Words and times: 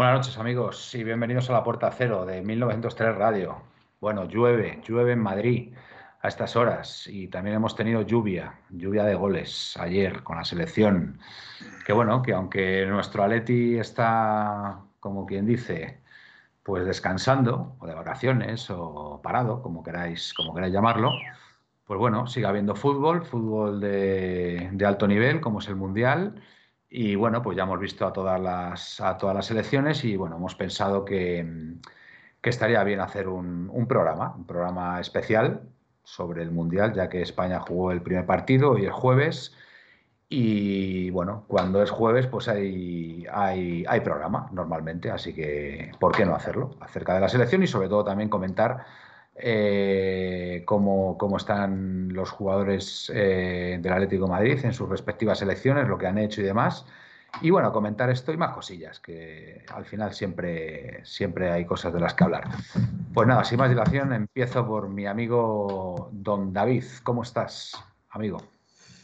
Buenas 0.00 0.20
noches 0.20 0.38
amigos 0.38 0.94
y 0.94 1.04
bienvenidos 1.04 1.50
a 1.50 1.52
la 1.52 1.62
Puerta 1.62 1.90
Cero 1.92 2.24
de 2.24 2.40
1903 2.40 3.16
Radio. 3.16 3.60
Bueno, 4.00 4.24
llueve, 4.24 4.80
llueve 4.88 5.12
en 5.12 5.18
Madrid 5.18 5.74
a 6.22 6.28
estas 6.28 6.56
horas 6.56 7.06
y 7.06 7.28
también 7.28 7.56
hemos 7.56 7.76
tenido 7.76 8.00
lluvia, 8.00 8.60
lluvia 8.70 9.04
de 9.04 9.14
goles 9.14 9.76
ayer 9.78 10.22
con 10.22 10.38
la 10.38 10.44
selección. 10.44 11.20
Que 11.84 11.92
bueno, 11.92 12.22
que 12.22 12.32
aunque 12.32 12.86
nuestro 12.86 13.24
Aleti 13.24 13.78
está, 13.78 14.80
como 15.00 15.26
quien 15.26 15.44
dice, 15.44 16.00
pues 16.62 16.86
descansando 16.86 17.76
o 17.78 17.86
de 17.86 17.92
vacaciones 17.92 18.70
o 18.70 19.20
parado, 19.22 19.60
como 19.60 19.82
queráis, 19.82 20.32
como 20.32 20.54
queráis 20.54 20.72
llamarlo, 20.72 21.12
pues 21.84 21.98
bueno, 22.00 22.26
sigue 22.26 22.46
habiendo 22.46 22.74
fútbol, 22.74 23.26
fútbol 23.26 23.82
de, 23.82 24.70
de 24.72 24.86
alto 24.86 25.06
nivel 25.06 25.42
como 25.42 25.58
es 25.58 25.68
el 25.68 25.76
Mundial 25.76 26.40
y 26.90 27.14
bueno, 27.14 27.40
pues 27.40 27.56
ya 27.56 27.62
hemos 27.62 27.78
visto 27.78 28.04
a 28.04 28.12
todas 28.12 28.40
las, 28.40 29.00
a 29.00 29.16
todas 29.16 29.34
las 29.36 29.46
selecciones 29.46 30.04
y 30.04 30.16
bueno, 30.16 30.36
hemos 30.36 30.56
pensado 30.56 31.04
que, 31.04 31.46
que 32.40 32.50
estaría 32.50 32.82
bien 32.82 33.00
hacer 33.00 33.28
un, 33.28 33.86
programa, 33.88 34.34
un 34.36 34.44
programa 34.44 35.00
especial 35.00 35.62
sobre 36.02 36.42
el 36.42 36.50
Mundial, 36.50 36.92
ya 36.92 37.08
que 37.08 37.22
España 37.22 37.60
jugó 37.60 37.92
el 37.92 38.02
primer 38.02 38.26
partido 38.26 38.72
hoy 38.72 38.86
es 38.86 38.92
jueves. 38.92 39.54
Y 40.28 41.10
bueno, 41.10 41.44
cuando 41.48 41.82
es 41.82 41.90
jueves, 41.90 42.26
pues 42.26 42.48
hay, 42.48 43.24
hay, 43.32 43.84
hay 43.88 44.00
programa 44.00 44.48
normalmente, 44.52 45.10
así 45.10 45.32
que 45.34 45.92
¿por 46.00 46.12
qué 46.14 46.24
no 46.24 46.34
hacerlo? 46.34 46.76
Acerca 46.80 47.14
de 47.14 47.20
la 47.20 47.28
selección 47.28 47.62
y 47.62 47.66
sobre 47.68 47.88
todo 47.88 48.04
también 48.04 48.28
comentar 48.28 48.84
eh, 49.42 50.62
cómo, 50.66 51.16
cómo, 51.18 51.36
están 51.36 52.12
los 52.12 52.30
jugadores 52.30 53.10
eh, 53.14 53.78
del 53.80 53.92
Atlético 53.92 54.24
de 54.24 54.30
Madrid 54.30 54.64
en 54.64 54.72
sus 54.72 54.88
respectivas 54.88 55.38
selecciones, 55.38 55.88
lo 55.88 55.98
que 55.98 56.06
han 56.06 56.18
hecho 56.18 56.40
y 56.40 56.44
demás. 56.44 56.86
Y 57.40 57.50
bueno, 57.50 57.72
comentar 57.72 58.10
esto 58.10 58.32
y 58.32 58.36
más 58.36 58.54
cosillas, 58.54 59.00
que 59.00 59.64
al 59.72 59.84
final 59.84 60.12
siempre, 60.12 61.04
siempre 61.04 61.50
hay 61.50 61.64
cosas 61.64 61.92
de 61.92 62.00
las 62.00 62.14
que 62.14 62.24
hablar. 62.24 62.48
Pues 63.14 63.26
nada, 63.28 63.44
sin 63.44 63.58
más 63.58 63.70
dilación, 63.70 64.12
empiezo 64.12 64.66
por 64.66 64.88
mi 64.88 65.06
amigo 65.06 66.10
Don 66.12 66.52
David. 66.52 66.84
¿Cómo 67.02 67.22
estás, 67.22 67.72
amigo? 68.10 68.38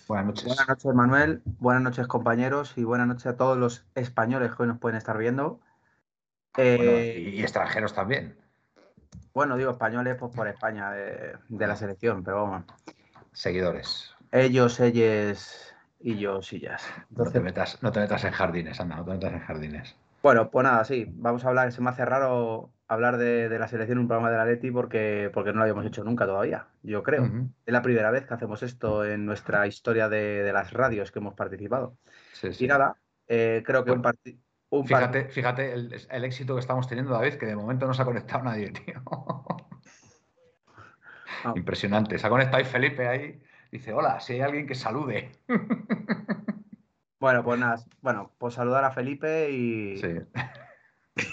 Buenas 0.09 0.27
noches. 0.27 0.47
Buenas 0.47 0.69
noches, 0.69 0.95
Manuel. 0.95 1.43
Buenas 1.45 1.83
noches, 1.83 2.07
compañeros. 2.07 2.75
Y 2.77 2.85
buenas 2.85 3.07
noches 3.07 3.27
a 3.27 3.37
todos 3.37 3.57
los 3.57 3.87
españoles 3.95 4.53
que 4.55 4.63
hoy 4.63 4.69
nos 4.69 4.79
pueden 4.79 4.99
estar 4.99 5.17
viendo. 5.17 5.61
Eh... 6.57 6.77
Bueno, 6.77 7.31
y, 7.31 7.41
y 7.41 7.43
extranjeros 7.43 7.95
también. 7.95 8.46
Bueno, 9.35 9.57
digo 9.57 9.73
españoles 9.73 10.17
pues 10.19 10.35
por 10.35 10.49
España 10.49 10.91
de, 10.93 11.35
de, 11.49 11.67
la 11.67 11.77
selección, 11.77 12.25
pero 12.25 12.43
vamos. 12.43 12.65
Seguidores. 13.33 14.15
Ellos, 14.33 14.81
ellas 14.81 15.75
y 16.01 16.19
yo, 16.19 16.43
sillas. 16.43 16.83
Entonces, 17.11 17.27
no, 17.27 17.31
te 17.33 17.41
metas, 17.41 17.83
no 17.83 17.93
te 17.93 18.01
metas 18.01 18.25
en 18.25 18.33
jardines, 18.33 18.81
anda, 18.81 18.97
no 18.97 19.05
te 19.05 19.13
metas 19.13 19.33
en 19.33 19.41
jardines. 19.41 19.97
Bueno, 20.23 20.51
pues 20.51 20.65
nada, 20.65 20.85
sí, 20.85 21.07
vamos 21.09 21.45
a 21.45 21.49
hablar, 21.49 21.71
se 21.73 21.81
me 21.81 21.91
hace 21.91 22.05
raro 22.05 22.71
hablar 22.89 23.17
de, 23.17 23.49
de 23.49 23.59
la 23.59 23.69
selección 23.69 23.99
en 23.99 24.03
un 24.03 24.09
programa 24.09 24.31
de 24.31 24.37
la 24.37 24.45
Leti 24.45 24.71
porque, 24.71 25.31
porque 25.33 25.51
no 25.51 25.57
lo 25.57 25.63
habíamos 25.63 25.87
hecho 25.87 26.05
nunca 26.05 26.27
todavía, 26.27 26.67
yo 26.83 27.03
creo. 27.03 27.23
Uh 27.23 27.27
-huh. 27.27 27.49
Es 27.67 27.73
la 27.73 27.83
primera 27.83 28.11
vez 28.11 28.27
que 28.27 28.35
hacemos 28.35 28.63
esto 28.63 29.05
en 29.05 29.27
nuestra 29.27 29.67
historia 29.67 30.09
de, 30.09 30.43
de 30.43 30.53
las 30.53 30.73
radios 30.73 31.11
que 31.11 31.19
hemos 31.19 31.35
participado. 31.35 31.97
Sí, 32.33 32.53
sí. 32.53 32.65
Y 32.65 32.69
nada, 32.69 32.97
eh, 33.29 33.63
creo 33.65 33.85
que 33.85 33.91
bueno. 33.91 34.01
un 34.01 34.03
partido 34.03 34.39
Fíjate, 34.85 35.25
fíjate 35.27 35.73
el, 35.73 36.07
el, 36.11 36.25
éxito 36.25 36.55
que 36.55 36.61
estamos 36.61 36.89
teniendo, 36.89 37.13
David, 37.13 37.35
que 37.35 37.47
de 37.47 37.57
momento 37.57 37.87
no 37.87 37.95
se 37.95 38.03
ha 38.03 38.05
conectado 38.05 38.45
nadie, 38.45 38.71
tío. 38.73 39.03
Ah. 41.45 41.53
Impresionante. 41.55 42.19
Se 42.19 42.27
ha 42.27 42.31
conectado 42.31 42.59
ahí 42.59 42.65
Felipe 42.65 43.07
ahí. 43.07 43.41
Dice, 43.71 43.93
hola, 43.93 44.21
si 44.21 44.35
hay 44.35 44.41
alguien 44.41 44.67
que 44.67 44.75
salude. 44.75 45.33
Bueno, 47.19 47.43
pues 47.43 47.59
nada, 47.59 47.77
bueno, 48.03 48.33
pues 48.39 48.55
saludar 48.55 48.85
a 48.85 48.91
Felipe 48.91 49.51
y. 49.51 49.97
Sí. 49.97 50.09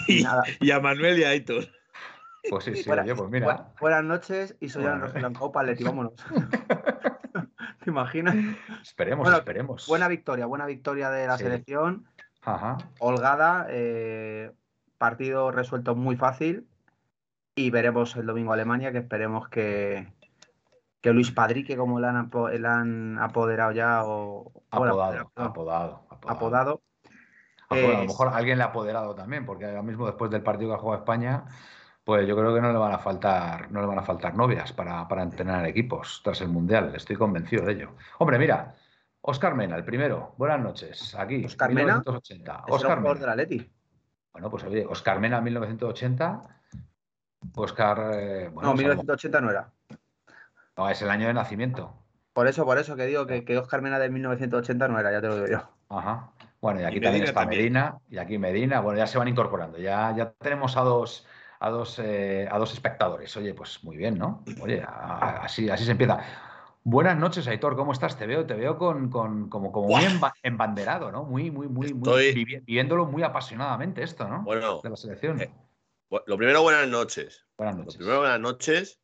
y, 0.08 0.24
y, 0.62 0.72
a 0.72 0.80
Manuel 0.80 1.20
y 1.20 1.24
a 1.24 1.30
Aitor. 1.30 1.66
Pues 2.50 2.66
sí, 2.66 2.76
sí, 2.76 2.84
Buena, 2.88 3.04
oye, 3.04 3.16
pues 3.16 3.30
mira. 3.30 3.54
Bu 3.54 3.64
buenas 3.82 4.04
noches 4.04 4.56
y 4.60 4.70
soy 4.70 4.84
bueno. 4.84 5.08
Ana 5.14 5.34
Copa, 5.34 5.64
Leti, 5.64 5.84
vámonos. 5.84 6.14
¿Te 7.84 7.90
imaginas? 7.90 8.36
Esperemos, 8.82 9.24
bueno, 9.24 9.38
esperemos. 9.38 9.88
Buena 9.88 10.08
victoria, 10.08 10.46
buena 10.46 10.66
victoria 10.66 11.10
de 11.10 11.28
la 11.28 11.38
Sí. 11.38 11.44
selección. 11.44 12.06
Ajá. 12.46 12.78
holgada, 13.00 13.68
eh, 13.70 14.52
partido 14.98 15.52
resuelto 15.52 15.96
muy 15.96 16.16
fácil 16.16 16.68
y 17.56 17.70
veremos 17.70 18.16
el 18.16 18.26
domingo 18.26 18.54
Alemania, 18.54 18.92
que 18.92 18.98
esperemos 19.00 19.48
que, 19.50 20.12
que 21.02 21.14
Luis 21.14 21.32
Padrique, 21.32 21.78
como 21.78 22.00
le 22.00 22.08
han, 22.08 22.30
le 22.60 22.68
han 22.68 23.20
apoderado 23.20 23.72
ya, 23.72 24.04
o 24.04 24.52
apodado, 24.72 25.08
bueno, 25.08 25.32
apodado, 25.36 26.08
apodado, 26.08 26.08
apodado. 26.28 26.82
Eh, 27.72 27.96
a 27.96 28.02
lo 28.02 28.06
mejor 28.06 28.30
alguien 28.34 28.58
le 28.58 28.64
ha 28.64 28.68
apoderado 28.68 29.16
también, 29.16 29.46
porque 29.46 29.66
ahora 29.66 29.82
mismo 29.82 30.06
después 30.06 30.30
del 30.32 30.44
partido 30.44 30.72
que 30.72 30.76
ha 30.76 30.80
jugado 30.80 31.02
España, 31.02 31.46
pues 32.04 32.28
yo 32.28 32.36
creo 32.36 32.54
que 32.54 32.62
no 32.62 32.72
le 32.72 32.78
van 32.78 32.94
a 32.94 33.00
faltar, 33.00 33.72
no 33.72 33.82
le 33.82 33.88
van 33.88 34.00
a 34.00 34.04
faltar 34.04 34.36
novias 34.36 34.74
para, 34.74 35.08
para 35.08 35.24
entrenar 35.24 35.66
equipos 35.66 36.22
tras 36.24 36.42
el 36.42 36.50
mundial. 36.50 36.94
Estoy 36.96 37.16
convencido 37.16 37.66
de 37.66 37.74
ello. 37.74 37.96
Hombre, 38.20 38.38
mira, 38.38 38.76
Oscar 39.26 39.56
Mena, 39.56 39.78
el 39.78 39.86
primero. 39.86 40.34
Buenas 40.38 40.60
noches. 40.60 41.16
Aquí, 41.16 41.46
Oscar 41.46 41.70
1980. 41.70 42.52
Mena. 42.52 42.66
Oscar 42.68 43.00
Mena. 43.00 43.16
de 43.16 43.26
la 43.26 43.36
Leti. 43.36 43.72
Bueno, 44.34 44.50
pues 44.50 44.66
oye, 44.66 44.86
Oscar 44.86 45.22
Mena, 45.22 45.40
1980. 45.40 46.44
Oscar. 47.56 48.12
Eh, 48.16 48.50
bueno, 48.54 48.70
no, 48.70 48.76
1980 48.76 49.42
no 49.42 49.50
era. 49.50 49.72
No, 50.76 50.90
es 50.90 51.02
el 51.02 51.10
año 51.10 51.28
de 51.28 51.34
nacimiento. 51.34 51.96
Por 52.34 52.48
eso, 52.48 52.66
por 52.66 52.78
eso 52.78 52.98
que 52.98 53.06
digo 53.06 53.26
que, 53.26 53.46
que 53.46 53.58
Oscar 53.58 53.82
Mena 53.82 53.98
de 53.98 54.10
1980 54.10 54.90
no 54.90 55.00
era, 55.00 55.12
ya 55.12 55.22
te 55.22 55.28
lo 55.28 55.36
digo 55.36 55.48
yo. 55.48 55.70
Ajá. 55.88 56.32
Bueno, 56.60 56.82
y 56.82 56.84
aquí 56.84 56.98
y 56.98 57.02
también 57.02 57.22
Medina 57.22 57.26
está 57.30 57.40
también. 57.42 57.62
Medina, 57.62 57.98
y 58.10 58.18
aquí 58.18 58.38
Medina. 58.38 58.82
Bueno, 58.82 58.98
ya 58.98 59.08
se 59.08 59.18
van 59.18 59.30
incorporando. 59.30 59.78
Ya, 59.78 60.14
ya 60.18 60.34
tenemos 60.34 60.76
a 60.76 60.82
dos, 60.82 61.26
a 61.62 61.70
dos, 61.70 61.98
eh, 62.00 62.50
a 62.52 62.58
dos 62.58 62.74
espectadores. 62.74 63.38
Oye, 63.38 63.54
pues 63.54 63.82
muy 63.86 63.96
bien, 63.96 64.18
¿no? 64.18 64.44
Oye, 64.62 64.84
a, 64.84 64.90
a, 64.90 65.30
así, 65.46 65.70
así 65.70 65.86
se 65.86 65.92
empieza. 65.92 66.20
Buenas 66.86 67.18
noches, 67.18 67.48
Aitor, 67.48 67.78
¿cómo 67.78 67.94
estás? 67.94 68.18
Te 68.18 68.28
veo, 68.28 68.46
te 68.46 68.56
veo 68.56 68.78
con, 68.78 69.10
con 69.10 69.50
como, 69.50 69.72
como 69.72 69.88
muy 69.88 70.04
embanderado, 70.44 71.14
¿no? 71.14 71.24
Muy, 71.24 71.50
muy, 71.50 71.70
muy, 71.70 71.88
Estoy... 71.88 72.34
muy 72.34 72.46
viviéndolo 72.46 73.06
muy 73.06 73.24
apasionadamente 73.24 74.04
esto, 74.04 74.28
¿no? 74.28 74.44
Bueno, 74.44 74.82
de 74.84 74.90
la 74.90 74.98
selección. 74.98 75.40
Eh, 75.40 75.50
lo 76.26 76.38
primero, 76.38 76.62
buenas 76.62 76.90
noches. 76.90 77.46
Buenas 77.58 77.78
noches. 77.78 77.94
Lo 77.94 78.00
primero, 78.00 78.20
buenas 78.20 78.40
noches. 78.42 79.00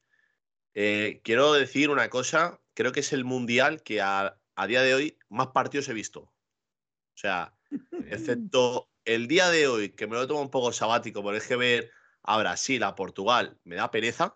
Eh, 0.74 1.22
quiero 1.24 1.54
decir 1.54 1.90
una 1.90 2.10
cosa, 2.10 2.60
creo 2.74 2.92
que 2.92 3.00
es 3.00 3.14
el 3.14 3.24
mundial 3.24 3.82
que 3.82 4.02
a, 4.02 4.38
a, 4.56 4.68
día 4.68 4.82
de 4.82 4.94
hoy 4.94 5.18
más 5.30 5.48
partidos 5.48 5.88
he 5.88 5.94
visto. 5.94 6.22
O 6.22 7.16
sea, 7.16 7.54
excepto 8.10 8.90
el 9.06 9.30
día 9.30 9.50
de 9.50 9.70
hoy, 9.70 9.90
que 9.92 10.06
me 10.06 10.16
lo 10.16 10.28
tomo 10.28 10.42
un 10.42 10.52
poco 10.52 10.74
sabático, 10.74 11.24
porque 11.24 11.38
es 11.38 11.48
que 11.48 11.56
ver 11.56 11.92
a 12.24 12.38
Brasil, 12.38 12.84
a 12.84 12.96
Portugal, 12.96 13.58
me 13.64 13.78
da 13.78 13.90
pereza. 13.90 14.36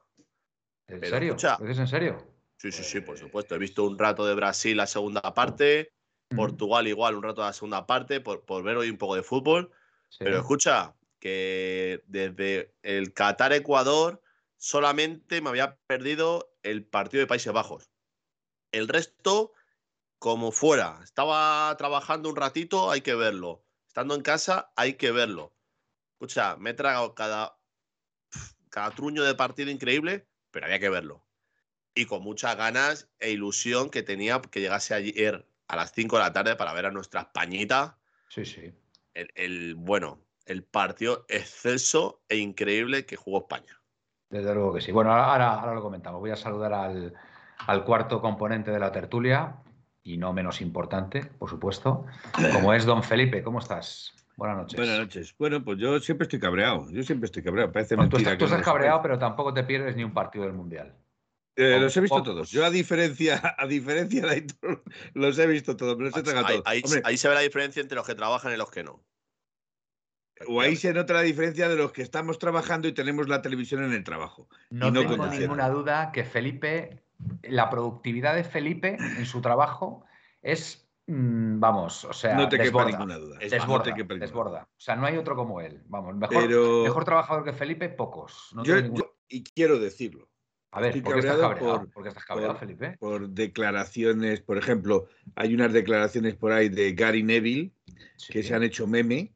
¿En 0.88 1.01
pero, 1.01 1.18
serio? 1.18 1.35
Escucha, 1.35 1.57
¿Es 1.69 1.77
en 1.77 1.88
serio? 1.88 2.32
Sí, 2.63 2.71
sí, 2.71 2.83
sí, 2.86 3.01
por 3.01 3.18
supuesto. 3.18 3.56
He 3.56 3.57
visto 3.57 3.83
un 3.83 4.00
rato 4.00 4.25
de 4.25 4.36
Brasil 4.36 4.77
la 4.77 4.88
segunda 4.88 5.33
parte, 5.33 5.92
Portugal 6.33 6.88
igual 6.88 7.15
un 7.15 7.24
rato 7.24 7.42
de 7.42 7.48
la 7.48 7.54
segunda 7.54 7.86
parte, 7.86 8.21
por, 8.21 8.45
por 8.45 8.63
ver 8.63 8.77
hoy 8.77 8.89
un 8.89 8.98
poco 8.98 9.15
de 9.15 9.24
fútbol. 9.24 9.69
Sí. 10.07 10.19
Pero 10.19 10.38
escucha, 10.38 10.95
que 11.19 12.01
desde 12.07 12.74
el 12.81 13.13
Qatar-Ecuador 13.13 14.21
solamente 14.56 15.42
me 15.42 15.50
había 15.50 15.77
perdido 15.88 16.56
el 16.63 16.86
partido 16.86 17.19
de 17.19 17.27
Países 17.27 17.51
Bajos. 17.51 17.89
El 18.71 18.88
resto, 18.88 19.51
como 20.18 20.54
fuera. 20.54 21.01
Estaba 21.04 21.75
trabajando 21.77 22.30
un 22.30 22.38
ratito, 22.38 22.92
hay 22.92 23.01
que 23.01 23.13
verlo. 23.13 23.66
Estando 23.89 24.16
en 24.16 24.21
casa, 24.21 24.71
hay 24.77 24.94
que 24.94 25.12
verlo. 25.12 25.54
Escucha, 26.13 26.56
me 26.56 26.69
he 26.69 26.74
tragado 26.74 27.13
cada 27.13 27.59
cada 28.69 28.89
truño 28.92 29.21
de 29.24 29.36
partido 29.36 29.69
increíble, 29.69 30.27
pero 30.50 30.66
había 30.66 30.80
que 30.80 30.89
verlo. 30.89 31.25
Y 31.95 32.06
con 32.06 32.24
muchas 32.24 32.56
ganas 32.56 33.10
e 33.19 33.31
ilusión 33.31 33.90
que 33.90 34.04
tenía 34.04 34.42
que 34.42 34.62
llegase 34.62 34.94
ayer 34.94 35.48
a 35.68 35.75
las 35.75 35.92
5 35.94 36.18
de 36.18 36.24
la 36.24 36.34
tarde 36.34 36.56
para 36.56 36.74
ver 36.74 36.86
a 36.88 36.92
nuestra 36.92 37.22
Españita. 37.22 37.98
Sí, 38.30 38.45
sí. 38.45 38.74
El, 39.13 39.75
bueno, 39.75 40.19
el 40.45 40.63
partido 40.63 41.25
exceso 41.30 42.24
e 42.30 42.38
increíble 42.38 43.06
que 43.06 43.16
jugó 43.16 43.40
España. 43.40 43.80
Desde 44.30 44.54
luego 44.56 44.74
que 44.74 44.81
sí. 44.81 44.92
Bueno, 44.92 45.13
ahora, 45.13 45.54
ahora 45.54 45.75
lo 45.75 45.81
comentamos. 45.81 46.19
Voy 46.19 46.31
a 46.31 46.36
saludar 46.36 46.74
al, 46.74 47.13
al 47.68 47.84
cuarto 47.84 48.22
componente 48.22 48.72
de 48.72 48.80
la 48.80 48.92
tertulia, 48.92 49.63
y 50.04 50.18
no 50.18 50.34
menos 50.34 50.62
importante, 50.62 51.25
por 51.40 51.50
supuesto, 51.50 52.06
como 52.54 52.74
es 52.74 52.86
don 52.86 53.04
Felipe. 53.04 53.42
¿Cómo 53.42 53.60
estás? 53.60 54.13
Buenas 54.36 54.57
noches. 54.57 54.78
Buenas 54.78 55.00
noches. 55.00 55.36
Bueno, 55.38 55.63
pues 55.63 55.78
yo 55.80 56.00
siempre 56.00 56.24
estoy 56.24 56.40
cabreado. 56.40 56.90
Yo 56.92 57.04
siempre 57.04 57.28
estoy 57.28 57.44
cabreado. 57.44 57.72
Parece 57.72 57.95
tú, 57.95 58.18
estás, 58.18 58.62
cabreado, 58.62 59.01
pero 59.01 59.18
tampoco 59.18 59.54
te 59.54 59.63
pierdes 59.63 59.95
ni 59.95 60.04
un 60.04 60.13
partido 60.13 60.44
del 60.45 60.54
Mundial. 60.54 60.94
Eh, 61.55 61.77
los 61.81 61.95
he 61.95 62.01
visto 62.01 62.23
todos. 62.23 62.50
Yo, 62.51 62.65
a 62.65 62.69
diferencia, 62.69 63.55
a 63.57 63.67
diferencia 63.67 64.21
de 64.25 64.29
Aitor, 64.29 64.83
los 65.13 65.38
he 65.39 65.47
visto 65.47 65.75
todos. 65.75 65.97
los 65.97 66.15
he 66.15 66.19
ahí, 66.65 66.81
todos. 66.81 67.01
Ahí, 67.03 67.17
se 67.17 67.27
ve 67.29 67.35
la 67.35 67.41
diferencia 67.41 67.81
entre 67.81 67.95
los 67.95 68.05
que 68.05 68.15
trabajan 68.15 68.53
y 68.53 68.57
los 68.57 68.71
que 68.71 68.83
no. 68.83 69.03
O 70.47 70.59
ahí 70.59 70.75
se 70.75 70.94
nota 70.94 71.13
la 71.13 71.21
diferencia 71.21 71.69
de 71.69 71.75
los 71.75 71.91
que 71.91 72.01
estamos 72.01 72.38
trabajando 72.38 72.88
y 72.88 72.91
tenemos 72.91 73.29
la 73.29 73.41
televisión 73.41 73.83
en 73.83 73.94
el 73.94 74.03
trabajo. 74.03 74.50
No, 74.71 74.91
tengo 74.91 75.27
ninguna 75.27 75.69
duda 75.69 76.11
que 76.11 76.25
Felipe, 76.25 77.03
la 77.44 77.69
productividad 77.69 78.35
de 78.35 78.44
Felipe 78.44 78.97
en 78.99 79.25
su 79.25 79.41
trabajo 79.41 80.03
es 80.41 80.83
Mm, 81.06 81.59
vamos, 81.59 82.06
o 82.06 82.13
sea, 82.13 82.35
no 82.35 82.47
te 82.47 82.57
desborda, 82.57 82.91
ninguna 82.91 83.17
duda. 83.17 83.38
Desborda, 83.39 83.94
desborda. 84.19 84.69
O 84.71 84.79
sea, 84.79 84.95
no 84.95 85.06
hay 85.06 85.17
otro 85.17 85.35
como 85.35 85.59
él. 85.59 85.81
Vamos, 85.88 86.15
mejor, 86.15 86.47
mejor 86.83 87.03
trabajador 87.03 87.44
que 87.44 87.51
Felipe, 87.51 87.89
pocos. 87.89 88.56
y 89.27 89.44
quiero 89.44 89.79
decirlo. 89.79 90.29
A 90.73 90.81
ver, 90.81 91.03
¿por 91.03 91.13
qué 91.13 91.19
estás 91.19 91.37
cabreado? 91.37 91.87
Por, 91.87 92.07
estás 92.07 92.25
cabreado, 92.25 92.55
Felipe? 92.55 92.97
Por 92.99 93.29
declaraciones, 93.29 94.41
por 94.41 94.57
ejemplo, 94.57 95.07
hay 95.35 95.53
unas 95.53 95.71
declaraciones 95.71 96.33
por 96.35 96.51
ahí 96.51 96.69
de 96.69 96.93
Gary 96.93 97.21
Neville 97.21 97.71
que 98.27 98.41
se 98.41 98.55
han 98.55 98.63
hecho 98.63 98.87
meme. 98.87 99.31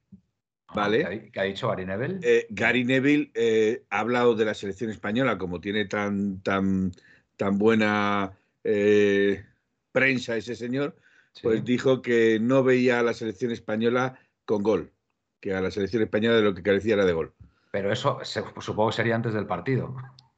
Ah, 0.70 0.74
¿Vale? 0.76 1.30
¿Qué 1.32 1.40
ha 1.40 1.44
dicho 1.44 1.68
Gary 1.68 1.86
Neville? 1.86 2.20
Eh, 2.24 2.48
Gary 2.50 2.84
Neville 2.84 3.32
eh, 3.36 3.84
ha 3.92 4.00
hablado 4.00 4.34
de 4.34 4.46
la 4.46 4.56
selección 4.56 4.90
española, 4.90 5.38
como 5.38 5.62
tiene 5.62 5.86
tan, 5.86 6.42
tan, 6.42 6.92
tan 7.36 7.60
buena 7.60 8.36
eh, 8.64 9.46
prensa 9.92 10.38
ese 10.38 10.56
señor, 10.56 10.96
pues 11.44 11.64
dijo 11.64 12.02
que 12.02 12.40
no 12.42 12.64
veía 12.64 13.00
a 13.00 13.04
la 13.04 13.14
selección 13.14 13.52
española 13.52 14.20
con 14.46 14.64
gol, 14.64 14.92
que 15.40 15.54
a 15.54 15.62
la 15.62 15.70
selección 15.70 16.02
española 16.02 16.38
de 16.38 16.42
lo 16.42 16.56
que 16.56 16.64
carecía 16.64 16.96
era 16.96 17.06
de 17.06 17.14
gol. 17.14 17.32
Pero 17.70 17.92
eso 17.92 18.18
supongo 18.60 18.90
que 18.90 18.96
sería 18.96 19.16
antes 19.16 19.36
del 19.36 19.46
partido. 19.46 19.96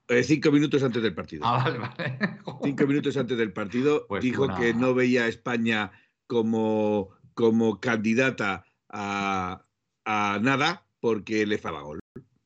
Eh, 0.10 0.24
cinco 0.24 0.52
minutos 0.52 0.82
antes 0.82 1.04
del 1.04 1.14
partido. 1.14 1.44
Ah, 1.46 1.64
vale, 1.64 1.78
vale. 1.78 2.20
cinco 2.64 2.84
minutos 2.88 3.16
antes 3.16 3.38
del 3.38 3.54
partido 3.54 4.08
pues 4.08 4.24
dijo 4.24 4.48
que 4.56 4.74
no 4.74 4.96
veía 4.96 5.24
a 5.24 5.28
España 5.28 5.92
como, 6.26 7.10
como 7.36 7.80
candidata 7.80 8.66
a, 8.90 9.66
nada 10.06 10.88
porque 11.00 11.46
le 11.46 11.60
faltaba 11.60 11.84
gol. 11.84 12.00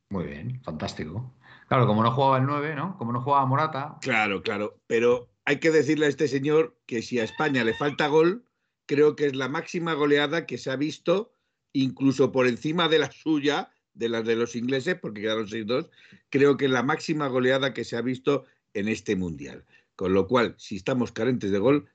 Muy 0.10 0.26
bien, 0.26 0.62
fantástico. 0.62 1.34
Claro, 1.70 1.88
como 1.88 2.04
no 2.04 2.12
jugaba 2.12 2.38
el 2.38 2.46
9, 2.46 2.76
¿no? 2.76 2.98
Como 2.98 3.14
no 3.14 3.22
jugaba 3.22 3.46
Morata. 3.46 3.98
Claro, 4.02 4.44
claro. 4.44 4.78
Pero 4.86 5.30
hay 5.46 5.60
que 5.60 5.72
decirle 5.72 6.06
a 6.06 6.10
este 6.10 6.28
señor 6.28 6.78
que 6.86 7.02
si 7.02 7.20
a 7.20 7.24
España 7.24 7.64
le 7.64 7.74
falta 7.74 8.08
gol, 8.08 8.46
creo 8.86 9.16
que 9.16 9.26
es 9.26 9.36
la 9.36 9.48
máxima 9.48 9.94
goleada 9.94 10.46
que 10.46 10.58
se 10.58 10.70
ha 10.70 10.76
visto, 10.76 11.32
incluso 11.72 12.32
por 12.32 12.48
encima 12.48 12.90
de 12.90 13.00
la 13.00 13.12
suya, 13.12 13.73
de 13.94 14.10
las 14.10 14.26
de 14.26 14.36
los 14.36 14.56
ingleses, 14.56 14.96
porque 14.96 15.22
quedaron 15.22 15.48
6-2, 15.48 15.90
creo 16.30 16.58
que 16.58 16.66
es 16.66 16.72
la 16.72 16.84
máxima 16.84 17.28
goleada 17.28 17.74
que 17.74 17.84
se 17.84 17.98
ha 17.98 18.02
visto 18.02 18.46
en 18.74 18.88
este 18.88 19.16
mundial. 19.16 19.66
Con 19.96 20.14
lo 20.14 20.28
cual, 20.28 20.56
si 20.58 20.76
estamos 20.76 21.12
carentes 21.12 21.52
de 21.52 21.60
gol, 21.60 21.90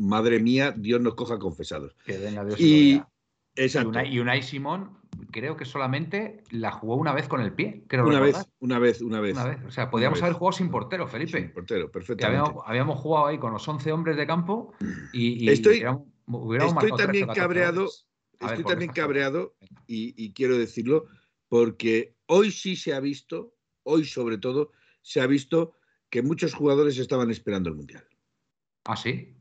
madre 0.00 0.40
mía, 0.40 0.74
Dios 0.76 1.00
nos 1.00 1.14
coja 1.14 1.38
confesados. 1.38 1.94
Que 2.04 2.18
venga 2.18 2.44
Dios 2.44 2.60
y, 2.60 3.00
exacto. 3.54 4.02
y 4.04 4.18
Unai 4.18 4.42
Simón 4.42 5.00
creo 5.30 5.56
que 5.56 5.64
solamente 5.64 6.42
la 6.50 6.72
jugó 6.72 6.96
una 6.96 7.12
vez 7.12 7.28
con 7.28 7.40
el 7.40 7.52
pie. 7.52 7.84
Creo 7.86 8.06
una 8.06 8.20
vez, 8.20 8.36
una 8.60 8.78
vez, 8.78 9.00
una 9.00 9.20
vez, 9.20 9.36
O 9.66 9.70
sea, 9.70 9.90
podríamos 9.90 10.22
haber 10.22 10.34
jugado 10.34 10.52
sin 10.56 10.70
portero, 10.70 11.06
Felipe. 11.06 11.38
Sin 11.38 11.52
portero, 11.52 11.90
perfectamente. 11.90 12.50
Habíamos, 12.64 12.98
jugado 12.98 13.26
ahí 13.26 13.38
con 13.38 13.52
los 13.52 13.66
11 13.66 13.92
hombres 13.92 14.16
de 14.16 14.26
campo 14.26 14.74
y, 15.12 15.48
estoy, 15.48 15.84
estoy 16.58 16.92
también 16.96 17.26
cabreado. 17.28 17.88
Estoy 18.40 18.64
también 18.64 18.92
cabreado 18.92 19.54
y, 19.86 20.32
quiero 20.32 20.58
decirlo 20.58 21.06
porque 21.50 22.14
hoy 22.26 22.52
sí 22.52 22.76
se 22.76 22.94
ha 22.94 23.00
visto, 23.00 23.56
hoy 23.82 24.04
sobre 24.04 24.38
todo, 24.38 24.70
se 25.02 25.20
ha 25.20 25.26
visto 25.26 25.74
que 26.08 26.22
muchos 26.22 26.54
jugadores 26.54 26.96
estaban 26.96 27.28
esperando 27.30 27.68
el 27.68 27.74
Mundial. 27.74 28.06
¿Ah, 28.84 28.96
sí? 28.96 29.36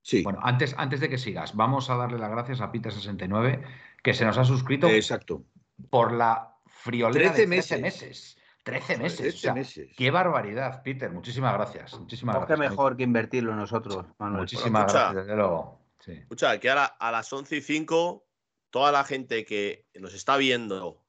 Sí. 0.00 0.22
Bueno, 0.22 0.40
antes, 0.42 0.74
antes 0.78 1.00
de 1.00 1.10
que 1.10 1.18
sigas, 1.18 1.54
vamos 1.54 1.90
a 1.90 1.96
darle 1.96 2.18
las 2.18 2.30
gracias 2.30 2.62
a 2.62 2.72
Peter69 2.72 3.62
que 4.02 4.14
se 4.14 4.24
nos 4.24 4.38
ha 4.38 4.44
suscrito 4.44 4.88
Exacto. 4.88 5.44
por 5.90 6.12
la 6.12 6.56
friolera 6.66 7.34
13 7.34 7.40
de 7.42 7.46
13 7.46 7.78
meses. 7.78 8.36
13 8.64 8.96
meses. 8.96 9.92
Qué 9.98 10.10
barbaridad, 10.10 10.82
Peter. 10.82 11.10
Muchísimas 11.10 11.52
gracias. 11.52 11.98
Muchísimas 12.00 12.36
gracias. 12.36 12.58
mejor 12.58 12.96
que 12.96 13.02
invertirlo 13.02 13.54
nosotros, 13.54 14.06
Manuel. 14.18 14.40
Muchísimas 14.40 14.90
gracias, 14.90 15.14
desde 15.26 15.36
luego. 15.36 15.78
Escucha, 16.06 16.58
que 16.58 16.70
ahora 16.70 16.86
a 16.86 17.12
las 17.12 17.30
11 17.30 17.58
y 17.58 17.60
5, 17.60 18.26
toda 18.70 18.92
la 18.92 19.04
gente 19.04 19.44
que 19.44 19.86
nos 20.00 20.14
está 20.14 20.38
viendo 20.38 21.04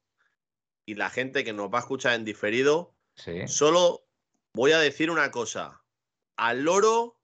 y 0.86 0.94
la 0.94 1.10
gente 1.10 1.44
que 1.44 1.52
nos 1.52 1.72
va 1.72 1.78
a 1.78 1.82
escuchar 1.82 2.14
en 2.14 2.24
diferido, 2.24 2.94
solo 3.46 4.04
voy 4.54 4.72
a 4.72 4.78
decir 4.78 5.10
una 5.10 5.30
cosa. 5.30 5.82
Al 6.36 6.62
loro, 6.62 7.18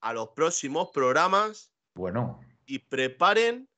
a 0.00 0.12
los 0.12 0.30
próximos 0.30 0.90
programas. 0.92 1.72
Bueno. 1.94 2.40
Y 2.66 2.80
preparen 2.80 3.68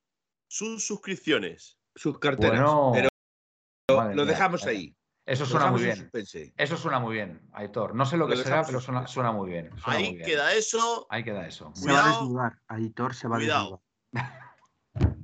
sus 0.49 0.85
suscripciones. 0.85 1.79
Sus 1.95 2.19
carteras. 2.19 2.65
pero 2.93 4.15
lo 4.15 4.25
dejamos 4.25 4.65
ahí. 4.67 4.97
Eso 5.27 5.47
suena 5.47 5.71
muy 5.71 5.83
bien. 5.83 6.11
Eso 6.57 6.77
suena 6.77 6.99
muy 6.99 7.15
bien, 7.15 7.41
Aitor. 7.53 7.95
No 7.95 8.05
sé 8.05 8.17
lo 8.17 8.27
que 8.27 8.37
será, 8.37 8.65
pero 8.65 8.81
suena, 8.81 9.33
muy 9.33 9.51
bien. 9.51 9.71
ahí 9.85 10.19
queda 10.19 10.53
eso. 10.55 11.07
Ahí 11.09 11.23
queda 11.23 11.47
eso. 11.47 11.71
Se 11.75 11.93
va 11.93 12.05
a 12.05 12.09
desnudar. 12.09 12.59
Aitor 12.67 13.15
se 13.15 13.29
va 13.29 13.37
a 13.37 13.39
desnudar. 13.39 13.81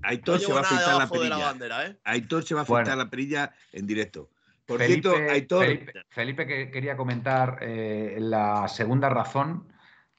Aitor 0.02 0.40
se 0.40 0.52
va 0.52 0.60
a 0.60 0.62
afeitar 0.62 0.96
la 0.96 1.08
perilla. 1.08 1.86
¿eh? 1.86 1.96
Aitor 2.04 2.44
se 2.44 2.54
va 2.54 2.60
a 2.60 2.62
afeitar 2.64 2.96
la 2.96 3.10
perilla 3.10 3.52
en 3.72 3.86
directo. 3.86 4.30
Por 4.66 4.82
cierto, 4.82 5.14
Aitor. 5.14 5.66
Felipe, 6.08 6.46
que 6.46 6.70
quería 6.70 6.96
comentar 6.96 7.58
eh, 7.62 8.18
la 8.20 8.66
segunda 8.68 9.08
razón 9.08 9.68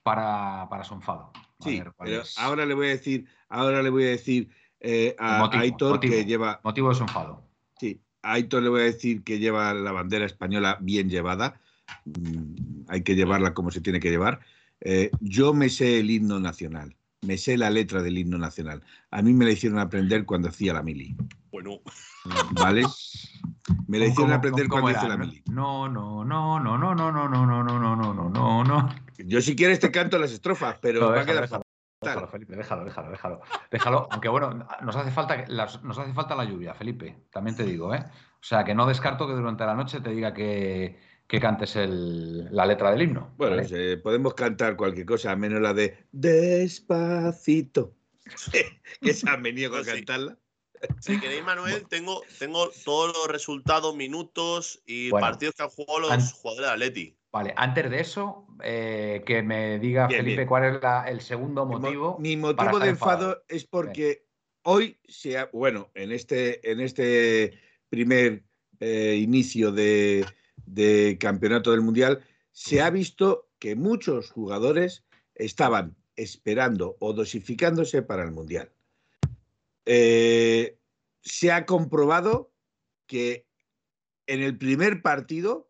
para, 0.03 0.67
para 0.69 0.83
su 0.83 0.93
enfado. 0.93 1.31
sí, 1.59 1.83
pero 1.99 2.23
ahora 2.37 2.65
le 2.65 2.73
voy 2.73 2.87
a 2.87 2.91
decir, 2.91 3.27
ahora 3.49 3.81
le 3.81 3.89
voy 3.89 4.05
a 4.05 4.09
decir 4.09 4.49
eh, 4.79 5.15
a, 5.19 5.49
Aitor 5.59 5.99
que 5.99 6.25
lleva. 6.25 6.61
Motivo 6.63 6.89
de 6.89 6.95
su 6.95 7.03
enfado. 7.03 7.43
Sí, 7.79 8.01
a 8.21 8.33
Aitor 8.33 8.63
le 8.63 8.69
voy 8.69 8.81
a 8.81 8.85
decir 8.85 9.23
que 9.23 9.39
lleva 9.39 9.73
la 9.73 9.91
bandera 9.91 10.25
española 10.25 10.77
bien 10.79 11.09
llevada. 11.09 11.59
Mm, 12.05 12.85
hay 12.87 13.03
que 13.03 13.15
llevarla 13.15 13.53
como 13.53 13.71
se 13.71 13.81
tiene 13.81 13.99
que 13.99 14.09
llevar. 14.09 14.39
Eh, 14.79 15.11
yo 15.19 15.53
me 15.53 15.69
sé 15.69 15.99
el 15.99 16.09
himno 16.11 16.39
nacional, 16.39 16.95
me 17.21 17.37
sé 17.37 17.57
la 17.57 17.69
letra 17.69 18.01
del 18.01 18.17
himno 18.17 18.37
nacional. 18.37 18.83
A 19.11 19.21
mí 19.21 19.33
me 19.33 19.45
la 19.45 19.51
hicieron 19.51 19.79
aprender 19.79 20.25
cuando 20.25 20.49
hacía 20.49 20.73
la 20.73 20.83
mili. 20.83 21.15
Bueno. 21.51 21.79
¿Vale? 22.51 22.83
Me 23.87 23.99
la 23.99 24.05
hicieron 24.07 24.33
aprender 24.33 24.67
cuando 24.67 24.91
hice 24.91 25.07
la 25.07 25.17
mili. 25.17 25.43
No, 25.49 25.87
no, 25.89 26.23
no, 26.23 26.59
no, 26.59 26.77
no, 26.77 26.95
no, 26.95 27.11
no, 27.11 27.27
no, 27.27 27.45
no, 27.45 27.63
no, 27.63 27.95
no, 27.95 28.13
no, 28.13 28.29
no, 28.29 28.63
no. 28.63 28.95
Yo 29.17 29.41
si 29.41 29.55
quieres 29.55 29.79
te 29.79 29.91
canto 29.91 30.19
las 30.19 30.31
estrofas, 30.31 30.77
pero 30.79 31.11
va 31.11 31.21
a 31.21 31.25
quedar 31.25 31.49
Déjalo, 31.99 32.27
Felipe, 32.27 32.55
déjalo, 32.55 32.85
déjalo, 32.85 33.09
déjalo. 33.09 33.41
Déjalo, 33.71 34.07
aunque 34.11 34.29
bueno, 34.29 34.67
nos 34.83 34.95
hace 34.95 35.09
falta 35.09 35.45
nos 35.47 35.97
hace 35.97 36.13
falta 36.13 36.35
la 36.35 36.45
lluvia, 36.45 36.75
Felipe, 36.75 37.23
también 37.31 37.55
te 37.55 37.63
digo, 37.63 37.93
¿eh? 37.95 38.05
O 38.39 38.43
sea, 38.43 38.63
que 38.63 38.75
no 38.75 38.85
descarto 38.85 39.25
que 39.25 39.33
durante 39.33 39.65
la 39.65 39.73
noche 39.73 39.99
te 39.99 40.11
diga 40.11 40.31
que, 40.31 40.99
cantes 41.27 41.75
la 41.75 42.65
letra 42.65 42.91
del 42.91 43.01
himno. 43.01 43.33
Bueno, 43.37 43.61
podemos 44.01 44.33
cantar 44.33 44.77
cualquier 44.77 45.05
cosa, 45.05 45.35
menos 45.35 45.61
la 45.61 45.73
de 45.73 46.05
Despacito. 46.11 47.93
que 49.01 49.09
esa 49.09 49.37
me 49.37 49.53
niego 49.53 49.75
a 49.75 49.79
pues 49.79 49.93
cantarla. 49.93 50.37
Si 50.99 51.19
queréis, 51.19 51.43
Manuel, 51.43 51.85
tengo, 51.87 52.21
tengo 52.39 52.69
todos 52.85 53.15
los 53.15 53.27
resultados, 53.27 53.95
minutos 53.95 54.81
y 54.85 55.09
partidos 55.09 55.55
que 55.55 55.63
han 55.63 55.69
jugado 55.69 55.99
los 56.01 56.33
jugadores 56.33 56.67
de 56.67 56.73
Atleti. 56.73 57.17
Vale, 57.31 57.53
antes 57.57 57.89
de 57.89 57.99
eso, 57.99 58.47
eh, 58.63 59.23
que 59.25 59.41
me 59.43 59.79
diga 59.79 60.07
Felipe 60.07 60.45
cuál 60.45 60.75
es 60.75 60.81
el 61.11 61.21
segundo 61.21 61.65
motivo. 61.65 62.17
Mi, 62.19 62.37
motivo 62.37 62.79
de 62.79 62.89
enfado 62.89 63.43
es 63.47 63.65
porque 63.65 64.25
hoy, 64.63 64.99
se 65.07 65.43
bueno, 65.51 65.89
en 65.93 66.11
este, 66.11 66.71
en 66.71 66.79
este 66.79 67.59
primer 67.89 68.43
eh, 68.79 69.17
inicio 69.19 69.71
de, 69.71 70.25
campeonato 71.19 71.71
del 71.71 71.81
Mundial, 71.81 72.23
se 72.51 72.81
ha 72.81 72.89
visto 72.89 73.49
que 73.59 73.75
muchos 73.75 74.31
jugadores 74.31 75.05
estaban 75.35 75.95
esperando 76.15 76.97
o 76.99 77.13
dosificándose 77.13 78.01
para 78.01 78.23
el 78.23 78.31
Mundial. 78.31 78.71
Eh, 79.85 80.79
se 81.21 81.51
ha 81.51 81.65
comprobado 81.65 82.51
que 83.05 83.47
en 84.25 84.41
el 84.41 84.57
primer 84.57 85.01
partido 85.01 85.69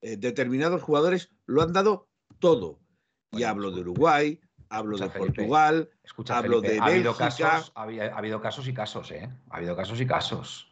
determinados 0.00 0.82
jugadores 0.82 1.30
lo 1.46 1.62
han 1.62 1.72
dado 1.72 2.08
todo. 2.38 2.78
y 3.32 3.42
hablo 3.42 3.70
de 3.70 3.80
Uruguay, 3.80 4.40
hablo 4.70 4.98
de 4.98 5.08
Portugal, 5.10 5.90
hablo 6.28 6.60
de 6.60 6.78
ha 6.78 6.84
habido, 6.84 7.14
casos, 7.14 7.72
ha, 7.74 7.82
habido 7.82 8.40
casos 8.40 8.68
y 8.68 8.74
casos, 8.74 9.10
¿eh? 9.10 9.28
Ha 9.50 9.56
habido 9.56 9.76
casos 9.76 10.00
y 10.00 10.06
casos. 10.06 10.67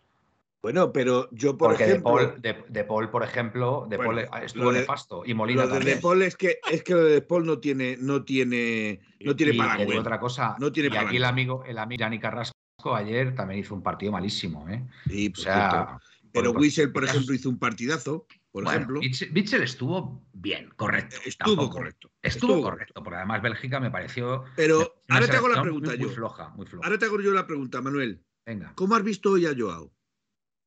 Bueno, 0.66 0.92
pero 0.92 1.28
yo, 1.30 1.56
por 1.56 1.80
ejemplo. 1.80 2.34
De 2.40 2.82
Paul, 2.82 3.08
por 3.08 3.22
ejemplo, 3.22 3.86
de 3.88 3.98
Paul 3.98 4.18
estuvo 4.42 4.72
nefasto. 4.72 5.22
Y 5.24 5.32
Molina 5.32 5.64
lo 5.64 5.78
de, 5.78 5.84
de 5.84 5.96
Paul 5.98 6.22
es 6.22 6.36
que, 6.36 6.58
es 6.68 6.82
que 6.82 6.92
lo 6.92 7.04
de 7.04 7.22
Paul 7.22 7.46
no 7.46 7.60
tiene, 7.60 7.96
no 8.00 8.24
tiene, 8.24 8.98
no 9.20 9.36
tiene 9.36 9.54
y, 9.54 9.96
otra 9.96 10.18
cosa. 10.18 10.56
No 10.58 10.72
tiene 10.72 10.92
y 10.92 10.96
aquí 10.96 11.18
el 11.18 11.24
amigo, 11.24 11.62
el 11.64 11.78
amigo 11.78 11.98
Gianni 11.98 12.18
Carrasco 12.18 12.56
ayer 12.96 13.32
también 13.36 13.60
hizo 13.60 13.76
un 13.76 13.82
partido 13.84 14.10
malísimo, 14.10 14.68
¿eh? 14.68 14.84
Sí, 15.08 15.32
o 15.32 15.40
sea, 15.40 16.00
pero 16.32 16.50
Wissel, 16.50 16.90
por 16.90 17.04
ejemplo, 17.04 17.32
hizo 17.32 17.48
un 17.48 17.60
partidazo. 17.60 18.26
Por 18.50 18.64
ejemplo. 18.64 19.00
Mitchell 19.30 19.62
estuvo 19.62 20.26
bien, 20.32 20.70
correcto. 20.74 21.14
Estuvo 21.24 21.70
correcto. 21.70 22.10
Estuvo, 22.20 22.60
correcto, 22.60 23.04
porque 23.04 23.18
además 23.18 23.40
Bélgica 23.40 23.78
me 23.78 23.92
pareció. 23.92 24.42
Pero 24.56 25.00
ahora 25.10 25.28
te 25.28 25.36
hago 25.36 25.46
la 25.46 25.62
pregunta 25.62 25.90
muy, 25.90 25.98
yo. 25.98 26.06
Muy 26.06 26.14
floja, 26.16 26.48
muy 26.56 26.66
floja. 26.66 26.84
Ahora 26.84 26.98
te 26.98 27.04
hago 27.04 27.20
yo 27.20 27.30
la 27.30 27.46
pregunta, 27.46 27.80
Manuel. 27.80 28.24
Venga. 28.44 28.72
¿Cómo 28.74 28.96
has 28.96 29.04
visto 29.04 29.30
hoy 29.30 29.46
a 29.46 29.54
Joao? 29.56 29.95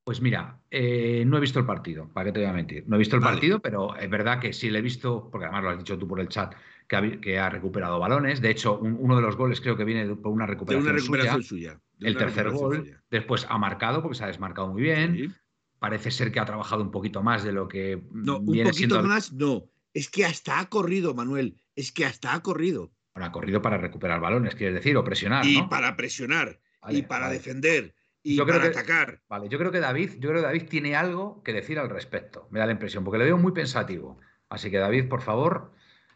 Pues 0.10 0.22
mira, 0.22 0.60
eh, 0.72 1.24
no 1.24 1.38
he 1.38 1.40
visto 1.40 1.60
el 1.60 1.68
partido, 1.68 2.10
¿para 2.12 2.26
qué 2.26 2.32
te 2.32 2.40
voy 2.40 2.50
a 2.50 2.54
mentir? 2.54 2.84
No 2.88 2.96
he 2.96 2.98
visto 2.98 3.16
el 3.16 3.22
partido, 3.22 3.60
pero 3.60 3.96
es 3.96 4.10
verdad 4.10 4.40
que 4.40 4.54
sí 4.54 4.72
le 4.72 4.80
he 4.80 4.82
visto, 4.82 5.30
porque 5.32 5.46
además 5.46 5.64
lo 5.64 5.70
has 5.70 5.78
dicho 5.78 6.00
tú 6.00 6.08
por 6.08 6.20
el 6.20 6.28
chat, 6.30 6.56
que 6.88 7.38
ha, 7.38 7.48
recuperado 7.52 8.00
balones. 8.00 8.42
De 8.42 8.50
hecho, 8.50 8.80
uno 8.80 9.16
de 9.16 9.22
los 9.22 9.36
goles 9.36 9.62
creo 9.62 9.78
que 9.78 9.84
viene 9.84 10.16
por 10.16 10.32
una 10.32 10.48
recuperación, 10.48 11.44
suya. 11.44 11.80
el 12.00 12.18
tercer 12.18 12.50
gol. 12.50 13.00
Después 13.12 13.46
ha 13.48 13.60
marcado, 13.60 14.02
porque 14.02 14.18
se 14.18 14.24
ha 14.24 14.28
desmarcado 14.28 14.70
muy 14.70 14.82
bien. 14.82 15.36
Parece 15.78 16.10
ser 16.10 16.32
que 16.32 16.40
ha 16.40 16.46
trabajado 16.46 16.82
un 16.82 16.90
poquito 16.90 17.22
más 17.22 17.44
de 17.44 17.52
lo 17.52 17.68
que. 17.68 18.02
No, 18.12 18.40
un 18.40 18.64
poquito 18.64 19.04
más, 19.04 19.32
no. 19.32 19.70
Es 19.94 20.10
que 20.10 20.26
hasta 20.26 20.60
ha 20.60 20.70
corrido, 20.70 21.14
Manuel. 21.14 21.62
Es 21.76 21.92
que 21.92 22.08
hasta 22.08 22.34
ha 22.34 22.42
corrido. 22.42 22.92
Bueno, 23.14 23.28
ha 23.28 23.32
corrido 23.32 23.62
para 23.62 23.78
recuperar 23.78 24.20
balones, 24.20 24.56
quieres 24.56 24.74
decir, 24.74 24.98
o 24.98 25.04
presionar. 25.04 25.46
Y 25.46 25.62
para 25.68 25.96
presionar. 25.96 26.60
y 26.90 27.04
para 27.04 27.30
defender 27.30 27.94
y 28.24 28.36
yo 28.36 28.46
para 28.46 28.60
creo 28.60 28.72
que, 28.72 28.78
atacar. 28.78 29.22
Vale, 29.30 29.50
yo 29.50 29.58
creo 29.58 29.72
que 29.72 29.80
David, 29.80 30.14
yo 30.20 30.30
creo 30.30 30.42
que 30.42 30.48
David 30.48 30.68
tiene 30.70 30.96
algo 30.96 31.42
que 31.44 31.54
decir 31.54 31.80
al 31.80 31.90
respecto. 31.90 32.48
Me 32.52 32.60
da 32.60 32.66
la 32.66 32.74
impresión, 32.74 33.04
porque 33.04 33.18
le 33.18 33.26
veo 33.26 33.38
muy 33.38 33.52
pensativo. 33.52 34.20
Así 34.50 34.70
que 34.70 34.78
David, 34.78 35.08
por 35.08 35.22
favor, 35.22 35.72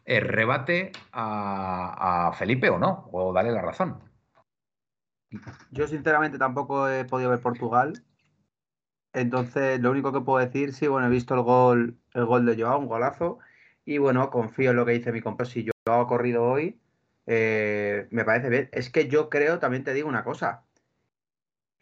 eh, 0.05 0.19
rebate 0.19 0.91
a, 1.11 2.33
Felipe 2.37 2.69
o 2.69 2.77
no, 2.77 3.09
o 3.11 3.31
dale 3.31 3.51
la 3.51 3.61
razón. 3.61 3.99
Yo 5.71 5.87
sinceramente 5.87 6.37
tampoco 6.37 6.89
he 6.89 7.05
podido 7.05 7.29
ver 7.29 7.39
Portugal. 7.39 8.03
Entonces, 9.13 9.79
lo 9.79 9.91
único 9.91 10.11
que 10.11 10.21
puedo 10.21 10.43
decir, 10.43 10.73
sí, 10.73 10.87
bueno, 10.87 11.07
he 11.07 11.11
visto 11.11 11.35
el 11.35 11.41
gol, 11.41 11.97
el 12.13 12.25
gol 12.25 12.45
de 12.45 12.61
Joao, 12.61 12.79
un 12.79 12.87
golazo. 12.87 13.39
Y 13.85 13.97
bueno, 13.97 14.29
confío 14.29 14.71
en 14.71 14.75
lo 14.75 14.85
que 14.85 14.93
dice 14.93 15.11
mi 15.11 15.21
compa. 15.21 15.45
Si 15.45 15.65
Joao 15.85 16.01
ha 16.01 16.07
corrido 16.07 16.43
hoy, 16.43 16.79
eh, 17.27 18.07
me 18.11 18.25
parece 18.25 18.49
bien. 18.49 18.69
Es 18.71 18.89
que 18.89 19.07
yo 19.07 19.29
creo, 19.29 19.59
también 19.59 19.83
te 19.83 19.93
digo 19.93 20.09
una 20.09 20.23
cosa 20.23 20.63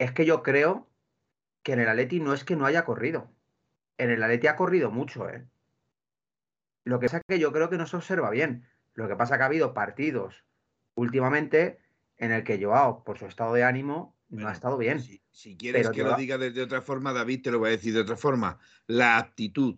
es 0.02 0.12
que 0.12 0.24
yo 0.24 0.42
creo 0.42 0.88
que 1.62 1.72
en 1.72 1.80
el 1.80 1.88
Atleti 1.88 2.20
no 2.20 2.34
es 2.34 2.44
que 2.44 2.56
no 2.56 2.66
haya 2.66 2.84
corrido. 2.84 3.30
En 3.98 4.10
el 4.10 4.22
Atleti 4.22 4.48
ha 4.48 4.56
corrido 4.56 4.90
mucho, 4.90 5.28
¿eh? 5.28 5.46
Lo 6.84 6.98
que 6.98 7.06
pasa 7.06 7.18
es 7.18 7.22
que 7.28 7.38
yo 7.38 7.52
creo 7.52 7.70
que 7.70 7.78
no 7.78 7.86
se 7.86 7.96
observa 7.96 8.30
bien. 8.30 8.66
Lo 8.94 9.06
que 9.06 9.14
pasa 9.14 9.34
es 9.34 9.38
que 9.38 9.42
ha 9.44 9.46
habido 9.46 9.72
partidos 9.72 10.44
últimamente 10.94 11.78
en 12.16 12.32
el 12.32 12.42
que 12.42 12.62
Joao, 12.62 13.04
por 13.04 13.18
su 13.18 13.26
estado 13.26 13.54
de 13.54 13.62
ánimo, 13.62 14.16
no 14.28 14.48
ha 14.48 14.52
estado 14.52 14.76
bien. 14.76 15.00
Si, 15.00 15.56
quieres 15.56 15.88
que 15.90 16.02
lo 16.02 16.16
diga 16.16 16.36
de, 16.36 16.60
otra 16.60 16.82
forma, 16.82 17.12
David, 17.12 17.42
te 17.42 17.50
lo 17.52 17.60
voy 17.60 17.68
a 17.68 17.72
decir 17.72 17.94
de 17.94 18.00
otra 18.00 18.16
forma. 18.16 18.58
La 18.88 19.18
actitud 19.18 19.76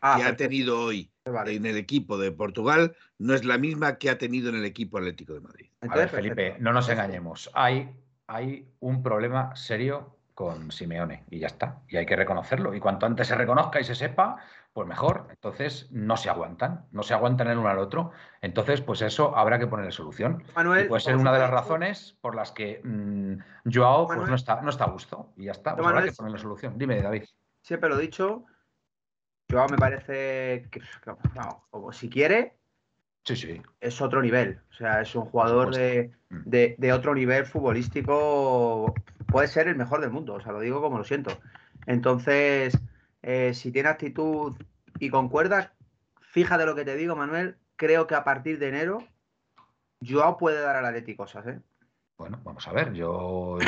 ah, 0.00 0.16
que 0.16 0.24
ha 0.24 0.36
tenido 0.36 0.80
hoy 0.80 1.12
en 1.24 1.66
el 1.66 1.76
equipo 1.76 2.16
de 2.16 2.32
Portugal 2.32 2.96
no 3.18 3.34
es 3.34 3.44
la 3.44 3.58
misma 3.58 3.98
que 3.98 4.08
ha 4.08 4.16
tenido 4.16 4.48
en 4.48 4.56
el 4.56 4.64
equipo 4.64 4.96
Atlético 4.96 5.34
de 5.34 5.40
Madrid. 5.40 5.70
a 5.80 5.94
ver, 5.94 6.08
Felipe, 6.08 6.56
no 6.60 6.72
nos 6.72 6.88
engañemos. 6.88 7.50
Hay 7.52 7.90
hay 8.26 8.68
un 8.80 9.02
problema 9.02 9.54
serio 9.54 10.16
con 10.34 10.70
Simeone 10.70 11.24
y 11.30 11.38
ya 11.38 11.46
está. 11.46 11.80
Y 11.88 11.96
hay 11.96 12.06
que 12.06 12.16
reconocerlo. 12.16 12.74
Y 12.74 12.80
cuanto 12.80 13.06
antes 13.06 13.28
se 13.28 13.34
reconozca 13.34 13.80
y 13.80 13.84
se 13.84 13.94
sepa, 13.94 14.36
pues 14.72 14.86
mejor. 14.86 15.28
Entonces 15.30 15.90
no 15.90 16.18
se 16.18 16.28
aguantan, 16.28 16.84
no 16.92 17.02
se 17.02 17.14
aguantan 17.14 17.48
el 17.48 17.56
uno 17.56 17.70
al 17.70 17.78
otro. 17.78 18.12
Entonces, 18.42 18.82
pues 18.82 19.00
eso 19.00 19.34
habrá 19.34 19.58
que 19.58 19.66
ponerle 19.66 19.92
solución. 19.92 20.44
Manuel, 20.54 20.88
puede 20.88 21.00
ser 21.00 21.16
una 21.16 21.32
de 21.32 21.38
las 21.38 21.50
razones 21.50 22.18
por 22.20 22.34
las 22.34 22.52
que 22.52 22.82
mmm, 22.84 23.38
Joao 23.72 24.06
pues, 24.06 24.28
no, 24.28 24.34
está, 24.34 24.60
no 24.60 24.68
está 24.68 24.84
a 24.84 24.90
gusto. 24.90 25.32
Y 25.36 25.46
ya 25.46 25.52
está. 25.52 25.74
Pues 25.74 25.86
habrá 25.86 26.02
que 26.02 26.12
ponerle 26.12 26.38
solución. 26.38 26.76
Dime, 26.76 27.00
David. 27.00 27.24
Siempre 27.62 27.88
lo 27.88 27.98
he 27.98 28.02
dicho. 28.02 28.44
Joao 29.50 29.68
me 29.70 29.78
parece 29.78 30.68
que, 30.70 30.82
como 31.70 31.92
si 31.92 32.10
quiere, 32.10 32.58
es 33.80 34.00
otro 34.00 34.22
nivel. 34.22 34.60
O 34.70 34.74
sea, 34.74 35.00
es 35.00 35.14
un 35.14 35.24
jugador 35.24 35.70
mm. 35.70 36.42
de, 36.44 36.92
otro 36.92 37.14
nivel 37.14 37.46
futbolístico. 37.46 38.94
Puede 39.26 39.48
ser 39.48 39.68
el 39.68 39.76
mejor 39.76 40.00
del 40.00 40.10
mundo. 40.10 40.34
O 40.34 40.40
sea, 40.40 40.52
lo 40.52 40.60
digo 40.60 40.80
como 40.80 40.98
lo 40.98 41.04
siento. 41.04 41.36
Entonces, 41.86 42.78
eh, 43.22 43.52
si 43.54 43.72
tiene 43.72 43.88
actitud 43.88 44.54
y 44.98 45.10
concuerdas, 45.10 45.70
fíjate 46.20 46.66
lo 46.66 46.74
que 46.74 46.84
te 46.84 46.96
digo, 46.96 47.16
Manuel. 47.16 47.56
Creo 47.76 48.06
que 48.06 48.14
a 48.14 48.24
partir 48.24 48.58
de 48.58 48.68
enero, 48.68 48.98
Joao 50.06 50.36
puede 50.38 50.60
dar 50.60 50.76
al 50.76 50.86
Atleti 50.86 51.14
cosas, 51.14 51.46
¿eh? 51.46 51.60
Bueno, 52.16 52.40
vamos 52.44 52.66
a 52.66 52.72
ver. 52.72 52.94
Yo, 52.94 53.58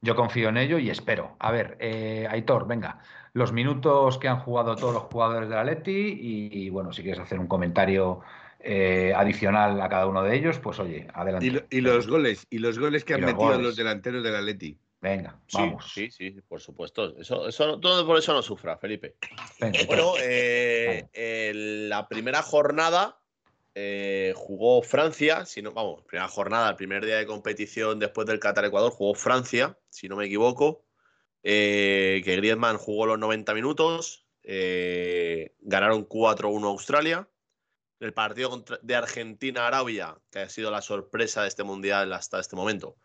yo 0.00 0.14
confío 0.14 0.50
en 0.50 0.58
ello 0.58 0.78
y 0.78 0.90
espero. 0.90 1.34
A 1.40 1.50
ver, 1.50 1.76
eh, 1.80 2.28
Aitor, 2.30 2.66
venga. 2.68 3.00
Los 3.32 3.52
minutos 3.52 4.18
que 4.18 4.28
han 4.28 4.38
jugado 4.38 4.76
todos 4.76 4.94
los 4.94 5.02
jugadores 5.04 5.48
del 5.48 5.58
Atleti 5.58 6.18
y 6.20 6.70
bueno, 6.70 6.92
si 6.92 7.02
quieres 7.02 7.20
hacer 7.20 7.38
un 7.38 7.48
comentario 7.48 8.22
eh, 8.68 9.12
adicional 9.14 9.80
a 9.80 9.88
cada 9.88 10.08
uno 10.08 10.24
de 10.24 10.34
ellos, 10.34 10.58
pues 10.58 10.80
oye, 10.80 11.06
adelante. 11.14 11.64
Y, 11.70 11.80
los 11.80 12.08
goles, 12.08 12.48
y 12.50 12.58
los 12.58 12.80
goles 12.80 13.04
que 13.04 13.14
han 13.14 13.20
metido 13.20 13.60
los 13.60 13.76
delanteros 13.76 14.24
del 14.24 14.34
Atleti. 14.34 14.76
Venga, 15.00 15.38
vamos. 15.52 15.92
Sí, 15.94 16.10
sí, 16.10 16.32
por 16.48 16.60
supuesto. 16.60 17.16
Eso, 17.16 17.46
eso, 17.46 17.78
todo 17.78 18.04
por 18.04 18.18
eso 18.18 18.32
no 18.32 18.42
sufra, 18.42 18.76
Felipe. 18.76 19.14
bueno, 19.86 20.14
eh, 20.20 21.52
la 21.54 22.08
primera 22.08 22.42
jornada 22.42 23.20
eh, 23.72 24.32
jugó 24.34 24.82
Francia, 24.82 25.46
si 25.46 25.62
no, 25.62 25.70
vamos, 25.70 26.02
primera 26.02 26.26
jornada, 26.26 26.70
el 26.70 26.74
primer 26.74 27.06
día 27.06 27.18
de 27.18 27.26
competición 27.26 28.00
después 28.00 28.26
del 28.26 28.40
Qatar-Ecuador, 28.40 28.90
jugó 28.90 29.14
Francia, 29.14 29.78
si 29.90 30.08
no 30.08 30.16
me 30.16 30.26
equivoco. 30.26 30.82
que 31.40 32.20
Griezmann 32.24 32.78
jugó 32.78 33.06
los 33.06 33.20
90 33.20 33.54
minutos, 33.54 34.26
ganaron 34.42 36.08
4-1 36.08 36.64
Australia 36.64 37.28
el 38.00 38.12
partido 38.12 38.64
de 38.82 38.94
Argentina-Arabia, 38.94 40.18
que 40.30 40.40
ha 40.40 40.48
sido 40.48 40.70
la 40.70 40.82
sorpresa 40.82 41.42
de 41.42 41.48
este 41.48 41.64
mundial 41.64 42.12
hasta 42.12 42.40
este 42.40 42.56
momento. 42.56 42.96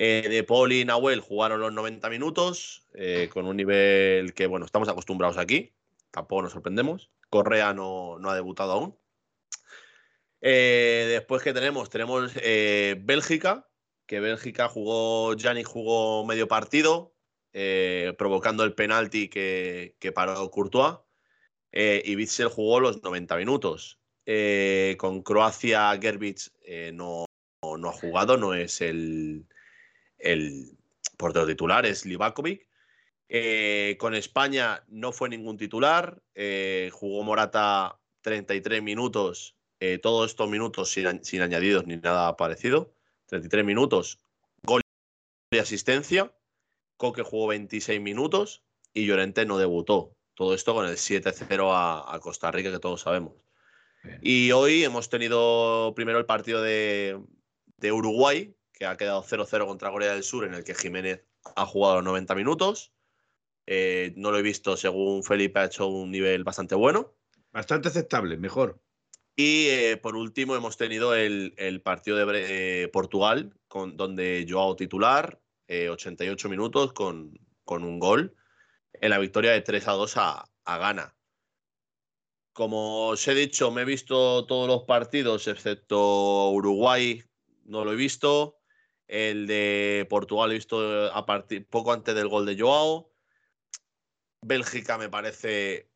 Eh, 0.00 0.28
de 0.28 0.44
Paul 0.44 0.72
y 0.72 0.84
Nahuel 0.84 1.20
jugaron 1.20 1.60
los 1.60 1.72
90 1.72 2.08
minutos, 2.08 2.86
eh, 2.94 3.28
con 3.32 3.46
un 3.46 3.56
nivel 3.56 4.32
que, 4.32 4.46
bueno, 4.46 4.64
estamos 4.64 4.88
acostumbrados 4.88 5.38
aquí, 5.38 5.74
tampoco 6.10 6.42
nos 6.42 6.52
sorprendemos. 6.52 7.10
Correa 7.30 7.74
no, 7.74 8.18
ha 8.24 8.34
debutado 8.34 8.72
aún. 8.72 8.98
Eh, 10.40 11.06
después 11.08 11.42
que 11.42 11.52
tenemos, 11.52 11.90
tenemos 11.90 12.32
Bélgica, 12.34 13.68
que 14.06 14.20
Bélgica 14.20 14.68
jugó, 14.68 15.34
Gianni 15.34 15.64
jugó 15.64 16.24
medio 16.24 16.46
partido, 16.46 17.14
provocando 18.16 18.62
el 18.62 18.74
penalti 18.74 19.28
que, 19.28 19.96
que 19.98 20.12
paró 20.12 20.48
Courtois. 20.50 20.98
y 21.72 22.14
Witzel 22.14 22.48
jugó 22.48 22.78
los 22.78 23.02
90 23.02 23.36
minutos. 23.36 23.98
Eh, 24.30 24.96
con 24.98 25.22
Croacia, 25.22 25.98
Gerbic 25.98 26.50
eh, 26.60 26.92
no, 26.92 27.24
ha 27.62 27.92
jugado, 27.92 28.36
no 28.36 28.52
es 28.52 28.82
el, 28.82 29.46
el 30.18 30.76
portero 31.16 31.46
titular, 31.46 31.86
es 31.86 32.04
Livakovic. 32.04 32.68
Eh, 33.30 33.96
con 33.98 34.14
España 34.14 34.84
no 34.88 35.12
fue 35.12 35.30
ningún 35.30 35.56
titular, 35.56 36.20
jugó 36.92 37.22
Morata 37.22 37.98
33 38.20 38.82
minutos, 38.82 39.56
todos 40.02 40.30
estos 40.30 40.46
minutos 40.50 40.90
sin, 40.90 41.40
añadidos 41.40 41.86
ni 41.86 41.96
nada 41.96 42.36
parecido. 42.36 42.92
33 43.28 43.64
minutos, 43.64 44.18
gol 44.62 44.82
y 45.50 45.56
asistencia. 45.56 46.30
Coque 46.98 47.22
jugó 47.22 47.46
26 47.46 47.98
minutos 47.98 48.62
y 48.92 49.06
Llorente 49.06 49.46
no 49.46 49.56
debutó. 49.56 50.12
Todo 50.34 50.52
esto 50.52 50.74
con 50.74 50.86
el 50.86 50.96
7-0 50.96 51.70
a 51.72 52.20
Costa 52.20 52.50
Rica, 52.50 52.70
que 52.70 52.78
todos 52.78 53.00
sabemos. 53.00 53.32
Y 54.22 54.52
hoy 54.52 54.84
hemos 54.84 55.08
tenido 55.08 55.92
primero 55.94 56.18
el 56.18 56.26
partido 56.26 56.62
de, 56.62 57.20
Uruguay, 57.82 58.54
que 58.72 58.86
ha 58.86 58.96
quedado 58.96 59.22
0-0 59.22 59.66
contra 59.66 59.90
Corea 59.90 60.14
del 60.14 60.22
Sur, 60.22 60.44
en 60.44 60.54
el 60.54 60.64
que 60.64 60.74
Jiménez 60.74 61.24
ha 61.56 61.66
jugado 61.66 61.96
los 61.96 62.04
90 62.04 62.34
minutos. 62.34 62.92
Eh, 63.66 64.12
no 64.16 64.30
lo 64.30 64.38
he 64.38 64.42
visto, 64.42 64.76
según 64.76 65.22
Felipe 65.22 65.60
ha 65.60 65.66
hecho 65.66 65.86
un 65.88 66.10
nivel 66.10 66.44
bastante 66.44 66.74
bueno. 66.74 67.14
Bastante 67.52 67.88
aceptable, 67.88 68.36
mejor. 68.36 68.80
Y 69.36 69.68
eh, 69.68 69.96
por 69.96 70.16
último 70.16 70.56
hemos 70.56 70.76
tenido 70.76 71.14
el, 71.14 71.80
partido 71.84 72.16
de 72.16 72.82
eh, 72.84 72.88
Portugal, 72.88 73.54
con, 73.68 73.96
donde 73.96 74.46
Joao 74.48 74.74
titular, 74.74 75.40
88 75.68 76.48
minutos 76.48 76.92
con, 76.94 77.38
un 77.66 77.98
gol, 77.98 78.34
en 78.94 79.10
la 79.10 79.18
victoria 79.18 79.52
de 79.52 79.60
3 79.60 79.86
a 79.86 79.92
2 79.92 80.16
a, 80.16 80.44
a 80.64 80.78
Ghana. 80.78 81.17
Como 82.58 83.10
os 83.10 83.28
he 83.28 83.34
dicho, 83.36 83.70
me 83.70 83.82
he 83.82 83.84
visto 83.84 84.44
todos 84.46 84.66
los 84.66 84.82
partidos 84.82 85.46
excepto 85.46 86.50
Uruguay, 86.50 87.22
no 87.66 87.84
lo 87.84 87.92
he 87.92 87.94
visto. 87.94 88.58
El 89.06 89.46
de 89.46 90.08
Portugal 90.10 90.50
he 90.50 90.54
visto 90.54 91.06
a 91.14 91.24
partir, 91.24 91.68
poco 91.68 91.92
antes 91.92 92.16
del 92.16 92.26
gol 92.26 92.46
de 92.46 92.58
Joao. 92.58 93.12
Bélgica 94.42 94.98
me 94.98 95.08
parece 95.08 95.88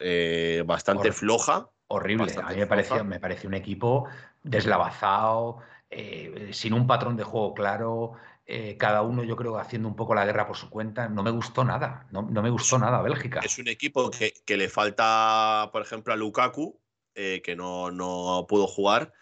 eh, 0.00 0.64
bastante 0.66 1.12
floja. 1.12 1.70
Horrible. 1.86 2.34
a 2.42 2.48
mí 2.48 2.56
me 2.56 2.66
pareció, 2.66 3.04
me 3.04 3.20
pareció 3.20 3.48
un 3.48 3.54
equipo 3.54 4.08
deslavazado, 4.42 5.58
eh, 5.92 6.48
sin 6.52 6.72
un 6.72 6.86
patrón 6.86 7.16
de 7.16 7.24
juego 7.24 7.54
claro. 7.54 8.12
Eh, 8.44 8.76
cada 8.76 9.02
uno, 9.02 9.22
yo 9.22 9.36
creo, 9.36 9.56
haciendo 9.56 9.88
un 9.88 9.94
poco 9.94 10.14
la 10.14 10.24
guerra 10.24 10.46
por 10.46 10.56
su 10.56 10.68
cuenta. 10.68 11.08
No 11.08 11.22
me 11.22 11.30
gustó 11.30 11.64
nada. 11.64 12.06
No, 12.10 12.22
me 12.22 12.50
gustó 12.50 12.78
nada 12.78 13.00
Bélgica. 13.00 13.40
Es 13.42 13.58
un 13.58 13.68
equipo 13.68 14.10
que, 14.10 14.56
le 14.56 14.68
falta, 14.68 15.70
por 15.72 15.80
ejemplo, 15.82 16.12
a 16.12 16.16
Lukaku, 16.16 16.80
que 17.14 17.54
no, 17.56 17.90
no 17.90 18.46
pudo 18.48 18.66
jugar 18.66 19.12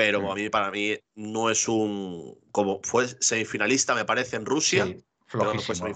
pero 0.00 0.22
mm. 0.22 0.30
a 0.30 0.34
mí, 0.34 0.48
para 0.48 0.70
mí 0.70 0.96
no 1.14 1.50
es 1.50 1.68
un. 1.68 2.34
Como 2.52 2.80
fue 2.82 3.06
semifinalista, 3.06 3.94
me 3.94 4.06
parece, 4.06 4.36
en 4.36 4.46
Rusia. 4.46 4.86
Sí, 4.86 5.04
flojísimo. 5.26 5.88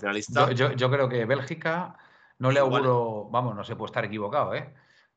Yo, 0.52 0.90
creo 0.90 1.08
que 1.08 1.24
Bélgica 1.24 1.96
no 2.38 2.50
le 2.50 2.60
auguro. 2.60 3.28
Vamos, 3.30 3.56
no 3.56 3.64
se 3.64 3.76
puede 3.76 3.88
estar 3.88 4.04
equivocado, 4.04 4.54
¿eh? 4.54 4.74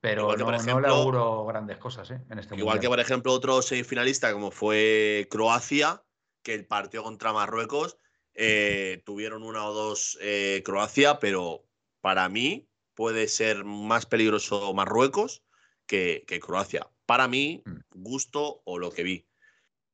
Pero 0.10 0.36
no, 0.36 0.80
le 0.80 0.88
auguro 0.88 1.46
grandes 1.46 1.78
cosas 1.78 2.12
¿eh? 2.12 2.22
en 2.30 2.40
este 2.40 2.56
Igual 2.56 2.80
que, 2.80 2.88
por 2.88 3.00
ejemplo, 3.00 3.34
otro 3.34 3.62
semifinalista 3.62 4.32
como 4.34 4.52
fue 4.52 5.28
Croacia, 5.30 6.04
que 6.44 6.54
el 6.54 6.66
partido 6.66 7.04
contra 7.04 7.34
Marruecos 7.34 7.98
eh, 8.34 9.02
tuvieron 9.06 9.44
una 9.44 9.66
o 9.66 9.74
dos 9.74 10.18
eh, 10.22 10.62
Croacia, 10.66 11.20
pero 11.20 11.66
para 12.02 12.30
mí 12.30 12.70
puede 12.94 13.28
ser 13.28 13.64
más 13.66 14.06
peligroso 14.06 14.74
Marruecos 14.74 15.44
que 15.86 16.26
Croacia 16.42 16.90
para 17.08 17.28
mí, 17.28 17.64
mm. 17.66 17.80
gusto 17.96 18.62
o 18.66 18.78
lo 18.78 18.92
que 18.92 19.02
vi. 19.02 19.28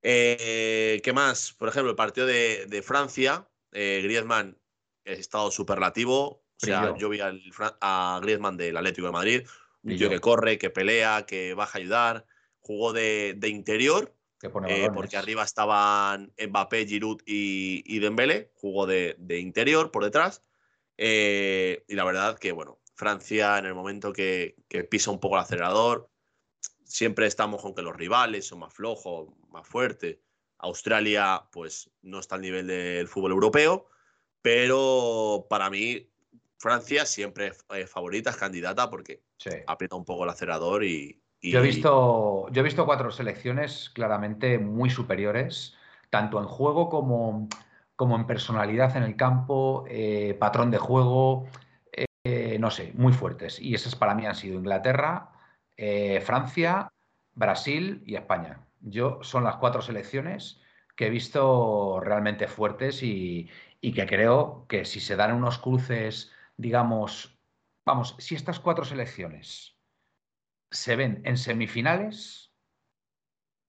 Eh, 0.01 0.99
¿Qué 1.01 1.13
más? 1.13 1.53
Por 1.53 1.69
ejemplo, 1.69 1.91
el 1.91 1.95
partido 1.95 2.27
de, 2.27 2.83
Francia, 2.83 3.47
eh, 3.71 4.01
Griezmann, 4.03 4.57
estado 5.05 5.49
superlativo. 5.49 6.43
O 6.61 6.65
sea, 6.65 6.95
yo 6.97 7.09
vi 7.09 7.19
a 7.21 8.19
Griezmann 8.21 8.57
del 8.57 8.75
Atlético 8.77 9.07
de 9.07 9.13
Madrid, 9.13 9.47
un 9.83 9.97
tío 9.97 10.09
que 10.09 10.19
corre, 10.19 10.57
que 10.57 10.69
pelea, 10.69 11.25
que 11.25 11.53
baja 11.53 11.77
a 11.77 11.81
ayudar. 11.81 12.25
Jugó 12.59 12.93
de, 12.93 13.37
interior, 13.43 14.15
eh, 14.67 14.89
porque 14.93 15.17
arriba 15.17 15.43
estaban 15.43 16.33
Mbappé, 16.37 16.85
Giroud 16.85 17.21
y, 17.25 17.83
y 17.85 17.99
Dembélé. 17.99 18.51
Jugó 18.55 18.85
de, 18.87 19.17
interior 19.39 19.91
por 19.91 20.03
detrás. 20.03 20.41
y 20.97 21.95
la 21.95 22.05
verdad 22.05 22.37
que, 22.37 22.51
bueno, 22.51 22.79
Francia 22.95 23.57
en 23.57 23.65
el 23.65 23.73
momento 23.73 24.13
que, 24.13 24.55
que 24.69 24.83
pisa 24.83 25.11
un 25.11 25.19
poco 25.19 25.35
el 25.35 25.41
acelerador, 25.41 26.09
siempre 26.85 27.25
estamos 27.25 27.61
con 27.61 27.73
que 27.73 27.81
los 27.81 27.95
rivales 27.95 28.45
son 28.47 28.59
más 28.59 28.73
flojos, 28.73 29.29
más 29.49 29.67
fuertes. 29.67 30.17
Australia, 30.59 31.43
pues 31.51 31.89
no 32.01 32.19
está 32.19 32.35
al 32.35 32.41
nivel 32.41 32.67
del 32.67 33.07
fútbol 33.07 33.31
europeo, 33.31 33.89
pero 34.41 35.47
para 35.49 35.69
mí 35.69 36.12
Francia 36.63 37.05
siempre 37.05 37.51
es 37.71 37.89
favorita, 37.89 38.29
es 38.29 38.37
candidata 38.37 38.89
porque 38.89 39.21
aprieta 39.67 39.97
un 39.97 40.05
poco 40.05 40.23
el 40.23 40.29
acelerador 40.29 40.85
y, 40.85 41.21
Yo, 41.41 41.59
he 41.59 41.61
visto, 41.61 42.47
yo 42.51 42.61
he 42.61 42.63
visto 42.63 42.85
cuatro 42.85 43.11
selecciones 43.11 43.89
claramente 43.89 44.57
muy 44.59 44.89
superiores, 44.89 45.75
tanto 46.09 46.39
en 46.39 46.45
juego 46.45 46.87
como, 46.87 47.49
como 47.97 48.15
en 48.15 48.25
personalidad 48.25 48.95
en 48.95 49.03
el 49.03 49.17
campo, 49.17 49.83
eh, 49.89 50.37
patrón 50.39 50.71
de 50.71 50.77
juego, 50.77 51.49
eh, 52.23 52.57
no 52.61 52.71
sé, 52.71 52.93
muy 52.95 53.11
fuertes. 53.11 53.59
Y 53.59 53.75
esas 53.75 53.97
para 53.97 54.15
mí 54.15 54.25
han 54.25 54.35
sido 54.35 54.57
Inglaterra, 54.57 55.31
eh, 55.75 56.21
Francia, 56.21 56.93
Brasil 57.33 58.03
y 58.05 58.15
España. 58.15 58.65
Yo 58.79 59.19
son 59.21 59.43
las 59.43 59.57
cuatro 59.57 59.81
selecciones 59.81 60.61
que 60.95 61.07
he 61.07 61.09
visto 61.09 61.99
realmente 61.99 62.47
fuertes 62.47 63.03
y, 63.03 63.49
que 63.81 64.05
creo 64.05 64.65
que 64.69 64.85
si 64.85 65.01
se 65.01 65.17
dan 65.17 65.33
unos 65.33 65.57
cruces, 65.57 66.31
digamos, 66.63 67.37
vamos, 67.85 68.15
si 68.17 68.35
estas 68.35 68.59
cuatro 68.59 68.85
selecciones 68.85 69.77
se 70.71 70.95
ven 70.95 71.21
en 71.25 71.37
semifinales, 71.37 72.51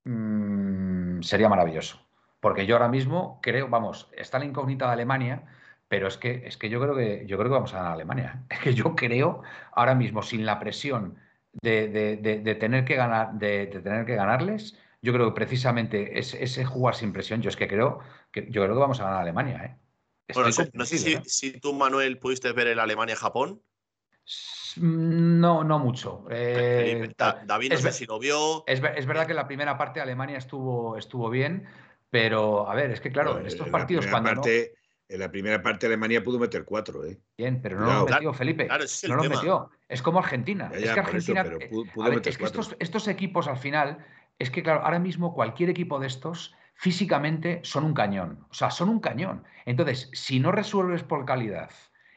mm, 0.05 1.21
sería 1.23 1.49
maravilloso. 1.49 2.01
Porque 2.41 2.67
yo 2.67 2.77
ahora 2.77 2.89
mismo 2.89 3.41
creo, 3.43 3.69
vamos, 3.69 4.11
está 4.17 4.39
la 4.39 4.45
incógnita 4.47 4.87
de 4.87 4.93
Alemania, 4.93 5.47
pero 5.89 6.07
es 6.09 6.17
que, 6.17 6.47
es 6.47 6.57
que 6.57 6.69
yo 6.71 6.81
creo 6.81 6.95
que 6.95 7.27
yo 7.27 7.37
creo 7.37 7.51
que 7.51 7.55
vamos 7.55 7.75
a 7.75 7.93
Alemania. 7.93 8.45
Es 8.51 8.61
que 8.61 8.75
yo 8.75 8.95
creo 8.95 9.43
ahora 9.73 9.95
mismo, 9.95 10.23
sin 10.23 10.47
la 10.47 10.59
presión 10.61 11.19
de, 11.63 12.57
tener 12.61 12.85
que 12.85 12.97
ganar, 12.97 13.35
de, 13.35 13.67
tener 13.67 14.07
que 14.07 14.15
ganarles, 14.17 14.79
yo 15.03 15.13
creo 15.13 15.27
que 15.29 15.35
precisamente 15.35 16.19
ese 16.19 16.65
jugar 16.65 16.95
sin 16.95 17.13
presión, 17.13 17.43
yo 17.43 17.51
es 17.51 17.57
que 17.57 17.69
creo 17.69 18.01
que 18.33 18.47
yo 18.51 18.63
creo 18.63 18.75
que 18.75 18.81
vamos 18.81 19.01
a 19.01 19.05
ganar 19.05 19.19
a 19.19 19.23
Alemania, 19.23 19.65
¿eh? 19.65 19.84
No 20.73 20.87
sé 20.87 21.13
¿eh? 21.13 21.23
si, 21.25 21.61
tú, 21.61 21.75
Manuel, 21.75 22.19
pudiste 22.19 22.53
ver 22.53 22.69
el 22.69 22.79
Alemania-Japón. 22.79 23.63
No, 24.77 25.63
no 25.63 25.79
mucho. 25.79 26.27
Eh, 26.31 27.13
David 27.17 27.73
no 27.73 27.79
sé 27.79 27.93
si 27.93 28.07
lo 28.07 28.19
vio. 28.19 28.65
Es, 28.67 28.81
verdad 28.81 29.27
que 29.27 29.35
la 29.35 29.47
primera 29.47 29.77
parte 29.77 30.01
de 30.01 30.05
Alemania 30.05 30.39
estuvo, 30.39 30.97
estuvo 30.97 31.31
bien, 31.31 31.67
pero 32.11 32.69
a 32.69 32.75
ver, 32.75 32.91
es 32.91 33.01
que 33.01 33.13
claro, 33.13 33.39
en 33.39 33.47
estos 33.47 33.69
partidos 33.69 34.07
cuando. 34.07 34.43
En 35.07 35.21
la 35.21 35.31
primera 35.31 35.63
parte 35.63 35.85
Alemania 35.85 36.25
pudo 36.25 36.39
meter 36.39 36.65
cuatro, 36.65 37.05
¿eh? 37.05 37.21
Bien, 37.37 37.61
pero 37.61 37.79
no 37.79 37.93
lo 37.93 38.07
metió, 38.07 38.33
Felipe. 38.33 38.67
no 39.07 39.17
lo 39.17 39.25
metió. 39.25 39.71
Es 39.87 40.01
como 40.01 40.19
Argentina. 40.19 40.71
es 40.75 40.91
que 40.91 41.01
Argentina. 41.01 41.43
es 42.25 42.39
que 42.39 42.45
estos, 42.45 42.75
estos, 42.79 43.07
equipos 43.07 43.47
al 43.47 43.59
final, 43.59 43.99
es 44.39 44.51
que 44.51 44.63
claro, 44.63 44.81
ahora 44.83 44.99
mismo 44.99 45.35
cualquier 45.35 45.69
equipo 45.69 46.01
de 46.01 46.07
estos 46.07 46.55
físicamente 46.75 47.61
son 47.65 47.85
un 47.85 47.95
cañón. 47.95 48.47
O 48.51 48.55
sea, 48.55 48.71
son 48.71 48.89
un 48.89 49.01
cañón. 49.01 49.45
Entonces, 49.65 50.11
si 50.13 50.41
no 50.41 50.53
resuelves 50.53 51.03
por 51.03 51.25
calidad 51.25 51.71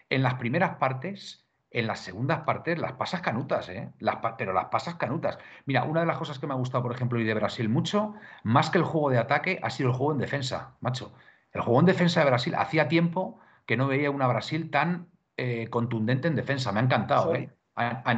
en 0.10 0.24
las 0.24 0.36
primeras 0.36 0.76
partes, 0.76 1.48
en 1.72 1.88
las 1.88 2.00
segundas 2.00 2.42
partes 2.42 2.80
las 2.80 2.94
pasas 2.94 3.22
canutas, 3.22 3.70
¿eh? 3.70 3.92
Las, 4.00 4.18
pero 4.38 4.54
las 4.54 4.66
pasas 4.66 4.96
canutas. 4.96 5.38
Mira, 5.66 5.84
una 5.84 6.02
de 6.02 6.06
las 6.06 6.18
cosas 6.18 6.40
que 6.40 6.48
me 6.48 6.54
ha 6.54 6.58
gustado, 6.58 6.84
por 6.84 6.94
ejemplo, 6.94 7.20
y 7.20 7.24
de 7.24 7.34
Brasil 7.34 7.70
mucho, 7.70 8.16
más 8.44 8.70
que 8.70 8.78
el 8.78 8.84
juego 8.84 9.10
de 9.10 9.18
ataque, 9.18 9.60
ha 9.62 9.70
sido 9.70 9.90
el 9.90 9.96
juego 9.96 10.14
en 10.14 10.20
defensa, 10.20 10.76
macho. 10.80 11.14
El 11.52 11.62
juego 11.62 11.80
en 11.80 11.86
defensa 11.86 12.22
de 12.22 12.28
Brasil, 12.28 12.56
hacía 12.56 12.88
tiempo 12.88 13.40
que 13.66 13.78
no 13.78 13.88
veía 13.88 14.12
una 14.12 14.28
Brasil 14.28 14.70
tan 14.72 15.10
eh, 15.36 15.68
contundente 15.70 16.28
en 16.28 16.36
defensa. 16.36 16.72
Me 16.72 16.80
ha 16.80 16.84
encantado, 16.84 17.36
¿eh? 17.36 17.54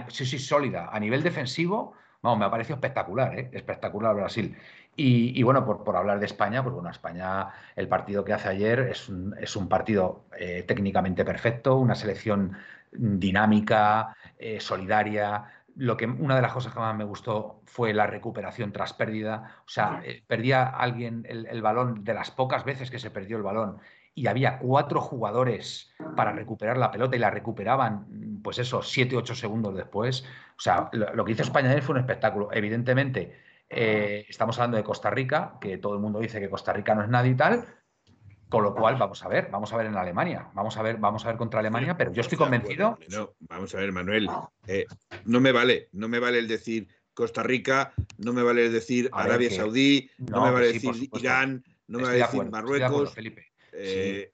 sí, 0.10 0.26
sí, 0.26 0.40
sólida. 0.40 0.90
A 0.92 1.00
nivel 1.00 1.24
defensivo, 1.24 1.94
vamos, 2.22 2.40
me 2.40 2.46
ha 2.46 2.52
parecido 2.52 2.76
espectacular, 2.76 3.38
¿eh? 3.38 3.50
espectacular 3.52 4.16
Brasil. 4.16 4.56
Y, 4.96 5.42
bueno, 5.44 5.66
por, 5.66 5.96
hablar 5.96 6.20
de 6.20 6.26
España, 6.26 6.62
pues 6.62 6.76
bueno, 6.76 6.90
España, 6.90 7.48
el 7.78 7.88
partido 7.88 8.26
que 8.26 8.34
hace 8.34 8.50
ayer 8.50 8.80
es 8.82 9.08
un, 9.08 9.70
partido 9.70 10.26
eh, 10.38 10.64
técnicamente 10.68 11.24
perfecto, 11.24 11.78
una 11.78 11.96
selección 11.96 12.58
dinámica, 12.92 14.18
solidaria, 14.60 15.46
lo 15.80 15.96
que 15.96 16.06
una 16.06 16.36
de 16.36 16.42
las 16.42 16.52
cosas 16.52 16.74
que 16.74 16.80
más 16.80 16.96
me 16.96 17.06
gustó 17.06 17.62
fue 17.64 17.94
la 17.94 18.06
recuperación 18.06 18.74
tras 18.74 18.94
pérdida. 18.94 19.56
O 19.66 19.70
sea, 19.70 20.02
eh, 20.04 20.22
perdía 20.28 20.64
alguien 20.66 21.26
el, 21.28 21.62
balón 21.62 22.04
de 22.04 22.14
las 22.14 22.32
pocas 22.32 22.66
veces 22.66 22.92
que 22.92 23.00
se 23.00 23.12
perdió 23.12 23.38
el 23.38 23.44
balón 23.44 23.78
y 24.14 24.28
había 24.28 24.60
cuatro 24.60 25.00
jugadores 25.00 25.94
para 26.18 26.34
recuperar 26.34 26.78
la 26.78 26.92
pelota 26.92 27.16
y 27.16 27.20
la 27.20 27.30
recuperaban, 27.30 28.42
pues 28.44 28.60
eso, 28.60 28.82
siete, 28.82 29.16
ocho 29.16 29.36
segundos 29.36 29.74
después. 29.74 30.26
O 30.58 30.60
sea, 30.60 30.90
lo, 30.92 31.24
que 31.24 31.32
hizo 31.32 31.44
España 31.44 31.70
ayer 31.70 31.82
fue 31.82 31.94
un 31.94 32.02
espectáculo. 32.02 32.50
Evidentemente, 32.52 33.40
eh, 33.70 34.26
estamos 34.28 34.58
hablando 34.58 34.78
de 34.78 34.84
Costa 34.84 35.10
Rica, 35.10 35.58
que 35.62 35.78
todo 35.78 35.94
el 35.94 36.00
mundo 36.00 36.20
dice 36.20 36.40
que 36.40 36.50
Costa 36.50 36.74
Rica 36.74 36.96
no 36.96 37.04
es 37.04 37.10
nadie 37.10 37.32
y 37.32 37.36
tal, 37.36 37.66
con 38.50 38.64
lo 38.64 38.74
cual, 38.74 38.98
vamos 38.98 39.24
a 39.24 39.28
ver, 39.28 39.50
vamos 39.52 39.72
a 39.72 39.78
ver 39.78 39.86
en 39.86 39.96
Alemania, 39.96 40.50
vamos 40.56 40.76
a 40.76 40.82
ver, 40.82 40.98
vamos 40.98 41.24
a 41.24 41.28
ver 41.28 41.38
contra 41.38 41.60
Alemania, 41.60 41.96
pero 41.96 42.12
yo 42.12 42.22
estoy 42.22 42.38
convencido. 42.38 42.98
No, 43.10 43.36
vamos 43.42 43.76
a 43.76 43.78
ver, 43.78 43.92
Manuel, 43.92 44.28
eh, 44.66 44.86
no 45.26 45.40
me 45.40 45.52
vale, 45.52 45.90
no 45.92 46.08
me 46.08 46.18
vale 46.18 46.40
el 46.40 46.48
decir 46.48 46.88
Costa 47.14 47.44
Rica, 47.44 47.94
no 48.18 48.34
me 48.34 48.42
vale 48.42 48.66
el 48.66 48.74
decir 48.74 49.10
Arabia 49.14 49.52
Saudí, 49.52 50.10
no, 50.18 50.46
me 50.46 50.52
vale 50.52 50.74
decir 50.74 51.10
Irán, 51.14 51.64
no 51.88 52.00
me 52.00 52.06
vale 52.06 52.18
decir 52.18 52.46
Marruecos. 52.50 53.14
Eh, 53.74 54.34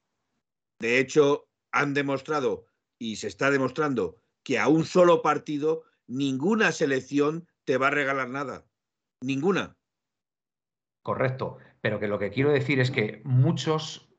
de 0.79 0.99
hecho, 0.99 1.47
han 1.71 1.93
demostrado 1.93 2.67
y 2.97 3.17
se 3.17 3.27
está 3.27 3.51
demostrando 3.51 4.17
que 4.43 4.59
a 4.59 4.69
un 4.69 4.85
solo 4.85 5.21
partido 5.21 5.83
ninguna 6.07 6.71
selección 6.71 7.47
te 7.65 7.77
va 7.77 7.87
a 7.87 7.91
regalar 7.91 8.29
nada. 8.29 8.65
Ninguna. 9.21 9.75
Correcto, 11.01 11.57
pero 11.81 11.99
que 11.99 12.07
lo 12.07 12.19
que 12.19 12.31
quiero 12.31 12.51
decir 12.51 12.79
es 12.79 12.91
que 12.91 13.21
muchos, 13.25 14.09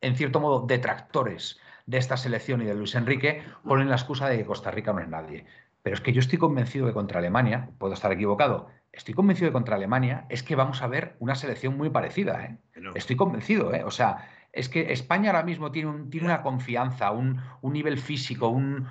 en 0.00 0.16
cierto 0.16 0.40
modo, 0.40 0.66
detractores 0.66 1.58
de 1.86 1.98
esta 1.98 2.16
selección 2.16 2.62
y 2.62 2.66
de 2.66 2.74
Luis 2.74 2.94
Enrique 2.94 3.42
ponen 3.64 3.88
la 3.88 3.96
excusa 3.96 4.28
de 4.28 4.38
que 4.38 4.44
Costa 4.44 4.70
Rica 4.70 4.92
no 4.92 5.00
es 5.00 5.08
nadie. 5.08 5.46
Pero 5.82 5.94
es 5.94 6.00
que 6.00 6.12
yo 6.12 6.20
estoy 6.20 6.38
convencido 6.38 6.86
de 6.86 6.92
que 6.92 6.94
contra 6.94 7.18
Alemania, 7.18 7.70
puedo 7.78 7.94
estar 7.94 8.12
equivocado, 8.12 8.68
estoy 8.92 9.14
convencido 9.14 9.46
de 9.46 9.50
que 9.50 9.54
contra 9.54 9.76
Alemania 9.76 10.26
es 10.28 10.42
que 10.42 10.56
vamos 10.56 10.82
a 10.82 10.86
ver 10.86 11.16
una 11.18 11.34
selección 11.34 11.76
muy 11.76 11.90
parecida. 11.90 12.44
¿eh? 12.44 12.58
Estoy 12.94 13.16
convencido, 13.16 13.74
¿eh? 13.74 13.84
O 13.84 13.90
sea, 13.90 14.28
es 14.52 14.68
que 14.68 14.92
España 14.92 15.30
ahora 15.30 15.42
mismo 15.42 15.72
tiene, 15.72 15.90
un, 15.90 16.10
tiene 16.10 16.26
una 16.26 16.42
confianza, 16.42 17.10
un, 17.10 17.40
nivel 17.62 17.98
físico, 17.98 18.48
un, 18.48 18.88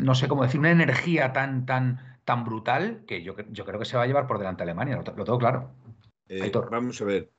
no 0.00 0.14
sé 0.14 0.28
cómo 0.28 0.42
decir, 0.42 0.60
una 0.60 0.72
energía 0.72 1.32
tan, 1.32 1.64
tan, 1.64 2.11
tan 2.32 2.44
brutal 2.44 3.04
que 3.06 3.22
yo, 3.22 3.36
yo 3.50 3.66
creo 3.66 3.78
que 3.78 3.84
se 3.84 3.94
va 3.94 4.04
a 4.04 4.06
llevar 4.06 4.26
por 4.26 4.38
delante 4.38 4.62
a 4.62 4.64
Alemania, 4.64 4.96
lo, 4.96 5.04
tengo 5.04 5.38
claro. 5.38 5.70
Eh, 6.28 6.50
vamos 6.70 6.98
a 7.02 7.04
ver. 7.04 7.30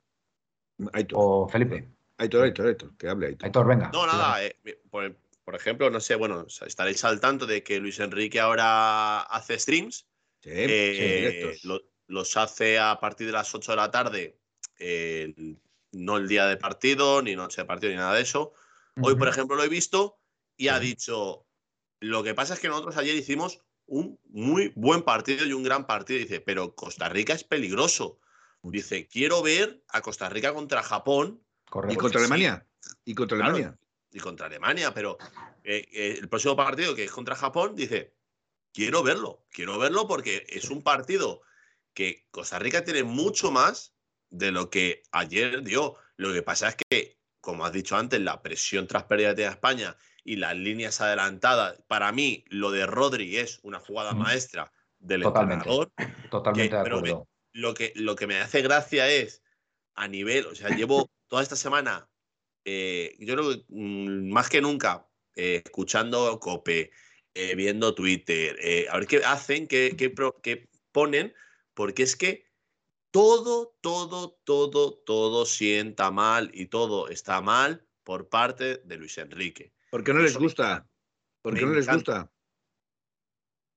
O 1.14 1.48
Felipe. 1.48 1.88
Aitor, 2.16 2.44
Aitor, 2.44 2.66
Aitor, 2.68 2.96
que 2.96 3.08
hable 3.08 3.26
Aitor. 3.26 3.46
Aitor, 3.46 3.66
venga. 3.66 3.90
No, 3.92 4.06
nada, 4.06 4.44
eh, 4.44 4.56
por, 4.88 5.54
ejemplo, 5.56 5.90
no 5.90 5.98
sé, 5.98 6.14
bueno, 6.14 6.46
estaréis 6.46 7.04
al 7.04 7.18
tanto 7.18 7.44
de 7.44 7.64
que 7.64 7.80
Luis 7.80 7.98
Enrique 7.98 8.38
ahora 8.38 9.22
hace 9.22 9.58
streams. 9.58 10.06
Sí, 10.42 10.50
eh, 10.52 11.58
los 12.06 12.36
hace 12.36 12.78
a 12.78 13.00
partir 13.00 13.26
de 13.26 13.32
las 13.32 13.52
8 13.52 13.72
de 13.72 13.76
la 13.76 13.90
tarde, 13.90 14.38
no 15.90 16.16
el 16.18 16.28
día 16.28 16.46
de 16.46 16.56
partido, 16.56 17.20
ni 17.20 17.34
noche 17.34 17.62
de 17.62 17.66
partido, 17.66 17.90
ni 17.90 17.98
nada 17.98 18.14
de 18.14 18.22
eso. 18.22 18.52
Hoy, 19.02 19.16
por 19.16 19.26
ejemplo, 19.26 19.56
lo 19.56 19.64
he 19.64 19.68
visto 19.68 20.20
y 20.56 20.68
ha 20.68 20.78
dicho, 20.78 21.48
lo 21.98 22.22
que 22.22 22.34
pasa 22.34 22.54
es 22.54 22.60
que 22.60 22.68
nosotros 22.68 22.96
ayer 22.96 23.16
hicimos 23.16 23.63
un 23.86 24.18
muy 24.24 24.72
buen 24.74 25.02
partido 25.02 25.46
y 25.46 25.52
un 25.52 25.62
gran 25.62 25.86
partido. 25.86 26.18
Dice, 26.18 26.40
pero 26.40 26.74
Costa 26.74 27.08
Rica 27.08 27.32
es 27.32 27.44
peligroso. 27.44 28.20
Dice, 28.62 29.08
quiero 29.08 29.42
ver 29.42 29.82
a 29.88 30.00
Costa 30.00 30.28
Rica 30.28 30.54
contra 30.54 30.82
Japón. 30.82 31.42
¿Y 31.88 31.96
contra 31.96 32.20
Alemania? 32.20 32.66
¿Y 33.04 33.14
contra 33.14 33.36
Alemania? 33.38 33.78
y 34.14 34.20
contra 34.20 34.46
Alemania, 34.46 34.94
pero 34.94 35.18
eh, 35.64 35.86
eh, 35.92 36.16
el 36.20 36.28
próximo 36.28 36.54
partido 36.54 36.94
que 36.94 37.04
es 37.04 37.10
contra 37.10 37.34
Japón, 37.34 37.74
dice, 37.74 38.14
quiero 38.72 39.02
verlo, 39.02 39.44
quiero 39.50 39.76
verlo 39.78 40.06
porque 40.06 40.46
es 40.48 40.70
un 40.70 40.82
partido 40.82 41.42
que 41.92 42.26
Costa 42.30 42.60
Rica 42.60 42.84
tiene 42.84 43.02
mucho 43.02 43.50
más 43.50 43.92
de 44.30 44.52
lo 44.52 44.70
que 44.70 45.02
ayer 45.10 45.62
dio. 45.62 45.96
Lo 46.16 46.32
que 46.32 46.42
pasa 46.42 46.68
es 46.68 46.76
que, 46.88 47.18
como 47.40 47.66
has 47.66 47.72
dicho 47.72 47.96
antes, 47.96 48.20
la 48.20 48.40
presión 48.40 48.86
tras 48.86 49.04
pérdida 49.04 49.34
de 49.34 49.46
España 49.46 49.96
y 50.24 50.36
las 50.36 50.56
líneas 50.56 51.00
adelantadas, 51.00 51.80
para 51.86 52.10
mí 52.10 52.44
lo 52.48 52.70
de 52.70 52.86
Rodri 52.86 53.36
es 53.36 53.60
una 53.62 53.78
jugada 53.78 54.14
maestra 54.14 54.72
del 54.98 55.22
totalmente, 55.22 55.68
Totalmente 56.30 56.74
de 56.74 56.80
acuerdo. 56.80 57.28
lo, 57.52 57.74
que, 57.74 57.92
lo 57.94 58.16
que 58.16 58.26
me 58.26 58.40
hace 58.40 58.62
gracia 58.62 59.08
es 59.08 59.42
a 59.94 60.08
nivel, 60.08 60.46
o 60.46 60.54
sea, 60.54 60.70
llevo 60.70 61.10
toda 61.28 61.42
esta 61.42 61.56
semana, 61.56 62.08
eh, 62.64 63.14
yo 63.18 63.34
creo 63.34 63.50
que 63.50 63.64
mm, 63.68 64.32
más 64.32 64.48
que 64.48 64.62
nunca, 64.62 65.06
eh, 65.36 65.62
escuchando 65.64 66.40
Cope, 66.40 66.90
eh, 67.34 67.54
viendo 67.54 67.94
Twitter, 67.94 68.56
a 68.90 68.98
ver 68.98 69.06
qué 69.06 69.18
hacen, 69.24 69.66
qué, 69.66 69.94
qué, 69.98 70.14
qué 70.42 70.68
ponen, 70.90 71.34
porque 71.74 72.04
es 72.04 72.16
que 72.16 72.46
todo, 73.10 73.76
todo, 73.80 74.38
todo, 74.44 74.94
todo 74.94 75.44
sienta 75.44 76.10
mal 76.10 76.50
y 76.54 76.66
todo 76.66 77.08
está 77.08 77.40
mal 77.40 77.86
por 78.04 78.28
parte 78.28 78.78
de 78.78 78.96
Luis 78.96 79.18
Enrique. 79.18 79.73
Porque 79.94 80.12
no 80.12 80.18
les 80.18 80.36
gusta. 80.36 80.88
Porque 81.40 81.64
no 81.64 81.72
les 81.72 81.86
gusta. 81.86 82.28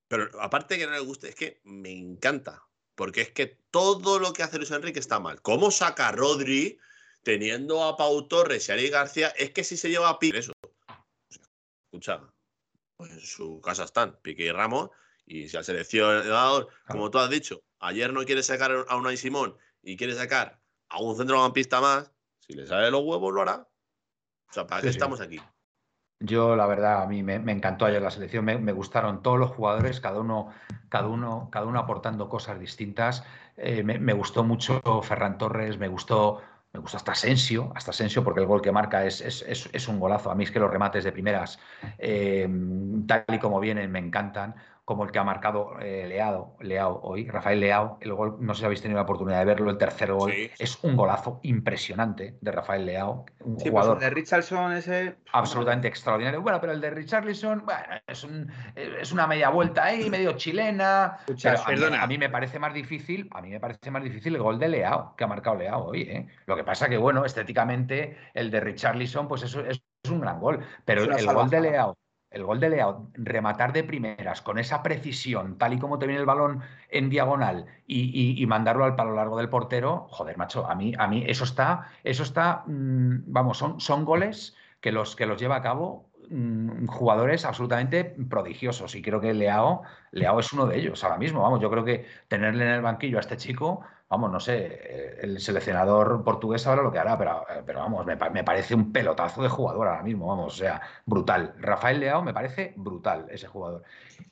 Pero 0.08 0.42
aparte 0.42 0.74
de 0.74 0.80
que 0.80 0.88
no 0.88 0.94
les 0.94 1.06
guste, 1.06 1.30
es 1.30 1.36
que 1.36 1.62
me 1.64 1.92
encanta. 1.92 2.68
Porque 2.96 3.22
es 3.22 3.32
que 3.34 3.60
todo 3.70 4.18
lo 4.18 4.34
que 4.34 4.42
hace 4.42 4.58
Luis 4.58 4.72
Enrique 4.72 4.98
está 4.98 5.20
mal. 5.20 5.44
¿Cómo 5.44 5.70
saca 5.70 6.08
a 6.08 6.12
Rodri 6.12 6.80
teniendo 7.22 7.84
a 7.84 7.96
Pau 7.96 8.28
Torres 8.28 8.68
y 8.68 8.72
a 8.72 8.74
Ari 8.74 8.90
García? 8.90 9.28
Es 9.38 9.52
que 9.52 9.64
si 9.64 9.78
se 9.78 9.92
lleva 9.92 10.10
a 10.10 10.18
Pique, 10.18 10.40
eso. 10.40 10.54
Escucha, 11.86 12.28
pues 12.96 13.12
en 13.12 13.20
su 13.20 13.62
casa 13.62 13.84
están 13.84 14.18
Pique 14.24 14.46
y 14.46 14.52
Ramos. 14.52 14.90
Y 15.24 15.48
si 15.48 15.56
al 15.56 15.66
seleccionador, 15.66 16.68
como 16.88 17.12
tú 17.12 17.20
has 17.20 17.30
dicho, 17.30 17.62
ayer 17.78 18.12
no 18.12 18.26
quiere 18.26 18.42
sacar 18.42 18.72
a 18.90 18.96
Unai 18.96 19.18
Simón 19.18 19.56
y 19.84 19.96
quiere 19.96 20.16
sacar 20.16 20.60
a 20.90 21.00
un 21.00 21.16
centrocampista 21.16 21.80
más, 21.80 22.12
si 22.40 22.54
le 22.54 22.66
sale 22.66 22.90
los 22.90 23.04
huevos 23.04 23.32
lo 23.32 23.44
hará. 23.44 23.70
O 24.50 24.54
sea, 24.54 24.66
¿para 24.66 24.82
qué 24.82 24.90
estamos 24.90 25.22
aquí? 25.22 25.40
Yo, 26.20 26.56
la 26.56 26.66
verdad, 26.66 27.04
a 27.04 27.08
mí 27.08 27.22
me, 27.22 27.36
encantó 27.52 27.86
ayer 27.86 28.02
la 28.02 28.10
selección, 28.10 28.44
me, 28.44 28.72
gustaron 28.72 29.22
todos 29.22 29.38
los 29.38 29.52
jugadores, 29.52 30.00
cada 30.00 30.20
uno, 30.20 30.50
cada 30.90 31.08
uno, 31.08 31.50
cada 31.52 31.68
uno 31.68 31.80
aportando 31.80 32.28
cosas 32.28 32.60
distintas. 32.60 33.24
Eh, 33.56 33.84
me, 33.84 34.14
gustó 34.14 34.44
mucho 34.44 34.82
Ferran 35.04 35.38
Torres, 35.38 35.78
me 35.78 35.88
gustó, 35.88 36.42
me 36.74 36.80
gusta 36.80 36.98
hasta 36.98 37.12
Asensio, 37.12 37.72
hasta 37.76 37.92
Asensio, 37.92 38.24
porque 38.24 38.40
el 38.40 38.48
gol 38.48 38.64
que 38.64 38.72
marca 38.72 39.06
es, 39.06 39.22
es, 39.22 39.88
un 39.88 40.00
golazo. 40.00 40.32
A 40.32 40.36
mí 40.36 40.44
es 40.44 40.52
que 40.52 40.60
los 40.60 40.72
remates 40.72 41.04
de 41.04 41.12
primeras, 41.12 41.60
eh, 42.00 42.50
tal 43.08 43.24
y 43.32 43.38
como 43.38 43.60
vienen, 43.60 43.92
me 43.92 44.00
encantan 44.00 44.56
como 44.88 45.04
el 45.04 45.12
que 45.12 45.20
ha 45.20 45.24
marcado 45.26 45.78
eh, 45.82 46.06
Leao, 46.08 46.56
Leao 46.62 47.02
hoy, 47.04 47.28
Rafael 47.28 47.60
Leao, 47.60 47.98
el 48.00 48.14
gol, 48.14 48.38
no 48.40 48.54
sé 48.54 48.60
si 48.60 48.66
habéis 48.68 48.82
tenido 48.82 48.96
la 48.96 49.04
oportunidad 49.04 49.40
de 49.40 49.44
verlo, 49.44 49.70
el 49.70 49.78
tercer 49.78 50.14
gol, 50.14 50.32
es 50.32 50.82
un 50.82 50.96
golazo 50.96 51.42
impresionante 51.44 52.38
de 52.40 52.52
Rafael 52.54 52.86
Leao, 52.86 53.26
un 53.42 53.56
pues 53.56 53.70
jugador. 53.70 53.98
el 53.98 54.04
de 54.04 54.10
Richardson 54.12 54.72
ese. 54.72 55.18
Absolutamente 55.34 55.90
extraordinario. 55.90 56.42
Bueno, 56.42 56.62
pero 56.62 56.72
el 56.72 56.80
de 56.80 56.90
Richarlison, 56.90 57.66
bueno, 57.66 57.84
es, 58.08 58.24
un, 58.24 58.50
es 58.76 59.12
una 59.12 59.28
media 59.28 59.50
vuelta 59.50 59.84
ahí, 59.84 60.10
medio 60.10 60.38
chilena. 60.38 61.18
a, 61.18 62.08
mí, 62.08 62.18
me 62.18 62.30
parece 62.30 62.58
más 62.58 62.74
difícil, 62.74 63.28
a 63.32 63.42
mí 63.42 63.50
me 63.50 63.60
parece 63.60 63.92
más 63.92 64.02
difícil 64.02 64.36
el 64.36 64.42
gol 64.42 64.58
de 64.58 64.70
Leao, 64.70 65.18
que 65.18 65.26
ha 65.26 65.28
marcado 65.28 65.58
Leao 65.58 65.88
hoy. 65.88 66.04
¿eh? 66.04 66.28
Lo 66.46 66.56
que 66.56 66.64
pasa 66.64 66.88
que, 66.88 66.96
bueno, 66.96 67.26
estéticamente, 67.26 68.16
el 68.34 68.50
de 68.50 68.62
Richarlison, 68.62 69.28
pues 69.28 69.44
eso 69.44 69.60
es, 69.66 69.82
un 70.10 70.22
gran 70.22 70.40
gol. 70.40 70.62
Pero 70.86 71.04
el 71.04 71.26
gol 71.26 71.50
de 71.50 71.60
Leao 71.60 71.98
el 72.30 72.44
gol 72.44 72.60
de 72.60 72.70
Leao, 72.70 73.10
rematar 73.14 73.74
de 73.74 73.84
primeras 73.84 74.42
con 74.42 74.60
esa 74.60 74.84
precisión, 74.84 75.58
tal 75.58 75.74
y 75.74 75.80
como 75.80 75.98
te 75.98 76.08
viene 76.08 76.20
el 76.20 76.26
balón 76.26 76.62
en 76.90 77.10
diagonal 77.10 77.66
y, 77.88 78.46
mandarlo 78.48 78.86
al 78.86 78.96
palo 78.96 79.14
largo 79.14 79.38
del 79.38 79.50
portero, 79.50 80.08
joder, 80.10 80.38
macho, 80.38 80.70
a 80.70 80.76
mí, 80.76 80.94
a 80.98 81.08
mí 81.08 81.24
eso 81.28 81.44
está, 81.44 81.90
eso 82.04 82.24
está, 82.24 82.64
mm, 82.68 83.24
vamos, 83.28 83.58
son, 83.58 83.80
son 83.80 84.06
goles 84.06 84.56
que 84.82 84.92
los, 84.92 85.16
que 85.16 85.26
los 85.26 85.40
lleva 85.40 85.58
a 85.58 85.62
cabo 85.62 86.10
mm, 86.30 86.88
jugadores 86.88 87.46
absolutamente 87.46 88.04
prodigiosos 88.04 88.96
y 88.96 89.02
creo 89.02 89.22
que 89.22 89.34
Leao, 89.34 89.84
Leao 90.12 90.40
es 90.40 90.52
uno 90.54 90.66
de 90.66 90.78
ellos 90.78 91.04
ahora 91.04 91.18
mismo, 91.18 91.42
vamos, 91.42 91.62
yo 91.62 91.70
creo 91.70 91.86
que 91.86 92.06
tenerle 92.28 92.66
en 92.66 92.72
el 92.72 92.82
banquillo 92.82 93.18
a 93.18 93.22
este 93.22 93.38
chico 93.38 93.82
vamos, 94.10 94.32
no 94.32 94.40
sé, 94.40 94.66
eh, 94.66 95.20
el 95.22 95.40
seleccionador 95.40 96.24
portugués 96.24 96.62
sabrá 96.62 96.82
lo 96.82 96.92
que 96.92 97.00
hará, 97.00 97.18
pero, 97.18 97.46
eh, 97.50 97.64
pero 97.66 97.80
vamos, 97.80 98.06
me, 98.06 98.16
parece 98.16 98.76
un 98.76 98.92
pelotazo 98.92 99.44
de 99.44 99.50
jugador 99.50 99.88
ahora 99.88 100.04
mismo, 100.04 100.28
vamos, 100.28 100.54
o 100.54 100.58
sea, 100.58 100.82
brutal. 101.06 101.56
Rafael 101.60 102.00
Leao 102.00 102.22
me 102.22 102.34
parece 102.34 102.74
brutal 102.78 103.28
ese 103.30 103.48
jugador. 103.48 103.84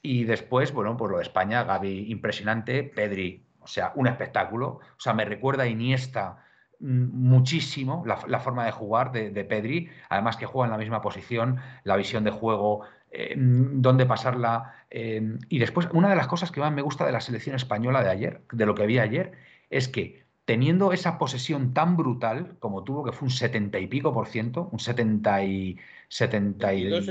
Y 0.02 0.24
después, 0.24 0.72
bueno, 0.72 0.96
pues 0.98 1.12
lo 1.12 1.18
de 1.18 1.24
España, 1.24 1.64
Gaby 1.64 2.12
impresionante, 2.12 2.84
Pedri, 2.84 3.46
o 3.60 3.68
sea, 3.68 3.92
un 3.96 4.08
espectáculo, 4.08 4.68
o 4.68 5.00
sea, 5.00 5.14
me 5.14 5.26
recuerda 5.26 5.64
a 5.64 5.68
Iniesta 5.68 6.38
mm, 6.80 7.28
muchísimo 7.28 8.04
la, 8.06 8.40
forma 8.40 8.66
de 8.66 8.72
jugar 8.72 9.12
de, 9.12 9.44
Pedri, 9.44 9.90
además 10.10 10.38
que 10.38 10.46
juega 10.46 10.68
en 10.68 10.72
la 10.72 10.78
misma 10.78 11.02
posición, 11.02 11.60
la 11.84 11.98
visión 11.98 12.24
de 12.24 12.32
juego, 12.32 12.82
eh, 13.12 13.36
mm, 13.36 13.82
dónde 13.82 14.06
pasarla. 14.06 14.74
y 14.90 15.60
después, 15.60 15.90
una 15.92 16.10
de 16.10 16.16
las 16.16 16.28
cosas 16.28 16.52
que 16.52 16.62
más 16.62 16.72
me 16.72 16.82
gusta 16.82 17.06
de 17.06 17.12
la 17.12 17.20
selección 17.20 17.56
española 17.58 18.02
de 18.02 18.10
ayer, 18.10 18.42
de 18.52 18.66
lo 18.66 18.76
que 18.76 18.86
vi 18.86 19.00
ayer, 19.00 19.34
es 19.70 19.88
que 19.88 20.26
teniendo 20.46 20.94
esa 20.94 21.18
posesión 21.18 21.74
tan 21.74 21.98
brutal 21.98 22.56
como 22.60 22.84
tuvo, 22.84 23.04
que 23.04 23.12
fue 23.12 23.28
un 23.28 23.32
70 23.32 23.80
y 23.80 23.88
pico 23.88 24.14
por 24.14 24.28
ciento, 24.28 24.70
un 24.72 24.80
70 24.80 25.44
y, 25.44 25.78
70 26.08 26.68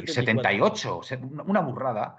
78, 0.06 1.00
una 1.46 1.60
burrada, 1.60 2.16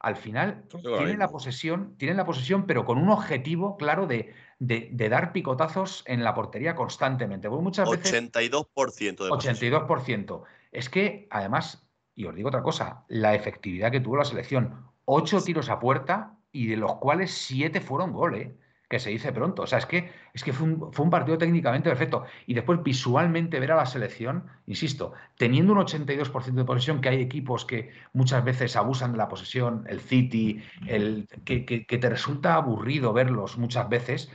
al 0.00 0.16
final 0.16 0.64
tienen 0.82 1.18
la 1.18 1.30
posesión, 1.30 1.96
tienen 1.96 2.16
la 2.16 2.26
posesión, 2.26 2.66
pero 2.66 2.84
con 2.84 2.98
un 2.98 3.08
objetivo 3.08 3.76
claro 3.76 4.06
de, 4.06 4.34
dar 4.58 5.32
picotazos 5.32 6.02
en 6.06 6.22
la 6.22 6.34
portería 6.34 6.74
constantemente. 6.74 7.48
muchas 7.48 7.88
82% 7.88 9.24
de 9.24 9.30
82%. 9.30 10.42
Es 10.72 10.90
que, 10.90 11.26
además, 11.30 11.86
y 12.14 12.26
os 12.26 12.34
digo 12.34 12.48
otra 12.48 12.62
cosa, 12.62 13.04
la 13.08 13.34
efectividad 13.34 13.90
que 13.90 14.00
tuvo 14.00 14.16
la 14.16 14.24
selección, 14.24 14.86
ocho 15.04 15.40
tiros 15.40 15.70
a 15.70 15.78
puerta 15.78 16.36
y 16.52 16.66
de 16.66 16.76
los 16.76 16.96
cuales 16.96 17.32
siete 17.32 17.80
fueron 17.80 18.12
goles. 18.12 18.48
¿eh? 18.48 18.56
Que 18.88 19.00
se 19.00 19.10
dice 19.10 19.32
pronto. 19.32 19.62
O 19.62 19.66
sea, 19.66 19.78
es 19.78 19.86
que, 19.86 20.12
es 20.32 20.44
que 20.44 20.52
fue, 20.52 20.68
un, 20.68 21.10
partido 21.10 21.38
técnicamente 21.38 21.88
perfecto. 21.88 22.24
Y 22.46 22.54
después 22.54 22.82
visualmente 22.82 23.58
ver 23.58 23.72
a 23.72 23.76
la 23.76 23.86
selección, 23.86 24.46
insisto, 24.66 25.12
teniendo 25.36 25.72
un 25.72 25.80
82% 25.80 26.52
de 26.52 26.64
posesión, 26.64 27.00
que 27.00 27.08
hay 27.08 27.20
equipos 27.20 27.64
que 27.64 27.90
muchas 28.12 28.44
veces 28.44 28.76
abusan 28.76 29.12
de 29.12 29.18
la 29.18 29.28
posesión, 29.28 29.84
el 29.88 30.00
City, 30.00 30.62
el, 30.86 31.28
que, 31.44 31.64
que, 31.64 31.98
te 31.98 32.08
resulta 32.08 32.54
aburrido 32.54 33.12
verlos 33.12 33.58
muchas 33.58 33.88
veces. 33.88 34.30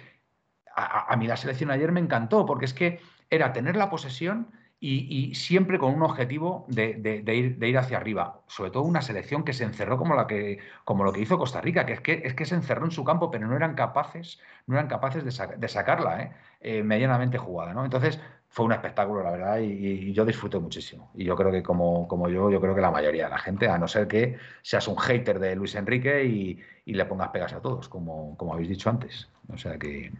A, 0.75 1.15
mí 1.17 1.27
la 1.27 1.37
selección 1.37 1.71
ayer 1.71 1.91
me 1.91 1.99
encantó, 1.99 2.45
porque 2.45 2.65
es 2.65 2.73
que 2.73 2.99
era 3.29 3.53
tener 3.53 3.75
la 3.75 3.89
posesión 3.89 4.51
y, 4.83 5.35
siempre 5.35 5.77
con 5.77 5.93
un 5.93 6.01
objetivo 6.01 6.65
de, 6.67 7.57
ir, 7.61 7.77
hacia 7.77 7.97
arriba. 7.97 8.41
Sobre 8.47 8.71
todo 8.71 8.81
una 8.81 9.03
selección 9.03 9.43
que 9.43 9.53
se 9.53 9.63
encerró 9.63 9.97
como, 9.97 10.15
la 10.15 10.25
que, 10.25 10.57
como 10.85 11.03
lo 11.03 11.13
que 11.13 11.21
hizo 11.21 11.37
Costa 11.37 11.61
Rica, 11.61 11.85
que 11.85 11.93
es, 11.93 12.01
que 12.01 12.23
es 12.25 12.33
que 12.33 12.45
se 12.45 12.55
encerró 12.55 12.85
en 12.85 12.91
su 12.91 13.03
campo, 13.03 13.29
pero 13.29 13.47
no 13.47 13.55
eran 13.55 13.75
capaces, 13.75 14.39
no 14.65 14.75
eran 14.75 14.87
capaces 14.87 15.23
de, 15.23 15.67
sacarla 15.67 16.23
¿eh? 16.23 16.31
Eh, 16.61 16.83
medianamente 16.83 17.37
jugada. 17.37 17.79
Entonces 17.85 18.19
fue 18.49 18.65
un 18.65 18.71
espectáculo, 18.71 19.21
la 19.21 19.31
verdad, 19.31 19.59
y, 19.59 20.11
yo 20.13 20.25
disfruté 20.25 20.57
muchísimo. 20.57 21.11
Y 21.13 21.25
yo 21.25 21.35
creo 21.35 21.51
que 21.51 21.61
como, 21.61 22.07
como, 22.07 22.27
yo, 22.27 22.49
yo 22.49 22.59
creo 22.59 22.73
que 22.73 22.81
la 22.81 22.91
mayoría 22.91 23.25
de 23.25 23.29
la 23.29 23.37
gente, 23.37 23.69
a 23.69 23.77
no 23.77 23.87
ser 23.87 24.07
que 24.07 24.37
seas 24.63 24.87
un 24.87 24.97
hater 24.97 25.37
de 25.37 25.55
Luis 25.55 25.75
Enrique 25.75 26.25
y, 26.25 26.59
le 26.85 27.05
pongas 27.05 27.29
pegas 27.29 27.53
a 27.53 27.61
todos, 27.61 27.87
como, 27.87 28.35
como 28.35 28.53
habéis 28.53 28.69
dicho 28.69 28.89
antes. 28.89 29.29
O 29.53 29.57
sea 29.57 29.77
que... 29.77 30.11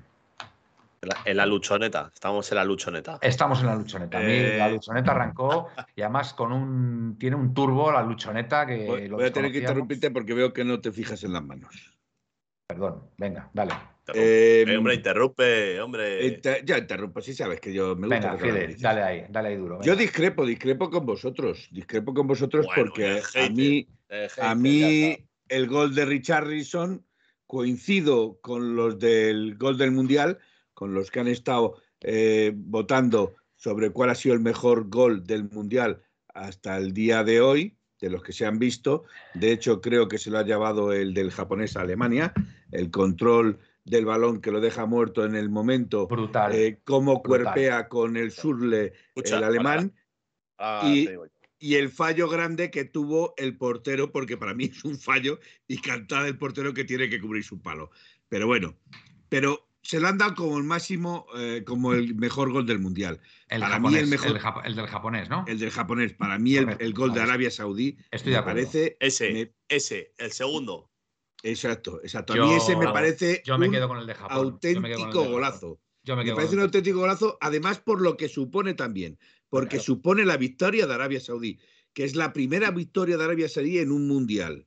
En 1.26 1.38
la, 1.38 1.48
luchoneta, 1.48 2.12
estamos 2.14 2.52
en 2.52 2.58
la 2.58 2.64
luchoneta. 2.64 3.18
Estamos 3.24 3.62
en 3.62 3.66
la 3.66 3.76
luchoneta. 3.76 4.20
A 4.20 4.22
mí 4.22 4.40
la 4.40 4.68
eh. 4.68 4.72
luchoneta 4.74 5.12
arrancó 5.12 5.70
y 5.96 6.02
además 6.04 6.36
con 6.36 6.52
un 6.52 7.18
tiene 7.18 7.36
un 7.36 7.56
turbo 7.56 7.92
la 7.92 8.04
luchoneta 8.04 8.68
que 8.68 8.86
voy, 8.86 9.08
voy 9.08 9.26
a 9.26 9.34
tener 9.34 9.52
que 9.52 9.60
interrumpirte 9.60 10.12
porque 10.12 10.36
veo 10.36 10.54
que 10.54 10.64
no 10.64 10.80
te 10.80 10.92
fijas 10.92 11.24
en 11.24 11.34
las 11.34 11.44
manos. 11.44 11.98
Perdón, 12.68 13.10
venga, 13.18 13.50
dale. 13.52 13.74
Eh, 14.14 14.64
hombre, 14.78 14.94
interrumpe, 14.94 15.82
hombre. 15.82 16.40
ya 16.64 16.78
interrumpo, 16.78 17.20
sí 17.22 17.34
sabes 17.34 17.60
que 17.60 17.74
yo 17.74 17.96
me 17.96 18.08
gusta. 18.08 18.36
Venga, 18.36 18.76
dale 18.80 19.04
ahí, 19.04 19.26
dale 19.28 19.50
ahí 19.50 19.56
duro. 19.56 19.82
Yo 19.82 19.96
discrepo, 19.96 20.46
discrepo 20.46 20.92
con 20.92 21.06
vosotros, 21.06 21.68
discrepo 21.72 22.14
con 22.14 22.28
vosotros 22.28 22.68
porque 22.76 23.22
a 23.36 23.50
mí, 23.50 23.88
a 24.40 24.54
mí 24.54 25.18
el 25.48 25.68
gol 25.68 25.96
de 25.96 26.06
Richarlison 26.06 27.04
coincido 27.48 28.40
con 28.40 28.76
los 28.76 29.00
del 29.00 29.58
gol 29.58 29.78
del 29.78 29.92
Mundial, 29.92 30.40
con 30.82 30.96
los 30.96 31.12
que 31.12 31.20
han 31.20 31.28
estado 31.28 31.80
eh, 32.00 32.54
votando 32.56 33.36
sobre 33.56 33.92
cuál 33.92 34.10
ha 34.10 34.16
sido 34.16 34.34
el 34.34 34.42
mejor 34.42 34.90
gol 34.90 35.24
del 35.28 35.48
Mundial 35.48 36.02
hasta 36.34 36.76
el 36.76 36.92
día 36.92 37.24
de 37.24 37.40
hoy, 37.40 37.78
de 38.00 38.10
los 38.10 38.24
que 38.24 38.34
se 38.34 38.48
han 38.48 38.58
visto. 38.58 39.04
De 39.36 39.52
hecho, 39.52 39.80
creo 39.80 40.08
que 40.08 40.18
se 40.18 40.32
lo 40.32 40.40
ha 40.40 40.44
llevado 40.44 40.92
el 40.92 41.14
del 41.14 41.30
japonés 41.30 41.78
a 41.78 41.82
Alemania, 41.82 42.34
el 42.72 42.90
control 42.90 43.60
del 43.86 44.06
balón 44.06 44.42
que 44.42 44.50
lo 44.50 44.60
deja 44.60 44.88
muerto 44.88 45.24
en 45.24 45.36
el 45.36 45.52
momento, 45.52 46.08
brutal, 46.08 46.52
eh, 46.56 46.80
cómo 46.84 47.22
cuerpea 47.22 47.88
con 47.88 48.18
el 48.18 48.32
surle 48.32 48.94
el 49.14 49.44
alemán. 49.44 49.94
Ah, 50.58 50.82
y, 50.84 51.08
y, 51.60 51.76
el 51.76 51.92
fallo 51.92 52.28
grande 52.28 52.72
que 52.72 52.86
tuvo 52.86 53.36
el 53.38 53.56
portero, 53.56 54.12
porque 54.12 54.36
para 54.36 54.56
mí 54.56 54.64
es 54.64 54.84
un 54.84 54.98
fallo 54.98 55.40
y 55.68 55.78
cantada 55.78 56.28
el 56.28 56.40
portero 56.40 56.74
que 56.74 56.86
tiene 56.86 57.08
que 57.08 57.22
cubrir 57.22 57.44
su 57.44 57.62
palo. 57.62 57.92
Pero 58.30 58.48
bueno, 58.48 58.76
pero 59.30 59.68
se 59.84 60.00
lo 60.00 60.08
han 60.08 60.18
dado 60.18 60.36
como 60.36 60.58
el 60.58 60.64
máximo, 60.64 61.26
eh, 61.36 61.64
como 61.66 61.94
el 61.94 62.16
mejor 62.16 62.52
gol 62.52 62.66
del 62.66 62.80
mundial. 62.80 63.20
El, 63.48 63.62
para 63.62 63.80
mí 63.80 63.96
el, 63.96 64.08
mejor, 64.08 64.40
el, 64.64 64.76
del 64.76 64.88
japonés, 64.88 65.30
¿no? 65.30 65.44
El 65.48 65.60
del 65.60 65.72
japonés. 65.72 66.14
Para 66.14 66.38
mí 66.38 66.56
el, 66.56 66.94
gol 66.94 67.14
de 67.14 67.22
Arabia 67.22 67.50
Saudí 67.50 67.98
Estoy 68.12 68.34
me 68.34 68.44
parece. 68.44 68.98
Ese, 69.00 69.54
ese, 69.68 70.14
el 70.18 70.32
segundo. 70.32 70.92
Exacto, 71.44 72.00
exacto. 72.04 72.34
A 72.34 72.36
mí 72.36 72.54
ese 72.54 72.76
me 72.76 72.86
parece. 72.86 73.42
Yo 73.46 73.58
me 73.58 73.72
quedo 73.72 73.88
con 73.88 73.98
el 73.98 74.06
de 74.06 74.14
Japón. 74.14 74.38
Auténtico 74.38 75.26
golazo. 75.26 75.80
Yo 76.04 76.16
me, 76.16 76.24
me 76.24 76.34
parece 76.34 76.56
un 76.56 76.62
auténtico 76.62 77.00
golazo, 77.00 77.38
además 77.42 77.80
por 77.80 78.02
lo 78.02 78.18
que 78.18 78.28
supone 78.28 78.74
también, 78.74 79.20
porque 79.50 79.80
supone 79.80 80.26
la 80.26 80.38
victoria 80.38 80.88
de 80.88 80.94
Arabia 80.94 81.20
Saudí, 81.20 81.60
que 81.94 82.04
es 82.04 82.16
la 82.16 82.34
primera 82.34 82.72
victoria 82.72 83.18
de 83.18 83.24
Arabia 83.24 83.50
Saudí 83.50 83.78
en 83.78 83.92
un 83.92 84.08
mundial, 84.08 84.66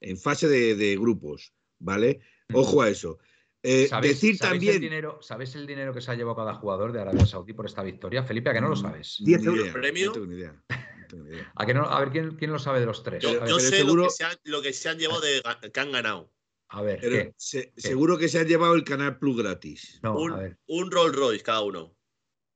en 0.00 0.18
fase 0.18 0.46
de, 0.46 0.74
de 0.74 0.96
grupos, 0.96 1.54
¿vale? 1.78 2.20
Ojo 2.52 2.82
a 2.82 2.90
eso. 2.90 3.18
Eh, 3.66 3.88
decir 4.02 4.38
también. 4.38 4.74
El 4.74 4.80
dinero, 4.82 5.18
¿Sabes 5.22 5.54
el 5.54 5.66
dinero 5.66 5.94
que 5.94 6.02
se 6.02 6.10
ha 6.10 6.14
llevado 6.14 6.36
cada 6.36 6.54
jugador 6.54 6.92
de 6.92 7.00
Arabia 7.00 7.24
Saudí 7.24 7.54
por 7.54 7.64
esta 7.64 7.82
victoria? 7.82 8.22
Felipe, 8.22 8.50
¿a 8.50 8.52
que 8.52 8.60
no 8.60 8.68
lo 8.68 8.76
mm, 8.76 8.80
sabes? 8.80 9.16
10 9.24 9.44
euros 9.46 9.68
premio. 9.68 10.08
No 10.08 10.12
tengo 10.12 10.26
ni 10.26 10.36
idea. 10.36 10.54
¿A, 11.54 11.64
que 11.64 11.72
no, 11.72 11.84
a 11.84 12.00
ver, 12.00 12.10
¿quién, 12.10 12.36
¿quién, 12.36 12.50
lo 12.52 12.58
sabe 12.58 12.80
de 12.80 12.86
los 12.86 13.02
tres? 13.02 13.22
Yo, 13.22 13.58
sé 13.60 13.76
seguro... 13.76 14.02
lo, 14.02 14.08
que 14.08 14.14
se 14.14 14.24
han, 14.24 14.36
lo, 14.44 14.62
que 14.62 14.72
se 14.72 14.88
han, 14.88 14.98
llevado 14.98 15.20
de 15.20 15.42
que 15.72 15.80
han 15.80 15.92
ganado. 15.92 16.30
A 16.68 16.82
ver, 16.82 17.00
¿qué? 17.00 17.32
seguro 17.36 18.18
que 18.18 18.28
se 18.28 18.40
han 18.40 18.48
llevado 18.48 18.74
el 18.74 18.84
Canal 18.84 19.18
Plus 19.18 19.36
gratis. 19.38 20.00
No, 20.02 20.18
un, 20.18 20.32
a 20.32 20.36
ver. 20.36 20.58
un 20.66 20.90
Rolls 20.90 21.14
Royce 21.14 21.44
cada 21.44 21.62
uno. 21.62 21.94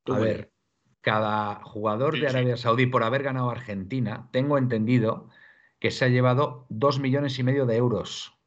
A 0.07 0.19
ver, 0.19 0.51
cada 1.01 1.63
jugador 1.63 2.19
de 2.19 2.27
Arabia 2.27 2.57
Saudí 2.57 2.87
por 2.87 3.05
haber 3.05 3.23
ganado 3.23 3.49
Argentina, 3.49 4.29
tengo 4.33 4.59
entendido 4.59 5.29
que 5.79 5.91
se 5.91 6.05
ha 6.05 6.09
llevado 6.09 6.67
dos 6.69 6.99
millones 6.99 7.39
y 7.39 7.45
medio 7.45 7.65
de 7.65 7.77
euros. 7.77 8.38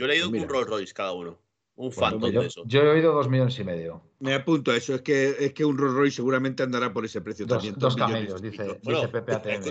Yo 0.00 0.06
he 0.06 0.08
leído 0.08 0.30
pues 0.30 0.42
un 0.42 0.48
Rolls 0.48 0.66
Royce 0.66 0.94
cada 0.94 1.12
uno. 1.12 1.38
Un 1.74 1.92
Phantom 1.92 2.30
yo, 2.30 2.40
de 2.40 2.46
eso. 2.46 2.62
Yo 2.66 2.80
he 2.80 2.88
oído 2.88 3.12
dos 3.12 3.28
millones 3.28 3.58
y 3.58 3.64
medio. 3.64 4.02
Me 4.18 4.32
apunto 4.32 4.70
a 4.70 4.76
eso. 4.76 4.94
Es 4.94 5.02
que, 5.02 5.36
es 5.38 5.52
que 5.52 5.62
un 5.62 5.76
Rolls 5.76 5.94
Royce 5.94 6.16
seguramente 6.16 6.62
andará 6.62 6.90
por 6.90 7.04
ese 7.04 7.20
precio 7.20 7.44
dos, 7.44 7.58
también. 7.58 7.74
Dos 7.78 7.96
camellos, 7.96 8.40
dice, 8.40 8.80
bueno, 8.82 9.00
dice 9.00 9.08
PPATM. 9.08 9.68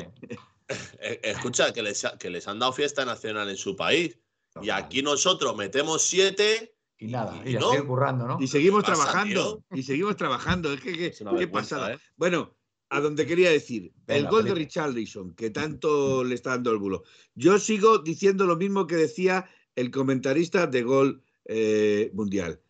Eh, 0.99 1.19
escucha, 1.23 1.73
que 1.73 1.81
les, 1.81 2.05
que 2.19 2.29
les 2.29 2.47
han 2.47 2.59
dado 2.59 2.73
fiesta 2.73 3.05
nacional 3.05 3.49
en 3.49 3.57
su 3.57 3.75
país. 3.75 4.19
y 4.61 4.69
aquí 4.69 5.01
nosotros 5.01 5.55
metemos 5.55 6.03
siete. 6.03 6.75
Y 6.99 7.07
nada, 7.07 7.41
y, 7.43 7.55
y 7.55 7.59
no, 7.59 7.71
currando, 7.87 8.27
¿no? 8.27 8.37
Y 8.39 8.47
seguimos 8.47 8.83
trabajando. 8.83 9.63
Y 9.71 9.81
seguimos 9.81 10.15
trabajando. 10.15 10.71
Es 10.73 10.81
que, 10.81 10.91
que 10.93 11.11
qué 11.11 11.47
pasada. 11.47 11.93
¿eh? 11.93 11.99
Bueno, 12.17 12.55
a 12.89 12.99
donde 13.01 13.25
quería 13.25 13.51
decir, 13.51 13.93
el 14.07 14.27
gol 14.27 14.45
de 14.45 14.55
Richarlison, 14.55 15.33
que 15.35 15.49
tanto 15.79 16.23
le 16.23 16.35
está 16.35 16.51
dando 16.51 16.71
el 16.71 16.77
bulo. 16.77 17.03
Yo 17.35 17.59
sigo 17.59 17.99
diciendo 17.99 18.45
lo 18.45 18.55
mismo 18.55 18.87
que 18.87 18.95
decía 18.95 19.49
el 19.75 19.91
comentarista 19.91 20.67
de 20.67 20.83
gol 20.83 21.23
eh, 21.45 22.11
mundial. 22.13 22.61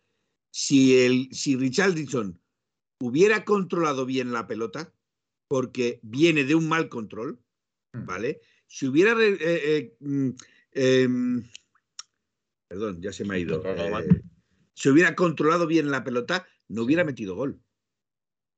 Si, 0.52 0.96
el, 0.98 1.28
si 1.32 1.56
Richardson 1.56 2.40
hubiera 3.00 3.44
controlado 3.44 4.06
bien 4.06 4.32
la 4.32 4.46
pelota, 4.46 4.92
porque 5.48 6.00
viene 6.02 6.44
de 6.44 6.54
un 6.54 6.68
mal 6.68 6.88
control, 6.88 7.40
hmm. 7.92 8.06
¿vale? 8.06 8.40
Si 8.66 8.86
hubiera... 8.86 9.12
Eh, 9.20 9.36
eh, 9.40 9.96
mm, 10.00 10.30
em, 10.72 11.50
perdón, 12.68 13.02
ya 13.02 13.12
se 13.12 13.24
me 13.24 13.34
ha 13.34 13.38
ido. 13.38 13.62
si 14.74 14.88
hubiera 14.88 15.16
controlado 15.16 15.66
bien 15.66 15.90
la 15.90 16.04
pelota, 16.04 16.46
no 16.68 16.84
hubiera 16.84 17.04
metido 17.04 17.34
gol. 17.34 17.60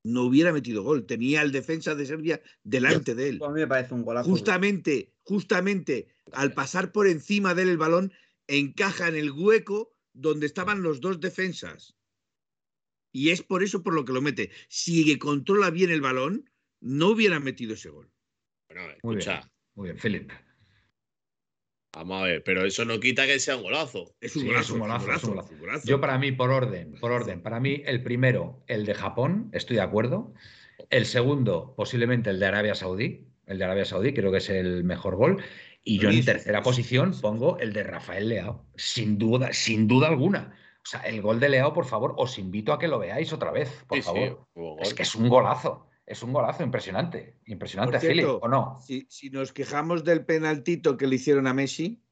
No 0.04 0.24
hubiera 0.24 0.52
metido 0.52 0.82
gol. 0.82 1.06
Tenía 1.06 1.42
el 1.42 1.52
defensa 1.52 1.94
de 1.94 2.04
Serbia 2.04 2.42
delante 2.62 3.14
de 3.14 3.30
él. 3.30 3.40
A 3.42 3.48
mí 3.48 3.60
me 3.60 3.66
parece 3.66 3.94
un 3.94 4.02
golazo. 4.02 4.28
Justamente, 4.28 5.14
justamente, 5.22 6.08
al 6.32 6.52
pasar 6.52 6.92
por 6.92 7.06
encima 7.06 7.54
de 7.54 7.62
él 7.62 7.68
el 7.70 7.78
balón, 7.78 8.12
encaja 8.58 9.08
en 9.08 9.16
el 9.16 9.30
hueco 9.30 9.94
donde 10.12 10.46
estaban 10.46 10.82
los 10.82 11.00
dos 11.00 11.20
defensas. 11.20 11.94
Y 13.12 13.30
es 13.30 13.42
por 13.42 13.62
eso 13.62 13.82
por 13.82 13.94
lo 13.94 14.04
que 14.04 14.12
lo 14.12 14.22
mete. 14.22 14.50
Si 14.68 15.18
controla 15.18 15.70
bien 15.70 15.90
el 15.90 16.00
balón, 16.00 16.50
no 16.80 17.08
hubiera 17.08 17.40
metido 17.40 17.74
ese 17.74 17.90
gol. 17.90 18.10
Bueno, 18.68 18.90
escucha. 18.90 19.50
Muy 19.74 19.88
bien, 19.88 19.98
Philip. 19.98 20.32
Vamos 21.94 22.22
a 22.22 22.24
ver, 22.24 22.42
pero 22.42 22.64
eso 22.64 22.86
no 22.86 22.98
quita 22.98 23.26
que 23.26 23.38
sea 23.38 23.56
un 23.56 23.64
golazo. 23.64 24.14
Es 24.18 24.34
un, 24.34 24.46
golazo, 24.46 24.62
es 24.62 25.24
un 25.24 25.34
golazo, 25.34 25.86
Yo 25.86 26.00
para 26.00 26.18
mí, 26.18 26.32
por 26.32 26.50
orden, 26.50 26.94
por 26.98 27.12
orden, 27.12 27.42
para 27.42 27.60
mí 27.60 27.82
el 27.84 28.02
primero, 28.02 28.64
el 28.66 28.86
de 28.86 28.94
Japón, 28.94 29.50
estoy 29.52 29.76
de 29.76 29.82
acuerdo. 29.82 30.32
El 30.88 31.04
segundo, 31.04 31.74
posiblemente 31.76 32.30
el 32.30 32.40
de 32.40 32.46
Arabia 32.46 32.74
Saudí. 32.74 33.26
El 33.44 33.58
de 33.58 33.64
Arabia 33.64 33.84
Saudí 33.84 34.14
creo 34.14 34.30
que 34.30 34.38
es 34.38 34.48
el 34.48 34.84
mejor 34.84 35.16
gol. 35.16 35.42
Y 35.84 35.98
yo 35.98 36.10
en 36.10 36.24
tercera 36.24 36.62
posición 36.62 37.12
pongo 37.20 37.58
el 37.58 37.72
de 37.72 37.82
Rafael 37.82 38.28
Leao, 38.28 38.66
sin 38.76 39.18
duda, 39.18 39.52
sin 39.52 39.88
duda 39.88 40.08
alguna. 40.08 40.54
O 40.76 40.86
sea, 40.86 41.00
el 41.00 41.22
gol 41.22 41.40
de 41.40 41.48
Leao, 41.48 41.72
por 41.72 41.86
favor, 41.86 42.14
os 42.16 42.38
invito 42.38 42.72
a 42.72 42.78
que 42.78 42.88
lo 42.88 42.98
veáis 42.98 43.32
otra 43.32 43.50
vez, 43.50 43.84
por 43.86 44.00
favor. 44.02 44.48
es 44.80 44.94
que 44.94 45.02
es 45.02 45.14
un 45.14 45.28
golazo. 45.28 45.88
Es 46.04 46.22
un 46.22 46.32
golazo 46.32 46.64
impresionante. 46.64 47.38
Impresionante, 47.46 48.00
cierto, 48.00 48.38
¿o 48.38 48.48
no? 48.48 48.78
Si, 48.80 49.06
si, 49.08 49.30
nos 49.30 49.52
quejamos 49.52 50.04
del 50.04 50.24
penaltito 50.24 50.96
que 50.96 51.06
le 51.06 51.16
hicieron 51.16 51.46
a 51.46 51.54
Messi. 51.54 52.02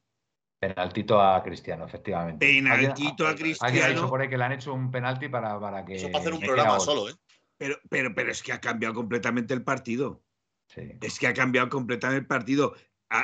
Penaltito 0.61 1.21
a 1.21 1.43
Cristiano, 1.43 1.87
efectivamente. 1.87 2.47
Penaltito 2.47 3.27
a 3.27 3.35
Cristiano. 3.35 3.69
Alguien 3.69 3.85
ha 3.85 3.89
dicho 3.89 4.09
por 4.09 4.21
ahí 4.21 4.29
que 4.29 4.39
le 4.39 4.45
han 4.45 4.53
hecho 4.53 4.73
un 4.73 4.91
penalti 4.91 5.29
para, 5.29 5.59
para 5.59 5.85
que. 5.85 5.97
Eso 5.97 6.07
para 6.09 6.21
hacer 6.21 6.35
un 6.35 6.41
programa 6.41 6.79
solo, 6.79 7.09
¿eh? 7.09 7.15
Pero, 7.57 7.77
pero, 7.91 8.15
pero 8.15 8.31
es 8.31 8.43
que 8.43 8.53
ha 8.53 8.61
cambiado 8.61 8.95
completamente 8.95 9.53
el 9.53 9.65
partido. 9.65 10.23
Sí. 10.69 10.93
Es 11.01 11.19
que 11.19 11.27
ha 11.27 11.35
cambiado 11.35 11.69
completamente 11.69 12.21
el 12.21 12.27
partido. 12.27 12.75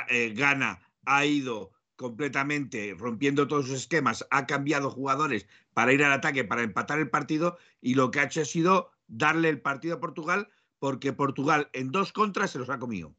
Eh, 0.09 0.33
gana, 0.35 0.79
ha 1.05 1.25
ido 1.25 1.71
completamente 1.95 2.95
rompiendo 2.97 3.47
todos 3.47 3.67
sus 3.67 3.75
esquemas, 3.75 4.25
ha 4.29 4.45
cambiado 4.45 4.91
jugadores 4.91 5.47
para 5.73 5.93
ir 5.93 6.03
al 6.03 6.13
ataque, 6.13 6.43
para 6.43 6.63
empatar 6.63 6.99
el 6.99 7.09
partido 7.09 7.57
y 7.81 7.95
lo 7.95 8.11
que 8.11 8.19
ha 8.19 8.23
hecho 8.23 8.41
ha 8.41 8.45
sido 8.45 8.91
darle 9.07 9.49
el 9.49 9.61
partido 9.61 9.95
a 9.95 9.99
Portugal 9.99 10.49
porque 10.79 11.13
Portugal 11.13 11.69
en 11.73 11.91
dos 11.91 12.13
contras 12.13 12.51
se 12.51 12.59
los 12.59 12.69
ha 12.69 12.79
comido. 12.79 13.13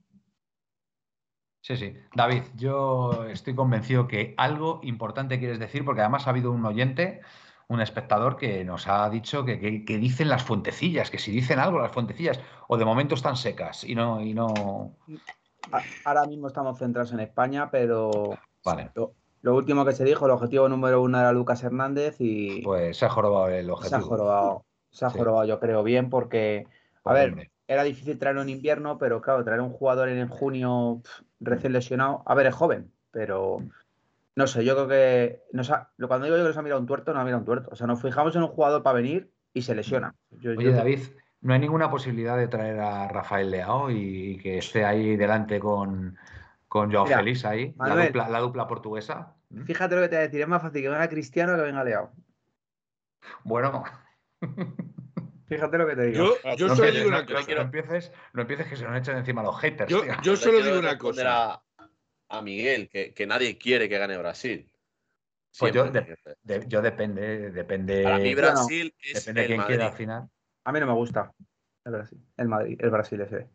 Sí, 1.60 1.76
sí. 1.76 1.94
David, 2.14 2.42
yo 2.54 3.24
estoy 3.24 3.54
convencido 3.54 4.06
que 4.06 4.34
algo 4.36 4.80
importante 4.84 5.38
quieres 5.38 5.58
decir 5.58 5.84
porque 5.84 6.02
además 6.02 6.26
ha 6.26 6.30
habido 6.30 6.52
un 6.52 6.64
oyente, 6.64 7.20
un 7.66 7.80
espectador 7.80 8.36
que 8.36 8.64
nos 8.64 8.86
ha 8.86 9.10
dicho 9.10 9.44
que, 9.44 9.58
dicen 9.58 10.28
las 10.28 10.44
fuentecillas, 10.44 11.10
que 11.10 11.18
si 11.18 11.32
dicen 11.32 11.58
algo 11.58 11.80
las 11.80 11.92
fuentecillas 11.92 12.38
o 12.68 12.76
de 12.76 12.84
momento 12.84 13.16
están 13.16 13.36
secas 13.36 13.82
y 13.82 13.94
no... 13.94 14.20
Y 14.20 14.34
no 14.34 14.96
ahora 16.04 16.26
mismo 16.26 16.48
estamos 16.48 16.78
centrados 16.78 17.12
en 17.12 17.20
España, 17.20 17.70
pero 17.70 18.30
vale. 18.64 18.90
lo, 18.94 19.54
último 19.54 19.84
que 19.84 19.92
se 19.92 20.04
dijo, 20.04 20.26
el 20.26 20.32
objetivo 20.32 20.68
número 20.68 21.02
uno 21.02 21.18
era 21.18 21.32
Lucas 21.32 21.62
Hernández 21.62 22.16
y... 22.18 22.62
Pues 22.62 22.96
se 22.96 23.06
ha 23.06 23.10
jorobado 23.10 23.48
el 23.48 23.70
objetivo. 23.70 24.00
Se 24.00 24.04
ha 24.04 24.08
jorobado, 24.08 24.64
se 24.90 25.04
ha 25.04 25.10
jorobado 25.10 25.44
yo 25.44 25.60
creo 25.60 25.82
bien 25.82 26.10
porque, 26.10 26.66
a 27.04 27.12
ver, 27.12 27.50
era 27.66 27.82
difícil 27.82 28.18
traerlo 28.18 28.42
en 28.42 28.48
invierno, 28.48 28.98
pero 28.98 29.20
claro, 29.20 29.44
traer 29.44 29.60
un 29.60 29.72
jugador 29.72 30.08
en 30.08 30.28
junio 30.28 31.02
recién 31.40 31.72
lesionado, 31.72 32.22
a 32.26 32.34
ver, 32.34 32.46
es 32.46 32.54
joven, 32.54 32.92
pero 33.10 33.60
no 34.38 34.46
sé, 34.46 34.64
yo 34.64 34.74
creo 34.74 34.86
que 34.86 35.42
cuando 36.06 36.26
digo 36.26 36.36
yo 36.36 36.44
que 36.44 36.48
nos 36.50 36.56
ha 36.56 36.62
mirado 36.62 36.80
un 36.80 36.86
tuerto, 36.86 37.12
no 37.12 37.18
ha 37.18 37.24
mirado 37.24 37.40
un 37.40 37.44
tuerto. 37.44 37.70
O 37.72 37.74
sea, 37.74 37.88
nos 37.88 38.00
fijamos 38.00 38.36
en 38.36 38.42
un 38.42 38.48
jugador 38.48 38.84
para 38.84 38.94
venir 38.94 39.32
y 39.52 39.62
se 39.62 39.74
lesiona. 39.74 40.14
Oye, 40.30 40.70
David, 40.70 41.00
¿No 41.40 41.54
hay 41.54 41.60
ninguna 41.60 41.90
posibilidad 41.90 42.36
de 42.36 42.48
traer 42.48 42.80
a 42.80 43.08
Rafael 43.08 43.50
Leao 43.50 43.90
y 43.90 44.38
que 44.38 44.58
esté 44.58 44.84
ahí 44.84 45.16
delante 45.16 45.60
con, 45.60 46.18
con 46.66 46.92
Joao 46.92 47.06
Félix 47.06 47.44
ahí, 47.44 47.74
la, 47.78 48.40
dupla, 48.40 48.66
portuguesa? 48.66 49.34
¿Mm? 49.50 49.62
Fíjate 49.62 49.94
lo 49.94 50.02
que 50.02 50.08
te 50.08 50.16
voy 50.16 50.22
a 50.24 50.26
decir, 50.26 50.40
es 50.40 50.48
más 50.48 50.62
fácil 50.62 50.82
que 50.82 50.88
venga 50.88 51.08
Cristiano 51.08 51.56
que 51.56 51.62
venga 51.62 51.84
Leao. 51.84 52.12
Bueno. 53.44 53.84
Fíjate 55.48 55.78
lo 55.78 55.86
que 55.86 55.96
te 55.96 56.06
digo. 56.06 56.36
Yo, 56.56 56.74
solo 56.74 56.90
digo 56.90 57.08
una 57.08 57.24
cosa. 57.24 57.54
No 57.54 57.60
empieces, 57.62 58.12
no 58.32 58.42
empieces 58.42 58.66
que 58.66 58.76
se 58.76 58.84
nos 58.84 58.98
echen 58.98 59.16
encima 59.16 59.42
los 59.42 59.58
haters. 59.60 59.90
Yo, 60.22 60.36
solo 60.36 60.62
digo 60.62 60.78
una 60.78 60.98
cosa. 60.98 61.62
A, 62.30 62.42
Miguel, 62.42 62.90
que, 62.90 63.14
que, 63.14 63.26
nadie 63.26 63.56
quiere 63.56 63.88
que 63.88 63.96
gane 63.96 64.18
Brasil. 64.18 64.70
Pues 65.58 65.72
yo, 65.72 65.90
yo, 66.66 66.82
depende, 66.82 67.50
depende. 67.50 68.02
Para 68.02 68.18
mí 68.18 68.34
Brasil 68.34 68.94
es 69.00 69.24
depende 69.24 69.40
de 69.40 69.46
quién 69.46 69.62
quiera 69.62 69.86
al 69.86 69.92
final. 69.94 70.28
A 70.68 70.72
mí 70.72 70.80
no 70.80 70.86
me 70.86 70.92
gusta 70.92 71.32
el 71.86 71.92
Brasil, 71.92 72.18
el 72.36 72.48
Madrid, 72.48 72.78
el 72.78 72.90
Brasil 72.90 73.18
ese. 73.22 73.48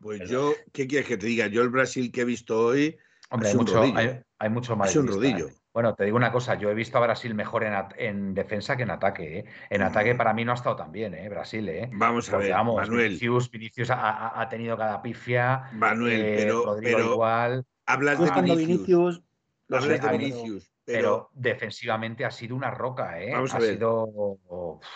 pues 0.00 0.26
yo, 0.26 0.54
¿qué 0.72 0.86
quieres 0.86 1.06
que 1.06 1.18
te 1.18 1.26
diga? 1.26 1.48
Yo 1.48 1.60
el 1.60 1.68
Brasil 1.68 2.10
que 2.10 2.22
he 2.22 2.24
visto 2.24 2.58
hoy. 2.58 2.96
Hombre, 3.28 3.50
hay 3.50 3.54
mucho, 3.54 3.82
hay, 3.82 4.20
hay, 4.38 4.48
mucho 4.48 4.74
más. 4.74 4.88
Es 4.88 4.96
un 4.96 5.06
rodillo. 5.06 5.48
¿eh? 5.48 5.54
Bueno, 5.74 5.94
te 5.94 6.04
digo 6.06 6.16
una 6.16 6.32
cosa, 6.32 6.54
yo 6.54 6.70
he 6.70 6.74
visto 6.74 6.96
a 6.96 7.02
Brasil 7.02 7.34
mejor 7.34 7.64
en, 7.64 7.74
en 7.98 8.32
defensa 8.32 8.74
que 8.74 8.84
en 8.84 8.92
ataque. 8.92 9.40
¿eh? 9.40 9.44
En 9.68 9.82
ataque 9.82 10.14
para 10.14 10.32
mí 10.32 10.46
no 10.46 10.52
ha 10.52 10.54
estado 10.54 10.76
tan 10.76 10.92
bien, 10.92 11.12
¿eh? 11.12 11.28
Brasil. 11.28 11.68
¿eh? 11.68 11.90
Vamos 11.92 12.32
a 12.32 12.38
ver, 12.38 12.54
Manuel. 12.54 13.08
Vinicius, 13.08 13.50
Vinicius 13.50 13.90
ha, 13.90 14.40
ha, 14.40 14.48
tenido 14.48 14.78
cada 14.78 15.02
pifia. 15.02 15.68
Manuel, 15.74 16.22
eh, 16.22 16.36
pero, 16.38 16.78
pero 16.80 17.12
igual. 17.12 17.66
hablas 17.84 18.18
de 18.18 18.56
Vinicius. 18.56 19.22
Hablas 19.68 20.00
de 20.00 20.08
Vinicius. 20.08 20.73
Pero, 20.84 21.30
defensivamente 21.32 22.24
ha 22.24 22.30
sido 22.30 22.54
una 22.54 22.70
roca, 22.70 23.22
¿eh? 23.22 23.32
Vamos 23.32 23.54
a 23.54 23.56
ha 23.56 23.60
ver. 23.60 23.74
sido 23.74 24.38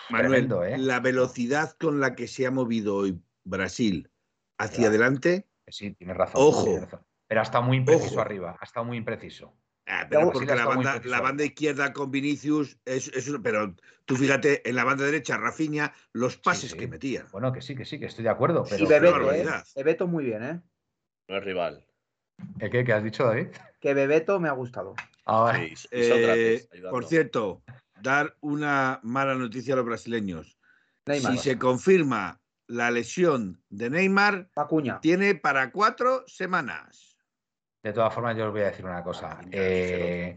Manuel, 0.09 0.31
tremendo, 0.31 0.63
¿eh? 0.63 0.77
La 0.77 0.99
velocidad 0.99 1.71
con 1.79 1.99
la 1.99 2.15
que 2.15 2.27
se 2.27 2.45
ha 2.45 2.51
movido 2.51 2.95
hoy 2.95 3.19
Brasil 3.43 4.09
hacia 4.57 4.87
adelante. 4.87 5.47
Sí, 5.67 5.91
tienes 5.91 6.15
razón. 6.15 6.41
Ojo. 6.43 6.87
Pero 7.27 7.41
ha 7.41 7.43
estado 7.43 7.63
muy 7.63 7.77
impreciso 7.77 8.21
arriba, 8.21 8.55
ha 8.59 8.65
estado 8.65 8.85
muy 8.85 8.97
impreciso. 8.97 9.53
Ah, 9.87 10.05
pero 10.07 10.31
porque 10.31 10.55
la 10.55 10.67
banda, 10.67 11.01
la 11.03 11.19
banda, 11.19 11.43
izquierda 11.43 11.93
con 11.93 12.11
Vinicius 12.11 12.77
es, 12.85 13.07
es, 13.07 13.31
pero 13.41 13.75
tú 14.05 14.15
fíjate 14.15 14.67
en 14.69 14.75
la 14.75 14.83
banda 14.83 15.03
derecha 15.03 15.37
Rafinha 15.37 15.93
los 16.13 16.37
pases 16.37 16.75
que 16.75 16.87
metía. 16.87 17.25
Bueno, 17.31 17.51
que 17.51 17.61
sí, 17.61 17.75
que 17.75 17.85
sí, 17.85 17.99
que 17.99 18.05
estoy 18.05 18.23
de 18.23 18.29
acuerdo. 18.29 18.65
Pero... 18.69 18.83
Y 18.83 18.87
Bebeto, 18.87 19.33
¿eh? 19.33 19.47
Bebeto 19.75 20.07
muy 20.07 20.25
bien, 20.25 20.43
¿eh? 20.43 20.61
No 21.27 21.37
es 21.37 21.43
rival. 21.43 21.85
¿Qué, 22.59 22.83
qué, 22.83 22.93
has 22.93 23.03
dicho, 23.03 23.25
David? 23.25 23.47
Que 23.79 23.95
Bebeto 23.95 24.39
me 24.39 24.47
ha 24.47 24.53
gustado. 24.53 24.95
Ah, 25.31 25.53
eh, 25.91 26.67
por 26.89 27.05
cierto, 27.05 27.61
dar 28.01 28.35
una 28.41 28.99
mala 29.03 29.35
noticia 29.35 29.75
a 29.75 29.77
los 29.77 29.85
brasileños. 29.85 30.57
si 31.05 31.37
se 31.37 31.59
confirma 31.59 32.41
la 32.65 32.89
lesión 32.89 33.61
de 33.69 33.91
Neymar, 33.91 34.49
Acuña. 34.55 34.99
tiene 35.01 35.35
para 35.35 35.71
cuatro 35.71 36.23
semanas. 36.25 37.15
De 37.83 37.93
todas 37.93 38.11
formas, 38.11 38.35
yo 38.37 38.47
os 38.47 38.51
voy 38.51 38.61
a 38.61 38.71
decir 38.71 38.85
una 38.85 39.03
cosa. 39.03 39.39
Eh, 39.51 40.35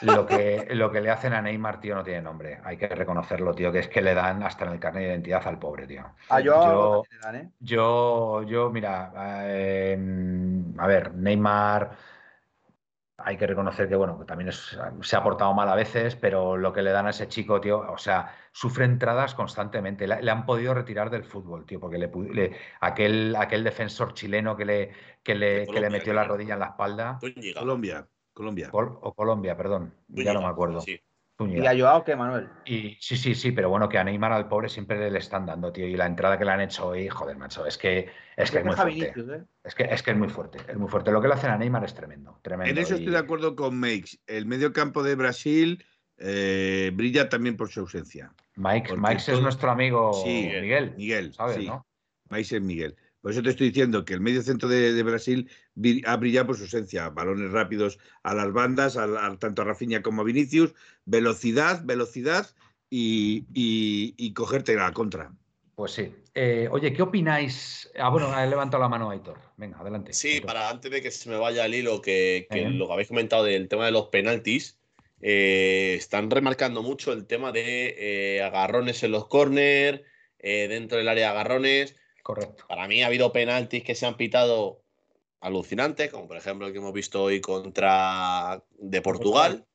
lo, 0.00 0.24
que, 0.24 0.68
lo 0.70 0.90
que 0.90 1.02
le 1.02 1.10
hacen 1.10 1.34
a 1.34 1.42
Neymar, 1.42 1.78
tío, 1.78 1.94
no 1.94 2.02
tiene 2.02 2.22
nombre. 2.22 2.60
Hay 2.64 2.78
que 2.78 2.88
reconocerlo, 2.88 3.54
tío, 3.54 3.70
que 3.70 3.80
es 3.80 3.88
que 3.88 4.00
le 4.00 4.14
dan 4.14 4.42
hasta 4.42 4.64
en 4.64 4.72
el 4.72 4.80
carnet 4.80 5.02
de 5.02 5.08
identidad 5.10 5.46
al 5.46 5.58
pobre, 5.58 5.86
tío. 5.86 6.14
Ah, 6.30 6.40
yo, 6.40 7.02
yo, 7.60 8.42
yo, 8.42 8.70
mira, 8.70 9.12
eh, 9.44 9.98
a 10.78 10.86
ver, 10.86 11.14
Neymar 11.14 11.90
hay 13.24 13.36
que 13.36 13.46
reconocer 13.46 13.88
que, 13.88 13.96
bueno, 13.96 14.18
que 14.18 14.24
también 14.24 14.50
se 14.52 15.16
ha 15.16 15.22
portado 15.22 15.52
mal 15.54 15.68
a 15.68 15.74
veces, 15.74 16.16
pero 16.16 16.56
lo 16.56 16.72
que 16.72 16.82
le 16.82 16.90
dan 16.90 17.06
a 17.06 17.10
ese 17.10 17.28
chico, 17.28 17.60
tío, 17.60 17.78
o 17.80 17.98
sea, 17.98 18.34
sufre 18.52 18.84
entradas 18.84 19.34
constantemente. 19.34 20.06
Le, 20.06 20.30
han 20.30 20.46
podido 20.46 20.74
retirar 20.74 21.10
del 21.10 21.24
fútbol, 21.24 21.66
tío, 21.66 21.80
porque 21.80 21.98
le, 21.98 22.56
aquel, 22.80 23.36
aquel 23.36 23.64
defensor 23.64 24.14
chileno 24.14 24.56
que 24.56 24.64
le, 24.64 24.92
que 25.22 25.34
le, 25.34 25.66
que 25.66 25.80
le 25.80 25.90
metió 25.90 26.12
la 26.12 26.24
rodilla 26.24 26.54
en 26.54 26.60
la 26.60 26.66
espalda. 26.66 27.18
Colombia, 27.58 28.06
Colombia. 28.32 28.70
o 28.72 29.14
Colombia, 29.14 29.56
perdón, 29.56 29.94
ya 30.08 30.32
no 30.32 30.42
me 30.42 30.48
acuerdo. 30.48 30.80
¿Y 31.48 31.66
a 31.66 31.78
Joao 31.78 32.04
qué, 32.04 32.16
Manuel? 32.16 32.48
Y, 32.64 32.96
sí, 33.00 33.16
sí, 33.16 33.34
sí, 33.34 33.52
pero 33.52 33.70
bueno, 33.70 33.88
que 33.88 33.98
a 33.98 34.04
Neymar 34.04 34.32
al 34.32 34.48
pobre 34.48 34.68
siempre 34.68 35.10
le 35.10 35.18
están 35.18 35.46
dando, 35.46 35.72
tío. 35.72 35.86
Y 35.86 35.96
la 35.96 36.06
entrada 36.06 36.38
que 36.38 36.44
le 36.44 36.50
han 36.50 36.60
hecho 36.60 36.88
hoy, 36.88 37.08
joder, 37.08 37.36
macho, 37.36 37.66
es 37.66 37.78
que 37.78 38.10
es, 38.36 38.50
que 38.50 38.58
es 38.58 38.64
muy 38.64 38.76
fuerte. 38.76 39.12
¿eh? 39.16 39.44
es, 39.64 39.74
que, 39.74 39.84
es 39.84 40.02
que 40.02 40.10
es 40.10 40.16
muy 40.16 40.28
fuerte, 40.28 40.58
es 40.68 40.76
muy 40.76 40.88
fuerte. 40.88 41.10
Lo 41.10 41.20
que 41.20 41.28
le 41.28 41.34
hacen 41.34 41.50
a 41.50 41.56
Neymar 41.56 41.84
es 41.84 41.94
tremendo, 41.94 42.38
tremendo. 42.42 42.70
En 42.70 42.78
eso 42.78 42.94
estoy 42.94 43.12
de 43.12 43.18
acuerdo 43.18 43.56
con 43.56 43.78
Makes. 43.78 44.18
El 44.26 44.46
medio 44.46 44.72
campo 44.72 45.02
de 45.02 45.14
Brasil 45.14 45.84
eh, 46.18 46.90
brilla 46.94 47.28
también 47.28 47.56
por 47.56 47.70
su 47.70 47.80
ausencia. 47.80 48.32
Mike, 48.56 48.94
Mike 48.96 49.32
es 49.32 49.40
nuestro 49.40 49.70
amigo 49.70 50.12
Miguel. 50.24 50.94
Miguel, 50.96 51.32
¿sabes, 51.32 51.56
sí. 51.56 51.66
no? 51.66 51.86
Mike 52.28 52.56
es 52.56 52.62
Miguel. 52.62 52.96
Por 53.20 53.32
eso 53.32 53.42
te 53.42 53.50
estoy 53.50 53.68
diciendo 53.68 54.04
que 54.04 54.14
el 54.14 54.20
medio 54.20 54.42
centro 54.42 54.68
de, 54.68 55.02
Brasil 55.02 55.50
ha 56.06 56.16
brillado 56.16 56.46
por 56.46 56.56
su 56.56 56.64
esencia. 56.64 57.10
Balones 57.10 57.50
rápidos 57.50 57.98
a 58.22 58.34
las 58.34 58.52
bandas, 58.52 58.98
tanto 59.38 59.62
a 59.62 59.64
Rafinha 59.66 60.00
como 60.02 60.22
a 60.22 60.24
Vinicius. 60.24 60.74
Velocidad, 61.04 61.84
velocidad 61.84 62.48
y, 62.88 64.32
cogerte 64.32 64.74
la 64.74 64.92
contra. 64.92 65.32
Pues 65.74 65.92
sí. 65.92 66.14
Eh, 66.34 66.68
oye, 66.70 66.92
¿qué 66.92 67.02
opináis? 67.02 67.90
Ah, 67.98 68.08
bueno, 68.08 68.38
he 68.38 68.46
levantado 68.46 68.82
la 68.82 68.88
mano 68.88 69.10
Aitor. 69.10 69.38
Venga, 69.56 69.78
adelante. 69.78 70.12
Sí, 70.12 70.40
para 70.40 70.70
antes 70.70 70.90
de 70.90 71.02
que 71.02 71.10
se 71.10 71.28
me 71.28 71.36
vaya 71.36 71.66
el 71.66 71.74
hilo, 71.74 72.00
que, 72.00 72.46
lo 72.50 72.86
que 72.86 72.92
habéis 72.92 73.08
comentado 73.08 73.44
del 73.44 73.68
tema 73.68 73.84
de 73.84 73.92
los 73.92 74.08
penaltis, 74.08 74.78
eh, 75.20 75.94
están 75.98 76.30
remarcando 76.30 76.82
mucho 76.82 77.12
el 77.12 77.26
tema 77.26 77.52
de 77.52 77.96
eh, 77.98 78.42
agarrones 78.42 79.02
en 79.02 79.12
los 79.12 79.26
corners, 79.26 80.00
dentro 80.38 80.96
del 80.96 81.08
área 81.08 81.26
de 81.26 81.30
agarrones. 81.30 81.99
Correcto. 82.22 82.64
Para 82.68 82.86
mí 82.86 83.02
ha 83.02 83.06
habido 83.06 83.32
penaltis 83.32 83.82
que 83.82 83.94
se 83.94 84.06
han 84.06 84.16
pitado 84.16 84.82
alucinantes, 85.40 86.10
como 86.10 86.28
por 86.28 86.36
ejemplo 86.36 86.66
el 86.66 86.72
que 86.72 86.78
hemos 86.78 86.92
visto 86.92 87.22
hoy 87.22 87.40
contra 87.40 88.62
de 88.70 89.02
Portugal. 89.02 89.66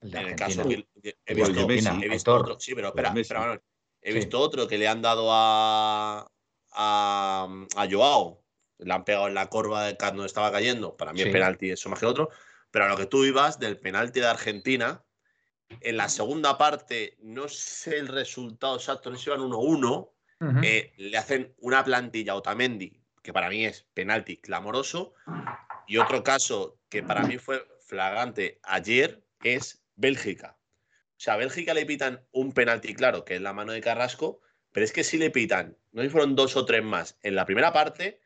en 0.00 0.16
el 0.16 0.36
caso 0.36 0.68
que 0.68 0.86
he 1.26 1.34
visto, 1.34 2.34
otro. 2.34 2.58
Sí, 2.58 2.74
pero 2.74 2.88
espera, 2.88 3.12
espera 3.16 3.62
He 4.04 4.12
visto 4.12 4.40
otro 4.40 4.66
que 4.66 4.78
le 4.78 4.88
han 4.88 5.00
dado 5.00 5.28
a, 5.30 6.28
a, 6.72 7.64
a, 7.76 7.88
Joao. 7.88 8.42
Le 8.78 8.92
han 8.92 9.04
pegado 9.04 9.28
en 9.28 9.34
la 9.34 9.48
corva 9.48 9.84
de 9.84 9.96
cuando 9.96 10.24
estaba 10.24 10.50
cayendo. 10.50 10.96
Para 10.96 11.12
mí 11.12 11.20
el 11.20 11.30
penalti 11.30 11.70
eso 11.70 11.88
más 11.88 12.00
que 12.00 12.06
otro. 12.06 12.30
Pero 12.72 12.86
a 12.86 12.88
lo 12.88 12.96
que 12.96 13.06
tú 13.06 13.24
ibas 13.24 13.60
del 13.60 13.78
penalti 13.78 14.18
de 14.18 14.26
Argentina, 14.26 15.04
en 15.80 15.96
la 15.96 16.08
segunda 16.08 16.58
parte, 16.58 17.16
no 17.20 17.48
sé 17.48 17.98
el 17.98 18.08
resultado 18.08 18.74
exacto, 18.74 19.08
no 19.08 19.16
sé 19.16 19.24
si 19.24 19.30
iban 19.30 19.40
1-1, 19.40 20.10
eh, 20.62 20.92
le 20.96 21.16
hacen 21.16 21.54
una 21.58 21.84
plantilla 21.84 22.32
a 22.32 22.36
Otamendi, 22.36 23.00
que 23.22 23.32
para 23.32 23.48
mí 23.48 23.64
es 23.64 23.86
penalti 23.94 24.38
clamoroso, 24.38 25.14
y 25.86 25.98
otro 25.98 26.22
caso 26.22 26.78
que 26.88 27.02
para 27.02 27.22
mí 27.22 27.38
fue 27.38 27.66
flagrante 27.86 28.60
ayer 28.62 29.22
es 29.42 29.84
Bélgica. 29.94 30.56
O 30.88 31.24
sea, 31.24 31.34
a 31.34 31.36
Bélgica 31.36 31.74
le 31.74 31.86
pitan 31.86 32.24
un 32.32 32.52
penalti 32.52 32.94
claro, 32.94 33.24
que 33.24 33.36
es 33.36 33.40
la 33.40 33.52
mano 33.52 33.72
de 33.72 33.80
Carrasco, 33.80 34.40
pero 34.72 34.84
es 34.84 34.92
que 34.92 35.04
si 35.04 35.18
le 35.18 35.30
pitan, 35.30 35.76
no 35.92 36.08
fueron 36.10 36.34
dos 36.34 36.56
o 36.56 36.64
tres 36.64 36.82
más 36.82 37.18
en 37.22 37.36
la 37.36 37.44
primera 37.44 37.72
parte, 37.72 38.20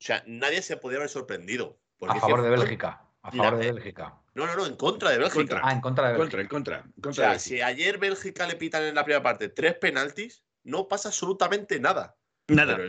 o 0.00 0.04
sea, 0.04 0.22
nadie 0.26 0.62
se 0.62 0.76
podía 0.76 0.98
haber 0.98 1.10
sorprendido. 1.10 1.80
a 2.06 2.14
favor 2.20 2.42
de 2.42 2.50
Bélgica. 2.50 3.02
A 3.22 3.32
favor 3.32 3.58
de 3.58 3.72
Bélgica. 3.72 4.14
No, 4.34 4.46
no, 4.46 4.54
no, 4.54 4.66
en 4.66 4.76
contra 4.76 5.10
de 5.10 5.18
Bélgica. 5.18 5.60
Ah, 5.64 5.72
en 5.72 5.80
contra 5.80 6.06
de 6.06 6.18
Bélgica. 6.18 6.48
Contra, 6.48 6.76
en 6.78 6.92
contra. 7.00 7.10
o 7.10 7.12
sea, 7.12 7.38
si 7.40 7.60
ayer 7.60 7.98
Bélgica 7.98 8.46
le 8.46 8.54
pitan 8.54 8.84
en 8.84 8.94
la 8.94 9.04
primera 9.04 9.22
parte 9.22 9.48
tres 9.48 9.74
penaltis, 9.74 10.44
no 10.64 10.88
pasa 10.88 11.08
absolutamente 11.08 11.80
nada. 11.80 12.16
Nada. 12.48 12.76
Pero 12.76 12.88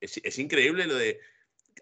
es, 0.00 0.38
increíble 0.38 0.86
lo 0.86 0.94
de 0.94 1.20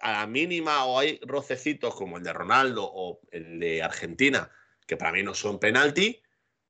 a 0.00 0.12
la 0.12 0.26
mínima 0.26 0.84
o 0.84 0.98
hay 0.98 1.18
rocecitos 1.22 1.94
como 1.94 2.18
el 2.18 2.22
de 2.22 2.32
Ronaldo 2.32 2.84
o 2.84 3.20
el 3.30 3.60
de 3.60 3.82
Argentina, 3.82 4.50
que 4.86 4.96
para 4.96 5.12
mí 5.12 5.22
no 5.22 5.34
son 5.34 5.58
penalti, 5.58 6.22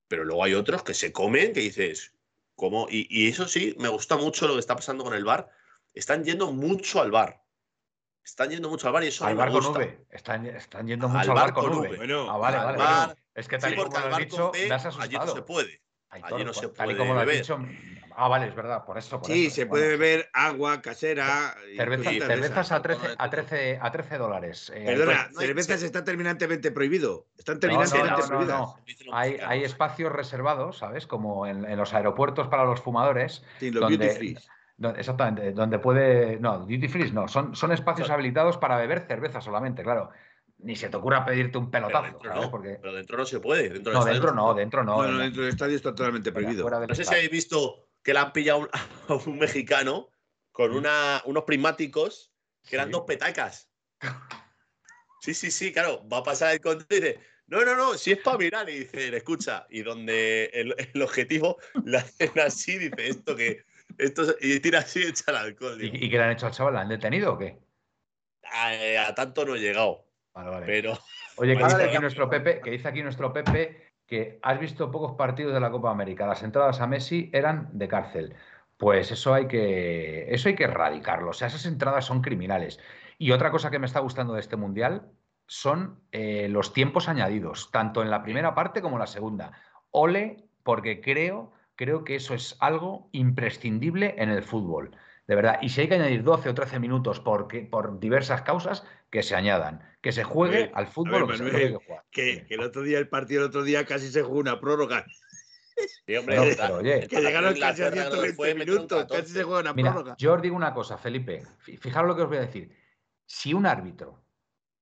pero 0.09 0.25
luego 0.25 0.45
hay 0.45 0.55
otros 0.55 0.83
que 0.83 0.95
se 0.95 1.13
comen, 1.13 1.53
que 1.53 1.61
dices, 1.61 2.13
¿cómo? 2.55 2.87
Y, 2.89 3.29
eso 3.29 3.49
sí, 3.49 3.75
me 3.79 3.89
gusta 3.89 4.17
mucho 4.17 4.47
lo 4.47 4.55
que 4.55 4.61
está 4.61 4.77
pasando 4.77 5.05
con 5.05 5.15
el 5.15 5.25
bar. 5.25 5.51
Están 5.93 6.25
yendo 6.25 6.53
mucho 6.53 7.01
al 7.01 7.11
bar. 7.11 7.43
Están 8.25 8.51
yendo 8.51 8.69
mucho 8.69 8.89
al 8.89 8.93
bar 8.93 9.05
y 9.05 9.09
eso 9.09 9.25
al 9.25 9.37
bar 9.37 9.51
con 9.51 9.67
V. 9.67 10.07
Están, 10.11 10.47
están 10.47 10.87
yendo 10.87 11.09
mucho 11.09 11.31
al, 11.31 11.37
bar 11.37 11.53
con, 11.53 11.73
V. 11.73 11.97
Bueno, 11.97 12.31
ah, 12.31 12.39
vale, 12.39 12.59
vale, 12.59 13.15
Es 13.35 13.49
que 13.49 13.59
tal 13.59 13.71
sí, 13.71 13.77
bar 13.77 13.89
con 14.29 14.43
V, 14.51 14.73
allí 15.01 15.17
no 15.17 15.29
se 15.29 15.43
puede. 15.43 15.86
Allí 16.11 16.45
no 16.45 16.53
se 16.53 16.69
puede 16.69 16.97
como 16.97 17.15
beber. 17.15 17.37
Dicho, 17.37 17.59
ah, 18.15 18.29
vale, 18.29 18.49
es 18.49 18.55
verdad, 18.55 18.85
por 18.85 18.97
eso. 18.97 19.21
sí, 19.25 19.51
se 19.51 19.67
puede 19.67 19.89
beber 19.89 20.29
agua 20.33 20.81
casera. 20.81 21.55
cervezas 21.77 22.73
a 22.73 22.81
13, 22.83 23.15
a, 23.19 23.31
13, 23.31 23.79
a 23.81 23.91
13 23.91 24.19
dólares. 24.19 24.73
Eh, 24.75 24.85
Perdona, 24.87 25.29
pues, 25.33 25.47
cervezas 25.47 25.83
está 25.83 26.05
terminantemente 26.05 26.71
prohibido. 26.71 27.27
Están 27.37 27.61
terminantemente 27.61 28.23
no, 28.31 28.45
no, 28.45 28.77
Hay, 29.13 29.39
hay, 29.45 29.65
espacios 29.65 30.13
reservados, 30.13 30.79
¿sabes? 30.79 31.07
Como 31.07 31.47
en, 31.47 31.65
en, 31.65 31.77
los 31.77 31.93
aeropuertos 31.93 32.49
para 32.49 32.65
los 32.65 32.81
fumadores. 32.81 33.45
Sí, 33.59 33.71
los 33.71 33.83
donde, 33.83 33.97
duty 33.99 34.17
free. 34.17 34.39
exactamente, 34.97 35.53
donde 35.53 35.79
puede. 35.79 36.39
No, 36.41 36.61
duty 36.61 36.89
free 36.89 37.11
no, 37.11 37.29
son, 37.29 37.55
son 37.55 37.73
espacios 37.73 38.11
habilitados 38.11 38.57
para 38.59 38.77
beber 38.77 39.07
cerveza 39.07 39.41
solamente, 39.41 39.83
claro 39.83 40.11
ni 40.59 40.77
se 40.77 40.89
te 40.89 40.97
ocurra 40.97 41.25
pedirte 41.25 41.59
un 41.59 41.71
pelotazo. 41.71 42.19
Pero 42.21 42.35
dentro, 42.35 42.35
no, 42.35 42.63
pero 42.81 42.93
dentro 42.95 43.19
no 43.19 43.27
se 43.27 43.41
puede. 43.41 43.69
Dentro 43.69 43.93
no, 43.93 44.05
dentro 44.05 44.33
no, 44.33 44.55
dentro 44.55 44.85
no. 44.85 44.97
Bueno, 44.97 45.19
dentro 45.19 45.43
del 45.43 45.53
estadio 45.53 45.77
está 45.77 45.95
totalmente 45.95 46.33
prohibido. 46.33 46.69
No 46.69 46.95
sé 46.95 47.05
si 47.05 47.15
habéis 47.15 47.31
visto 47.31 47.89
que 48.03 48.13
le 48.13 48.21
han 48.21 48.33
pillado 48.33 48.69
a 49.09 49.15
un 49.15 49.39
mexicano 49.39 50.09
con 50.53 50.73
una, 50.73 51.23
unos 51.27 51.45
prismáticos 51.45 52.33
que 52.67 52.77
eran 52.77 52.91
dos 52.91 53.03
petacas. 53.07 53.69
Sí, 55.21 55.35
sí, 55.35 55.51
sí, 55.51 55.73
claro. 55.73 56.07
Va 56.09 56.19
a 56.19 56.23
pasar 56.23 56.53
el 56.53 56.61
control 56.61 56.87
y 56.91 56.95
dice, 56.95 57.21
No, 57.47 57.65
no, 57.65 57.75
no, 57.75 57.95
si 57.95 58.13
es 58.13 58.19
para 58.19 58.39
mirar 58.39 58.69
y 58.71 58.81
dice, 58.81 59.15
escucha, 59.17 59.67
y 59.71 59.83
donde 59.83 60.47
el, 60.55 61.03
objetivo 61.03 61.59
la 61.85 61.99
hacen 61.99 62.31
así, 62.41 62.79
dice 62.79 63.09
esto 63.09 63.37
que. 63.37 63.65
Esto, 63.99 64.35
y 64.41 64.61
tira 64.61 64.81
así 64.81 65.01
y 65.01 65.07
echa 65.07 65.31
el 65.31 65.37
alcohol. 65.37 65.83
¿Y, 65.83 65.87
¿Y, 65.87 66.11
qué 66.11 66.17
le 66.19 66.25
han 66.25 66.33
hecho 66.33 66.47
al 66.47 66.53
chaval? 66.53 66.75
¿La 66.75 66.81
han 66.83 66.89
detenido 66.89 67.33
o 67.33 67.39
qué? 67.39 67.59
A, 68.53 69.15
tanto 69.15 69.45
no 69.45 69.55
he 69.55 69.61
llegado. 69.61 70.06
Vale, 70.37 70.51
vale. 70.51 70.67
Pero. 70.67 70.99
Oye, 71.39 71.57
que 71.57 71.65
dice, 71.65 71.85
aquí 71.85 71.99
nuestro 71.99 72.29
Pepe, 72.29 72.61
que 72.61 72.71
dice 72.71 72.89
aquí 72.89 73.03
nuestro 73.03 73.33
Pepe 73.33 73.95
que 74.07 74.39
has 74.43 74.61
visto 74.61 74.91
pocos 74.91 75.17
partidos 75.17 75.53
de 75.53 75.61
la 75.61 75.71
Copa 75.71 75.91
América. 75.91 76.27
Las 76.27 76.43
entradas 76.43 76.81
a 76.81 76.87
Messi 76.87 77.31
eran 77.33 77.71
de 77.73 77.89
cárcel. 77.89 78.35
Pues 78.77 79.11
eso 79.11 79.35
hay 79.35 79.49
que, 79.49 80.33
eso 80.33 80.49
hay 80.49 80.55
que 80.55 80.65
erradicarlo. 80.65 81.31
O 81.31 81.33
sea, 81.33 81.49
esas 81.49 81.67
entradas 81.67 82.05
son 82.05 82.21
criminales. 82.21 82.79
Y 83.19 83.33
otra 83.33 83.51
cosa 83.51 83.71
que 83.71 83.79
me 83.79 83.87
está 83.87 84.01
gustando 84.01 84.35
de 84.35 84.41
este 84.41 84.57
mundial 84.57 85.11
son 85.47 86.01
eh, 86.13 86.49
los 86.49 86.73
tiempos 86.73 87.09
añadidos, 87.09 87.71
tanto 87.73 88.03
en 88.03 88.11
la 88.11 88.23
primera 88.23 88.55
parte 88.55 88.83
como 88.83 88.97
en 88.97 89.01
la 89.01 89.07
segunda. 89.07 89.53
Ole, 89.91 90.45
porque 90.63 91.01
creo, 91.01 91.53
creo 91.75 92.05
que 92.05 92.17
eso 92.17 92.35
es 92.35 92.57
algo 92.61 93.09
imprescindible 93.13 94.15
en 94.19 94.31
el 94.31 94.43
fútbol. 94.43 94.97
De 95.27 95.35
verdad. 95.35 95.59
Y 95.61 95.71
si 95.71 95.81
hay 95.81 95.89
que 95.89 95.95
añadir 95.97 96.23
12 96.23 96.51
o 96.51 96.55
13 96.55 96.79
minutos 96.79 97.21
porque, 97.21 97.63
por 97.63 97.99
diversas 97.99 98.43
causas, 98.43 98.85
que 99.11 99.23
se 99.23 99.35
añadan. 99.35 99.83
Que 100.01 100.13
se 100.13 100.23
juegue 100.23 100.71
al 100.75 100.87
fútbol 100.87 101.29
que, 102.11 102.47
que, 102.47 102.55
el 102.55 102.61
otro 102.61 102.83
día, 102.83 102.99
el 102.99 103.09
partido 103.09 103.43
el 103.43 103.49
otro 103.49 103.65
día 103.65 103.85
casi 103.85 104.09
se 104.09 104.23
jugó 104.23 104.39
una 104.39 104.61
prórroga. 104.61 105.05
hombre, 106.19 107.07
que 107.09 107.21
llegaron 107.21 107.55
casi 107.59 107.83
a 107.83 107.91
120 107.91 108.55
minutos, 108.55 109.07
casi 109.11 109.33
se 109.33 109.43
juega 109.43 109.61
una 109.61 109.75
prórroga. 109.75 110.15
Yo 110.17 110.35
os 110.35 110.43
digo 110.43 110.55
una 110.55 110.73
cosa, 110.73 110.97
Felipe. 110.97 111.43
Fijaros 111.59 112.09
lo 112.09 112.17
que 112.17 112.23
os 112.23 112.29
voy 112.29 112.39
a 112.39 112.43
decir. 112.43 112.77
Si 113.27 113.53
un 113.53 113.67
árbitro 113.67 114.23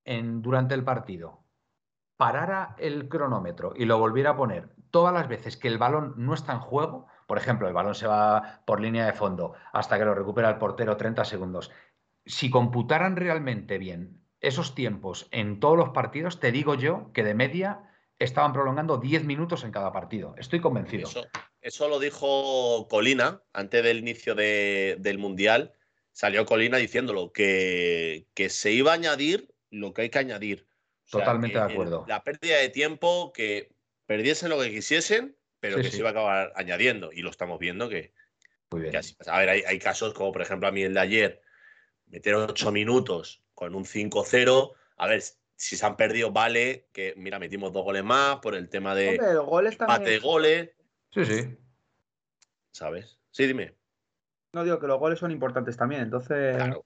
en, 0.04 0.42
durante 0.42 0.74
el 0.74 0.84
partido 0.84 1.44
parara 2.16 2.76
el 2.78 3.08
cronómetro 3.08 3.72
y 3.74 3.86
lo 3.86 3.98
volviera 3.98 4.30
a 4.30 4.36
poner 4.36 4.68
todas 4.90 5.12
las 5.14 5.26
veces 5.26 5.56
que 5.56 5.68
el 5.68 5.78
balón 5.78 6.14
no 6.18 6.34
está 6.34 6.52
en 6.52 6.60
juego, 6.60 7.06
por 7.26 7.38
ejemplo, 7.38 7.68
el 7.68 7.74
balón 7.74 7.94
se 7.94 8.06
va 8.06 8.62
por 8.66 8.80
línea 8.80 9.06
de 9.06 9.12
fondo 9.12 9.54
hasta 9.72 9.98
que 9.98 10.04
lo 10.04 10.14
recupera 10.14 10.50
el 10.50 10.58
portero 10.58 10.96
30 10.96 11.24
segundos, 11.24 11.70
si 12.26 12.50
computaran 12.50 13.16
realmente 13.16 13.78
bien 13.78 14.20
esos 14.40 14.74
tiempos 14.74 15.26
en 15.30 15.60
todos 15.60 15.76
los 15.76 15.90
partidos, 15.90 16.40
te 16.40 16.52
digo 16.52 16.74
yo 16.74 17.10
que 17.12 17.24
de 17.24 17.34
media 17.34 17.90
estaban 18.18 18.52
prolongando 18.52 18.98
10 18.98 19.24
minutos 19.24 19.64
en 19.64 19.72
cada 19.72 19.92
partido. 19.92 20.34
Estoy 20.38 20.60
convencido. 20.60 21.08
Eso, 21.60 21.88
lo 21.88 21.98
dijo 21.98 22.86
Colina 22.88 23.42
antes 23.52 23.82
del 23.82 23.98
inicio 23.98 24.34
del 24.34 25.18
Mundial. 25.18 25.72
Salió 26.12 26.44
Colina 26.44 26.76
diciéndolo, 26.76 27.32
que, 27.32 28.26
que 28.34 28.50
se 28.50 28.72
iba 28.72 28.92
a 28.92 28.94
añadir 28.94 29.54
lo 29.70 29.94
que 29.94 30.02
hay 30.02 30.10
que 30.10 30.18
añadir. 30.18 30.66
Totalmente 31.10 31.58
de 31.58 31.64
acuerdo. 31.64 32.04
La 32.06 32.22
pérdida 32.22 32.58
de 32.58 32.68
tiempo, 32.68 33.32
que 33.32 33.72
perdiesen 34.06 34.50
lo 34.50 34.60
que 34.60 34.70
quisiesen, 34.70 35.36
pero 35.64 35.78
que 35.78 35.90
se 35.90 35.96
iba 35.96 36.08
a 36.08 36.12
acabar 36.12 36.52
añadiendo. 36.56 37.10
Y 37.10 37.22
lo 37.22 37.30
estamos 37.30 37.58
viendo 37.58 37.88
que. 37.88 38.12
Muy 38.70 38.82
bien. 38.82 38.94
A 39.26 39.38
ver, 39.38 39.48
hay, 39.48 39.78
casos 39.78 40.12
como, 40.12 40.30
por 40.30 40.42
ejemplo, 40.42 40.68
a 40.68 40.72
mí 40.72 40.82
el 40.82 40.92
de 40.92 41.00
ayer, 41.00 41.42
meter 42.06 42.34
ocho 42.34 42.70
minutos 42.70 43.42
con 43.54 43.74
un 43.74 43.84
5-0. 43.84 44.72
A 44.98 45.06
ver, 45.06 45.22
si 45.56 45.76
se 45.76 45.86
han 45.86 45.96
perdido, 45.96 46.32
vale, 46.32 46.88
que 46.92 47.14
mira, 47.16 47.38
metimos 47.38 47.72
dos 47.72 47.82
goles 47.82 48.04
más 48.04 48.40
por 48.40 48.54
el 48.54 48.68
tema 48.68 48.94
de 48.94 49.16
goles 49.16 49.78
de 49.78 50.18
goles. 50.18 50.70
Sí, 51.10 51.24
sí. 51.24 51.56
¿Sabes? 52.70 53.18
Sí, 53.30 53.46
dime. 53.46 53.74
No 54.52 54.64
digo 54.64 54.78
que 54.78 54.86
los 54.86 54.98
goles 54.98 55.18
son 55.18 55.30
importantes 55.30 55.78
también, 55.78 56.02
entonces. 56.02 56.56
Claro. 56.56 56.84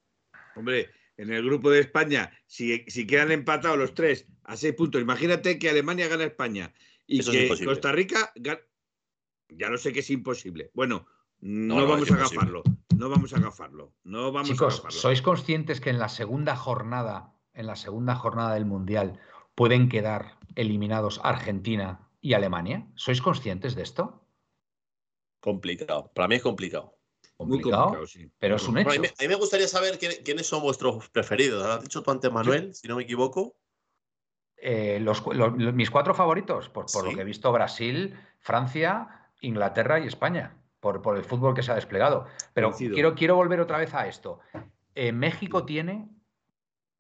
Hombre, 0.55 0.91
en 1.17 1.33
el 1.33 1.45
grupo 1.45 1.71
de 1.71 1.81
España, 1.81 2.31
si, 2.47 2.85
si 2.87 3.09
quedan 3.09 3.33
empatados 3.33 3.77
los 3.77 3.95
tres 3.95 4.27
a 4.45 4.57
seis 4.57 4.75
puntos, 4.75 5.03
imagínate 5.03 5.59
que 5.59 5.69
Alemania 5.69 6.07
gana 6.07 6.25
España 6.25 6.73
y 7.09 7.25
que 7.25 7.65
Costa 7.65 7.91
Rica 7.91 8.33
ya 9.49 9.69
lo 9.69 9.79
sé 9.79 9.93
que 9.93 10.01
es 10.01 10.11
imposible. 10.11 10.71
Bueno, 10.75 11.07
no, 11.41 11.87
vamos 11.87 12.11
a 12.11 12.15
agafarlo. 12.15 12.63
No 12.97 13.09
vamos 13.09 13.33
a 13.33 13.37
agafarlo. 13.37 13.93
No 14.05 14.33
vamos 14.33 14.49
Chicos, 14.49 14.83
¿sois 14.89 15.23
conscientes 15.23 15.81
que 15.81 15.91
en 15.91 15.99
la 15.99 16.09
segunda 16.09 16.57
jornada, 16.57 17.35
en 17.55 17.67
la 17.67 17.77
segunda 17.77 18.15
jornada 18.15 18.55
del 18.55 18.65
Mundial, 18.65 19.21
pueden 19.55 19.89
quedar 19.89 20.39
eliminados 20.57 21.21
Argentina 21.23 22.09
y 22.21 22.35
Alemania? 22.35 22.87
¿Sois 22.95 23.23
conscientes 23.23 23.75
de 23.75 23.83
esto? 23.83 24.25
Complicado. 25.41 26.11
Para 26.15 26.29
mí 26.29 26.37
es 26.37 26.43
complicado. 26.43 26.99
Muy 27.39 27.61
complicado, 27.61 28.05
sí. 28.07 28.29
Pero 28.41 28.57
es 28.57 28.67
un 28.67 28.79
hecho. 28.79 28.91
a, 28.91 28.99
mí, 28.99 29.29
me 29.29 29.35
gustaría 29.37 29.69
saber 29.69 29.99
quiénes 29.99 30.47
son 30.47 30.61
vuestros 30.61 31.09
preferidos. 31.11 31.65
¿Lo 31.65 31.73
has 31.73 31.83
dicho 31.83 32.03
tú 32.03 32.11
antes, 32.11 32.33
Manuel, 32.33 32.75
si 32.75 32.89
no 32.89 32.97
me 32.97 33.05
equivoco? 33.05 33.57
Eh, 34.57 35.05
mis 35.73 35.91
cuatro 35.91 36.15
favoritos, 36.15 36.69
por, 36.69 36.87
lo 37.05 37.15
que 37.15 37.21
he 37.21 37.25
visto, 37.25 37.53
Brasil, 37.53 38.19
Francia, 38.41 39.18
Inglaterra 39.41 40.01
y 40.01 40.07
España, 40.07 40.57
por, 40.81 41.03
por 41.03 41.17
el 41.17 41.25
fútbol 41.25 41.55
que 41.55 41.63
se 41.63 41.73
ha 41.73 41.75
desplegado. 41.75 42.27
Pero 42.55 42.73
quiero, 42.73 43.15
quiero 43.15 43.37
volver 43.37 43.61
otra 43.61 43.79
vez 43.79 43.95
a 43.95 44.07
esto. 44.07 44.41
Eh, 44.95 45.13
México 45.13 45.65
tiene 45.65 46.09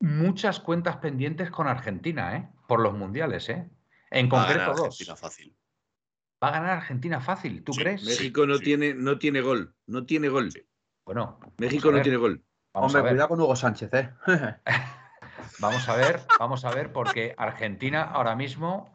muchas 0.01 0.61
cuentas 0.61 0.97
pendientes 0.99 1.51
con 1.51 1.67
Argentina, 1.67 2.37
¿eh? 2.37 2.49
Por 2.67 2.81
los 2.81 2.95
mundiales, 2.95 3.49
¿eh? 3.49 3.69
En 4.11 4.29
concreto 4.29 4.75
dos. 4.75 4.99
Fácil. 5.17 5.57
Va 6.43 6.49
a 6.49 6.53
ganar 6.53 6.71
Argentina 6.71 7.21
fácil, 7.21 7.65
¿tú 7.65 7.73
crees? 7.73 8.05
México 8.05 8.47
no, 8.47 8.59
Tiene, 8.59 8.95
no 8.95 9.19
tiene 9.19 9.41
gol, 9.41 9.75
no 9.87 10.07
tiene 10.07 10.29
gol. 10.29 10.51
Bueno. 11.05 11.41
México 11.59 11.91
no 11.91 12.01
tiene 12.01 12.17
gol. 12.17 12.45
Hombre, 12.73 13.03
cuidado 13.03 13.29
con 13.29 13.41
Hugo 13.41 13.57
Sánchez, 13.57 13.93
¿eh? 13.95 14.15
vamos 15.59 15.89
a 15.89 15.97
ver, 15.97 16.21
vamos 16.39 16.65
a 16.65 16.71
ver, 16.71 16.93
porque 16.93 17.35
Argentina 17.37 18.03
ahora 18.03 18.37
mismo 18.37 18.93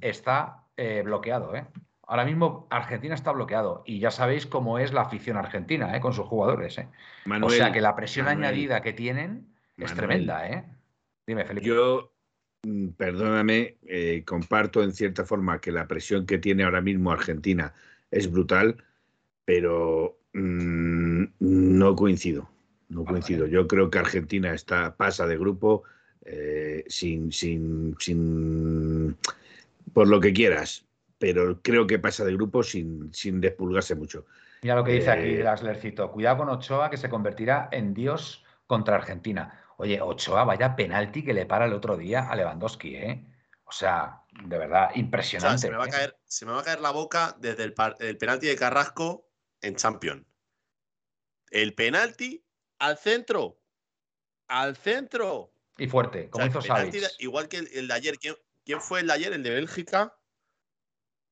está 0.00 0.64
eh, 0.76 1.02
bloqueado, 1.04 1.54
¿eh? 1.54 1.66
Ahora 2.06 2.24
mismo 2.24 2.66
Argentina 2.70 3.14
está 3.14 3.32
bloqueado 3.32 3.82
y 3.86 3.98
ya 3.98 4.10
sabéis 4.10 4.46
cómo 4.46 4.78
es 4.78 4.92
la 4.92 5.02
afición 5.02 5.36
argentina, 5.36 5.96
¿eh? 5.96 6.00
Con 6.00 6.12
sus 6.12 6.26
jugadores, 6.26 6.78
¿eh? 6.78 6.88
o 7.42 7.50
sea 7.50 7.72
que 7.72 7.80
la 7.80 7.96
presión 7.96 8.28
añadida 8.28 8.82
que 8.82 8.92
tienen 8.92 9.54
es 9.76 9.94
tremenda, 9.94 10.48
¿eh? 10.48 10.64
Dime, 11.26 11.44
Felipe. 11.44 11.66
Yo, 11.66 12.14
Mm, 12.64 12.88
perdóname, 12.96 13.76
eh, 13.86 14.22
comparto 14.24 14.82
en 14.82 14.92
cierta 14.92 15.24
forma 15.24 15.60
que 15.60 15.70
la 15.70 15.86
presión 15.86 16.24
que 16.26 16.38
tiene 16.38 16.64
ahora 16.64 16.80
mismo 16.80 17.12
Argentina 17.12 17.74
es 18.10 18.30
brutal, 18.30 18.76
pero 19.44 20.18
mm, 20.32 21.24
no 21.40 21.96
coincido. 21.96 22.48
No 22.88 23.04
coincido. 23.04 23.46
Yo 23.46 23.66
creo 23.66 23.90
que 23.90 23.98
Argentina 23.98 24.54
está, 24.54 24.96
pasa 24.96 25.26
de 25.26 25.36
grupo 25.36 25.82
eh, 26.24 26.84
sin, 26.86 27.32
sin, 27.32 27.96
sin, 27.98 29.16
por 29.92 30.08
lo 30.08 30.20
que 30.20 30.32
quieras, 30.32 30.83
pero 31.24 31.62
creo 31.62 31.86
que 31.86 31.98
pasa 31.98 32.22
de 32.22 32.34
grupo 32.34 32.62
sin, 32.62 33.10
sin 33.14 33.40
despulgarse 33.40 33.94
mucho. 33.94 34.26
Mira 34.60 34.74
lo 34.74 34.84
que 34.84 34.92
dice 34.92 35.10
aquí 35.10 35.36
Laslercito. 35.38 36.12
Cuidado 36.12 36.36
con 36.36 36.50
Ochoa, 36.50 36.90
que 36.90 36.98
se 36.98 37.08
convertirá 37.08 37.70
en 37.72 37.94
Dios 37.94 38.44
contra 38.66 38.96
Argentina. 38.96 39.64
Oye, 39.78 40.02
Ochoa, 40.02 40.44
vaya 40.44 40.76
penalti 40.76 41.24
que 41.24 41.32
le 41.32 41.46
para 41.46 41.64
el 41.64 41.72
otro 41.72 41.96
día 41.96 42.28
a 42.28 42.36
Lewandowski, 42.36 42.96
¿eh? 42.96 43.24
O 43.64 43.72
sea, 43.72 44.20
de 44.44 44.58
verdad, 44.58 44.90
impresionante. 44.96 45.62
se, 45.62 45.70
me 45.70 45.78
va 45.78 45.84
a 45.84 45.88
¿eh? 45.88 45.90
caer, 45.90 46.16
se, 46.26 46.44
me 46.44 46.52
va 46.52 46.60
a 46.60 46.62
caer, 46.62 46.82
la 46.82 46.90
boca 46.90 47.34
desde 47.38 47.64
el, 47.64 47.72
penalti 48.18 48.46
de 48.46 48.56
Carrasco 48.56 49.26
en 49.62 49.76
Champions. 49.76 50.26
El 51.50 51.72
penalti 51.72 52.44
al 52.80 52.98
centro. 52.98 53.58
Al 54.48 54.76
centro. 54.76 55.54
Y 55.78 55.86
fuerte, 55.86 56.28
como 56.28 56.44
hizo 56.44 56.60
Igual 57.18 57.48
que 57.48 57.60
el, 57.60 57.88
de 57.88 57.94
ayer. 57.94 58.16
¿Quién, 58.18 58.80
fue 58.82 59.00
el 59.00 59.06
de 59.06 59.14
ayer? 59.14 59.32
El 59.32 59.42
de 59.42 59.50
Bélgica. 59.50 60.14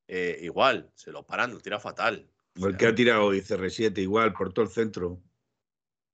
Eh, 0.09 0.39
igual, 0.43 0.91
se 0.95 1.13
lo 1.13 1.25
paran, 1.25 1.53
lo 1.53 1.61
tira 1.61 1.81
fatal. 1.81 2.29
el 2.57 2.77
que 2.77 2.87
ha 2.87 2.95
tirado, 2.95 3.31
dice 3.31 3.57
R7, 3.57 3.99
igual, 3.99 4.33
por 4.33 4.53
todo 4.53 4.65
el 4.65 4.71
centro. 4.71 5.21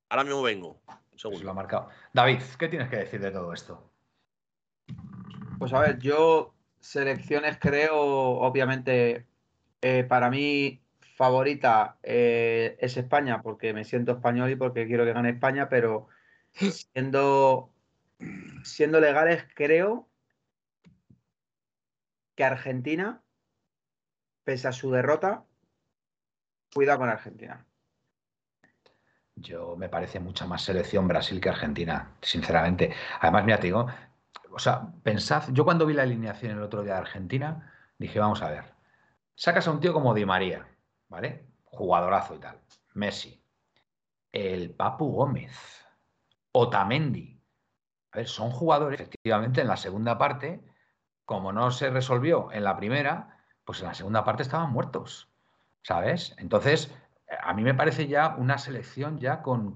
Ahora 0.09 0.23
mismo 0.23 0.41
vengo. 0.41 0.81
Pues 1.21 1.43
lo 1.43 1.51
ha 1.51 1.53
marcado. 1.53 1.89
David, 2.13 2.41
¿qué 2.57 2.67
tienes 2.69 2.89
que 2.89 2.97
decir 2.97 3.19
de 3.19 3.31
todo 3.31 3.51
esto? 3.53 3.91
Pues 5.57 5.73
a 5.73 5.79
ver, 5.81 5.99
yo 5.99 6.55
selecciones 6.79 7.57
creo, 7.59 7.97
obviamente, 7.97 9.25
eh, 9.81 10.03
para 10.05 10.29
mí 10.29 10.81
favorita 11.15 11.97
eh, 12.01 12.77
es 12.79 12.95
España, 12.95 13.41
porque 13.41 13.73
me 13.73 13.83
siento 13.83 14.13
español 14.13 14.49
y 14.49 14.55
porque 14.55 14.87
quiero 14.87 15.03
que 15.03 15.11
gane 15.11 15.31
España, 15.31 15.67
pero 15.67 16.07
siendo, 16.53 17.73
siendo 18.63 19.01
legales, 19.01 19.43
creo 19.53 20.07
que 22.35 22.45
Argentina, 22.45 23.21
pese 24.49 24.67
a 24.67 24.71
su 24.71 24.89
derrota, 24.89 25.45
cuida 26.73 26.97
con 26.97 27.07
Argentina. 27.07 27.63
Yo 29.35 29.75
me 29.75 29.89
parece 29.89 30.19
mucha 30.19 30.47
más 30.47 30.63
selección 30.63 31.07
Brasil 31.07 31.39
que 31.39 31.49
Argentina, 31.49 32.15
sinceramente. 32.19 32.91
Además, 33.21 33.45
mira, 33.45 33.59
te 33.59 33.67
digo, 33.67 33.85
o 34.49 34.57
sea, 34.57 34.91
pensad, 35.03 35.43
yo 35.51 35.63
cuando 35.63 35.85
vi 35.85 35.93
la 35.93 36.01
alineación 36.01 36.53
el 36.53 36.63
otro 36.63 36.81
día 36.81 36.93
de 36.93 37.01
Argentina, 37.01 37.71
dije, 37.99 38.19
vamos 38.19 38.41
a 38.41 38.49
ver, 38.49 38.73
sacas 39.35 39.67
a 39.67 39.71
un 39.71 39.81
tío 39.81 39.93
como 39.93 40.15
Di 40.15 40.25
María, 40.25 40.67
¿vale? 41.09 41.45
Jugadorazo 41.65 42.33
y 42.33 42.39
tal. 42.39 42.59
Messi. 42.95 43.45
El 44.31 44.71
Papu 44.71 45.11
Gómez. 45.11 45.85
Otamendi. 46.53 47.39
A 48.13 48.17
ver, 48.17 48.27
son 48.27 48.49
jugadores, 48.49 48.99
efectivamente, 48.99 49.61
en 49.61 49.67
la 49.67 49.77
segunda 49.77 50.17
parte, 50.17 50.65
como 51.23 51.53
no 51.53 51.69
se 51.69 51.91
resolvió 51.91 52.51
en 52.51 52.63
la 52.63 52.75
primera, 52.75 53.38
pues 53.69 53.81
en 53.81 53.87
la 53.87 53.93
segunda 53.93 54.23
parte 54.23 54.41
estaban 54.41 54.71
muertos, 54.71 55.29
¿sabes? 55.83 56.33
Entonces, 56.39 56.91
a 57.39 57.53
mí 57.53 57.61
me 57.61 57.75
parece 57.75 58.07
ya 58.07 58.35
una 58.35 58.57
selección 58.57 59.19
ya 59.19 59.43
con, 59.43 59.75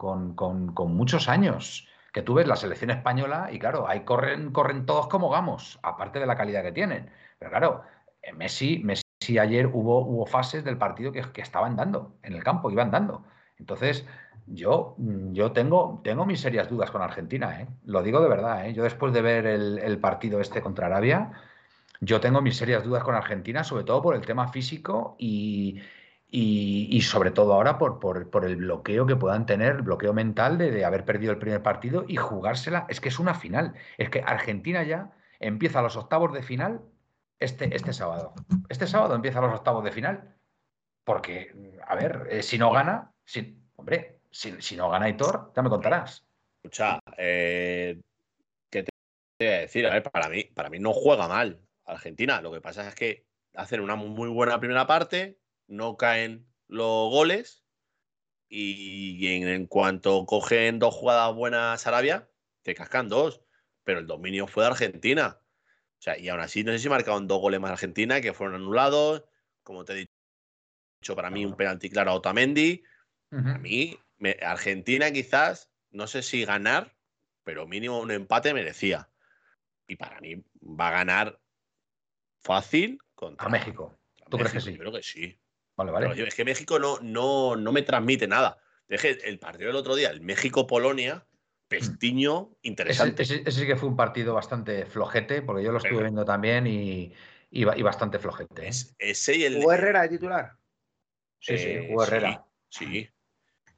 muchos 0.88 1.30
años. 1.30 1.88
Que 2.12 2.24
tú 2.24 2.34
ves 2.34 2.48
la 2.48 2.56
selección 2.56 2.90
española 2.90 3.50
y 3.52 3.60
claro, 3.60 3.88
ahí 3.88 4.00
corren, 4.04 4.52
corren 4.52 4.88
todos 4.88 5.06
como 5.10 5.30
gamos, 5.30 5.80
aparte 5.84 6.18
de 6.18 6.26
la 6.26 6.36
calidad 6.36 6.64
que 6.64 6.72
tienen. 6.72 7.12
Pero 7.38 7.52
claro, 7.52 7.84
eh, 8.24 8.34
Messi, 8.34 8.82
Messi 8.84 9.38
ayer 9.38 9.68
hubo, 9.68 10.00
hubo 10.00 10.26
fases 10.26 10.64
del 10.64 10.80
partido 10.80 11.12
que, 11.12 11.22
que 11.32 11.42
estaban 11.42 11.76
dando 11.76 12.16
en 12.24 12.34
el 12.34 12.44
campo, 12.44 12.72
iban 12.72 12.90
dando. 12.90 13.24
Entonces, 13.60 14.08
yo, 14.48 14.96
yo 14.98 15.52
tengo, 15.52 16.02
tengo 16.04 16.26
mis 16.26 16.42
serias 16.42 16.68
dudas 16.68 16.90
con 16.90 17.04
Argentina, 17.04 17.62
¿eh? 17.62 17.68
lo 17.86 18.02
digo 18.02 18.22
de 18.22 18.30
verdad. 18.30 18.66
¿eh? 18.66 18.74
Yo 18.74 18.82
después 18.82 19.14
de 19.14 19.22
ver 19.22 19.46
el, 19.46 20.00
partido 20.00 20.42
este 20.42 20.64
contra 20.64 20.88
Arabia, 20.88 21.32
yo 22.04 22.20
tengo 22.20 22.42
mis 22.42 22.58
serias 22.58 22.84
dudas 22.84 23.04
con 23.04 23.16
Argentina, 23.16 23.64
sobre 23.64 23.86
todo 23.86 24.02
por 24.02 24.16
el 24.16 24.26
tema 24.26 24.50
físico 24.50 25.16
y, 25.18 25.82
sobre 27.02 27.32
todo 27.32 27.54
ahora 27.54 27.78
por, 27.78 28.46
el 28.46 28.56
bloqueo 28.58 29.06
que 29.06 29.16
puedan 29.16 29.46
tener, 29.46 29.78
el 29.78 29.82
bloqueo 29.84 30.14
mental 30.14 30.58
de, 30.58 30.84
haber 30.84 31.06
perdido 31.06 31.32
el 31.32 31.40
primer 31.40 31.64
partido 31.64 32.06
y 32.08 32.18
jugársela. 32.18 32.86
Es 32.90 33.00
que 33.00 33.10
es 33.10 33.20
una 33.20 33.34
final. 33.34 33.74
Es 33.98 34.10
que 34.10 34.22
Argentina 34.22 34.84
ya 34.84 35.12
empieza 35.40 35.82
los 35.82 35.96
octavos 35.96 36.34
de 36.34 36.44
final 36.44 36.82
este, 37.40 37.74
este 37.76 37.94
sábado. 37.94 38.34
Este 38.70 38.88
sábado 38.88 39.16
empieza 39.16 39.42
los 39.42 39.54
octavos 39.54 39.84
de 39.84 39.92
final. 39.92 40.36
Porque, 41.06 41.80
a 41.86 41.96
ver, 41.96 42.28
eh, 42.30 42.44
si 42.44 42.58
no 42.58 42.72
gana, 42.72 43.12
hombre, 43.76 44.20
si, 44.32 44.76
no 44.76 44.90
gana 44.90 45.10
Hitor, 45.10 45.52
ya 45.56 45.62
me 45.62 45.70
contarás. 45.70 46.26
Escucha, 46.58 47.00
eh, 47.18 48.00
¿qué 48.70 48.84
te 48.84 48.92
voy 49.40 49.48
a 49.50 49.60
decir? 49.60 49.86
A 49.86 49.92
ver, 49.92 50.04
para 50.04 50.30
mí, 50.30 50.46
para 50.46 50.70
mí 50.70 50.80
no 50.80 50.94
juega 50.94 51.28
mal 51.28 51.63
Argentina. 51.86 52.42
Lo 52.42 52.52
que 52.52 52.62
pasa 52.62 52.88
es 52.88 52.96
que 52.96 53.26
hacen 53.56 53.82
una 53.82 53.96
muy 53.96 54.30
buena 54.30 54.60
primera 54.60 54.88
parte, 54.88 55.40
no 55.68 55.98
caen 55.98 56.48
los 56.68 57.10
goles 57.10 57.64
y 58.56 59.28
en, 59.28 59.66
cuanto 59.66 60.26
cogen 60.26 60.78
dos 60.78 60.94
jugadas 60.94 61.34
buenas 61.34 61.88
Arabia, 61.88 62.30
te 62.62 62.76
cascan 62.76 63.10
dos, 63.10 63.42
pero 63.84 64.00
el 64.00 64.08
dominio 64.08 64.46
fue 64.48 64.64
de 64.64 64.70
Argentina. 64.70 65.40
O 65.98 66.02
sea, 66.04 66.20
y 66.20 66.30
aún 66.30 66.42
así 66.42 66.64
no 66.64 66.72
sé 66.72 66.80
si 66.80 66.90
marcaron 66.90 67.28
dos 67.28 67.42
goles 67.42 67.60
más 67.60 67.72
Argentina 67.72 68.22
que 68.22 68.34
fueron 68.34 68.56
anulados, 68.56 69.24
como 69.64 69.86
te 69.86 69.94
he 69.94 70.08
dicho, 71.02 71.16
para 71.16 71.32
mí 71.32 71.46
un 71.46 71.56
penalti 71.56 71.90
claro 71.90 72.12
a 72.12 72.16
Otamendi. 72.16 72.84
A 73.32 73.58
mí, 73.58 73.98
Argentina 74.44 75.12
quizás, 75.12 75.72
no 75.90 76.06
sé 76.06 76.22
si 76.22 76.46
ganar, 76.46 76.96
pero 77.44 77.66
mínimo 77.66 78.00
un 78.00 78.12
empate 78.12 78.54
merecía. 78.54 79.10
Y 79.88 79.96
para 79.96 80.22
mí 80.22 80.44
va 80.62 80.90
a 80.90 80.92
ganar 80.92 81.42
fácil 82.44 83.00
contra 83.16 83.50
México. 83.50 83.98
¿Tú 84.30 84.38
crees 84.38 84.54
que 84.54 84.62
sí? 84.62 84.78
Creo 84.78 84.92
que 84.92 85.04
sí. 85.04 85.40
Vale, 85.76 85.92
vale. 85.92 86.28
es 86.28 86.36
que 86.36 86.46
México 86.46 86.78
no, 86.78 87.00
no, 87.02 87.56
no 87.56 87.72
me 87.72 87.82
transmite 87.82 88.28
nada. 88.28 88.58
Deje 88.88 89.28
el 89.28 89.40
partido 89.40 89.68
del 89.68 89.76
otro 89.76 89.96
día, 89.96 90.10
el 90.10 90.22
México-Polonia, 90.22 91.26
pestiño, 91.68 92.52
interesante. 92.62 93.24
Ese, 93.24 93.50
sí 93.50 93.66
que 93.66 93.76
fue 93.76 93.90
un 93.90 93.96
partido 93.96 94.34
bastante 94.34 94.86
flojete, 94.86 95.42
porque 95.42 95.64
yo 95.64 95.72
lo 95.72 95.80
estuve 95.80 96.02
viendo 96.02 96.26
también 96.26 96.68
y, 96.68 97.12
y, 97.50 97.64
bastante 97.64 98.20
flojete. 98.20 98.68
¿eh? 98.68 98.72
ese 99.00 99.36
y 99.36 99.46
el. 99.46 99.56
¿Jugó 99.56 99.74
Herrera 99.74 100.04
de 100.04 100.10
titular? 100.10 100.52
Sí, 101.40 101.58
sí, 101.58 101.70
eh, 101.70 101.88
jugó 101.90 102.04
Herrera. 102.04 102.46
Sí, 102.70 103.10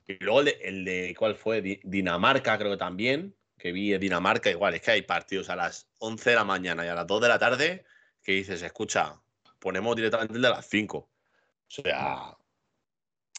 Y 0.07 0.23
luego 0.23 0.39
el 0.41 0.45
de, 0.45 0.59
el 0.63 0.85
de, 0.85 1.15
¿cuál 1.17 1.35
fue? 1.35 1.61
Dinamarca, 1.83 2.57
creo 2.57 2.71
que 2.71 2.77
también, 2.77 3.35
que 3.57 3.71
vi 3.71 3.97
Dinamarca, 3.97 4.49
igual, 4.49 4.73
es 4.73 4.81
que 4.81 4.91
hay 4.91 5.01
partidos 5.03 5.49
a 5.49 5.55
las 5.55 5.89
11 5.99 6.31
de 6.31 6.35
la 6.35 6.43
mañana 6.43 6.85
y 6.85 6.89
a 6.89 6.95
las 6.95 7.07
2 7.07 7.21
de 7.21 7.27
la 7.27 7.39
tarde 7.39 7.85
que 8.25 8.31
dices, 8.31 8.63
escucha, 8.63 9.13
ponemos 9.59 9.95
directamente 9.95 10.33
el 10.33 10.41
de 10.41 10.49
las 10.49 10.67
5. 10.67 10.97
O 10.97 11.09
sea, 11.67 12.35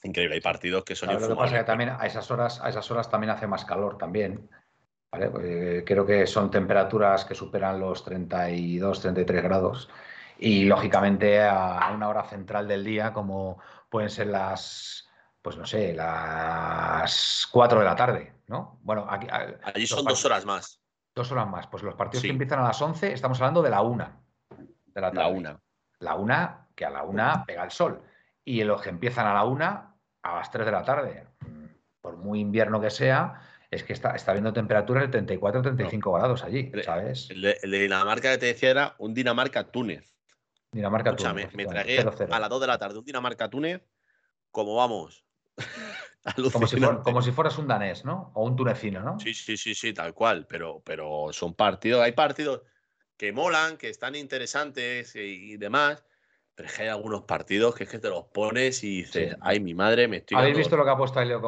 increíble. 0.04 0.36
Hay 0.36 0.40
partidos 0.40 0.84
que 0.84 0.94
son. 0.94 1.12
lo 1.12 1.28
que 1.28 1.34
pasa 1.34 1.56
es 1.56 1.60
que 1.62 1.66
también 1.66 1.90
a 1.90 2.06
esas 2.06 2.30
horas, 2.30 2.60
a 2.62 2.68
esas 2.68 2.88
horas 2.92 3.10
también 3.10 3.30
hace 3.30 3.48
más 3.48 3.64
calor 3.64 3.98
también. 3.98 4.48
¿vale? 5.10 5.84
creo 5.84 6.06
que 6.06 6.26
son 6.26 6.50
temperaturas 6.50 7.24
que 7.24 7.34
superan 7.34 7.80
los 7.80 8.04
32, 8.04 9.00
33 9.00 9.42
grados. 9.42 9.90
Y 10.38 10.66
lógicamente 10.66 11.42
a 11.42 11.90
una 11.92 12.08
hora 12.08 12.22
central 12.22 12.68
del 12.68 12.84
día, 12.84 13.12
como 13.12 13.58
pueden 13.88 14.10
ser 14.10 14.28
las, 14.28 15.08
pues 15.42 15.56
no 15.56 15.66
sé, 15.66 15.94
las 15.94 17.48
4 17.50 17.80
de 17.80 17.84
la 17.84 17.96
tarde, 17.96 18.34
¿no? 18.46 18.78
Bueno, 18.82 19.06
aquí, 19.08 19.26
allí 19.30 19.86
son 19.86 20.04
dos 20.04 20.24
horas 20.24 20.44
más. 20.44 20.80
Dos 21.14 21.32
horas 21.32 21.48
más. 21.48 21.66
Pues 21.66 21.82
los 21.82 21.94
partidos 21.94 22.22
que 22.22 22.30
empiezan 22.30 22.60
a 22.60 22.64
las 22.64 22.80
11, 22.80 23.12
estamos 23.12 23.40
hablando 23.40 23.62
de 23.62 23.70
la 23.70 23.80
1 23.80 24.25
de 24.96 25.02
la 25.02 25.12
tarde. 25.12 25.28
La 25.28 25.28
1. 25.28 25.60
La 26.00 26.14
1, 26.16 26.66
que 26.74 26.84
a 26.84 26.90
la 26.90 27.04
1 27.04 27.44
pega 27.46 27.64
el 27.64 27.70
sol 27.70 28.02
y 28.44 28.62
los 28.64 28.80
que 28.80 28.90
empiezan 28.90 29.26
a 29.26 29.34
la 29.34 29.44
una 29.44 29.94
a 30.22 30.36
las 30.36 30.50
3 30.50 30.66
de 30.66 30.72
la 30.72 30.82
tarde. 30.82 31.26
Por 32.00 32.16
muy 32.16 32.40
invierno 32.40 32.80
que 32.80 32.90
sea, 32.90 33.40
es 33.70 33.82
que 33.82 33.92
está, 33.92 34.14
está 34.14 34.32
viendo 34.32 34.52
temperaturas 34.52 35.04
de 35.04 35.08
34 35.08 35.62
35 35.62 36.12
grados 36.12 36.44
allí, 36.44 36.70
¿sabes? 36.84 37.28
El 37.30 37.42
de, 37.42 37.58
Dinamarca 37.78 38.30
que 38.32 38.38
te 38.38 38.46
decía 38.46 38.70
era 38.70 38.94
un 38.98 39.14
Dinamarca-Túnez. 39.14 40.14
Dinamarca-Túnez. 40.72 41.54
Me, 41.54 41.66
tragué 41.66 42.00
a 42.00 42.40
las 42.40 42.50
2 42.50 42.60
de 42.60 42.66
la 42.66 42.78
tarde 42.78 42.98
un 42.98 43.04
Dinamarca-Túnez, 43.04 43.82
como 44.50 44.76
vamos. 44.76 45.24
como, 46.52 46.66
si 46.66 46.80
como 46.80 47.22
si, 47.22 47.32
fueras 47.32 47.58
un 47.58 47.66
danés, 47.66 48.04
¿no? 48.04 48.30
O 48.34 48.44
un 48.44 48.54
tunecino, 48.54 49.00
¿no? 49.02 49.18
Sí, 49.18 49.34
sí, 49.34 49.56
sí, 49.56 49.74
sí, 49.74 49.92
tal 49.92 50.14
cual. 50.14 50.46
Pero, 50.48 50.82
pero 50.84 51.28
son 51.32 51.54
partidos, 51.54 52.02
hay 52.02 52.12
partidos 52.12 52.62
que 53.16 53.32
molan, 53.32 53.76
que 53.76 53.88
están 53.88 54.14
interesantes 54.14 55.16
y 55.16 55.56
demás 55.56 56.04
pero 56.56 56.70
es 56.70 56.74
que 56.74 56.82
hay 56.84 56.88
algunos 56.88 57.22
partidos 57.22 57.74
que 57.74 57.84
es 57.84 57.90
que 57.90 57.98
te 57.98 58.08
los 58.08 58.24
pones 58.24 58.82
y 58.82 59.02
dices, 59.02 59.36
ay, 59.42 59.60
mi 59.60 59.74
madre, 59.74 60.08
me 60.08 60.16
estoy. 60.16 60.38
Habéis 60.38 60.56
visto 60.56 60.74
lo 60.74 60.84
que 60.84 60.90
ha 60.90 60.96
puesto 60.96 61.22
Leo 61.22 61.38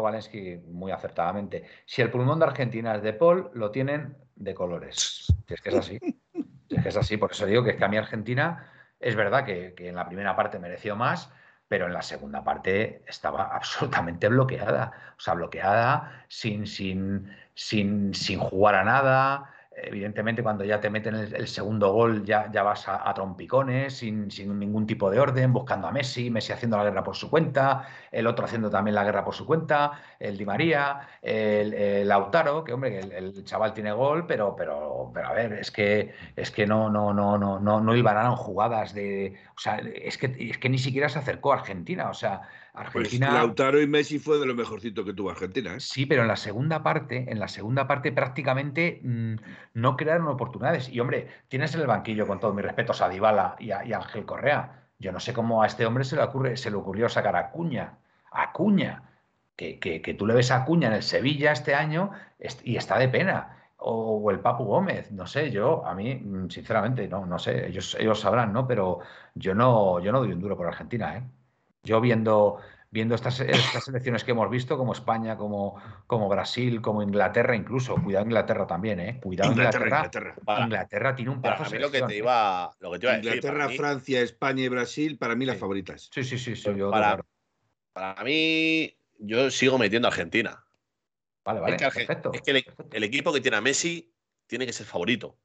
muy 0.67 0.93
acertadamente. 0.93 1.65
Si 1.87 2.03
el 2.03 2.11
pulmón 2.11 2.39
de 2.39 2.45
Argentina 2.45 2.95
es 2.95 3.03
de 3.03 3.15
Paul, 3.15 3.51
lo 3.55 3.71
tienen 3.71 4.19
de 4.37 4.55
colores. 4.55 5.25
Si 5.47 5.55
es 5.55 5.63
que 5.63 5.71
es 5.71 5.75
así. 5.75 5.99
Si 6.69 6.77
es 6.77 6.83
que 6.83 6.89
es 6.91 6.97
así. 6.97 7.17
Por 7.17 7.33
eso 7.33 7.47
digo 7.47 7.65
que 7.65 7.71
es 7.71 7.77
que 7.77 7.85
a 7.87 7.89
mí 7.89 7.97
Argentina 7.97 8.71
es 9.01 9.17
verdad 9.17 9.47
que, 9.47 9.75
en 9.79 9.95
la 9.95 10.07
primera 10.07 10.37
parte 10.37 10.59
mereció 10.59 10.95
más, 10.95 11.31
pero 11.69 11.87
en 11.87 11.95
la 11.95 12.03
segunda 12.03 12.45
parte 12.45 13.03
estaba 13.07 13.45
absolutamente 13.57 14.29
bloqueada. 14.29 15.15
O 15.17 15.21
sea, 15.21 15.33
bloqueada, 15.33 16.27
sin, 16.29 16.67
sin, 16.67 17.35
sin, 17.55 18.13
sin 18.13 18.39
jugar 18.39 18.75
a 18.75 18.85
nada 18.85 19.55
evidentemente 19.83 20.43
cuando 20.43 20.65
ya 20.65 20.81
te 20.81 20.91
meten 20.91 21.15
el, 21.15 21.49
segundo 21.49 21.93
gol 21.93 22.25
ya, 22.25 22.51
ya 22.51 22.63
vas 22.63 22.89
a, 22.89 23.13
trompicones, 23.15 23.97
sin, 23.97 24.31
sin, 24.31 24.59
ningún 24.59 24.87
tipo 24.87 25.11
de 25.11 25.21
orden, 25.21 25.53
buscando 25.53 25.89
a 25.89 25.93
Messi, 25.93 26.31
Messi 26.31 26.53
haciendo 26.53 26.77
la 26.77 26.85
guerra 26.85 27.03
por 27.03 27.17
su 27.17 27.31
cuenta, 27.31 27.87
el 28.11 28.27
otro 28.27 28.45
haciendo 28.45 28.71
también 28.71 28.95
la 28.95 29.05
guerra 29.05 29.25
por 29.25 29.35
su 29.35 29.47
cuenta, 29.47 29.93
el 30.19 30.37
Di 30.37 30.45
María, 30.45 31.01
el, 31.23 32.07
Lautaro, 32.09 32.65
que 32.65 32.73
hombre, 32.73 32.99
el, 32.99 33.45
chaval 33.45 33.75
tiene 33.75 33.93
gol, 33.93 34.27
pero, 34.27 34.55
pero, 34.57 35.11
pero 35.13 35.29
a 35.29 35.33
ver, 35.33 35.53
es 35.55 35.71
que, 35.71 36.15
es 36.37 36.51
que 36.51 36.67
no, 36.67 36.91
no, 36.91 37.13
no, 37.13 37.39
no, 37.39 37.59
no, 37.59 37.81
no 37.81 37.93
jugadas 38.37 38.95
de. 38.95 39.37
O 39.57 39.61
sea, 39.61 39.77
es 39.77 40.19
que, 40.19 40.35
es 40.39 40.59
que 40.59 40.69
ni 40.69 40.79
siquiera 40.79 41.09
se 41.09 41.19
acercó 41.19 41.53
a 41.53 41.57
Argentina. 41.57 42.09
O 42.09 42.15
sea, 42.15 42.43
pues. 42.93 43.19
Lautaro 43.19 43.81
y 43.81 43.87
Messi 43.87 44.19
fue 44.19 44.39
de 44.39 44.47
lo 44.47 44.55
mejorcito 44.55 45.05
que 45.05 45.13
tuvo 45.13 45.31
Argentina. 45.31 45.75
¿eh? 45.75 45.81
Sí, 45.81 46.07
pero 46.07 46.23
en 46.23 46.29
la 46.29 46.37
segunda 46.37 46.83
parte, 46.83 47.27
en 47.29 47.39
la 47.39 47.49
segunda 47.49 47.87
parte 47.87 48.13
prácticamente 48.13 49.01
mm, 49.03 49.35
no 49.75 49.97
crearon 49.97 50.29
oportunidades. 50.29 50.89
Y 50.89 51.01
hombre, 51.01 51.29
tienes 51.49 51.75
en 51.75 51.81
el 51.81 51.87
banquillo, 51.87 52.27
con 52.27 52.41
todos 52.41 52.55
mis 52.55 52.65
respetos, 52.65 53.01
a 53.01 53.09
Dybala 53.09 53.57
y 53.59 53.71
a, 53.71 53.81
Ángel 53.81 54.25
Correa. 54.25 54.89
Yo 54.99 55.13
no 55.13 55.21
sé 55.21 55.33
cómo 55.33 55.63
a 55.63 55.67
este 55.67 55.87
hombre 55.87 56.05
se 56.05 56.17
le 56.17 56.23
ocurre, 56.23 56.57
se 56.57 56.71
le 56.71 56.77
ocurrió 56.77 57.09
sacar 57.09 57.37
a 57.37 57.51
Cuña, 57.51 57.99
a 58.33 58.53
Cuña, 58.53 59.03
que, 59.57 59.79
que, 59.79 60.15
tú 60.15 60.27
le 60.27 60.35
ves 60.35 60.51
a 60.51 60.65
Cuña 60.65 60.89
en 60.89 60.95
el 60.95 61.03
Sevilla 61.03 61.53
este 61.53 61.75
año 61.75 62.13
y 62.63 62.77
está 62.77 62.99
de 62.99 63.09
pena. 63.09 63.55
O, 63.81 64.31
el 64.31 64.41
Papu 64.41 64.65
Gómez, 64.65 65.13
no 65.13 65.27
sé, 65.27 65.53
yo, 65.53 65.87
a 65.87 65.95
mí, 65.95 66.15
mm, 66.17 66.51
sinceramente, 66.51 67.07
no, 67.09 67.27
no 67.27 67.39
sé, 67.39 67.69
ellos, 67.69 67.97
ellos 67.99 68.21
sabrán, 68.21 68.53
¿no? 68.53 68.67
Pero 68.67 69.01
yo 69.35 69.55
no, 69.55 70.01
yo 70.01 70.11
no 70.11 70.19
doy 70.19 70.33
un 70.33 70.41
duro 70.41 70.57
por 70.57 70.67
Argentina, 70.67 71.17
¿eh? 71.17 71.23
Yo 71.89 72.03
viendo, 72.03 72.59
viendo 72.91 73.15
estas, 73.15 73.41
estas 73.41 73.85
selecciones 73.85 74.25
que 74.25 74.33
hemos 74.33 74.51
visto, 74.51 74.77
como 74.77 74.93
España, 74.93 75.39
como, 75.39 75.81
como 76.07 76.29
Brasil, 76.29 76.83
como 76.83 77.03
Inglaterra, 77.03 77.57
incluso, 77.57 77.95
cuidado 77.97 78.27
Inglaterra 78.27 78.67
también, 78.67 79.01
¿eh? 79.01 79.19
Cuidado 79.23 79.53
Inglaterra. 79.53 80.11
Inglaterra, 80.61 81.17
tiene 81.17 81.31
un 81.31 81.41
pedazo 81.41 81.71
de 81.71 81.79
lo 81.81 81.91
que 81.91 82.03
te 82.03 82.17
iba, 82.19 82.71
lo 82.81 82.93
que 82.93 82.99
te 82.99 83.07
iba 83.07 83.15
a 83.15 83.17
Inglaterra, 83.17 83.69
Francia, 83.71 84.21
España 84.21 84.65
y 84.65 84.69
Brasil, 84.69 85.17
para 85.17 85.35
mí 85.35 85.47
las 85.47 85.57
favoritas. 85.57 86.11
Sí, 86.13 86.23
sí, 86.25 86.37
sí. 86.39 86.55
sí 86.55 86.71
para, 86.91 87.25
para 87.95 88.23
mí, 88.23 88.95
yo 89.19 89.51
sigo 89.51 89.79
metiendo 89.79 90.09
a 90.09 90.11
Argentina. 90.11 90.63
Vale, 91.43 91.61
vale. 91.61 91.77
Es 91.77 91.83
que, 91.83 91.91
perfecto, 91.91 92.33
es 92.35 92.43
que 92.43 92.65
el, 92.93 93.03
equipo 93.03 93.33
que 93.33 93.41
tiene 93.41 93.57
a 93.57 93.63
Messi 93.63 94.13
tiene 94.47 94.67
que 94.67 94.75
ser 94.75 94.85
favorito. 94.85 95.39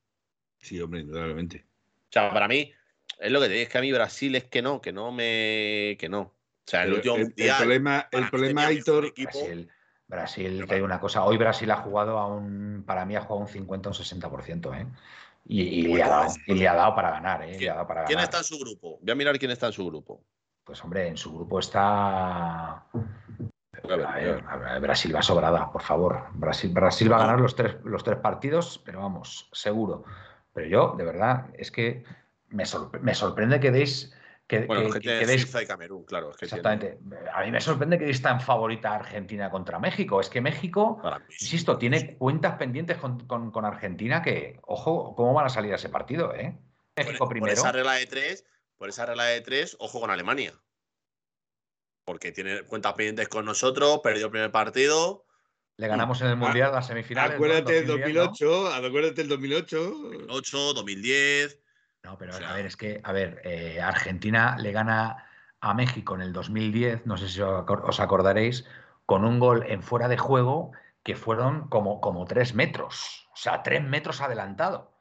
Sí, 0.57 0.81
hombre, 0.81 0.99
indudablemente. 0.99 1.63
O 1.65 2.11
sea, 2.11 2.33
para 2.33 2.49
mí, 2.49 2.73
es 3.19 3.31
lo 3.31 3.39
que 3.39 3.47
te 3.47 3.53
digo, 3.53 3.63
es 3.63 3.69
que 3.69 3.77
a 3.77 3.81
mí 3.81 3.91
Brasil 3.93 4.35
es 4.35 4.43
que 4.43 4.61
no, 4.61 4.81
que 4.81 4.91
no 4.91 5.13
me. 5.13 5.95
que 5.97 6.09
no. 6.09 6.32
O 6.65 6.69
sea, 6.69 6.83
el 6.83 6.93
último 6.93 7.15
el, 7.15 7.33
El 7.35 7.55
problema, 7.57 8.07
el 8.11 8.29
problema 8.29 8.65
Aitor. 8.67 9.13
Brasil, 9.15 9.69
Brasil 10.07 10.65
te 10.67 10.75
digo 10.75 10.85
una 10.85 10.99
cosa. 10.99 11.23
Hoy 11.23 11.37
Brasil 11.37 11.69
ha 11.71 11.77
jugado 11.77 12.17
a 12.17 12.27
un. 12.27 12.83
Para 12.85 13.05
mí 13.05 13.15
ha 13.15 13.21
jugado 13.21 13.41
un 13.41 13.47
50 13.47 13.89
o 13.89 13.91
un 13.91 13.97
60%, 13.97 14.79
¿eh? 14.79 14.87
Y, 15.45 15.87
le, 15.87 16.01
ha 16.01 16.73
dado, 16.73 16.95
para 16.95 17.11
ganar, 17.11 17.43
¿eh? 17.43 17.57
¿Quién 18.07 18.19
está 18.19 18.37
en 18.37 18.43
su 18.45 18.57
grupo? 18.57 18.97
Voy 19.01 19.11
a 19.11 19.15
mirar 19.15 19.37
quién 19.37 19.51
está 19.51 19.67
en 19.67 19.73
su 19.73 19.85
grupo. 19.85 20.23
Pues 20.63 20.81
hombre, 20.83 21.07
en 21.07 21.17
su 21.17 21.33
grupo 21.33 21.59
está. 21.59 22.85
Brasil 24.79 25.13
va 25.13 25.21
sobrada, 25.21 25.69
por 25.69 25.81
favor. 25.81 26.27
Brasil, 26.33 26.71
Brasil 26.71 27.11
va 27.11 27.17
a 27.17 27.19
ganar 27.19 27.41
los 27.41 27.55
tres, 27.55 27.75
los 27.83 28.03
tres 28.03 28.19
partidos, 28.19 28.81
pero 28.85 29.01
vamos, 29.01 29.49
seguro. 29.51 30.05
Pero 30.53 30.67
yo, 30.67 30.95
de 30.97 31.03
verdad, 31.03 31.47
es 31.55 31.71
que 31.71 32.05
me, 32.49 32.65
sorprende 32.65 33.59
que 33.59 33.71
deis. 33.71 34.13
Que, 34.47 34.65
bueno, 34.65 34.89
que, 34.91 34.99
que, 34.99 35.61
y 35.61 35.65
Camerún, 35.65 36.03
claro. 36.03 36.31
exactamente. 36.39 36.99
A 37.33 37.43
mí 37.43 37.51
me 37.51 37.61
sorprende 37.61 37.97
que 37.97 38.05
deis 38.05 38.21
tan 38.21 38.41
favorita 38.41 38.93
Argentina 38.93 39.49
contra 39.49 39.79
México. 39.79 40.19
Es 40.19 40.29
que 40.29 40.41
México, 40.41 41.01
insisto, 41.39 41.77
tiene 41.77 42.17
cuentas 42.17 42.57
pendientes 42.57 42.97
con, 42.97 43.65
Argentina 43.65 44.21
que, 44.21 44.59
ojo, 44.63 45.15
cómo 45.15 45.33
van 45.33 45.45
a 45.45 45.49
salir 45.49 45.71
a 45.71 45.77
ese 45.77 45.89
partido, 45.89 46.35
¿eh? 46.35 46.57
México 46.97 47.27
primero. 47.29 47.53
Por 47.55 47.59
esa 47.59 47.71
regla 47.71 47.93
de 47.93 48.05
tres, 48.05 48.45
por 48.77 48.89
esa 48.89 49.05
regla 49.05 49.25
de 49.25 49.41
tres, 49.41 49.77
ojo 49.79 50.01
con 50.01 50.11
Alemania. 50.11 50.53
Porque 52.03 52.33
tiene 52.33 52.63
cuentas 52.63 52.93
pendientes 52.93 53.29
con 53.29 53.45
nosotros, 53.45 54.01
perdió 54.03 54.25
el 54.25 54.31
primer 54.31 54.51
partido. 54.51 55.25
Le 55.77 55.87
ganamos 55.87 56.21
en 56.21 56.27
el 56.27 56.35
Mundial 56.35 56.73
las 56.73 56.87
semifinales. 56.87 57.35
Acuérdate 57.35 57.73
del 57.73 57.87
2008, 57.87 58.73
acuérdate 58.73 59.21
del 59.21 59.29
2008. 59.29 59.77
2008, 59.77 60.73
2010. 60.73 61.62
No, 62.03 62.17
pero 62.17 62.33
a 62.33 62.53
ver, 62.53 62.65
es 62.65 62.75
que, 62.75 63.01
a 63.03 63.11
ver, 63.11 63.41
eh, 63.45 63.81
Argentina 63.81 64.57
le 64.59 64.71
gana 64.71 65.25
a 65.61 65.73
México 65.73 66.15
en 66.15 66.21
el 66.21 66.33
2010, 66.33 67.05
no 67.05 67.17
sé 67.17 67.29
si 67.29 67.41
os 67.41 67.99
acordaréis, 67.99 68.65
con 69.05 69.23
un 69.23 69.39
gol 69.39 69.65
en 69.67 69.81
fuera 69.81 70.07
de 70.07 70.17
juego 70.17 70.71
que 71.03 71.15
fueron 71.15 71.69
como, 71.69 72.01
como 72.01 72.25
tres 72.25 72.55
metros, 72.55 73.29
o 73.33 73.37
sea, 73.37 73.63
tres 73.63 73.83
metros 73.83 74.21
adelantado. 74.21 74.93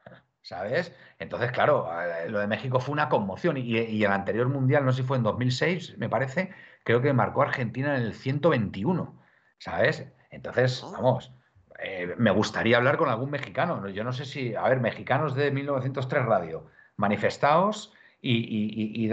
¿sabes? 0.43 0.93
Entonces, 1.19 1.51
claro, 1.51 1.89
eh, 2.01 2.29
lo 2.29 2.39
de 2.39 2.47
México 2.47 2.79
fue 2.79 2.93
una 2.93 3.09
conmoción 3.09 3.57
y, 3.57 4.03
el 4.03 4.11
anterior 4.11 4.49
mundial, 4.49 4.85
no 4.85 4.91
sé 4.91 5.01
si 5.01 5.07
fue 5.07 5.17
en 5.17 5.23
2006, 5.23 5.97
me 5.97 6.09
parece, 6.09 6.53
creo 6.83 7.01
que 7.01 7.13
marcó 7.13 7.41
Argentina 7.41 7.95
en 7.95 8.03
el 8.03 8.13
121, 8.13 9.19
¿sabes? 9.57 10.05
Entonces, 10.29 10.83
ah. 10.85 10.91
vamos, 10.93 11.33
eh, 11.79 12.13
me 12.17 12.31
gustaría 12.31 12.77
hablar 12.77 12.97
con 12.97 13.09
algún 13.09 13.31
mexicano. 13.31 13.87
Yo 13.89 14.03
no 14.03 14.13
sé 14.13 14.25
si, 14.25 14.53
a 14.55 14.63
ver, 14.63 14.79
mexicanos 14.79 15.33
de 15.33 15.51
1903 15.51 16.25
Radio, 16.25 16.67
manifestaos 17.03 17.93
y, 18.21 19.07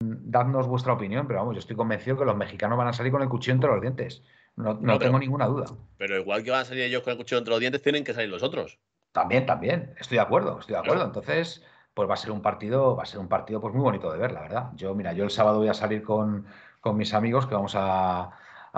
dadnos 0.00 0.66
vuestra 0.66 0.92
opinión, 0.92 1.26
pero 1.28 1.38
vamos, 1.38 1.54
yo 1.54 1.60
estoy 1.60 1.76
convencido 1.76 2.18
que 2.18 2.24
los 2.24 2.36
mexicanos 2.36 2.76
van 2.76 2.88
a 2.88 2.92
salir 2.92 3.12
con 3.12 3.22
el 3.22 3.28
cuchillo 3.28 3.54
entre 3.54 3.70
los 3.70 3.80
dientes. 3.80 4.22
No, 4.56 4.98
tengo 4.98 5.18
ninguna 5.18 5.46
duda. 5.46 5.66
Pero 5.96 6.18
igual 6.18 6.42
que 6.42 6.50
van 6.50 6.60
a 6.60 6.64
salir 6.64 6.82
ellos 6.82 7.02
con 7.02 7.12
el 7.12 7.16
cuchillo 7.16 7.38
entre 7.38 7.52
los 7.52 7.60
dientes, 7.60 7.82
tienen 7.82 8.04
que 8.04 8.12
salir 8.12 8.28
los 8.28 8.42
otros. 8.42 8.78
También, 9.12 9.46
también. 9.46 9.94
Estoy 9.98 10.16
de 10.16 10.22
acuerdo, 10.22 10.58
estoy 10.58 10.74
de 10.74 10.80
acuerdo. 10.80 11.04
Entonces, 11.04 11.64
pues 11.94 12.08
va 12.08 12.14
a 12.14 12.16
ser 12.16 12.32
un 12.32 12.42
partido, 12.42 12.96
va 12.96 13.04
a 13.04 13.06
ser 13.06 13.20
un 13.20 13.28
partido 13.28 13.60
pues 13.60 13.72
muy 13.72 13.82
bonito 13.82 14.10
de 14.10 14.18
ver, 14.18 14.32
la 14.32 14.40
verdad. 14.40 14.70
Yo, 14.74 14.94
mira, 14.94 15.12
yo 15.12 15.24
el 15.24 15.30
sábado 15.30 15.58
voy 15.58 15.68
a 15.68 15.74
salir 15.74 16.02
con, 16.02 16.46
mis 16.94 17.14
amigos 17.14 17.46
que 17.46 17.54
vamos 17.54 17.74
a, 17.76 18.30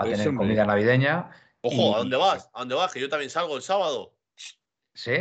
tener 0.03 0.35
comida 0.35 0.65
navideña. 0.65 1.31
Ojo, 1.61 1.95
¿a 1.95 1.99
dónde 1.99 2.17
vas? 2.17 2.49
¿A 2.53 2.59
dónde 2.59 2.75
vas? 2.75 2.93
Que 2.93 3.01
yo 3.01 3.09
también 3.09 3.31
salgo 3.31 3.55
el 3.55 3.63
sábado. 3.63 4.13
¿Sí? 4.93 5.13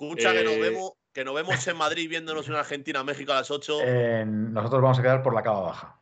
Escucha 0.00 0.32
que 0.32 0.44
nos 0.44 0.54
eh, 0.54 0.60
vemos, 0.60 0.92
que 1.12 1.24
nos 1.24 1.34
vemos 1.34 1.66
en 1.66 1.76
Madrid 1.76 2.08
viéndonos 2.08 2.48
en 2.48 2.54
Argentina, 2.54 3.02
México 3.04 3.32
a 3.32 3.36
las 3.36 3.50
8. 3.50 3.78
nosotros 4.26 4.82
vamos 4.82 4.98
a 4.98 5.02
quedar 5.02 5.22
por 5.22 5.34
la 5.34 5.42
cava 5.42 5.60
baja. 5.60 6.00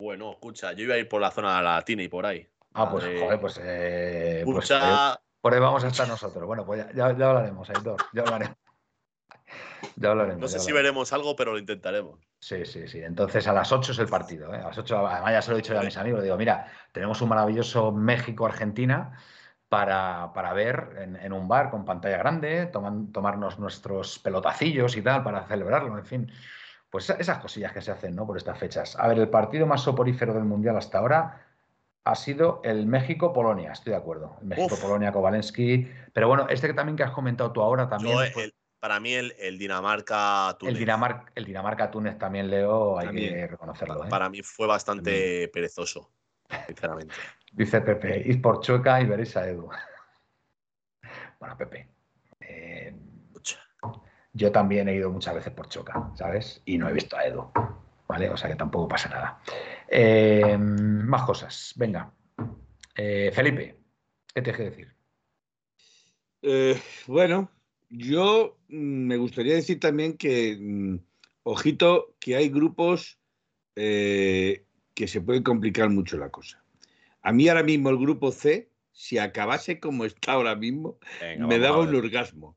Bueno, 0.00 0.32
escucha, 0.32 0.72
yo 0.72 0.84
iba 0.84 0.94
a 0.94 0.98
ir 0.98 1.08
por 1.08 1.20
la 1.20 1.30
zona 1.30 1.60
latina 1.60 2.02
y 2.02 2.08
por 2.08 2.24
ahí. 2.24 2.46
Ah, 2.74 2.88
pues, 2.88 3.04
joder, 3.04 3.40
pues, 3.40 3.60
eh, 3.60 4.42
pues 4.44 4.70
eh, 4.70 5.14
por 5.40 5.54
ahí 5.54 5.60
vamos 5.60 5.82
a 5.82 5.88
estar 5.88 6.06
nosotros. 6.06 6.46
Bueno, 6.46 6.64
pues 6.64 6.86
ya, 6.94 7.06
hablaremos, 7.06 7.68
Aitor, 7.70 7.96
ya 8.12 8.22
hablaremos. 8.22 8.56
Ya 9.94 10.10
hablaremos. 10.10 10.40
No 10.40 10.48
sé 10.48 10.58
si 10.58 10.72
veremos 10.72 11.12
algo, 11.12 11.34
pero 11.36 11.52
lo 11.52 11.58
intentaremos. 11.58 12.18
Sí, 12.40 12.64
sí, 12.66 12.86
sí. 12.88 12.98
Entonces 12.98 13.46
a 13.46 13.52
las 13.52 13.70
8 13.70 13.92
es 13.92 13.98
el 14.00 14.08
partido. 14.08 14.52
¿eh? 14.52 14.58
A 14.58 14.68
las 14.68 14.78
8, 14.78 15.06
además 15.06 15.32
ya 15.32 15.42
se 15.42 15.50
lo 15.50 15.56
he 15.56 15.60
dicho 15.60 15.72
ya 15.72 15.80
a 15.80 15.84
mis 15.84 15.96
amigos. 15.96 16.22
Digo, 16.22 16.36
mira, 16.36 16.70
tenemos 16.92 17.20
un 17.22 17.28
maravilloso 17.28 17.92
México-Argentina 17.92 19.16
para, 19.68 20.32
para, 20.34 20.52
ver 20.52 21.18
en, 21.20 21.32
un 21.32 21.46
bar 21.46 21.70
con 21.70 21.84
pantalla 21.84 22.18
grande, 22.18 22.66
tomarnos 22.66 23.58
nuestros 23.58 24.18
pelotacillos 24.18 24.96
y 24.96 25.02
tal 25.02 25.22
para 25.22 25.46
celebrarlo. 25.46 25.98
En 25.98 26.06
fin, 26.06 26.32
pues 26.90 27.10
esas 27.10 27.38
cosillas 27.38 27.72
que 27.72 27.82
se 27.82 27.90
hacen 27.90 28.14
¿no? 28.14 28.26
por 28.26 28.36
estas 28.36 28.58
fechas. 28.58 28.96
A 28.98 29.06
ver, 29.08 29.18
el 29.18 29.28
partido 29.28 29.66
más 29.66 29.82
soporífero 29.82 30.32
del 30.32 30.44
Mundial 30.44 30.76
hasta 30.76 30.98
ahora 30.98 31.48
ha 32.04 32.14
sido 32.14 32.62
el 32.64 32.86
México-Polonia, 32.86 33.72
estoy 33.72 33.90
de 33.90 33.98
acuerdo. 33.98 34.36
El 34.40 34.46
México-Polonia, 34.48 35.12
Kovalensky. 35.12 35.86
Pero 36.14 36.28
bueno, 36.28 36.46
este 36.48 36.68
que 36.68 36.74
también 36.74 36.96
que 36.96 37.02
has 37.02 37.10
comentado 37.10 37.52
tú 37.52 37.60
ahora 37.60 37.88
también. 37.90 38.16
para 38.80 38.98
mí 39.00 39.12
el, 39.12 39.58
Dinamarca-Túnez. 39.58 40.72
El, 40.72 40.78
Dinamarca, 40.78 41.30
el 41.34 41.44
Dinamarca-Túnez 41.44 42.16
también, 42.16 42.48
Leo, 42.48 42.98
hay 42.98 43.10
que 43.10 43.46
reconocerlo. 43.46 44.04
¿eh? 44.04 44.08
Para 44.08 44.30
mí 44.30 44.42
fue 44.42 44.66
bastante 44.66 45.48
perezoso, 45.48 46.10
sinceramente. 46.66 47.14
Dice 47.52 47.80
Pepe, 47.80 48.22
ir 48.26 48.42
por 48.42 48.60
Chueca 48.60 49.00
y 49.00 49.06
veréis 49.06 49.36
a 49.36 49.48
Edu. 49.48 49.68
Bueno, 51.38 51.56
Pepe. 51.56 51.88
Eh, 52.40 52.92
yo 54.32 54.50
también 54.50 54.88
he 54.88 54.94
ido 54.94 55.08
muchas 55.08 55.36
veces 55.36 55.52
por 55.52 55.68
Choca, 55.68 56.10
¿sabes? 56.16 56.60
Y 56.64 56.78
no 56.78 56.88
he 56.88 56.92
visto 56.92 57.16
a 57.16 57.24
Edu. 57.24 57.48
¿vale? 58.08 58.30
O 58.30 58.36
sea 58.36 58.48
que 58.48 58.56
tampoco 58.56 58.88
pasa 58.88 59.08
nada. 59.08 59.40
Eh, 59.88 60.56
más 60.58 61.22
cosas, 61.22 61.72
venga. 61.76 62.12
Eh, 62.96 63.30
Felipe, 63.32 63.76
¿qué 64.34 64.42
te 64.42 64.52
que 64.52 64.62
decir? 64.64 64.94
Eh, 66.42 66.80
bueno, 67.06 67.50
yo 67.90 68.58
mm, 68.68 69.06
me 69.06 69.16
gustaría 69.18 69.54
decir 69.54 69.78
también 69.78 70.16
que, 70.16 70.56
mm, 70.58 70.98
ojito, 71.44 72.16
que 72.18 72.36
hay 72.36 72.48
grupos 72.48 73.18
que 74.98 75.06
se 75.06 75.20
puede 75.20 75.44
complicar 75.44 75.88
mucho 75.90 76.18
la 76.18 76.28
cosa. 76.28 76.60
A 77.22 77.32
mí 77.32 77.48
ahora 77.48 77.62
mismo 77.62 77.88
el 77.88 77.98
grupo 77.98 78.32
C, 78.32 78.68
si 78.90 79.16
acabase 79.16 79.78
como 79.78 80.04
está 80.04 80.32
ahora 80.32 80.56
mismo, 80.56 80.98
me 81.38 81.60
daba 81.60 81.78
un 81.78 81.94
orgasmo. 81.94 82.56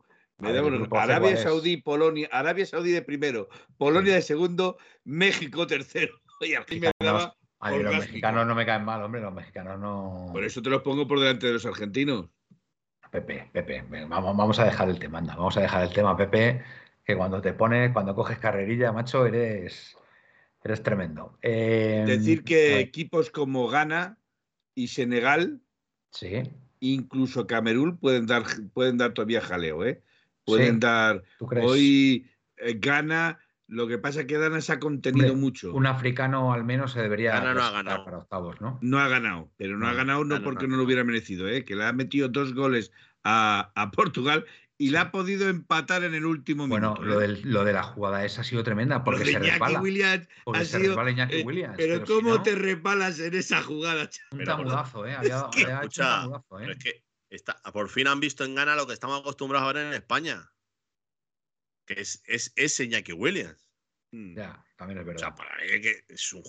Arabia 0.89 1.38
Saudí, 1.38 1.78
Polonia, 1.78 2.28
Arabia 2.32 2.66
Saudí 2.66 2.89
de 2.94 3.04
primero, 3.04 3.48
Polonia 3.78 4.16
de 4.16 4.24
segundo, 4.24 4.78
México 5.04 5.68
tercero. 5.68 6.20
Oye, 6.42 6.58
aquí 6.58 6.80
me 6.80 6.89
daba 7.00 7.36
los 7.70 7.96
mexicanos 7.96 8.48
no 8.48 8.56
me 8.56 8.66
caen 8.66 8.86
mal, 8.86 9.04
hombre, 9.04 9.22
los 9.22 9.32
mexicanos 9.32 9.80
no. 9.80 10.30
Por 10.32 10.44
eso 10.44 10.64
te 10.64 10.72
los 10.72 10.82
pongo 10.82 11.08
por 11.08 11.20
delante 11.20 11.46
de 11.46 11.54
los 11.54 11.66
argentinos. 11.68 12.26
Pepe, 13.12 13.52
Pepe, 13.54 13.86
vamos, 14.08 14.36
vamos 14.36 14.58
a 14.58 14.66
dejar 14.66 14.89
el 14.89 14.98
tema, 14.98 15.20
anda, 15.20 15.36
vamos 15.36 15.58
a 15.58 15.62
dejar 15.62 15.84
el 15.84 15.94
tema, 15.94 16.18
Pepe, 16.18 16.64
que 17.06 17.16
cuando 17.16 17.39
te 17.39 17.54
pones, 17.54 17.92
cuando 17.92 18.16
coges 18.16 18.39
carrerilla, 18.39 18.92
macho, 18.92 19.28
eres, 19.28 19.96
eres 20.64 20.84
tremendo. 20.84 21.38
Em, 21.41 22.05
Decir 22.05 22.43
que 22.43 22.80
equipos 22.80 23.30
como 23.30 23.68
Ghana 23.68 24.18
y 24.76 24.88
Senegal, 24.88 25.62
sí. 26.12 26.43
incluso 26.80 27.47
Camerún, 27.47 27.97
pueden 27.97 28.26
dar, 28.26 28.43
pueden 28.74 28.97
dar 28.97 29.14
todavía 29.14 29.41
jaleo, 29.41 29.86
¿eh? 29.86 30.03
pueden 30.45 30.80
dar. 30.80 31.24
Hoy 31.39 32.28
eh, 32.57 32.78
gana. 32.80 33.39
Lo 33.68 33.88
que 33.88 33.97
pasa 33.97 34.22
es 34.22 34.26
que 34.26 34.38
Dana 34.38 34.59
se 34.59 34.74
ha 34.74 34.80
contenido 34.82 35.34
mucho. 35.34 35.74
Un 35.74 35.88
africano 35.88 36.51
al 36.51 36.66
menos 36.66 36.91
se 36.91 37.01
debería 37.01 37.32
Gana 37.32 37.53
no 37.53 37.64
ha 37.64 37.72
ganado. 37.72 38.03
para 38.03 38.18
octavos, 38.18 38.59
¿no? 38.59 38.78
No 38.82 38.99
ha 38.99 39.07
ganado, 39.07 39.49
pero 39.55 39.78
no, 39.78 39.88
ha 39.88 39.93
ganado 39.93 40.26
no 40.26 40.43
porque 40.43 40.68
no, 40.68 40.76
lo 40.76 40.84
hubiera 40.84 41.05
merecido, 41.05 41.47
¿eh? 41.47 41.64
que 41.64 41.78
le 41.78 41.86
ha 41.86 41.93
metido 41.93 42.28
dos 42.28 42.53
goles 42.53 42.91
a, 43.24 43.72
Portugal 43.95 44.45
y 44.82 44.89
le 44.89 44.97
ha 44.97 45.11
podido 45.11 45.47
empatar 45.47 46.03
en 46.03 46.15
el 46.15 46.25
último 46.25 46.65
minuto. 46.65 46.95
Bueno, 46.95 47.05
lo, 47.05 47.21
¿eh? 47.21 47.39
lo, 47.43 47.63
de 47.63 47.71
la 47.71 47.84
jugada 47.84 48.25
esa 48.25 48.41
ha 48.41 48.43
sido 48.43 48.63
tremenda 48.63 49.03
porque 49.03 49.25
se 49.25 49.38
resbala. 49.38 49.79
Williams 49.79 50.27
ha 50.51 50.65
sido, 50.65 50.99
eh, 51.07 51.43
Williams, 51.45 51.75
pero, 51.77 52.03
¿cómo 52.03 52.41
te 52.41 52.55
repalas 52.55 53.19
en 53.19 53.36
esa 53.36 53.61
jugada? 53.61 54.09
Un 54.32 54.43
tamudazo, 54.43 55.05
¿eh? 55.05 55.13
Había, 55.13 55.49
hecho 55.84 56.01
un 56.01 56.07
tamudazo, 56.07 56.59
¿eh? 56.61 56.71
es 56.71 57.43
que 57.43 57.51
por 57.71 57.89
fin 57.89 58.07
han 58.07 58.19
visto 58.19 58.43
en 58.43 58.55
gana 58.55 58.75
lo 58.75 58.88
que 58.88 58.93
estamos 58.93 59.19
acostumbrados 59.19 59.69
a 59.69 59.73
ver 59.73 59.86
en 59.86 59.93
España. 59.93 60.51
Que 61.86 62.01
es, 62.01 62.23
es 62.25 62.51
ese 62.55 62.86
Iñaki 62.86 63.13
Williams. 63.13 63.69
Hmm. 64.11 64.36
Ya, 64.36 64.65
también 64.77 64.99
es 65.01 65.05
verdad. 65.05 65.21
O 65.21 65.25
sea, 65.25 65.36
para 65.36 65.57
mí 65.57 65.63
es 66.07 66.34
un, 66.34 66.43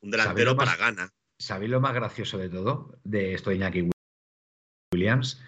un, 0.00 0.10
delantero 0.10 0.56
para 0.56 0.74
gana. 0.76 1.12
¿Sabéis 1.38 1.70
lo 1.70 1.82
más 1.82 1.92
gracioso 1.92 2.38
de 2.38 2.48
todo? 2.48 2.98
De 3.04 3.34
esto 3.34 3.50
de 3.50 3.56
Iñaki 3.56 3.90
Williams. 4.94 5.38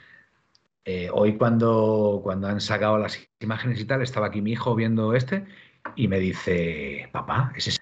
Eh, 0.85 1.09
hoy 1.13 1.37
cuando, 1.37 2.21
cuando 2.23 2.49
han 2.49 2.61
sacado 2.61 2.99
las 2.99 3.19
imágenes 3.41 3.81
y 3.81 3.85
tal, 3.85 4.03
estaba 4.03 4.29
aquí 4.29 4.41
mi 4.41 4.53
hijo 4.53 4.75
viendo 4.75 5.15
este 5.15 5.45
y 5.95 6.09
me 6.09 6.19
dice, 6.19 7.09
papá, 7.13 7.53
ese 7.57 7.81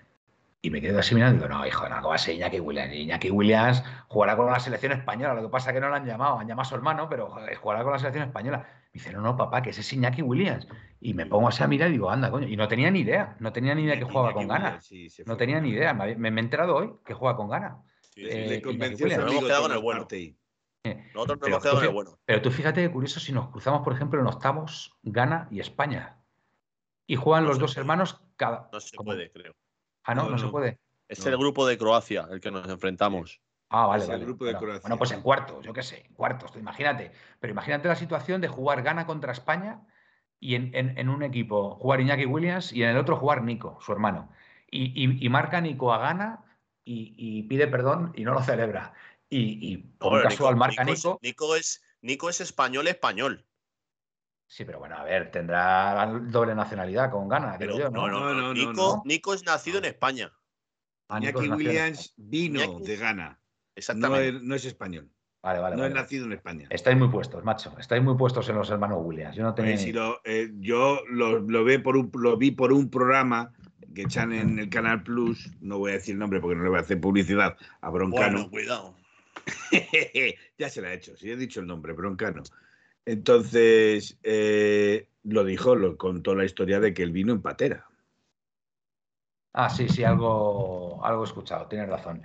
y 0.61 0.71
me 0.71 0.81
quedo 0.81 0.99
así 0.99 1.15
mirando 1.15 1.37
y 1.37 1.39
digo, 1.39 1.57
no, 1.57 1.65
hijo, 1.67 1.89
no, 1.89 1.97
¿cómo 1.97 2.09
va 2.09 2.17
a 2.17 2.19
ser 2.19 2.35
Iñaki 2.35 2.59
Williams? 2.59 2.93
Iñaki 2.93 3.31
Williams 3.31 3.85
jugará 4.09 4.37
con 4.37 4.47
la 4.47 4.59
selección 4.59 4.91
española. 4.91 5.35
Lo 5.35 5.43
que 5.43 5.49
pasa 5.49 5.71
es 5.71 5.75
que 5.75 5.81
no 5.81 5.89
lo 5.89 5.95
han 5.95 6.05
llamado, 6.05 6.39
han 6.39 6.49
llamado 6.49 6.67
a 6.67 6.69
su 6.69 6.75
hermano, 6.75 7.09
pero 7.09 7.33
jugará 7.61 7.85
con 7.85 7.93
la 7.93 7.99
selección 8.01 8.25
española. 8.25 8.67
Me 8.93 8.99
dice, 8.99 9.13
no, 9.13 9.21
no, 9.21 9.37
papá, 9.37 9.63
que 9.63 9.71
ese 9.71 9.83
es 9.83 9.93
Iñaki 9.93 10.23
Williams. 10.23 10.67
Y 11.01 11.15
me 11.15 11.27
pongo 11.27 11.47
así 11.47 11.63
a 11.63 11.69
mirar 11.69 11.91
y 11.91 11.93
digo, 11.93 12.11
anda, 12.11 12.31
coño. 12.31 12.49
Y 12.49 12.57
no 12.57 12.67
tenía 12.67 12.91
ni 12.91 13.01
idea, 13.01 13.37
no 13.39 13.53
tenía 13.53 13.75
ni 13.77 13.85
idea 13.85 13.99
que 13.99 14.05
jugaba 14.05 14.33
con 14.33 14.49
ganas. 14.49 14.91
no 15.27 15.37
tenía 15.37 15.61
ni 15.61 15.71
idea. 15.71 15.95
Me, 15.95 16.29
he 16.29 16.41
enterado 16.41 16.75
hoy 16.75 16.93
que 17.05 17.15
juega 17.15 17.37
con 17.37 17.49
ganas. 17.49 17.77
Sí, 18.11 18.27
eh, 18.29 18.47
le 18.49 18.63
convenció 18.63 19.07
hemos 19.07 19.45
quedado 19.45 19.63
con 19.63 19.73
el 19.73 19.79
bueno. 19.79 20.09
Nosotros 21.15 21.39
nos 21.41 21.49
hemos 21.49 21.63
quedado 21.63 21.83
en 21.85 21.93
bueno. 21.95 22.19
Pero 22.25 22.43
tú 22.43 22.51
fíjate 22.51 22.83
que 22.83 22.91
curioso 22.91 23.21
si 23.21 23.33
nos 23.33 23.49
cruzamos, 23.49 23.83
por 23.83 23.93
ejemplo, 23.93 24.21
en 24.21 24.27
octavos, 24.27 24.97
Ghana 25.03 25.49
y 25.51 25.61
España. 25.61 26.19
Y 27.07 27.17
juegan 27.17 27.45
los 27.47 27.59
dos 27.59 27.77
hermanos 27.77 28.21
cada. 28.37 28.69
No 28.73 28.81
se 28.81 28.97
puede, 28.97 29.31
creo. 29.31 29.55
Ah, 30.05 30.15
no, 30.15 30.29
no, 30.29 30.39
se 30.39 30.49
puede. 30.49 30.79
Es 31.09 31.25
el 31.27 31.37
grupo 31.37 31.67
de 31.67 31.79
Croacia 31.79 32.27
el 32.31 32.41
que 32.41 32.51
nos 32.51 32.69
enfrentamos. 32.69 33.41
Ah, 33.71 33.87
vale, 33.87 34.05
Es 34.05 34.09
el 34.11 34.21
grupo 34.25 34.45
de 34.45 34.53
bueno, 34.53 34.61
Croacia. 34.61 34.81
bueno, 34.83 34.99
pues 34.99 35.13
en 35.13 35.21
cuartos, 35.23 35.65
yo 35.65 35.73
qué 35.75 35.83
sé, 35.83 36.07
en 36.07 36.15
cuartos, 36.15 36.55
imagínate. 36.57 37.13
Pero 37.41 37.51
imagínate 37.53 37.89
la 37.89 37.97
situación 37.97 38.41
de 38.41 38.49
jugar 38.49 38.83
Ghana 38.83 39.07
contra 39.07 39.33
España 39.33 39.83
y 40.41 40.55
en, 40.55 40.71
en- 40.75 40.97
en 40.97 41.09
un 41.09 41.23
equipo 41.23 41.75
jugar 41.77 42.01
Iñaki 42.01 42.25
Williams 42.27 42.73
y 42.73 42.83
en 42.83 42.91
el 42.91 42.97
otro 42.97 43.17
jugar 43.17 43.43
Nico, 43.43 43.79
su 43.81 43.93
hermano. 43.93 44.31
Y, 44.71 44.85
y- 45.05 45.25
y 45.25 45.29
marca 45.29 45.61
Nico 45.61 45.93
a 45.93 45.99
Ghana 45.99 46.45
y, 46.85 47.15
y 47.17 47.43
pide 47.43 47.67
perdón 47.69 48.13
y 48.15 48.25
no 48.25 48.33
lo 48.33 48.43
celebra. 48.43 48.95
Y, 49.31 49.73
y 49.73 49.77
por 49.79 50.23
casual 50.23 50.57
marca 50.57 50.83
Nico 50.85 50.95
es- 50.95 51.05
Nico. 51.05 51.19
Nico 51.23 51.57
es, 51.57 51.83
Nico 52.03 52.29
es 52.31 52.41
español 52.41 52.89
español. 52.89 53.45
Sí, 54.47 54.65
pero 54.65 54.79
bueno, 54.79 54.97
a 54.97 55.05
ver, 55.05 55.31
tendrá 55.31 55.95
la 55.95 56.07
doble 56.07 56.55
nacionalidad 56.55 57.11
con 57.11 57.29
Ghana, 57.29 57.57
Pero 57.59 57.77
yo, 57.79 57.91
no, 57.91 58.09
¿no? 58.09 58.09
no, 58.09 58.21
No, 58.21 58.35
no, 58.35 58.41
no, 58.49 58.55
Nico, 58.55 58.73
no. 58.73 59.03
Nico 59.05 59.35
es 59.35 59.45
nacido 59.45 59.79
en 59.79 59.85
España. 59.85 60.33
Ah, 61.11 61.19
Iñaki. 61.21 61.49
Williams 61.51 62.15
vino 62.17 62.61
Iñaki- 62.61 62.83
de 62.85 62.97
Ghana. 62.97 63.29
No 63.31 63.39
Exactamente. 63.77 64.29
es, 64.29 64.43
no 64.43 64.55
es 64.55 64.65
español. 64.65 65.11
Vale, 65.43 65.61
vale, 65.61 65.77
no 65.77 65.83
vale. 65.83 65.95
es 65.95 66.01
nacido 66.01 66.25
en 66.25 66.33
España. 66.33 66.67
Estáis 66.71 66.97
muy 66.99 67.09
puestos, 67.09 67.45
macho. 67.45 67.75
Estáis 67.79 68.03
muy 68.03 68.17
puestos 68.17 68.49
en 68.49 68.57
los 68.57 68.69
hermanos 68.71 68.99
Williams. 69.03 69.37
Yo 69.37 69.43
no 69.45 69.55
tenía. 69.55 69.75
Eh, 69.75 69.79
si 69.79 69.93
lo- 69.93 70.21
eh, 70.25 70.51
yo 70.57 71.01
lo, 71.11 71.39
lo 71.41 71.65
ve 71.65 71.79
por 71.79 71.97
un, 71.97 72.11
lo 72.15 72.37
vi 72.39 72.51
por 72.51 72.73
un 72.73 72.91
programa 72.91 73.53
que 73.95 74.03
echan 74.03 74.33
en 74.33 74.59
el 74.59 74.69
Canal 74.71 75.03
Plus. 75.03 75.51
No 75.61 75.79
voy 75.79 75.91
a 75.93 75.95
decir 75.95 76.15
el 76.15 76.19
nombre 76.19 76.41
porque 76.41 76.57
no 76.57 76.65
le 76.65 76.71
voy 76.71 76.79
a 76.79 76.83
hacer 76.83 77.01
publicidad 77.01 77.57
a 77.81 77.91
Broncano. 77.91 78.33
Bueno, 78.39 78.51
cuidado. 78.51 78.97
ya 80.59 80.69
se 80.69 80.83
la 80.83 80.93
he 80.93 80.97
hecho, 80.97 81.17
sí 81.17 81.31
he 81.31 81.37
dicho 81.37 81.61
el 81.61 81.67
nombre, 81.67 81.93
Broncano. 81.93 82.43
Entonces, 83.05 84.19
eh, 84.23 85.09
lo 85.23 85.45
dijo, 85.45 85.75
lo 85.75 85.97
contó 85.97 86.35
la 86.35 86.45
historia 86.45 86.81
de 86.81 86.93
que 86.93 87.03
él 87.03 87.13
vino 87.13 87.33
en 87.33 87.43
patera. 87.43 87.87
Ah, 89.55 89.71
sí, 89.71 89.89
sí, 89.89 90.05
algo, 90.05 91.05
algo 91.05 91.25
escuchado, 91.25 91.67
tienes 91.67 91.89
razón. 91.89 92.23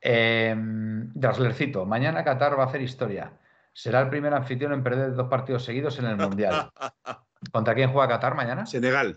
Eh, 0.00 0.54
Draslercito, 0.56 1.86
mañana 1.86 2.24
Qatar 2.24 2.58
va 2.58 2.64
a 2.64 2.66
hacer 2.66 2.82
historia. 2.82 3.38
Será 3.72 4.00
el 4.00 4.08
primer 4.08 4.34
anfitrión 4.34 4.72
en 4.72 4.82
perder 4.82 5.14
dos 5.14 5.28
partidos 5.28 5.64
seguidos 5.64 5.98
en 5.98 6.06
el 6.06 6.16
Mundial. 6.16 6.70
¿Contra 7.52 7.74
quién 7.74 7.92
juega 7.92 8.08
Qatar 8.08 8.34
mañana? 8.34 8.66
Senegal. 8.66 9.16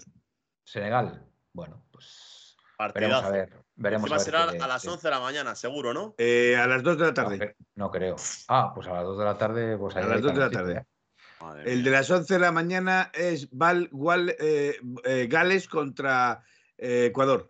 Senegal. 0.64 1.26
Bueno, 1.54 1.84
pues 1.91 2.58
Partidazo. 2.78 2.93
veremos 2.93 3.24
a 3.24 3.30
ver. 3.32 3.59
Veremos 3.82 4.12
Encima 4.12 4.16
a 4.16 4.18
ver 4.20 4.26
será 4.26 4.52
qué- 4.58 4.64
a 4.64 4.68
las 4.68 4.82
sí. 4.82 4.88
11 4.90 5.08
de 5.08 5.12
la 5.12 5.20
mañana, 5.22 5.56
seguro, 5.56 5.94
¿no? 5.94 6.14
eh, 6.18 6.58
a 6.58 6.68
las 6.68 6.84
2 6.84 6.98
de 6.98 7.02
la 7.04 7.08
No, 7.08 7.14
tarde. 7.14 7.38
cre- 7.40 7.56
no 7.76 7.90
creo. 7.90 8.18
Ah, 8.50 8.74
pues 8.76 8.88
a 8.88 8.92
las 8.94 9.04
2 9.06 9.18
de 9.18 9.24
la 9.24 9.38
tarde. 9.38 9.78
Pues 9.78 9.96
ahí 9.96 10.04
A 10.04 10.08
las 10.08 10.16
hay 10.18 10.22
dos 10.22 10.34
de 10.34 10.40
la 10.40 10.50
tarde. 10.50 10.74
¿eh? 10.76 11.64
El 11.66 11.84
de 11.86 11.90
las 11.90 12.10
11 12.12 12.34
de 12.34 12.40
la 12.42 12.52
mañana 12.52 13.10
es 13.14 13.48
Val, 13.52 13.90
eh, 14.38 14.76
eh, 15.06 15.28
Gales 15.30 15.70
contra 15.70 16.44
eh, 16.78 17.06
Ecuador. 17.06 17.48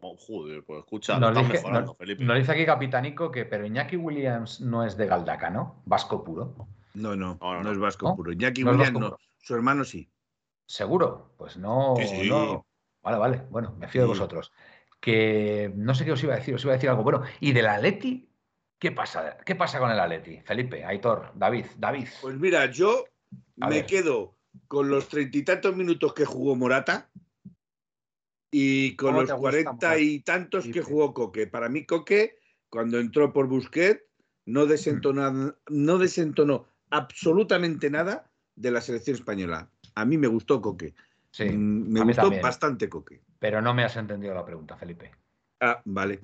Oh, 0.00 0.16
joder, 0.16 0.62
pues 0.64 0.80
escucha, 0.80 1.18
Nos 1.18 1.34
dice, 1.36 1.54
mejorando, 1.54 1.86
nos- 1.88 1.96
Felipe. 1.96 2.22
nos 2.24 2.36
dice 2.36 2.52
aquí 2.52 2.64
Capitanico 2.64 3.30
que, 3.32 3.44
pero 3.44 3.66
Iñaki 3.66 3.96
Williams 3.96 4.60
no 4.60 4.84
es 4.84 4.96
de 4.96 5.06
Galdaca, 5.06 5.50
¿no? 5.50 5.82
Vasco 5.86 6.22
puro. 6.22 6.54
No, 6.94 7.16
no, 7.16 7.36
No, 7.40 7.54
no, 7.54 7.54
no, 7.54 7.62
no. 7.64 7.72
es 7.72 7.78
vasco 7.78 8.10
¿No? 8.10 8.16
puro. 8.16 8.30
Iñaki 8.32 8.62
No 8.62 8.70
Williams 8.70 8.92
vasco 8.92 9.00
no. 9.00 9.06
puro. 9.16 9.20
Su 9.38 9.54
hermano 9.56 9.84
sí. 9.84 10.08
¿Seguro? 10.66 11.34
Pues 11.36 11.56
no, 11.56 11.94
Sí, 11.98 12.06
sí. 12.06 12.28
no. 12.28 12.64
Vale, 13.02 13.18
vale. 13.18 13.42
Bueno, 13.50 13.74
me 13.78 13.88
fío 13.88 14.02
de 14.02 14.06
Sí. 14.06 14.10
vosotros. 14.10 14.52
Que 15.06 15.70
no 15.76 15.94
sé 15.94 16.04
qué 16.04 16.10
os 16.10 16.22
iba 16.24 16.34
a 16.34 16.38
decir, 16.38 16.52
os 16.52 16.64
iba 16.64 16.72
a 16.72 16.76
decir 16.78 16.90
algo. 16.90 17.04
Bueno, 17.04 17.22
¿y 17.38 17.52
del 17.52 17.68
Atleti? 17.68 18.28
¿Qué 18.76 18.90
pasa? 18.90 19.36
¿Qué 19.46 19.54
pasa 19.54 19.78
con 19.78 19.88
el 19.92 20.00
Atleti? 20.00 20.40
Felipe, 20.40 20.84
Aitor, 20.84 21.30
David, 21.36 21.66
David. 21.78 22.08
Pues 22.20 22.36
mira, 22.36 22.66
yo 22.72 23.04
A 23.60 23.68
me 23.68 23.76
ver. 23.76 23.86
quedo 23.86 24.34
con 24.66 24.90
los 24.90 25.08
treinta 25.08 25.38
y 25.38 25.42
tantos 25.44 25.76
minutos 25.76 26.12
que 26.12 26.24
jugó 26.24 26.56
Morata 26.56 27.08
y 28.50 28.96
con 28.96 29.10
¿Cómo 29.10 29.22
los 29.22 29.32
cuarenta 29.34 29.96
y 29.96 30.18
tantos 30.24 30.66
que 30.66 30.82
jugó 30.82 31.14
Coque. 31.14 31.46
Para 31.46 31.68
mí, 31.68 31.86
Coque, 31.86 32.40
cuando 32.68 32.98
entró 32.98 33.32
por 33.32 33.46
Busquets, 33.46 34.02
no 34.44 34.66
desentonó, 34.66 35.54
no 35.68 35.98
desentonó 35.98 36.66
absolutamente 36.90 37.90
nada 37.90 38.28
de 38.56 38.72
la 38.72 38.80
selección 38.80 39.14
española. 39.14 39.70
A 39.94 40.04
mí 40.04 40.18
me 40.18 40.26
gustó 40.26 40.60
Coque. 40.60 40.94
Sí, 41.36 41.44
Mm, 41.50 41.92
me 41.92 42.00
gustó 42.00 42.22
también. 42.22 42.40
bastante 42.42 42.88
Coque. 42.88 43.20
pero 43.38 43.60
no 43.60 43.74
me 43.74 43.84
has 43.84 43.94
entendido 43.96 44.32
la 44.34 44.42
pregunta, 44.44 44.74
Felipe. 44.78 45.10
Ah, 45.60 45.82
vale. 45.84 46.20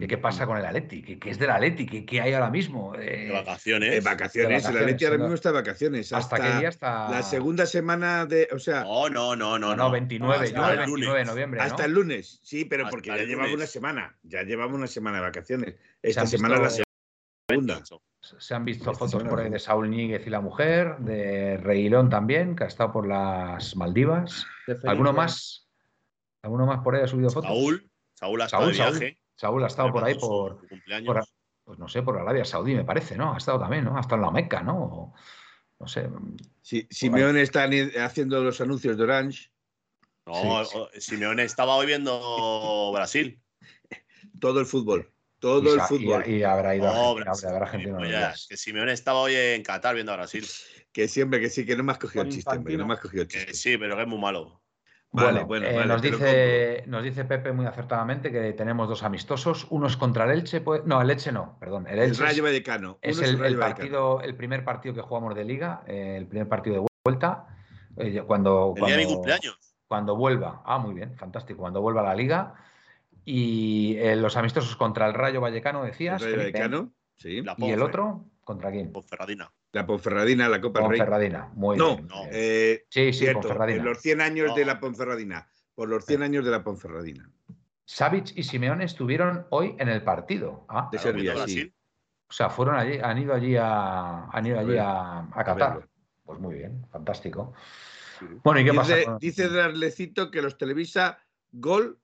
¿Qué, 0.00 0.08
qué 0.08 0.18
pasa 0.18 0.44
con 0.46 0.58
el 0.58 0.66
Atleti? 0.66 1.00
¿Qué, 1.02 1.20
qué 1.20 1.30
es 1.30 1.38
del 1.38 1.50
Atleti? 1.50 1.86
¿Qué, 1.86 2.04
qué 2.04 2.20
hay 2.20 2.32
ahora 2.32 2.50
mismo? 2.50 2.96
Eh, 2.96 3.26
De 3.26 3.30
vacaciones. 3.32 3.94
Eh, 3.94 4.00
vacaciones, 4.00 4.34
De 4.48 4.56
el 4.56 4.60
vacaciones, 4.74 4.82
Atleti 4.82 5.04
ahora 5.04 5.18
mismo 5.18 5.34
está 5.34 5.50
de 5.50 5.54
vacaciones. 5.54 6.12
¿Hasta, 6.12 6.34
Hasta, 6.36 6.50
qué 6.52 6.58
día 6.58 6.68
está? 6.70 7.08
la 7.08 7.22
segunda 7.22 7.64
semana 7.66 8.26
de. 8.26 8.48
O 8.52 8.58
sea, 8.58 8.82
No, 8.82 9.08
no, 9.08 9.36
no, 9.36 9.56
no. 9.60 9.68
No, 9.70 9.76
no, 9.76 9.90
29, 9.92 10.34
Hasta 10.34 10.44
el 10.66 10.72
el 10.72 10.78
29 10.78 10.88
de 10.90 11.24
lunes. 11.24 11.26
noviembre. 11.28 11.58
¿no? 11.60 11.64
Hasta 11.66 11.84
el 11.84 11.92
lunes, 11.92 12.40
sí, 12.42 12.64
pero 12.64 12.84
Hasta 12.84 12.90
porque 12.90 13.10
el 13.10 13.18
ya 13.18 13.24
llevamos 13.24 13.54
una 13.54 13.66
semana, 13.66 14.18
ya 14.24 14.42
llevamos 14.42 14.74
una 14.76 14.88
semana 14.88 15.18
de 15.18 15.22
vacaciones. 15.22 15.76
Esta 16.02 16.26
semana 16.26 16.56
la 16.56 16.62
visto- 16.68 16.82
segunda. 17.48 17.80
Se 18.20 18.54
han 18.54 18.64
visto 18.64 18.92
fotos 18.94 19.22
por 19.24 19.40
ahí 19.40 19.48
de 19.48 19.58
Saúl 19.58 19.90
Níguez 19.90 20.26
y 20.26 20.30
la 20.30 20.40
mujer, 20.40 20.98
de 20.98 21.56
Reguilón 21.58 22.10
también, 22.10 22.56
que 22.56 22.64
ha 22.64 22.66
estado 22.66 22.92
por 22.92 23.06
las 23.06 23.76
Maldivas. 23.76 24.44
¿Alguno 24.84 25.12
más? 25.12 25.68
¿Alguno 26.42 26.66
más 26.66 26.80
por 26.80 26.96
ahí 26.96 27.02
ha 27.02 27.06
subido 27.06 27.30
fotos? 27.30 27.48
Saúl, 27.50 27.90
Saúl 28.14 28.42
ha 28.42 28.44
estado 28.46 28.62
Saúl, 28.64 28.72
de 28.72 28.78
Saúl. 28.78 28.98
viaje. 28.98 29.18
Saúl 29.36 29.64
ha 29.64 29.66
estado 29.68 29.92
por 29.92 30.04
ahí 30.04 30.14
celebrando 30.14 30.66
por, 31.06 31.24
pues 31.64 31.78
no 31.78 31.88
sé, 31.88 32.02
por 32.02 32.18
Arabia 32.18 32.44
Saudí, 32.44 32.74
me 32.74 32.84
parece, 32.84 33.16
¿no? 33.16 33.34
Ha 33.34 33.38
estado 33.38 33.60
también, 33.60 33.84
¿no? 33.84 33.96
Ha 33.96 34.00
estado 34.00 34.16
en 34.16 34.22
la 34.22 34.30
Meca, 34.32 34.62
¿no? 34.62 34.76
O- 34.82 35.14
No 35.80 35.86
sé. 35.86 36.08
Sí, 36.60 36.88
Simeone 36.90 37.40
está 37.40 37.68
haciendo 38.04 38.42
los 38.42 38.60
anuncios 38.60 38.96
de 38.96 39.04
Orange, 39.04 39.50
No, 40.26 40.34
Sí, 40.64 40.70
sí. 40.72 40.76
o- 40.78 40.88
Simeone 41.00 41.44
estaba 41.44 41.76
hoy 41.76 41.86
viendo 41.86 42.90
Brasil. 42.92 43.40
todo 44.40 44.58
el 44.60 44.66
fútbol, 44.66 45.10
todo 45.38 45.62
y, 45.62 45.68
el 45.68 45.76
y- 45.78 45.80
fútbol. 45.80 46.26
y 46.28 46.42
habrá 46.42 46.74
ido 46.76 46.88
a 46.88 46.92
No, 46.92 46.98
Argentina, 47.10 47.24
Brasil, 47.24 47.48
habrá 47.48 47.64
Argentina 47.66 47.98
gilipollas, 47.98 48.20
días. 48.34 48.46
que 48.48 48.56
Simeone 48.56 48.92
estaba 48.92 49.20
hoy 49.20 49.34
en 49.36 49.62
Qatar 49.62 49.94
viendo 49.94 50.12
a 50.12 50.16
Brasil. 50.16 50.44
Que 50.92 51.06
siempre 51.08 51.40
que 51.40 51.50
sí, 51.50 51.64
que 51.66 51.76
no 51.76 51.82
me 51.84 51.92
has 51.92 51.98
cogido 51.98 52.22
el 52.24 52.30
chiste, 52.30 52.50
hombre, 52.56 52.72
que 52.72 52.78
no 52.78 52.86
me 52.86 52.94
has 52.94 53.00
cogido 53.00 53.22
el 53.22 53.28
Que 53.28 53.38
chiste. 53.38 53.54
sí, 53.54 53.78
pero 53.78 53.94
que 53.96 54.02
es 54.02 54.08
muy 54.08 54.18
malo. 54.18 54.60
Vale, 55.10 55.44
Bueno, 55.44 55.46
bueno, 55.46 55.66
eh, 55.68 55.74
vale, 55.74 55.86
nos, 55.86 56.02
dice, 56.02 56.84
nos 56.86 57.02
dice 57.02 57.24
Pepe 57.24 57.52
muy 57.52 57.64
acertadamente 57.64 58.30
que 58.30 58.52
tenemos 58.52 58.88
dos 58.90 59.02
amistosos. 59.02 59.66
Uno 59.70 59.86
es 59.86 59.96
contra 59.96 60.24
el 60.24 60.32
Elche. 60.32 60.60
pues- 60.60 60.82
no, 60.84 61.00
el 61.00 61.08
Elche 61.10 61.32
no, 61.32 61.56
perdón. 61.58 61.86
El 61.88 62.14
Rayo 62.16 62.42
Vallecano. 62.42 62.98
es 63.00 63.18
el, 63.22 63.38
partido, 63.58 64.20
el 64.20 64.34
primer 64.36 64.64
partido 64.64 64.94
que 64.94 65.00
jugamos 65.00 65.34
de 65.34 65.44
liga, 65.44 65.82
eh, 65.86 66.16
el 66.18 66.26
primer 66.26 66.46
partido 66.48 66.82
de 66.82 66.86
vuelta. 67.04 67.46
eh, 67.96 68.22
cuando, 68.26 68.74
El 68.76 68.84
día 68.84 68.92
de 68.92 68.98
mi 68.98 69.04
cuando- 69.04 69.14
cumpleaños. 69.16 69.58
cuando 69.88 70.14
vuelva. 70.16 70.62
Ah, 70.66 70.78
muy 70.78 70.94
bien, 70.94 71.16
fantástico. 71.16 71.58
Cuando 71.60 71.80
vuelva 71.80 72.02
a 72.02 72.04
la 72.04 72.14
liga. 72.14 72.54
Y 73.30 73.96
eh, 73.98 74.16
los 74.16 74.36
amistosos 74.38 74.74
contra 74.76 75.06
el 75.06 75.12
Rayo 75.12 75.42
Vallecano, 75.42 75.84
El 75.84 75.90
decías. 75.90 76.22
Rayo 76.22 76.36
Felipe. 76.36 76.58
Vallecano, 76.60 76.92
sí. 77.16 77.42
La 77.42 77.54
¿Y 77.58 77.70
el 77.72 77.82
otro? 77.82 78.24
¿Contra 78.42 78.70
quién? 78.70 78.90
Ponferradina. 78.90 79.52
La 79.72 79.84
Ponferradina, 79.86 80.48
la 80.48 80.60
Copa 80.62 80.80
del 80.80 80.88
Rey. 80.88 80.98
Ponferradina. 81.00 81.50
Muy 81.54 81.76
No, 81.76 81.96
bien. 81.96 82.08
no. 82.08 82.22
Eh, 82.32 82.86
sí, 82.88 83.12
sí, 83.12 83.18
cierto, 83.18 83.40
Ponferradina. 83.42 83.80
en 83.80 83.84
los 83.84 83.98
100 84.00 84.20
años 84.22 84.54
de 84.54 84.64
la 84.64 84.80
Ponferradina. 84.80 85.46
Por 85.74 85.90
los 85.90 86.06
100 86.06 86.22
años 86.22 86.44
de 86.46 86.50
la 86.50 86.64
Ponferradina. 86.64 87.30
Savic 87.84 88.32
y 88.34 88.42
Simeone 88.44 88.84
estuvieron 88.84 89.46
hoy 89.50 89.76
en 89.78 89.88
el 89.90 90.02
partido. 90.02 90.64
Ah, 90.70 90.88
De 90.90 90.98
Serbia, 90.98 91.34
sí. 91.46 91.70
O 92.30 92.32
sea, 92.32 92.48
fueron 92.48 92.76
allí, 92.76 92.98
han 93.02 93.18
ido 93.18 93.34
allí 93.34 93.56
a, 93.56 94.24
han 94.30 94.46
ido 94.46 94.58
allí 94.58 94.78
a, 94.78 95.18
a 95.20 95.44
Qatar. 95.44 95.86
Pues 96.24 96.38
muy 96.38 96.54
bien, 96.54 96.86
fantástico. 96.90 97.52
Sí. 98.18 98.26
Bueno, 98.42 98.60
¿y 98.60 98.64
qué 98.64 98.72
pasa? 98.72 98.94
Dice, 98.94 99.04
con- 99.06 99.18
dice 99.18 99.48
Draslecito 99.48 100.30
que 100.30 100.40
los 100.42 100.56
Televisa 100.56 101.18
Gol 101.52 101.98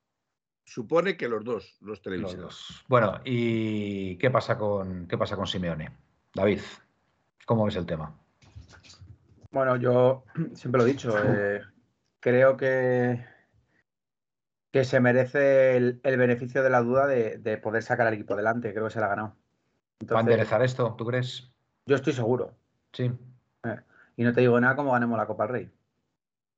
supone 0.64 1.16
que 1.16 1.28
los 1.28 1.44
dos, 1.44 1.76
los 1.80 1.88
los 1.90 2.02
Televisa. 2.02 2.36
dos? 2.36 2.84
Bueno, 2.88 3.20
¿y 3.24 4.16
qué 4.16 4.30
pasa 4.30 4.56
con 4.58 5.06
qué 5.06 5.16
pasa 5.18 5.36
con 5.36 5.46
Simeone? 5.46 5.96
David, 6.34 6.60
¿cómo 7.46 7.64
ves 7.64 7.76
el 7.76 7.86
tema? 7.86 8.16
Bueno, 9.50 9.76
yo 9.76 10.24
siempre 10.54 10.80
lo 10.80 10.86
he 10.86 10.90
dicho, 10.92 11.14
eh, 11.16 11.62
creo 12.20 12.56
que, 12.56 13.24
que 14.72 14.84
se 14.84 15.00
merece 15.00 15.76
el, 15.76 16.00
el 16.02 16.16
beneficio 16.16 16.62
de 16.62 16.70
la 16.70 16.80
duda 16.80 17.06
de, 17.06 17.38
de 17.38 17.58
poder 17.58 17.82
sacar 17.82 18.06
al 18.06 18.14
equipo 18.14 18.34
adelante, 18.34 18.72
creo 18.72 18.86
que 18.86 18.92
se 18.92 19.00
la 19.00 19.06
ha 19.06 19.10
ganado. 19.10 19.36
¿Va 20.12 20.18
a 20.18 20.20
enderezar 20.20 20.62
esto, 20.62 20.94
tú 20.96 21.06
crees? 21.06 21.50
yo 21.86 21.96
estoy 21.96 22.12
seguro. 22.14 22.54
Sí. 22.92 23.12
Y 24.16 24.22
no 24.22 24.32
te 24.32 24.40
digo 24.40 24.58
nada 24.60 24.76
como 24.76 24.92
ganemos 24.92 25.18
la 25.18 25.26
Copa 25.26 25.44
del 25.46 25.52
Rey. 25.52 25.70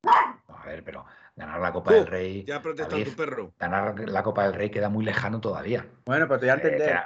A 0.05 0.65
ver, 0.67 0.85
pero 0.85 1.05
ganar 1.37 1.61
la 1.61 1.73
Copa 1.73 1.91
Uh, 1.91 1.95
del 1.95 2.07
Rey. 2.07 2.45
Ya 2.45 2.57
ha 2.57 2.63
protestado 2.63 2.99
David, 2.99 3.11
tu 3.11 3.17
perro. 3.17 3.53
ganar 3.59 3.95
la 4.09 4.23
Copa 4.23 4.45
del 4.45 4.55
Rey 4.55 4.71
queda 4.71 4.89
muy 4.89 5.05
lejano 5.05 5.41
todavía. 5.41 5.87
Bueno, 6.07 6.27
pero 6.27 6.41
te 6.41 6.47
voy 6.47 6.51
a 6.51 6.55
Eh, 6.55 6.57
entender. 6.63 6.97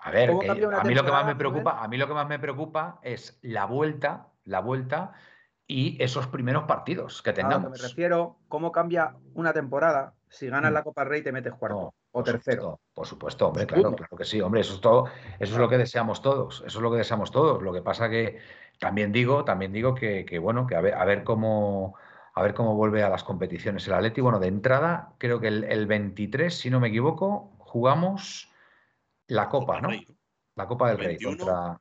a 0.00 0.10
ver, 0.10 0.28
¿Cómo 0.30 0.40
que 0.40 0.46
cambia 0.48 0.68
una 0.68 0.78
a 0.80 0.84
mí 0.84 0.94
lo 0.94 1.04
que 1.04 1.12
más 1.12 1.26
me 1.26 1.36
preocupa, 1.36 1.82
a 1.82 1.88
mí 1.88 1.96
lo 1.96 2.08
que 2.08 2.14
más 2.14 2.28
me 2.28 2.38
preocupa 2.38 2.98
es 3.02 3.38
la 3.42 3.66
vuelta, 3.66 4.28
la 4.44 4.60
vuelta 4.60 5.12
y 5.66 6.02
esos 6.02 6.26
primeros 6.26 6.64
partidos 6.64 7.22
que 7.22 7.30
A 7.30 7.32
lo 7.32 7.36
que 7.36 7.42
tengamos. 7.42 7.70
me 7.70 7.76
refiero, 7.88 8.38
¿cómo 8.48 8.72
cambia 8.72 9.14
una 9.34 9.52
temporada 9.52 10.14
si 10.28 10.48
ganas 10.48 10.70
Mm. 10.70 10.74
la 10.74 10.82
Copa 10.82 11.02
del 11.02 11.10
Rey 11.10 11.20
y 11.20 11.24
te 11.24 11.32
metes 11.32 11.52
cuarto 11.54 11.76
No, 11.76 11.82
o 11.84 11.94
por 12.10 12.24
tercero? 12.24 12.62
supuesto. 12.62 12.80
Por 12.94 13.06
supuesto, 13.06 13.46
hombre, 13.48 13.66
claro, 13.66 13.94
claro 13.94 14.16
que 14.16 14.24
sí, 14.24 14.40
hombre, 14.40 14.62
eso 14.62 14.74
es 14.74 14.80
todo, 14.80 15.06
eso 15.38 15.52
es 15.54 15.58
lo 15.58 15.68
que 15.68 15.78
deseamos 15.78 16.20
todos, 16.20 16.64
eso 16.66 16.78
es 16.78 16.82
lo 16.82 16.90
que 16.90 16.96
deseamos 16.98 17.30
todos. 17.30 17.62
Lo 17.62 17.72
que 17.72 17.82
pasa 17.82 18.08
que 18.10 18.38
también 18.78 19.12
digo, 19.12 19.44
también 19.44 19.72
digo 19.72 19.94
que, 19.94 20.38
bueno, 20.40 20.66
que 20.66 20.74
a 20.74 20.80
ver, 20.80 20.94
a 20.94 21.04
ver 21.04 21.22
cómo 21.22 21.94
a 22.34 22.42
ver 22.42 22.54
cómo 22.54 22.74
vuelve 22.74 23.02
a 23.02 23.08
las 23.08 23.24
competiciones 23.24 23.86
el 23.86 23.94
Atleti. 23.94 24.20
Bueno, 24.20 24.38
de 24.38 24.48
entrada, 24.48 25.14
creo 25.18 25.40
que 25.40 25.48
el, 25.48 25.86
23, 25.86 26.52
si 26.54 26.70
no 26.70 26.80
me 26.80 26.88
equivoco, 26.88 27.54
jugamos 27.58 28.50
la 29.26 29.48
Copa, 29.48 29.80
¿no? 29.80 29.90
La 30.56 30.66
Copa 30.66 30.90
del 30.90 30.98
Rey 30.98 31.18
contra 31.18 31.80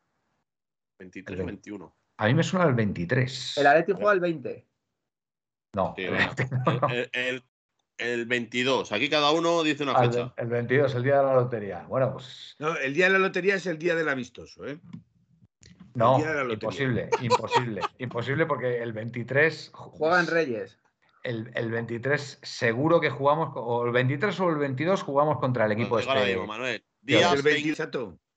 23, 1.00 1.46
21. 1.46 1.96
A 2.18 2.28
mí 2.28 2.34
me 2.34 2.44
suena 2.44 2.66
el 2.66 2.74
23. 2.74 3.58
El 3.58 3.68
Atleti 3.68 3.94
juega 3.94 4.14
el 4.14 4.20
20. 4.20 4.68
No, 5.74 5.96
el, 5.98 7.44
el, 7.98 8.26
22. 8.26 8.92
Aquí 8.92 9.10
cada 9.10 9.32
uno 9.32 9.64
dice 9.64 9.84
una 9.84 9.98
fecha. 9.98 10.34
El 10.36 10.48
22, 10.48 10.96
el 10.96 11.04
día 11.04 11.20
de 11.20 11.24
la 11.24 11.34
lotería. 11.34 11.86
Bueno, 11.88 12.12
pues. 12.12 12.56
No, 12.60 12.76
el 12.76 12.94
día 12.94 13.06
de 13.06 13.14
la 13.14 13.20
lotería 13.20 13.56
es 13.56 13.66
el 13.68 13.78
día 13.78 13.96
del 13.96 14.10
amistoso, 14.10 14.68
¿eh? 14.68 14.80
No, 15.94 16.20
imposible, 16.50 17.10
imposible, 17.22 17.82
imposible 17.98 18.46
porque 18.46 18.82
el 18.82 18.94
23... 18.94 19.72
Juegan 19.74 20.28
Reyes. 20.28 20.80
El, 21.24 21.52
el, 21.54 21.70
23 21.70 22.40
seguro 22.42 23.00
que 23.00 23.10
jugamos, 23.10 23.52
o 23.56 23.86
el 23.86 23.92
23 23.92 24.40
o 24.40 24.50
el 24.50 24.56
22 24.56 25.04
jugamos 25.04 25.40
contra 25.40 25.66
el 25.66 25.74
equipo 25.74 26.00
este. 26.00 26.38
Manuel. 26.38 26.84
Días 27.02 27.34
el 27.34 27.42
20, 27.42 27.76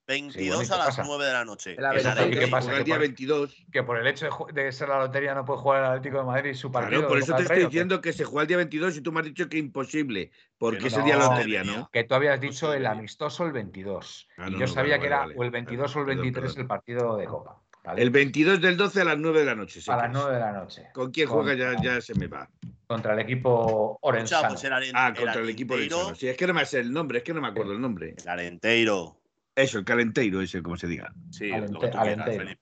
22 0.07 0.71
a 0.71 0.79
las 0.79 0.99
9 1.05 1.25
de 1.25 1.33
la 1.33 1.45
noche. 1.45 1.77
¿Qué 1.77 2.49
pasa? 2.49 2.77
el 2.77 2.85
día 2.85 2.99
22. 2.99 3.67
Que 3.73 3.83
por 3.83 3.99
el 3.99 4.07
hecho 4.07 4.29
de, 4.53 4.73
ser 4.73 4.89
la 4.89 4.99
lotería 4.99 5.35
no 5.35 5.45
puede 5.45 5.61
jugar 5.61 5.81
el 5.81 5.91
Atlético 5.91 6.19
de 6.19 6.25
Madrid 6.25 6.55
su 6.55 6.71
partido. 6.71 7.01
Claro, 7.01 7.09
por 7.09 7.19
eso 7.19 7.35
te 7.37 7.43
estoy 7.43 7.65
diciendo 7.65 8.01
que 8.01 8.13
se 8.13 8.25
juega 8.25 8.43
el 8.43 8.49
día 8.49 8.57
22 8.59 8.97
y 8.97 9.01
tú 9.01 9.13
me 9.13 9.21
has 9.21 9.27
dicho 9.27 9.49
que 9.49 9.59
imposible, 9.59 10.31
porque 10.59 10.89
es 10.89 10.97
el 10.97 11.05
día 11.05 11.15
de 11.15 11.21
la 11.21 11.31
lotería, 11.31 11.65
¿no? 11.65 11.89
Que 11.93 12.05
tú 12.05 12.15
habías 12.15 12.41
dicho 12.41 12.73
el 12.73 12.87
amistoso 12.87 13.47
el 13.47 13.53
22. 13.53 14.29
Ah, 14.37 14.49
y 14.51 14.59
yo 14.59 14.67
sabía 14.67 14.99
que 14.99 15.07
era 15.07 15.27
o 15.35 15.45
el 15.45 15.51
22 15.51 15.97
o 15.97 16.01
el 16.01 16.07
23 16.07 16.57
el 16.57 16.67
partido 16.67 17.17
de 17.17 17.27
Copa. 17.27 17.61
El 17.97 18.11
22 18.11 18.63
del 18.63 18.79
12 18.79 19.03
a 19.03 19.05
las 19.05 19.19
9 19.19 19.41
de 19.41 19.45
la 19.45 19.55
noche. 19.55 19.81
A 19.89 19.97
las 19.97 20.11
9 20.11 20.33
de 20.33 20.41
la 20.41 20.53
noche. 20.53 20.89
¿Con 20.95 21.11
quién 21.11 21.29
juega? 21.29 21.55
Ya, 21.55 21.81
ya 21.83 22.01
se 22.01 22.15
me 22.15 22.29
va. 22.29 22.49
Contra 22.87 23.13
el 23.13 23.21
equipo 23.21 23.99
Orensano. 24.01 24.49
Pues 24.49 24.65
ah, 24.95 25.13
contra 25.15 25.43
el, 25.43 25.51
equipo 25.51 25.75
Orensano. 25.75 26.15
Sí, 26.15 26.29
es 26.29 26.37
que 26.37 26.47
no 26.47 26.55
me 26.55 26.65
sé 26.65 26.81
el 26.81 26.91
nombre, 26.91 27.19
es 27.19 27.25
que 27.25 27.35
no 27.35 27.43
me 27.43 27.49
acuerdo 27.49 27.73
el 27.73 27.81
nombre. 27.81 28.15
El 28.17 28.29
Arenteiro. 28.29 29.19
Eso, 29.57 29.79
el 29.79 29.85
calenteiro, 29.85 30.41
ese, 30.41 30.63
como 30.63 30.77
se 30.77 30.87
diga. 30.87 31.15
Sí, 31.31 31.49
lo 31.49 31.81
que 31.81 31.89
tú 31.89 31.99
quieras, 31.99 32.57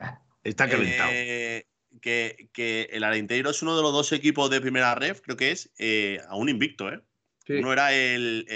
Está 0.45 0.69
calentado. 0.69 1.11
Eh, 1.13 1.67
que, 2.01 2.89
el 2.91 3.05
Alenteiro 3.05 3.51
es 3.51 3.63
uno 3.63 3.77
de 3.77 3.83
los 3.83 3.93
dos 3.93 4.13
equipos 4.13 4.51
de 4.51 4.61
primera 4.61 4.95
ref, 4.95 5.21
creo 5.21 5.37
que 5.37 5.53
es 5.53 5.73
eh, 5.79 6.21
aún 6.29 6.49
invicto, 6.49 6.91
¿eh? 6.91 7.01
Uno 7.49 7.73
era 7.73 7.93
el, 7.93 8.47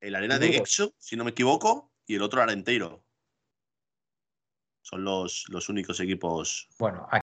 el, 0.00 0.14
Arena 0.14 0.38
de 0.38 0.52
Gexo, 0.52 0.94
si 0.98 1.16
no 1.16 1.24
me 1.24 1.30
equivoco, 1.30 1.92
y 2.06 2.16
el 2.16 2.22
otro 2.22 2.42
Alenteiro. 2.42 3.04
Son 4.82 5.04
los, 5.04 5.44
los 5.48 5.68
únicos 5.68 5.98
equipos. 6.00 6.68
Bueno, 6.78 7.06
Aquí 7.10 7.25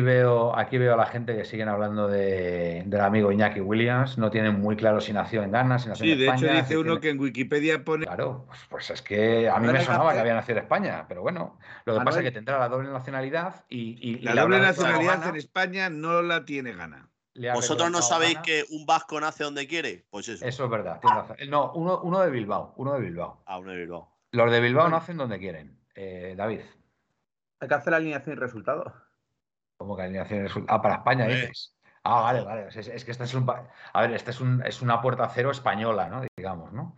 veo, 0.00 0.56
aquí 0.56 0.78
veo 0.78 0.94
a 0.94 0.96
la 0.96 1.06
gente 1.06 1.36
que 1.36 1.44
siguen 1.44 1.68
hablando 1.68 2.08
de, 2.08 2.82
del 2.86 3.00
amigo 3.00 3.32
Iñaki 3.32 3.60
Williams. 3.60 4.18
No 4.18 4.30
tienen 4.30 4.60
muy 4.60 4.76
claro 4.76 5.00
si 5.00 5.12
nació 5.12 5.42
en 5.42 5.50
Ghana, 5.50 5.78
si 5.78 5.88
nació 5.88 6.04
sí, 6.04 6.12
en 6.12 6.20
España. 6.20 6.38
Sí, 6.38 6.44
de 6.44 6.52
hecho 6.52 6.62
dice 6.62 6.78
uno 6.78 7.00
que 7.00 7.10
en 7.10 7.20
Wikipedia 7.20 7.84
pone. 7.84 8.06
Claro, 8.06 8.44
pues, 8.46 8.60
pues 8.68 8.90
es 8.90 9.02
que 9.02 9.48
a 9.48 9.58
mí 9.58 9.68
me 9.68 9.84
sonaba 9.84 10.12
que 10.12 10.20
había 10.20 10.34
nacido 10.34 10.58
en 10.58 10.64
España, 10.64 11.04
pero 11.08 11.22
bueno, 11.22 11.58
lo 11.84 11.98
que 11.98 12.04
pasa 12.04 12.18
es 12.20 12.24
que 12.24 12.32
tendrá 12.32 12.58
la 12.58 12.68
doble 12.68 12.90
nacionalidad 12.90 13.64
y. 13.68 14.18
la 14.20 14.34
doble 14.34 14.60
nacionalidad 14.60 15.28
en 15.28 15.36
España 15.36 15.90
no 15.90 16.22
la 16.22 16.44
tiene 16.44 16.72
Ghana. 16.72 17.10
¿Vosotros 17.54 17.90
no 17.90 18.00
sabéis 18.00 18.38
que 18.38 18.64
un 18.70 18.86
vasco 18.86 19.20
nace 19.20 19.44
donde 19.44 19.66
quiere? 19.66 20.06
Pues 20.10 20.28
eso. 20.28 20.44
Eso 20.44 20.64
es 20.64 20.70
verdad, 20.70 21.00
No, 21.48 21.72
uno, 21.72 22.00
uno 22.02 22.20
de 22.20 22.30
Bilbao, 22.30 22.74
uno 22.76 22.94
de 22.94 23.00
Bilbao. 23.00 23.42
Ah, 23.46 23.58
uno 23.58 23.72
de 23.72 23.78
Bilbao. 23.78 24.14
Los 24.30 24.50
de 24.50 24.60
Bilbao 24.60 24.88
nacen 24.88 25.16
donde 25.16 25.38
quieren. 25.38 25.78
Eh, 25.94 26.34
David. 26.36 26.60
Hay 27.60 27.68
que 27.68 27.74
hacer 27.74 27.92
la 27.92 27.96
alineación 27.98 28.36
y 28.36 28.40
resultados. 28.40 28.92
¿Cómo 29.84 29.96
que 29.96 30.64
Ah, 30.68 30.80
para 30.80 30.94
España 30.94 31.26
dices. 31.26 31.76
Ah, 32.04 32.22
vale, 32.22 32.40
vale. 32.42 32.68
Es, 32.74 33.04
que 33.04 33.10
esta 33.10 33.24
es 33.24 33.34
un. 33.34 33.46
A 33.92 34.00
ver, 34.00 34.12
esta 34.12 34.30
es, 34.30 34.40
un, 34.40 34.62
es 34.64 34.80
una 34.80 35.02
puerta 35.02 35.28
cero 35.28 35.50
española, 35.50 36.08
¿no? 36.08 36.22
Digamos, 36.36 36.72
¿no? 36.72 36.96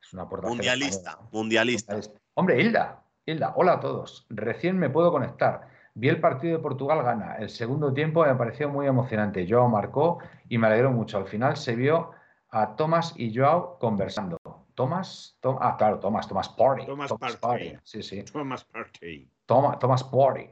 Es 0.00 0.12
una 0.14 0.26
puerta 0.28 0.48
mundialista, 0.48 1.18
mundialista. 1.30 2.00
Hombre, 2.34 2.60
Hilda, 2.60 3.02
Hilda, 3.26 3.52
hola 3.56 3.74
a 3.74 3.80
todos. 3.80 4.26
Recién 4.30 4.78
me 4.78 4.88
puedo 4.88 5.12
conectar. 5.12 5.68
Vi 5.94 6.08
el 6.08 6.20
partido 6.20 6.56
de 6.56 6.62
Portugal 6.62 7.02
gana. 7.02 7.36
El 7.36 7.50
segundo 7.50 7.92
tiempo 7.92 8.24
me 8.24 8.34
pareció 8.34 8.70
muy 8.70 8.86
emocionante. 8.86 9.46
Joao 9.48 9.68
marcó 9.68 10.18
y 10.48 10.56
me 10.56 10.68
alegró 10.68 10.90
mucho. 10.90 11.18
Al 11.18 11.26
final 11.26 11.56
se 11.58 11.76
vio 11.76 12.12
a 12.48 12.76
Tomás 12.76 13.12
y 13.16 13.36
Joao 13.36 13.78
conversando. 13.78 14.38
Tomás, 14.74 15.38
ah, 15.60 15.76
claro, 15.76 15.98
Tomás, 15.98 16.26
Tomás 16.26 16.48
Party. 16.48 16.86
Tomás 16.86 17.36
Party. 17.36 17.76
Sí, 17.84 18.02
sí. 18.02 18.22
Tomás 18.24 18.64
Party. 18.64 19.30
Tomás 19.44 20.04
Party. 20.04 20.48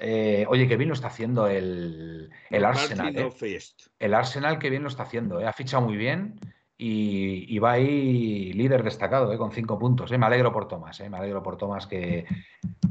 Eh, 0.00 0.46
oye, 0.48 0.68
qué 0.68 0.76
bien 0.76 0.88
lo 0.88 0.94
está 0.94 1.08
haciendo 1.08 1.46
el, 1.46 2.30
Arsenal. 2.50 3.16
¿eh? 3.16 3.58
El 3.98 4.14
Arsenal, 4.14 4.58
qué 4.58 4.70
bien 4.70 4.82
lo 4.82 4.88
está 4.88 5.04
haciendo. 5.04 5.40
¿eh? 5.40 5.46
Ha 5.46 5.52
fichado 5.52 5.82
muy 5.82 5.96
bien 5.96 6.38
y, 6.76 7.58
va 7.58 7.72
ahí 7.72 8.52
líder 8.52 8.82
destacado, 8.82 9.36
con 9.36 9.52
cinco 9.52 9.78
puntos. 9.78 10.10
Me 10.10 10.26
alegro 10.26 10.52
por 10.52 10.68
Tomás, 10.68 11.00
me 11.00 11.16
alegro 11.16 11.42
por 11.42 11.56
Tomás 11.56 11.86
que, 11.86 12.26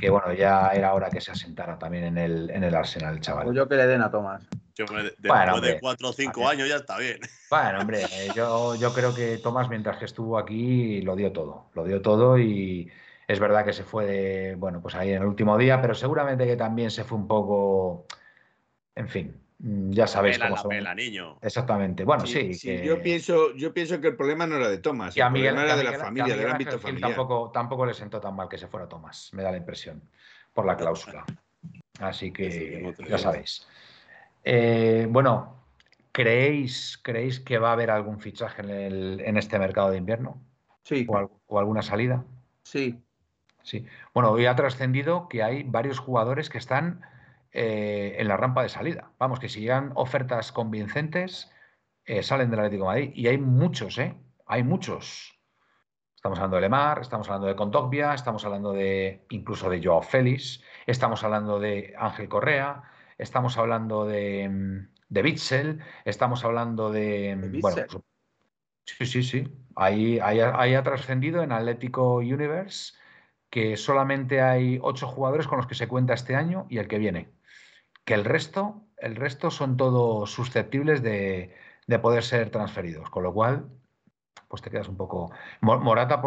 bueno, 0.10 0.34
ya 0.34 0.70
era 0.70 0.94
hora 0.94 1.10
que 1.10 1.22
se 1.22 1.32
asentara 1.32 1.80
también 1.80 2.06
en 2.06 2.18
el, 2.18 2.50
en 2.50 2.64
el 2.64 2.76
Arsenal, 2.76 3.20
chaval. 3.22 3.46
Pues 3.46 3.56
yo 3.56 3.68
que 3.68 3.76
le 3.76 3.88
den 3.88 4.02
a 4.02 4.12
Tomás. 4.12 4.48
después 4.76 5.62
de 5.62 5.80
cuatro 5.80 6.10
o 6.10 6.14
cinco 6.14 6.48
años 6.48 6.68
ya 6.68 6.78
está 6.78 6.98
bien. 6.98 7.20
Bueno, 7.50 7.80
hombre, 7.80 8.02
yo, 8.36 8.76
yo 8.76 8.94
creo 8.94 9.16
que 9.16 9.38
Tomás, 9.38 9.70
mientras 9.70 9.98
que 9.98 10.06
estuvo 10.06 10.38
aquí, 10.38 11.02
lo 11.02 11.16
dio 11.16 11.32
todo. 11.32 11.70
Lo 11.74 11.86
dio 11.86 12.02
todo 12.02 12.38
y 12.38 12.92
es 13.28 13.40
verdad 13.40 13.66
que 13.66 13.74
se 13.74 13.84
fue 13.84 14.06
de, 14.06 14.56
bueno, 14.56 14.82
pues 14.82 14.96
ahí 14.96 15.10
en 15.10 15.22
el 15.22 15.28
último 15.28 15.58
día, 15.58 15.82
pero 15.82 15.94
seguramente 15.94 16.46
que 16.46 16.56
también 16.56 16.90
se 16.90 17.04
fue 17.04 17.18
un 17.18 17.28
poco, 17.28 18.08
en 18.96 19.10
fin, 19.10 19.42
mm, 19.60 19.92
ya 19.92 20.08
sabéis 20.08 20.40
cómo 20.40 20.56
son. 20.56 20.72
niño. 20.96 21.38
Exactamente. 21.42 22.06
Bueno, 22.06 22.26
sí. 22.26 22.54
yo, 22.84 23.02
pienso, 23.02 23.54
yo 23.56 23.74
pienso 23.74 24.00
que 24.00 24.08
el 24.08 24.16
problema 24.16 24.48
no 24.48 24.56
era 24.56 24.70
de 24.70 24.78
Tomás, 24.78 25.18
el 25.18 25.24
problema 25.24 25.64
era 25.66 25.76
de 25.76 25.84
la 25.84 26.00
familia, 26.00 26.38
del 26.38 26.50
ámbito 26.50 26.80
familiar. 26.80 27.10
Tampoco, 27.10 27.52
tampoco 27.52 27.86
le 27.86 27.94
sentó 27.94 28.22
tan 28.22 28.34
mal 28.34 28.48
que 28.48 28.58
se 28.58 28.68
fuera 28.68 28.88
Tomás, 28.88 29.30
me 29.34 29.44
da 29.44 29.52
la 29.52 29.58
impresión, 29.58 30.02
por 30.54 30.66
la 30.66 30.78
cláusula. 30.78 31.26
Así 32.00 32.32
que 32.32 32.94
ya 33.10 33.18
sabéis. 33.18 33.68
Eh, 34.46 35.06
bueno, 35.10 35.66
¿creéis, 36.14 36.98
¿creéis 37.04 37.42
que 37.42 37.58
va 37.58 37.72
a 37.72 37.74
haber 37.74 37.92
algún 37.92 38.22
fichaje 38.22 38.62
en, 38.62 39.20
en 39.20 39.36
este 39.36 39.60
mercado 39.60 39.92
de 39.92 39.98
invierno? 39.98 40.42
Sí. 40.84 41.06
o 41.48 41.60
alguna 41.60 41.82
salida? 41.82 42.24
Sí, 42.64 43.04
Sí. 43.68 43.86
Bueno, 44.14 44.32
hoy 44.32 44.46
ha 44.46 44.56
trascendido 44.56 45.28
que 45.28 45.44
hay 45.44 45.64
varios 45.64 46.00
jugadores 46.00 46.50
que 46.50 46.58
están 46.58 47.02
eh, 47.52 48.16
en 48.18 48.30
la 48.30 48.38
rampa 48.38 48.64
de 48.64 48.70
salida. 48.70 49.12
Vamos, 49.20 49.42
que 49.42 49.50
si 49.50 49.60
llegan 49.60 49.92
ofertas 49.96 50.54
convincentes, 50.54 51.52
eh, 52.06 52.24
salen 52.24 52.50
del 52.50 52.62
Atlético 52.62 52.84
de 52.84 52.88
Madrid. 52.88 53.12
Y 53.14 53.28
hay 53.28 53.38
muchos, 53.38 53.98
¿eh? 53.98 54.16
Hay 54.46 54.64
muchos. 54.64 55.38
Estamos 56.16 56.40
hablando 56.40 56.56
de 56.56 56.62
Lemar, 56.62 57.00
estamos 57.02 57.28
hablando 57.28 57.48
de 57.48 57.58
Contogbia, 57.58 58.14
estamos 58.14 58.46
hablando 58.46 58.72
de 58.72 59.26
incluso 59.32 59.70
de 59.70 59.84
Joao 59.84 60.02
Félix, 60.02 60.64
estamos 60.86 61.26
hablando 61.26 61.60
de 61.60 61.94
Ángel 62.00 62.30
Correa, 62.30 62.84
estamos 63.18 63.58
hablando 63.58 64.06
de, 64.06 64.48
mm, 64.48 64.88
de 65.10 65.22
Bitzel, 65.22 65.82
estamos 66.06 66.46
hablando 66.46 66.90
de. 66.90 67.36
Mm, 67.36 67.60
bueno, 67.60 67.86
sí, 68.86 69.06
sí, 69.06 69.24
sí. 69.24 69.46
Ahí, 69.76 70.20
ahí 70.22 70.74
ha 70.74 70.84
trascendido 70.84 71.44
en 71.44 71.52
Atlético 71.52 72.16
Universe 72.16 72.94
que 73.58 73.76
solamente 73.76 74.40
hay 74.40 74.78
ocho 74.84 75.08
jugadores 75.08 75.48
con 75.48 75.58
los 75.58 75.66
que 75.66 75.74
se 75.74 75.88
cuenta 75.88 76.14
este 76.14 76.36
año 76.36 76.68
y 76.70 76.78
el 76.78 76.88
que 76.88 77.00
viene. 77.00 77.32
Que 78.06 78.14
el 78.14 78.24
resto, 78.24 78.84
el 78.98 79.16
resto 79.16 79.50
son 79.50 79.78
todos 79.78 80.30
susceptibles 80.30 81.02
de, 81.02 81.56
poder 82.00 82.24
ser 82.24 82.52
transferidos. 82.52 83.10
Con 83.10 83.24
lo 83.24 83.34
cual, 83.34 83.68
pues 84.48 84.62
te 84.62 84.70
quedas 84.70 84.88
un 84.90 84.96
poco. 84.96 85.32
Morata, 85.62 86.22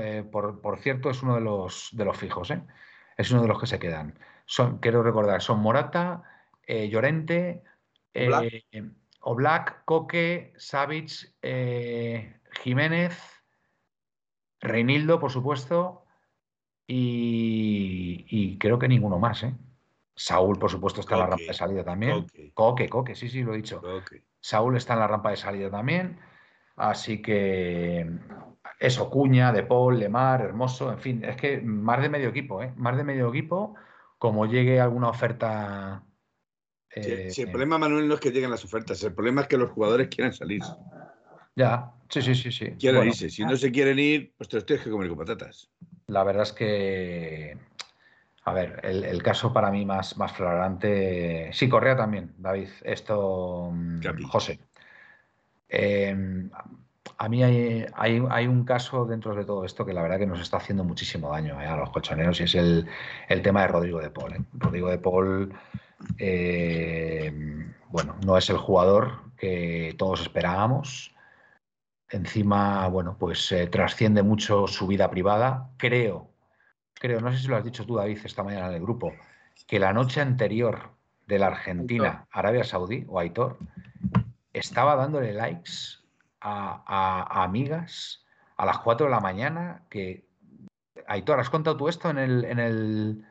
eh, 0.00 0.22
por, 0.30 0.60
por, 0.60 0.78
cierto, 0.78 1.10
es 1.10 1.20
uno 1.20 1.34
de 1.34 1.40
los, 1.40 1.88
de 1.94 2.04
los 2.04 2.16
fijos, 2.16 2.52
¿eh? 2.52 2.62
Es 3.16 3.32
uno 3.32 3.42
de 3.42 3.48
los 3.48 3.58
que 3.58 3.66
se 3.66 3.80
quedan. 3.80 4.16
Son, 4.46 4.78
quiero 4.78 5.02
recordar, 5.02 5.42
son 5.42 5.58
Morata, 5.58 6.22
eh, 6.64 6.88
Llorente, 6.88 7.64
Oblak, 9.22 9.84
Coque, 9.84 10.54
Savic, 10.56 11.34
Jiménez, 12.62 13.20
Reinildo, 14.60 15.18
por 15.18 15.32
supuesto, 15.32 16.04
y, 16.90 18.56
creo 18.58 18.78
que 18.78 18.88
ninguno 18.88 19.18
más, 19.18 19.42
¿eh? 19.42 19.54
Saúl, 20.14 20.58
por 20.58 20.70
supuesto, 20.70 21.00
está 21.00 21.14
en 21.14 21.20
la 21.20 21.26
rampa 21.26 21.44
de 21.46 21.54
salida 21.54 21.84
también. 21.84 22.26
Coque. 22.54 22.88
Coque, 22.88 23.14
sí, 23.14 23.28
sí, 23.28 23.42
lo 23.42 23.54
he 23.54 23.58
dicho. 23.58 23.80
Saúl 24.40 24.76
está 24.76 24.94
en 24.94 25.00
la 25.00 25.06
rampa 25.06 25.30
de 25.30 25.36
salida 25.36 25.70
también. 25.70 26.18
Así 26.76 27.22
que 27.22 28.10
eso, 28.80 29.10
Cuña, 29.10 29.52
De 29.52 29.62
Paul, 29.62 29.98
Lemar, 29.98 30.40
Hermoso, 30.40 30.90
en 30.90 30.98
fin, 30.98 31.24
es 31.24 31.36
que 31.36 31.60
más 31.60 32.00
de 32.00 32.08
medio 32.08 32.30
equipo, 32.30 32.62
¿eh? 32.62 32.72
Más 32.76 32.96
de 32.96 33.04
medio 33.04 33.28
equipo, 33.28 33.74
como 34.16 34.46
llegue 34.46 34.80
alguna 34.80 35.10
oferta. 35.10 36.02
Eh, 36.94 37.30
el 37.36 37.50
problema, 37.50 37.78
Manuel, 37.78 38.08
no 38.08 38.14
es 38.14 38.20
que 38.20 38.30
lleguen 38.30 38.50
las 38.50 38.64
ofertas, 38.64 39.02
el 39.04 39.14
problema 39.14 39.42
es 39.42 39.48
que 39.48 39.58
los 39.58 39.70
jugadores 39.70 40.08
quieran 40.08 40.32
salir. 40.32 40.62
Ya, 41.54 41.92
Sí, 42.10 42.22
sí, 42.22 42.34
sí, 42.34 42.50
sí. 42.50 42.66
Quiero 42.78 43.04
irse. 43.04 43.28
Si 43.28 43.44
no 43.44 43.56
se 43.56 43.70
quieren 43.70 43.98
ir, 43.98 44.32
pues 44.36 44.48
te 44.48 44.56
los 44.56 44.66
tienes 44.66 44.84
que 44.84 44.90
comer 44.90 45.08
con 45.08 45.18
patatas. 45.18 45.70
La 46.08 46.24
verdad 46.24 46.42
es 46.44 46.52
que, 46.52 47.58
a 48.44 48.52
ver, 48.54 48.80
el, 48.82 49.22
caso 49.22 49.52
para 49.52 49.70
mí 49.70 49.84
más, 49.84 50.16
más 50.16 50.32
flagrante. 50.32 51.50
Sí, 51.52 51.68
Correa 51.68 51.96
también, 51.96 52.34
David. 52.38 52.68
Esto, 52.82 53.70
mm, 53.72 54.22
José. 54.30 54.58
Em, 55.68 56.50
a 57.18 57.28
mí 57.28 57.42
hay, 57.42 57.84
hay, 57.94 58.46
un 58.46 58.64
caso 58.64 59.04
dentro 59.04 59.34
de 59.34 59.44
todo 59.44 59.64
esto 59.64 59.84
que 59.84 59.92
la 59.92 60.02
verdad 60.02 60.18
que 60.18 60.26
nos 60.26 60.40
está 60.40 60.56
haciendo 60.56 60.82
muchísimo 60.82 61.30
daño 61.30 61.60
eh, 61.60 61.66
a 61.66 61.76
los 61.76 61.90
colchoneros 61.90 62.40
y 62.40 62.44
es 62.44 62.54
el, 62.54 62.86
tema 63.42 63.62
de 63.62 63.68
Rodrigo 63.68 64.00
de 64.00 64.10
Paul. 64.10 64.32
Eh. 64.32 64.40
Rodrigo 64.54 64.88
de 64.88 64.98
Paul, 64.98 65.52
eh, 66.16 67.32
bueno, 67.90 68.16
no 68.24 68.38
es 68.38 68.48
el 68.48 68.56
jugador 68.56 69.24
que 69.36 69.94
todos 69.98 70.22
esperábamos. 70.22 71.14
Encima, 72.10 72.88
bueno, 72.88 73.16
pues 73.18 73.54
trasciende 73.70 74.22
mucho 74.22 74.66
su 74.66 74.86
vida 74.86 75.10
privada. 75.10 75.70
Creo, 75.76 76.30
creo, 76.94 77.20
no 77.20 77.32
sé 77.32 77.38
si 77.38 77.48
lo 77.48 77.56
has 77.56 77.64
dicho 77.64 77.84
tú, 77.84 77.96
David, 77.96 78.18
esta 78.24 78.42
mañana 78.42 78.68
en 78.68 78.74
el 78.74 78.82
grupo, 78.82 79.12
que 79.66 79.78
la 79.78 79.92
noche 79.92 80.20
anterior 80.20 80.90
de 81.26 81.38
la 81.38 81.48
Argentina, 81.48 82.26
Arabia 82.30 82.64
Saudí 82.64 83.04
o 83.08 83.18
Aitor, 83.18 83.58
estaba 84.52 84.96
dándole 84.96 85.32
likes 85.34 85.98
a, 86.40 87.42
amigas 87.44 88.24
a 88.56 88.66
las 88.66 88.78
4 88.78 89.06
de 89.06 89.12
la 89.12 89.20
mañana 89.20 89.84
que... 89.90 90.26
Aitor, 91.06 91.38
¿has 91.40 91.50
contado 91.50 91.76
tú 91.76 91.88
esto 91.88 92.10
en 92.10 92.18
el... 92.18 92.44
En 92.44 92.58
el... 92.58 93.24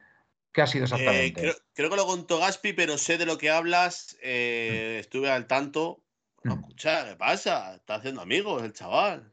¿Qué 0.51 0.61
ha 0.61 0.67
sido 0.67 0.86
eh, 0.86 0.86
exactamente? 0.86 1.55
creo, 1.73 1.89
que 1.89 1.95
lo 1.95 2.05
contó 2.05 2.39
Gaspi, 2.39 2.73
pero 2.73 2.97
sé 2.97 3.17
de 3.17 3.25
lo 3.25 3.38
que 3.38 3.51
hablas. 3.51 4.17
Eh, 4.21 4.97
estuve 4.99 5.30
al 5.30 5.45
tanto. 5.45 5.99
No, 6.43 6.55
mm. 6.55 6.59
escucha, 6.59 7.05
¿qué 7.09 7.15
pasa? 7.15 7.75
Está 7.75 7.95
haciendo 7.95 8.21
amigos 8.21 8.63
el 8.63 8.73
chaval. 8.73 9.31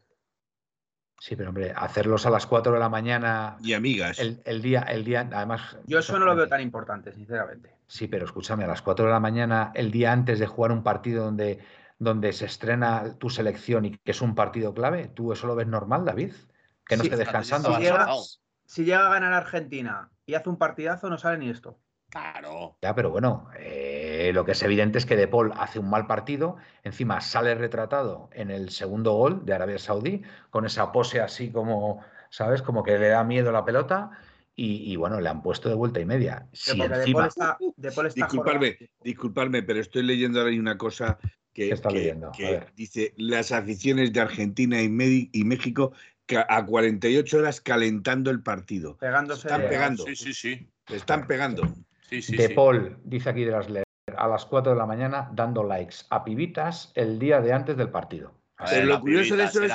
Sí, 1.20 1.36
pero 1.36 1.50
hombre, 1.50 1.72
hacerlos 1.74 2.26
a 2.26 2.30
las 2.30 2.46
4 2.46 2.72
de 2.72 2.80
la 2.80 2.88
mañana. 2.88 3.56
Y 3.62 3.72
amigas. 3.72 4.18
El, 4.18 4.62
día, 4.62 4.80
el 4.82 5.04
día, 5.04 5.28
además. 5.32 5.76
Yo 5.86 6.00
eso 6.00 6.18
no 6.18 6.26
lo 6.26 6.36
veo 6.36 6.48
tan 6.48 6.60
importante, 6.60 7.12
sinceramente. 7.12 7.74
Sí, 7.86 8.08
pero 8.08 8.26
escúchame, 8.26 8.64
a 8.64 8.66
las 8.66 8.82
4 8.82 9.06
de 9.06 9.12
la 9.12 9.20
mañana, 9.20 9.72
el 9.74 9.90
día 9.90 10.12
antes 10.12 10.38
de 10.38 10.46
jugar 10.46 10.72
un 10.72 10.82
partido 10.82 11.24
donde 11.24 11.60
donde 11.98 12.32
se 12.32 12.46
estrena 12.46 13.16
tu 13.18 13.30
selección 13.30 13.84
y 13.84 13.96
que 13.96 14.10
es 14.10 14.20
un 14.20 14.34
partido 14.34 14.74
clave, 14.74 15.08
¿tú 15.08 15.32
eso 15.32 15.46
lo 15.46 15.54
ves 15.54 15.66
normal, 15.66 16.04
David? 16.04 16.32
Que 16.86 16.96
no 16.96 17.02
esté 17.02 17.16
descansando. 17.16 17.74
Si 18.66 18.84
llega, 18.84 19.06
a 19.06 19.10
ganar 19.10 19.32
Argentina 19.32 20.10
y 20.26 20.34
hace 20.34 20.48
un 20.48 20.56
partidazo, 20.56 21.08
no 21.08 21.18
sale 21.18 21.38
ni 21.38 21.50
esto. 21.50 21.78
Claro. 22.10 22.78
Ya, 22.82 22.94
pero 22.94 23.10
bueno, 23.10 23.48
eh, 23.58 24.03
lo 24.32 24.44
que 24.44 24.52
es 24.52 24.62
evidente 24.62 24.98
es 24.98 25.06
que 25.06 25.16
De 25.16 25.28
Paul 25.28 25.52
hace 25.56 25.78
un 25.78 25.90
mal 25.90 26.06
partido, 26.06 26.56
encima 26.82 27.20
sale 27.20 27.54
retratado 27.54 28.28
en 28.32 28.50
el 28.50 28.70
segundo 28.70 29.12
gol 29.12 29.44
de 29.44 29.54
Arabia 29.54 29.78
Saudí, 29.78 30.22
con 30.50 30.66
esa 30.66 30.92
pose 30.92 31.20
así 31.20 31.50
como, 31.50 32.04
¿sabes? 32.30 32.62
Como 32.62 32.82
que 32.82 32.98
le 32.98 33.08
da 33.08 33.24
miedo 33.24 33.52
la 33.52 33.64
pelota. 33.64 34.10
Y, 34.56 34.94
bueno, 34.94 35.20
le 35.20 35.28
han 35.28 35.42
puesto 35.42 35.68
de 35.68 35.74
vuelta 35.74 35.98
y 35.98 36.04
media. 36.04 36.46
Si 36.52 36.80
encima... 36.80 37.28
disculparme, 39.02 39.62
pero 39.64 39.80
estoy 39.80 40.04
leyendo 40.04 40.40
ahora 40.40 40.54
una 40.54 40.78
cosa 40.78 41.18
que, 41.52 41.70
está 41.70 41.90
leyendo? 41.90 42.30
dice 42.76 43.14
las 43.16 43.50
aficiones 43.50 44.12
de 44.12 44.20
Argentina 44.20 44.80
y, 44.80 45.30
y 45.32 45.44
México 45.44 45.92
a 46.48 46.64
48 46.64 47.38
horas 47.38 47.60
calentando 47.60 48.30
el 48.30 48.42
partido. 48.42 48.96
Pegándose. 48.96 49.48
Están 49.48 49.68
pegando. 49.68 50.04
Sí, 50.04 50.16
sí, 50.16 50.34
sí. 50.34 50.68
están 50.88 51.26
pegando. 51.26 51.62
de 52.10 52.50
Paul, 52.50 52.98
dice 53.04 53.30
aquí 53.30 53.44
de 53.44 53.52
las 53.52 53.68
a 54.18 54.28
las 54.28 54.44
4 54.46 54.72
de 54.72 54.78
la 54.78 54.86
mañana 54.86 55.30
dando 55.32 55.64
likes 55.64 55.96
a 56.10 56.24
pibitas 56.24 56.92
el 56.94 57.18
día 57.18 57.40
de 57.40 57.52
antes 57.52 57.76
del 57.76 57.90
partido. 57.90 58.32
Pero 58.70 58.86
lo 58.86 59.00
curioso 59.00 59.36
de 59.36 59.44
eso 59.44 59.62
es... 59.62 59.72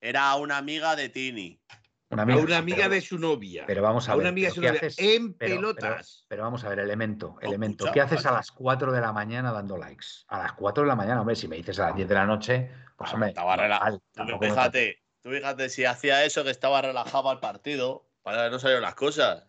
Era 0.00 0.34
una 0.36 0.58
amiga 0.58 0.94
de 0.94 1.08
Tini. 1.08 1.60
Una 2.08 2.22
amiga, 2.22 2.88
de 2.88 3.00
su 3.00 3.18
novia. 3.18 3.64
Pero 3.66 3.82
vamos 3.82 4.08
a, 4.08 4.12
ver. 4.12 4.20
Una 4.20 4.28
amiga 4.28 4.48
de 4.48 4.54
su 4.54 4.60
novia 4.60 4.80
en 4.96 5.34
pelotas. 5.34 6.24
Pero, 6.28 6.44
vamos 6.44 6.62
a 6.62 6.68
ver, 6.68 6.78
elemento, 6.78 7.36
elemento. 7.40 7.90
¿Qué 7.92 8.00
haces 8.00 8.24
a 8.26 8.32
las 8.32 8.52
4 8.52 8.92
de 8.92 9.00
la 9.00 9.12
mañana 9.12 9.52
dando 9.52 9.76
likes? 9.76 10.06
A 10.28 10.38
las 10.38 10.52
4 10.52 10.84
de 10.84 10.88
la 10.88 10.94
mañana, 10.94 11.20
hombre, 11.20 11.34
si 11.34 11.48
me 11.48 11.56
dices 11.56 11.80
a 11.80 11.86
las 11.86 11.96
10 11.96 12.08
de 12.08 12.14
la 12.14 12.26
noche, 12.26 12.70
pues 12.96 13.12
hombre. 13.12 13.30
Estaba 13.30 13.56
relajado. 13.56 14.00
Tú 14.12 14.38
fíjate, 14.40 15.02
tú 15.20 15.30
fíjate 15.30 15.68
si 15.68 15.84
hacía 15.84 16.24
eso 16.24 16.44
que 16.44 16.50
estaba 16.50 16.80
relajado 16.80 17.28
al 17.28 17.40
partido, 17.40 18.08
para 18.22 18.44
que 18.44 18.50
no 18.50 18.58
salieron 18.60 18.82
las 18.82 18.94
cosas. 18.94 19.48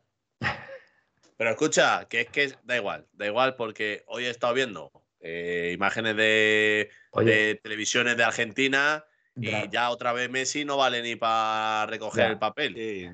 Pero 1.38 1.52
escucha, 1.52 2.08
que 2.10 2.22
es 2.22 2.30
que 2.30 2.52
da 2.64 2.76
igual, 2.76 3.06
da 3.14 3.28
igual 3.28 3.56
porque 3.56 4.04
hoy 4.08 4.26
he 4.26 4.30
estado 4.30 4.56
viendo 4.56 4.92
eh, 5.22 5.72
imágenes 5.74 6.16
de, 6.16 6.90
de 7.16 7.60
televisiones 7.62 8.18
de 8.18 8.24
Argentina 8.24 9.06
y 9.40 9.70
ya 9.70 9.92
otra 9.92 10.14
vez 10.14 10.32
Messi 10.32 10.66
no 10.66 10.78
vale 10.78 11.04
ni 11.04 11.16
para 11.16 11.86
recoger 11.86 12.32
el 12.32 12.40
papel. 12.40 12.74
Sí, 12.74 13.08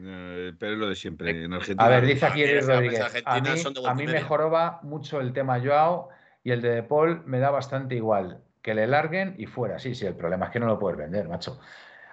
pero 0.58 0.72
es 0.74 0.80
lo 0.80 0.88
de 0.88 0.96
siempre. 0.96 1.32
En 1.32 1.52
Argentina. 1.52 1.86
A 1.86 1.90
ver, 1.90 2.06
dice 2.06 2.26
aquí 2.26 2.46
Rodríguez. 2.46 3.02
A 3.26 3.42
mí, 3.42 3.50
a 3.86 3.94
mí 3.94 4.08
me 4.08 4.22
joroba 4.22 4.80
mucho 4.84 5.20
el 5.20 5.34
tema 5.34 5.60
Joao 5.60 6.08
y 6.44 6.52
el 6.52 6.62
de 6.62 6.82
Paul 6.82 7.24
me 7.26 7.40
da 7.40 7.52
bastante 7.52 7.96
igual. 7.96 8.42
Que 8.62 8.74
le 8.74 8.88
larguen 8.88 9.36
y 9.38 9.48
fuera. 9.48 9.80
Sí, 9.80 9.94
sí, 9.94 10.06
el 10.06 10.16
problema 10.16 10.46
es 10.46 10.52
que 10.52 10.62
no 10.62 10.68
lo 10.68 10.80
puedes 10.80 10.98
vender, 10.98 11.28
macho. 11.28 11.60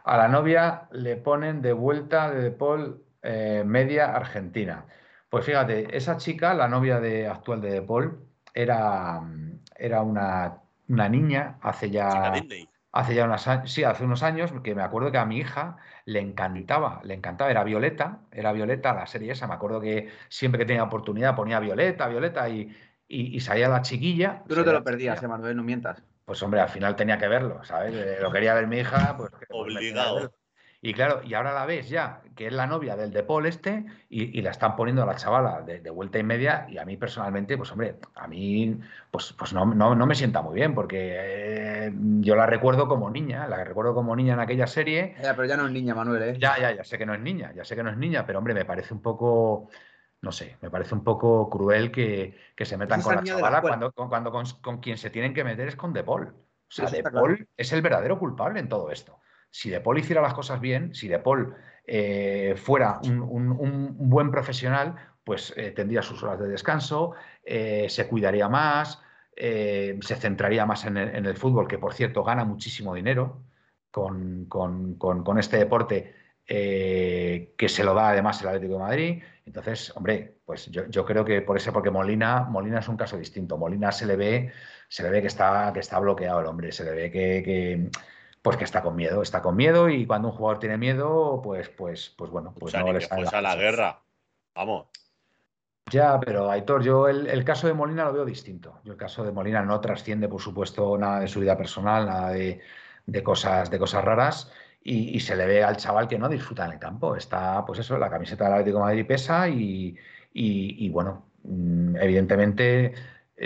A 0.02 0.16
la 0.16 0.26
novia 0.26 0.88
le 0.90 1.14
ponen 1.14 1.62
de 1.62 1.72
vuelta 1.72 2.32
de, 2.32 2.42
de 2.42 2.50
Paul 2.50 3.04
eh, 3.22 3.62
media 3.64 4.16
argentina. 4.16 4.86
Pues 5.30 5.44
fíjate, 5.44 5.96
esa 5.96 6.16
chica, 6.16 6.54
la 6.54 6.68
novia 6.68 6.98
de, 6.98 7.28
actual 7.28 7.60
de 7.60 7.70
De 7.70 7.82
Paul, 7.82 8.18
era, 8.52 9.20
era 9.76 10.02
una, 10.02 10.58
una 10.88 11.08
niña 11.08 11.58
hace 11.62 11.90
ya. 11.90 12.32
Hace 12.92 13.14
ya 13.14 13.38
sí, 13.66 13.84
hace 13.84 14.04
unos 14.04 14.24
años, 14.24 14.52
que 14.64 14.74
me 14.74 14.82
acuerdo 14.82 15.12
que 15.12 15.18
a 15.18 15.24
mi 15.24 15.38
hija 15.38 15.76
le 16.06 16.18
encantaba, 16.18 17.00
le 17.04 17.14
encantaba, 17.14 17.48
era 17.48 17.62
Violeta, 17.62 18.22
era 18.32 18.50
Violeta 18.50 18.92
la 18.92 19.06
serie 19.06 19.30
esa, 19.30 19.46
me 19.46 19.54
acuerdo 19.54 19.80
que 19.80 20.08
siempre 20.28 20.58
que 20.58 20.64
tenía 20.64 20.82
oportunidad 20.82 21.36
ponía 21.36 21.60
Violeta, 21.60 22.08
Violeta 22.08 22.48
y, 22.48 22.76
y, 23.06 23.38
salía 23.38 23.68
la 23.68 23.82
chiquilla. 23.82 24.42
Tú 24.48 24.56
no 24.56 24.64
te 24.64 24.72
lo 24.72 24.82
perdías, 24.82 25.22
Emanuel, 25.22 25.56
no 25.56 25.62
mientas. 25.62 26.02
Pues 26.24 26.42
hombre, 26.42 26.60
al 26.60 26.68
final 26.68 26.96
tenía 26.96 27.16
que 27.16 27.28
verlo, 27.28 27.62
¿sabes? 27.62 27.94
Eh, 27.94 28.18
lo 28.20 28.32
quería 28.32 28.54
ver 28.54 28.66
mi 28.66 28.78
hija, 28.78 29.16
pues... 29.16 29.30
Obligado. 29.50 30.32
Y 30.82 30.94
claro, 30.94 31.20
y 31.22 31.34
ahora 31.34 31.52
la 31.52 31.66
ves 31.66 31.90
ya, 31.90 32.22
que 32.34 32.46
es 32.46 32.52
la 32.54 32.66
novia 32.66 32.96
del 32.96 33.12
de 33.12 33.22
Paul 33.22 33.44
este, 33.44 33.84
y, 34.08 34.40
la 34.40 34.50
están 34.50 34.76
poniendo 34.76 35.02
a 35.02 35.06
la 35.06 35.14
chavala 35.14 35.60
de, 35.60 35.90
vuelta 35.90 36.18
y 36.18 36.22
media, 36.22 36.66
y 36.70 36.78
a 36.78 36.86
mí 36.86 36.96
personalmente, 36.96 37.58
pues 37.58 37.70
hombre, 37.70 37.96
a 38.14 38.26
mí 38.26 38.80
pues, 39.10 39.34
pues 39.34 39.52
no, 39.52 39.66
no, 39.66 40.06
me 40.06 40.14
sienta 40.14 40.40
muy 40.40 40.54
bien, 40.54 40.74
porque 40.74 41.16
eh, 41.18 41.92
yo 42.20 42.34
la 42.34 42.46
recuerdo 42.46 42.88
como 42.88 43.10
niña, 43.10 43.46
la 43.46 43.62
recuerdo 43.62 43.94
como 43.94 44.16
niña 44.16 44.32
en 44.34 44.40
aquella 44.40 44.66
serie. 44.66 45.16
Ya, 45.22 45.36
pero 45.36 45.46
ya 45.46 45.58
no 45.58 45.66
es 45.66 45.72
niña, 45.72 45.94
Manuel, 45.94 46.22
¿eh? 46.22 46.36
Ya, 46.38 46.58
ya, 46.58 46.72
ya 46.74 46.82
sé 46.82 46.96
que 46.96 47.04
no 47.04 47.12
es 47.12 47.20
niña, 47.20 47.52
ya 47.54 47.62
sé 47.62 47.76
que 47.76 47.82
no 47.82 47.90
es 47.90 47.98
niña, 47.98 48.24
pero 48.24 48.38
hombre, 48.38 48.54
me 48.54 48.64
parece 48.64 48.94
un 48.94 49.02
poco, 49.02 49.68
no 50.22 50.32
sé, 50.32 50.56
me 50.62 50.70
parece 50.70 50.94
un 50.94 51.04
poco 51.04 51.50
cruel 51.50 51.90
que, 51.90 52.38
se 52.58 52.78
metan 52.78 53.02
con 53.02 53.16
la 53.16 53.22
chavala 53.22 53.60
cuando, 53.60 53.92
cuando 53.92 54.32
con, 54.32 54.78
quien 54.80 54.96
se 54.96 55.10
tienen 55.10 55.34
que 55.34 55.44
meter 55.44 55.68
es 55.68 55.76
con 55.76 55.92
De 55.92 56.04
Paul. 56.04 56.28
O 56.28 56.72
sea, 56.72 56.88
De 56.88 57.02
Paul 57.02 57.46
es 57.54 57.70
el 57.74 57.82
verdadero 57.82 58.18
culpable 58.18 58.60
en 58.60 58.68
todo 58.70 58.90
esto 58.90 59.20
si 59.50 59.70
De 59.70 59.80
Paul 59.80 59.98
hiciera 59.98 60.22
las 60.22 60.34
cosas 60.34 60.60
bien, 60.60 60.94
si 60.94 61.08
De 61.08 61.18
Paul 61.18 61.54
eh, 61.86 62.54
fuera 62.56 63.00
un, 63.02 63.96
buen 63.98 64.30
profesional, 64.30 64.94
pues 65.24 65.52
eh, 65.56 65.72
tendría 65.72 66.02
sus 66.02 66.22
horas 66.22 66.38
de 66.38 66.48
descanso, 66.48 67.14
eh, 67.44 67.86
se 67.88 68.06
cuidaría 68.06 68.48
más, 68.48 69.02
se 69.36 70.16
centraría 70.16 70.66
más 70.66 70.84
en 70.84 70.96
el, 70.96 71.36
fútbol, 71.36 71.66
que 71.66 71.78
por 71.78 71.94
cierto 71.94 72.22
gana 72.22 72.44
muchísimo 72.44 72.94
dinero 72.94 73.42
con, 73.90 74.46
este 75.38 75.56
deporte 75.56 76.14
que 76.46 77.68
se 77.68 77.84
lo 77.84 77.94
da 77.94 78.10
además 78.10 78.42
el 78.42 78.48
Atlético 78.48 78.74
de 78.74 78.78
Madrid. 78.78 79.22
Entonces, 79.46 79.96
hombre, 79.96 80.36
pues 80.44 80.70
yo, 80.70 81.04
creo 81.06 81.24
que 81.24 81.40
por 81.40 81.56
eso, 81.56 81.72
porque 81.72 81.90
Molina, 81.90 82.42
Molina 82.42 82.80
es 82.80 82.88
un 82.88 82.96
caso 82.98 83.16
distinto. 83.16 83.56
Molina 83.56 83.90
se 83.92 84.06
le 84.06 84.16
ve, 84.16 84.52
se 84.88 85.02
le 85.02 85.10
ve 85.10 85.22
que 85.22 85.28
está, 85.28 85.70
que 85.72 85.80
está 85.80 85.98
bloqueado 85.98 86.40
el 86.40 86.46
hombre, 86.46 86.70
se 86.70 86.84
le 86.84 86.90
ve 86.92 87.10
que 87.10 87.90
pues 88.42 88.56
que 88.56 88.64
está 88.64 88.82
con 88.82 88.96
miedo, 88.96 89.22
está 89.22 89.42
con 89.42 89.56
miedo 89.56 89.88
y 89.88 90.06
cuando 90.06 90.28
un 90.28 90.34
jugador 90.34 90.58
tiene 90.58 90.78
miedo, 90.78 91.40
pues, 91.42 91.68
pues, 91.68 92.14
pues 92.16 92.30
bueno, 92.30 92.54
pues, 92.58 92.74
no 92.74 92.92
le 92.92 93.00
sale. 93.00 93.28
a 93.30 93.42
la 93.42 93.56
guerra. 93.56 94.00
Vamos. 94.54 94.86
Ya, 95.90 96.18
pero 96.20 96.50
Aitor, 96.50 96.82
yo 96.82 97.08
el, 97.08 97.44
caso 97.44 97.66
de 97.66 97.74
Molina 97.74 98.04
lo 98.04 98.12
veo 98.12 98.24
distinto. 98.24 98.80
Yo 98.84 98.92
el 98.92 98.98
caso 98.98 99.24
de 99.24 99.32
Molina 99.32 99.62
no 99.62 99.80
trasciende, 99.80 100.28
por 100.28 100.40
supuesto, 100.40 100.96
nada 100.96 101.20
de 101.20 101.28
su 101.28 101.40
vida 101.40 101.56
personal, 101.56 102.06
nada 102.06 102.30
de, 102.30 102.60
cosas, 103.22 103.70
de 103.70 103.78
cosas 103.78 104.04
raras. 104.04 104.52
Y, 104.82 105.20
se 105.20 105.36
le 105.36 105.46
ve 105.46 105.62
al 105.62 105.76
chaval 105.76 106.08
que 106.08 106.18
no 106.18 106.28
disfruta 106.28 106.64
en 106.64 106.72
el 106.72 106.78
campo. 106.78 107.16
Está, 107.16 107.64
pues 107.66 107.80
eso, 107.80 107.98
la 107.98 108.08
camiseta 108.08 108.44
del 108.44 108.54
Atlético 108.54 108.78
de 108.78 108.84
Madrid 108.84 109.06
pesa 109.06 109.48
y, 109.48 109.96
y 110.32 110.88
bueno, 110.90 111.26
mm, 111.42 111.96
evidentemente 111.96 112.94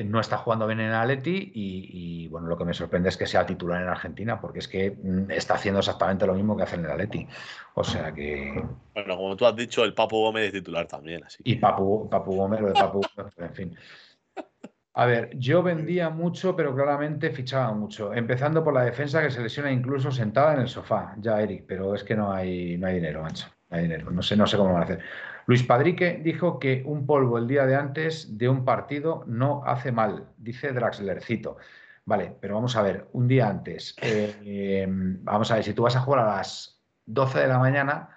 no 0.02 0.18
está 0.18 0.38
jugando 0.38 0.66
bien 0.66 0.80
en 0.80 0.92
Atleti 0.92 1.52
y, 1.54 2.28
bueno, 2.28 2.48
lo 2.48 2.58
que 2.58 2.64
me 2.64 2.74
sorprende 2.74 3.08
es 3.08 3.16
que 3.16 3.26
sea 3.26 3.46
titular 3.46 3.80
en 3.80 3.88
Argentina, 3.88 4.40
porque 4.40 4.58
es 4.58 4.68
que 4.68 4.90
mm, 4.90 5.30
está 5.30 5.54
haciendo 5.54 5.78
exactamente 5.78 6.26
lo 6.26 6.34
mismo 6.34 6.56
que 6.56 6.64
hace 6.64 6.76
en 6.76 6.84
el 6.84 6.90
Atleti. 6.90 7.28
O 7.74 7.84
sea 7.84 8.12
que. 8.12 8.64
Bueno, 8.94 9.16
como 9.16 9.36
tú 9.36 9.46
has 9.46 9.54
dicho, 9.54 9.84
el 9.84 9.94
Papu 9.94 10.16
Gómez 10.16 10.46
es 10.46 10.52
titular 10.52 10.86
también. 10.86 11.22
Así 11.24 11.42
Y 11.44 11.56
Papu, 11.56 12.08
Papu 12.08 12.34
Gómez, 12.34 12.60
lo 12.60 12.68
de 12.68 12.74
Papu, 12.74 13.00
en 13.38 13.54
fin. 13.54 13.76
A 14.96 15.06
ver, 15.06 15.30
yo 15.36 15.62
vendía 15.62 16.08
mucho, 16.08 16.54
pero 16.54 16.74
claramente 16.74 17.30
fichaba 17.30 17.72
mucho. 17.72 18.14
Empezando 18.14 18.62
por 18.62 18.74
la 18.74 18.84
defensa 18.84 19.20
que 19.22 19.30
se 19.30 19.42
lesiona 19.42 19.72
incluso 19.72 20.12
sentada 20.12 20.54
en 20.54 20.60
el 20.60 20.68
sofá. 20.68 21.14
Ya, 21.18 21.40
Eric, 21.40 21.64
pero 21.66 21.94
es 21.94 22.04
que 22.04 22.14
no 22.14 22.32
hay, 22.32 22.78
no 22.78 22.86
hay 22.86 22.94
dinero, 22.94 23.22
macho. 23.22 23.48
No 23.70 23.76
hay 23.76 23.84
dinero. 23.84 24.10
No 24.10 24.22
sé, 24.22 24.36
no 24.36 24.46
sé 24.46 24.56
cómo 24.56 24.72
van 24.72 24.82
a 24.82 24.84
hacer. 24.84 25.00
Luis 25.46 25.62
Padrique 25.62 26.20
dijo 26.22 26.58
que 26.58 26.82
un 26.86 27.06
polvo 27.06 27.38
el 27.38 27.46
día 27.46 27.66
de 27.66 27.76
antes 27.76 28.38
de 28.38 28.48
un 28.48 28.64
partido 28.64 29.24
no 29.26 29.62
hace 29.64 29.92
mal, 29.92 30.28
dice 30.38 30.72
Draxlercito. 30.72 31.56
Vale, 32.06 32.36
pero 32.40 32.54
vamos 32.54 32.76
a 32.76 32.82
ver, 32.82 33.08
un 33.12 33.28
día 33.28 33.48
antes. 33.48 33.96
Eh, 34.46 34.86
vamos 34.88 35.50
a 35.50 35.54
ver, 35.56 35.64
si 35.64 35.72
tú 35.72 35.82
vas 35.82 35.96
a 35.96 36.00
jugar 36.00 36.20
a 36.20 36.36
las 36.36 36.80
12 37.06 37.40
de 37.40 37.48
la 37.48 37.58
mañana 37.58 38.10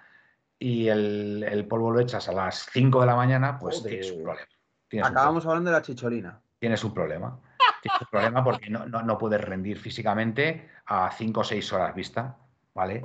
y 0.58 0.88
el, 0.88 1.66
polvo 1.68 1.90
lo 1.90 2.00
echas 2.00 2.28
a 2.28 2.32
las 2.32 2.66
5 2.72 3.00
de 3.00 3.06
la 3.06 3.16
mañana, 3.16 3.58
pues 3.58 3.82
tienes 3.82 4.10
un 4.12 4.22
problema. 4.22 5.08
Acabamos 5.08 5.46
hablando 5.46 5.70
de 5.70 5.76
la 5.76 5.82
chicholina 5.82 6.40
tienes 6.58 6.82
un 6.84 6.94
problema. 6.94 7.40
Tienes 7.82 8.00
un 8.00 8.08
problema 8.10 8.44
porque 8.44 8.70
no, 8.70 9.18
puedes 9.18 9.40
rendir 9.40 9.78
físicamente 9.78 10.68
a 10.86 11.10
5 11.10 11.40
o 11.40 11.44
6 11.44 11.72
horas 11.72 11.94
vista, 11.94 12.36
¿vale? 12.74 13.02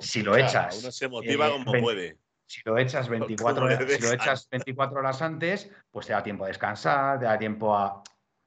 si 0.00 0.22
lo 0.22 0.36
echas. 0.36 0.80
Uno 0.80 0.92
se 0.92 1.08
motiva 1.08 1.48
eh, 1.48 1.50
como 1.50 1.72
puede. 1.80 2.18
Si 2.46 2.60
lo 2.64 2.76
echas 2.78 3.08
24 3.08 3.64
horas, 3.64 3.84
si 3.90 4.02
lo 4.02 4.12
echas 4.12 4.48
24 4.50 4.98
horas 4.98 5.22
antes, 5.22 5.70
pues 5.90 6.06
te 6.06 6.12
da 6.12 6.22
tiempo 6.22 6.44
a 6.44 6.48
descansar, 6.48 7.18
te 7.18 7.24
da 7.24 7.38
tiempo 7.38 7.74
a. 7.76 8.02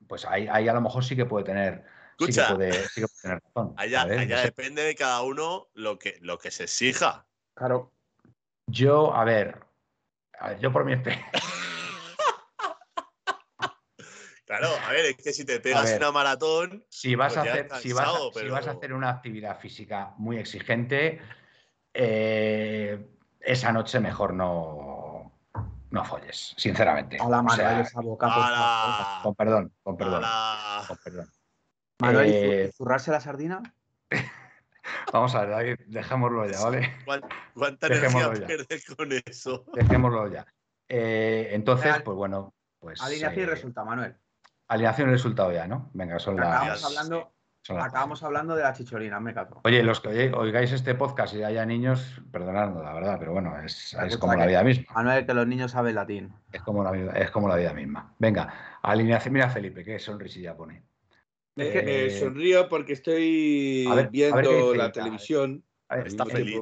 Pues 0.08 0.26
ahí, 0.26 0.48
ahí 0.52 0.68
a 0.68 0.74
lo 0.74 0.82
mejor 0.82 1.04
sí 1.04 1.16
que 1.16 1.26
puede 1.26 1.46
tener. 1.46 1.84
Escucha, 2.12 2.48
sí 2.48 2.48
que 2.48 2.56
puede, 2.56 2.89
sí 2.89 3.02
que 3.02 3.08
puede 3.08 3.22
tener 3.22 3.41
razón. 3.43 3.74
Allá, 3.78 4.06
depende 4.06 4.84
de 4.84 4.96
cada 4.96 5.22
uno 5.24 5.70
lo 5.74 5.98
que, 5.98 6.18
lo 6.22 6.38
que 6.38 6.52
se 6.52 6.64
exija. 6.64 7.26
Claro. 7.56 7.91
Yo, 8.68 9.14
a 9.14 9.24
ver, 9.24 9.64
a 10.39 10.50
ver 10.50 10.60
yo 10.60 10.72
por 10.72 10.86
mi 10.86 10.93
experiencia. 10.93 11.32
Claro, 14.46 14.68
a 14.86 14.91
ver, 14.91 15.06
es 15.06 15.18
que 15.18 15.34
si 15.34 15.43
te 15.43 15.60
pegas 15.60 15.96
una 15.98 16.12
maratón. 16.12 16.86
Si 16.88 17.16
vas, 17.16 17.34
pues 17.34 17.48
a 17.48 17.52
hacer, 17.52 17.70
si, 17.82 17.93
vas 17.93 18.68
a, 18.68 18.72
hacer 18.72 18.93
una 18.93 19.10
actividad 19.10 19.60
física 19.60 20.14
muy 20.18 20.38
exigente, 20.38 21.20
eh, 21.91 23.08
esa 23.46 23.72
noche 23.72 24.00
mejor 24.00 24.34
no, 24.34 25.32
no 25.91 26.04
folles, 26.04 26.54
sinceramente. 26.58 27.18
A 27.20 27.30
la 27.30 27.41
Manuel, 27.41 27.82
esa 27.82 28.02
boca, 28.02 28.28
Con 29.24 29.36
perdón, 29.36 29.72
con 29.84 29.98
perdón. 29.98 30.24
Con 30.88 30.98
perdón. 30.98 31.30
Manuel, 32.00 32.32
eh, 32.34 32.72
¿zurrarse 32.76 33.12
la 33.12 33.22
sardina? 33.22 33.62
Vamos 35.14 35.34
a 35.36 35.46
ver, 35.46 35.86
dejémoslo 35.88 36.50
ya, 36.50 36.62
¿vale? 36.62 36.93
¿Cuánta 37.54 37.88
energía 37.88 38.32
pierdes 38.46 38.86
con 38.86 39.10
eso? 39.26 39.66
Dejémoslo 39.74 40.28
ya. 40.32 40.46
Eh, 40.89 41.50
entonces, 41.52 42.02
pues 42.04 42.16
bueno. 42.16 42.54
Pues, 42.80 43.02
Alineación 43.02 43.43
y 43.43 43.48
resulta, 43.48 43.84
Manuel. 43.84 44.16
Alineación 44.68 45.10
y 45.10 45.12
resultado 45.14 45.52
ya, 45.52 45.68
¿no? 45.68 45.89
Venga, 45.93 46.20
son 46.20 46.36
las. 46.36 46.84
Hablando, 46.84 47.34
acabamos 47.70 48.22
hablando 48.24 48.55
de 48.55 48.63
la 48.63 48.74
chicholina, 48.74 49.20
me 49.20 49.34
cato. 49.34 49.61
Oye, 49.63 49.82
los 49.84 49.99
que 49.99 50.32
oigáis 50.32 50.72
este 50.72 50.95
podcast 50.95 51.34
y 51.36 51.43
haya 51.43 51.66
niños, 51.66 52.22
perdonadnos, 52.32 52.84
la 52.84 52.93
verdad, 52.93 53.18
pero 53.20 53.34
bueno, 53.34 53.53
es, 53.63 53.95
como 54.20 54.36
la 54.36 54.45
vida 54.45 54.63
misma. 54.63 54.93
Manuel, 54.93 55.26
que 55.26 55.34
los 55.34 55.47
niños 55.47 55.72
saben 55.72 55.95
latín. 55.95 56.34
Es 56.51 56.61
como 56.61 56.84
la, 56.84 57.11
es 57.11 57.32
como 57.32 57.47
la 57.47 57.55
vida 57.55 57.74
misma. 57.74 58.13
Venga, 58.20 58.80
alineación. 58.82 59.34
Mira, 59.34 59.49
Felipe, 59.49 59.84
qué 59.84 59.99
sonrisilla 59.99 60.55
pone. 60.55 60.84
Es 61.55 61.72
que 61.72 62.05
eh, 62.05 62.20
sonrío 62.20 62.68
porque 62.68 62.93
estoy 62.93 63.88
viendo 64.11 64.76
la 64.76 64.91
televisión. 64.91 65.63
Está 65.89 66.26
feliz. 66.26 66.61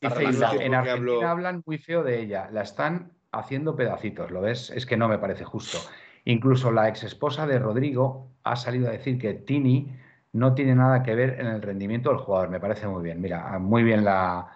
en 0.00 0.74
Argentina 0.74 1.30
hablan 1.30 1.62
muy 1.64 1.78
feo 1.78 2.02
de 2.02 2.20
ella. 2.20 2.48
La 2.52 2.62
están 2.62 3.12
haciendo 3.32 3.76
pedacitos, 3.76 4.30
¿lo 4.30 4.40
ves? 4.40 4.70
Es 4.70 4.84
que 4.84 4.96
no 4.96 5.08
me 5.08 5.18
parece 5.18 5.44
justo. 5.44 5.78
Incluso 6.24 6.72
la 6.72 6.88
ex 6.88 7.04
esposa 7.04 7.46
de 7.46 7.58
Rodrigo 7.58 8.32
ha 8.42 8.56
salido 8.56 8.88
a 8.88 8.92
decir 8.92 9.18
que 9.18 9.34
Tini 9.34 9.94
no 10.36 10.54
tiene 10.54 10.74
nada 10.74 11.02
que 11.02 11.14
ver 11.14 11.40
en 11.40 11.46
el 11.46 11.62
rendimiento 11.62 12.10
del 12.10 12.18
jugador. 12.18 12.50
Me 12.50 12.60
parece 12.60 12.86
muy 12.86 13.02
bien. 13.02 13.20
Mira, 13.20 13.58
muy 13.58 13.82
bien 13.82 14.04
la, 14.04 14.48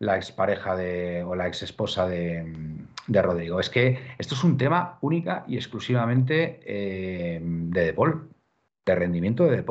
la 0.00 0.16
expareja 0.16 0.76
de, 0.76 1.22
o 1.24 1.36
la 1.36 1.46
ex 1.46 1.62
esposa 1.62 2.08
de, 2.08 2.82
Rodrigo. 3.06 3.60
Es 3.60 3.70
que 3.70 3.98
esto 4.18 4.34
es 4.34 4.44
un 4.44 4.56
tema 4.56 4.98
única 5.02 5.44
y 5.46 5.56
exclusivamente 5.56 6.60
eh, 6.64 7.40
de 7.42 7.92
De 7.92 7.94
de 8.86 8.94
rendimiento 8.94 9.44
de 9.44 9.62
De 9.62 9.64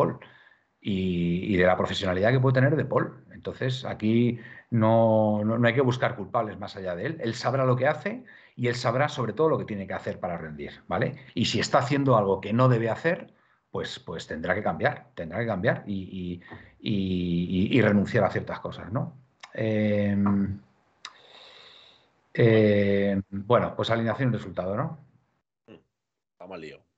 y, 0.82 1.57
de 1.57 1.66
la 1.66 1.76
profesionalidad 1.78 2.32
que 2.32 2.39
puede 2.39 2.53
tener 2.53 2.76
De. 2.76 2.88
Entonces, 3.34 3.86
aquí 3.86 4.39
no, 4.70 5.43
no, 5.43 5.68
hay 5.68 5.74
que 5.74 5.82
buscar 5.82 6.16
culpables 6.16 6.60
más 6.60 6.76
allá 6.76 6.95
de 6.95 7.05
él. 7.07 7.18
Él 7.22 7.34
sabrá 7.34 7.66
lo 7.66 7.76
que 7.76 7.88
hace 7.88 8.24
y 8.55 8.68
él 8.68 8.76
sabrá 8.76 9.10
sobre 9.10 9.34
todo 9.34 9.49
lo 9.49 9.57
que 9.57 9.66
tiene 9.66 9.88
que 9.88 9.93
hacer 9.93 10.20
para 10.20 10.38
rendir, 10.38 10.84
¿vale? 10.88 11.16
Y 11.34 11.45
si 11.45 11.60
está 11.60 11.80
haciendo 11.80 12.18
algo 12.18 12.41
que 12.41 12.53
no 12.53 12.70
debe 12.70 12.89
hacer, 12.89 13.34
pues, 13.72 13.99
pues 13.99 14.28
tendrá 14.28 14.55
que 14.55 14.63
cambiar, 14.63 15.11
tendrá 15.13 15.39
que 15.39 15.47
cambiar 15.47 15.84
y, 15.88 16.41
renunciar 17.82 18.24
a 18.24 18.32
ciertas 18.32 18.59
cosas, 18.59 18.91
¿no? 18.91 19.17
Em, 19.53 20.59
em, 22.34 23.22
bueno, 23.30 23.76
pues 23.76 23.89
alineación 23.89 24.30
y 24.30 24.34
resultado, 24.34 24.76
¿no? 24.76 24.99
Vamos 26.39 26.55
al 26.55 26.61
lío. 26.61 26.89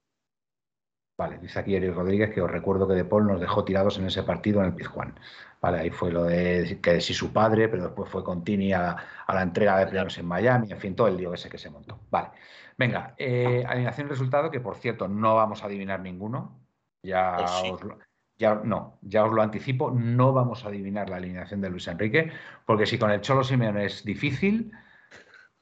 Vale, 1.17 1.37
dice 1.37 1.59
aquí 1.59 1.75
Eric 1.75 1.93
Rodríguez 1.93 2.33
que 2.33 2.41
os 2.41 2.49
recuerdo 2.49 2.87
que 2.87 2.95
De 2.95 3.05
Paul 3.05 3.27
nos 3.27 3.39
dejó 3.39 3.63
tirados 3.63 3.99
en 3.99 4.07
ese 4.07 4.23
partido 4.23 4.59
en 4.59 4.67
el 4.67 4.73
Pizjuán. 4.73 5.13
Vale, 5.61 5.79
ahí 5.79 5.91
fue 5.91 6.11
lo 6.11 6.23
de 6.23 6.79
que 6.81 6.99
si 6.99 7.13
su 7.13 7.31
padre, 7.31 7.69
pero 7.69 7.83
después 7.83 8.09
fue 8.09 8.23
con 8.23 8.43
Tini 8.43 8.73
a, 8.73 8.95
la 9.27 9.41
entrega 9.43 9.77
de 9.77 9.85
premios 9.87 10.17
en 10.17 10.25
Miami, 10.25 10.71
en 10.71 10.79
fin, 10.79 10.95
todo 10.95 11.07
el 11.07 11.17
lío 11.17 11.33
ese 11.33 11.49
que 11.49 11.59
se 11.59 11.69
montó. 11.69 11.99
Vale, 12.09 12.29
venga, 12.77 13.13
eh, 13.19 13.63
alineación 13.67 14.07
y 14.07 14.09
resultado, 14.09 14.49
que 14.49 14.59
por 14.59 14.75
cierto 14.77 15.07
no 15.07 15.35
vamos 15.35 15.61
a 15.61 15.67
adivinar 15.67 15.99
ninguno. 15.99 16.60
Ya 17.03 17.37
os 17.71 17.83
lo, 17.83 17.99
ya, 18.37 18.55
no, 18.63 18.99
ya 19.01 19.23
os 19.25 19.33
lo 19.33 19.41
anticipo, 19.41 19.91
no 19.91 20.33
vamos 20.33 20.65
a 20.65 20.69
adivinar 20.69 21.09
la 21.09 21.17
alineación 21.17 21.61
de 21.61 21.69
Luis 21.69 21.87
Enrique, 21.87 22.31
porque 22.65 22.85
si 22.85 22.97
con 22.97 23.11
el 23.11 23.21
Cholo 23.21 23.43
Simeone 23.43 23.85
es 23.85 24.03
difícil, 24.03 24.71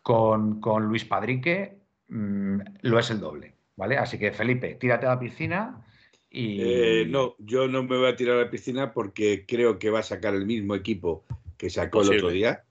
con, 0.02 0.60
Luis 0.88 1.06
Padrique 1.06 1.82
mm, 2.08 2.60
lo 2.82 3.00
es 3.00 3.12
el 3.12 3.20
doble. 3.20 3.56
¿Vale? 3.76 3.98
Así 3.98 4.18
que 4.18 4.32
Felipe, 4.32 4.76
tírate 4.76 5.06
a 5.06 5.10
la 5.10 5.20
piscina 5.20 5.86
y... 6.30 6.62
Eh, 6.62 7.06
no, 7.06 7.36
yo 7.38 7.68
no 7.70 7.84
me 7.84 7.98
voy 7.98 8.10
a 8.10 8.16
tirar 8.16 8.38
a 8.38 8.44
la 8.44 8.50
piscina 8.50 8.94
porque 8.94 9.46
creo 9.48 9.80
que 9.80 9.90
va 9.90 10.00
a 10.00 10.04
sacar 10.04 10.34
el 10.34 10.46
mismo 10.46 10.76
equipo 10.76 11.26
que 11.58 11.70
sacó 11.70 12.02
el 12.02 12.16
otro 12.16 12.30
día. 12.30 12.66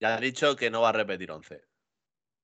Ya 0.00 0.14
ha 0.14 0.20
dicho 0.20 0.56
que 0.56 0.70
no 0.70 0.80
va 0.80 0.90
a 0.90 0.92
repetir 0.92 1.30
11. 1.30 1.62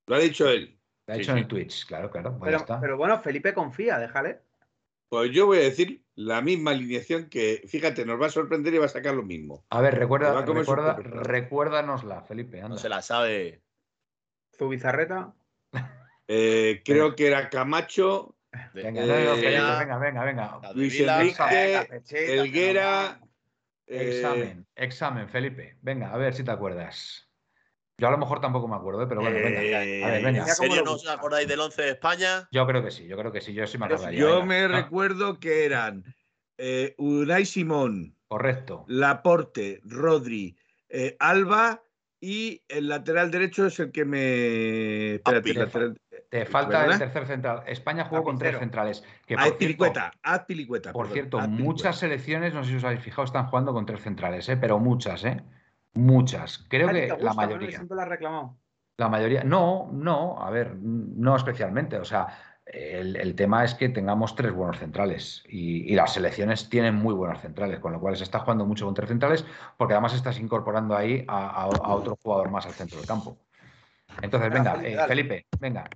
Lo 0.07 0.17
ha 0.17 0.19
dicho 0.19 0.49
él. 0.49 0.79
Lo 1.13 1.17
ha 1.17 1.19
dicho 1.19 1.37
en 1.37 1.49
Twitch, 1.49 1.87
claro, 1.87 2.11
claro. 2.11 2.39
Pues 2.39 2.63
pero, 2.81 2.97
bueno, 2.97 3.21
Felipe 3.21 3.55
confía, 3.55 3.99
déjale. 3.99 4.41
Pues 5.09 5.31
yo 5.31 5.47
voy 5.47 5.59
a 5.59 5.63
decir 5.63 6.03
la 6.15 6.41
misma 6.41 6.71
alineación 6.71 7.29
que, 7.29 7.63
fíjate, 7.67 8.07
nos 8.07 8.21
va 8.21 8.27
a 8.27 8.31
sorprender 8.31 8.73
y 8.73 8.79
va 8.79 8.87
a 8.87 8.89
sacar 8.89 9.15
lo 9.15 9.23
mismo. 9.23 9.65
A 9.69 9.81
ver, 9.81 9.99
recuerda, 9.99 10.43
recuerda 10.43 10.97
recuérdanosla, 10.97 12.23
Felipe. 12.23 12.63
No 12.63 12.79
se 12.79 12.89
la 12.89 13.03
sabe. 13.03 13.63
Zubizarreta. 14.57 15.35
Eh, 16.29 16.83
creo 16.85 17.15
que 17.15 17.27
era 17.27 17.51
Camacho, 17.51 18.37
Venga, 18.75 19.05
venga, 19.05 19.99
venga, 19.99 20.25
venga. 20.25 20.61
Luis 20.75 21.01
Enrique, 21.01 21.89
Elguera. 22.11 23.21
Examen, 23.87 24.67
eh, 24.75 24.85
examen, 24.85 25.29
Felipe. 25.29 25.77
Venga, 25.83 26.13
a 26.13 26.17
ver 26.17 26.35
si 26.35 26.45
te 26.45 26.51
acuerdas. 26.51 27.29
Yo 28.03 28.09
a 28.09 28.11
lo 28.11 28.19
mejor 28.19 28.41
tampoco 28.41 28.67
me 28.67 28.75
acuerdo, 28.75 29.05
¿eh? 29.05 29.07
pero 29.09 29.21
bueno, 29.21 29.37
venga. 29.37 29.79
A 29.79 30.11
ver, 30.11 30.25
venga. 30.25 30.43
¿En 30.43 30.49
serio 30.49 30.83
no 30.83 30.95
os 30.95 31.09
acordáis 31.09 31.47
del 31.47 31.61
11 31.61 31.83
de 31.83 31.91
España? 31.91 32.49
Yo 32.51 32.67
creo 32.67 32.83
que 32.83 32.91
sí, 32.91 33.07
yo 33.07 33.17
creo 33.17 33.31
que 33.31 33.41
sí, 33.41 33.55
yo 33.55 33.65
sí 33.65 33.79
me 33.79 33.87
acordaría. 33.87 34.19
Yo 34.19 34.45
me 34.45 34.67
recuerdo 34.67 35.39
que 35.39 35.65
eran 35.65 36.03
eh, 36.59 36.97
Unai 36.99 37.47
Simón. 37.47 38.17
Correcto. 38.27 38.85
Laporte, 38.89 39.81
Rodri, 39.85 40.57
eh, 40.89 41.17
Alba 41.21 41.85
y 42.19 42.65
el 42.67 42.89
lateral 42.89 43.31
derecho 43.31 43.67
es 43.67 43.79
el 43.79 43.93
que 43.93 44.05
me. 44.05 45.15
Espérate, 45.15 45.55
lateral... 45.55 46.01
Te 46.29 46.45
falta 46.45 46.87
el 46.87 46.99
tercer 46.99 47.27
central. 47.29 47.63
España 47.69 48.07
jugó 48.07 48.25
con 48.25 48.37
tres 48.37 48.59
centrales. 48.59 49.05
Que 49.27 49.37
haz 49.37 49.53
pilicueta, 49.53 50.11
haz 50.25 50.45
pilicueta. 50.45 50.93
Por 50.93 51.07
cierto, 51.07 51.39
muchas 51.43 51.99
selecciones, 51.99 52.53
no 52.53 52.65
sé 52.65 52.71
si 52.71 52.77
os 52.79 52.85
habéis 52.85 53.03
fijado, 53.03 53.27
están 53.27 53.47
jugando 53.47 53.73
con 53.73 53.87
tres 53.87 54.03
centrales, 54.03 54.49
¿eh? 54.49 54.57
pero 54.57 54.81
muchas, 54.81 55.25
¿eh? 55.25 55.41
Muchas. 55.95 56.65
Creo 56.69 56.89
que 56.89 57.09
la 57.19 57.35
mayoría. 57.35 57.85
la 57.91 58.05
reclamado. 58.05 58.59
La 58.97 59.09
mayoría. 59.09 59.45
No, 59.45 59.91
no, 59.93 60.43
a 60.43 60.51
ver, 60.51 60.77
no 60.77 61.37
especialmente. 61.37 61.97
O 61.97 62.05
sea, 62.05 62.29
el, 62.67 63.35
tema 63.35 63.65
es 63.65 63.75
que 63.75 63.89
tengamos 63.89 64.35
tres 64.35 64.53
buenos 64.53 64.79
centrales 64.79 65.43
y, 65.49 65.95
las 65.95 66.15
selecciones 66.15 66.69
tienen 66.69 66.95
muy 66.95 67.15
buenos 67.15 67.41
centrales, 67.41 67.81
con 67.81 67.93
lo 67.93 68.01
cual 68.01 68.17
se 68.17 68.25
está 68.25 68.41
jugando 68.41 68.65
mucho 68.65 68.85
con 68.87 68.95
tres 68.95 69.09
centrales 69.09 69.45
porque 69.77 69.95
además 69.95 70.15
estás 70.15 70.39
incorporando 70.39 70.97
ahí 70.97 71.25
a, 71.29 71.67
otro 71.67 72.17
jugador 72.23 72.51
más 72.51 72.67
al 72.67 72.73
centro 72.73 72.99
del 72.99 73.07
campo. 73.07 73.39
Entonces, 74.21 74.53
venga, 74.53 74.77
Felipe, 75.07 75.37
eh, 75.37 75.47
venga, 75.59 75.89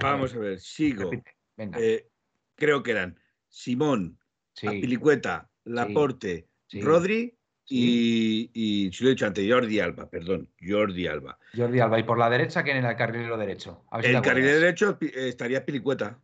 Vamos 0.00 0.34
a 0.34 0.38
ver, 0.38 0.60
sigo. 0.60 1.10
Eh, 1.56 2.08
creo 2.54 2.82
que 2.82 2.92
eran 2.92 3.18
Simón, 3.48 4.18
Pilicueta, 4.54 5.50
Laporte, 5.64 6.48
Rodri 6.72 7.36
y, 7.72 8.50
y 8.52 8.92
si 8.92 9.04
lo 9.04 9.10
he 9.10 9.14
dicho 9.14 9.26
antes, 9.26 9.48
Jordi 9.48 9.78
Alba, 9.78 10.10
perdón, 10.10 10.48
Jordi 10.60 11.06
Alba. 11.06 11.38
Jordi 11.56 11.78
Alba. 11.78 12.00
¿Y 12.00 12.02
por 12.02 12.18
la 12.18 12.28
derecha 12.28 12.64
quién 12.64 12.78
era 12.78 12.90
el 12.90 12.96
carrilero 12.96 13.38
derecho? 13.38 13.84
A 13.90 13.98
ver 13.98 14.06
si 14.06 14.12
el 14.12 14.22
carrilero 14.22 14.60
derecho 14.60 14.98
eh, 15.00 15.28
estaría 15.28 15.64
Pilicueta. 15.64 16.18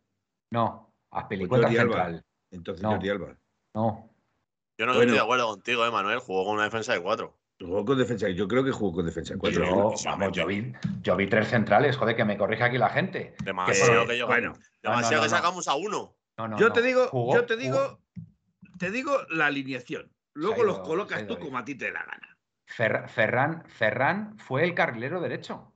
No, 0.50 0.92
Azpilicueta 1.10 1.68
pues 1.68 1.78
central. 1.78 2.24
Entonces 2.50 2.84
Jordi 2.84 3.08
Alba. 3.08 3.36
No. 3.74 4.10
Yo 4.78 4.86
no 4.86 4.92
estoy 4.92 5.10
de 5.10 5.20
acuerdo 5.20 5.46
contigo, 5.46 5.86
Emanuel. 5.86 6.18
Jugó 6.18 6.44
con 6.44 6.54
una 6.54 6.64
defensa 6.64 6.92
de 6.92 7.00
cuatro. 7.00 7.38
Jugó 7.60 7.84
con 7.84 7.96
defensa, 7.96 8.28
yo 8.28 8.46
creo 8.46 8.62
que 8.64 8.70
jugó 8.70 8.92
con 8.96 9.06
defensa 9.06 9.34
de 9.34 9.40
cuatro. 9.40 9.64
Yo, 9.64 9.94
vamos, 10.04 10.32
yo 10.32 10.46
vi, 10.46 10.72
yo 11.02 11.16
vi 11.16 11.26
tres 11.26 11.48
centrales, 11.48 11.96
joder, 11.96 12.14
que 12.14 12.24
me 12.24 12.36
corrija 12.36 12.66
aquí 12.66 12.76
la 12.76 12.90
gente. 12.90 13.34
Demasiado 13.42 14.06
que, 14.06 14.18
yo. 14.18 14.26
Bueno, 14.26 14.52
demasiado 14.82 15.22
que 15.22 15.28
sacamos 15.30 15.68
a 15.68 15.74
uno. 15.76 16.16
yo 16.58 16.72
te 16.72 16.82
digo, 16.82 17.08
yo 17.32 17.46
te 17.46 17.56
digo, 17.56 18.00
te 18.78 18.90
digo 18.90 19.16
la 19.30 19.46
alineación. 19.46 20.12
Luego 20.36 20.64
los 20.64 20.80
colocas 20.80 21.26
tú 21.26 21.38
como 21.38 21.56
a 21.56 21.64
ti 21.64 21.74
te 21.74 21.90
da 21.90 22.00
la 22.00 22.04
gana. 22.04 22.38
Ferran, 23.08 23.64
Ferran 23.68 24.38
fue 24.38 24.64
el 24.64 24.74
carrilero 24.74 25.20
derecho. 25.20 25.72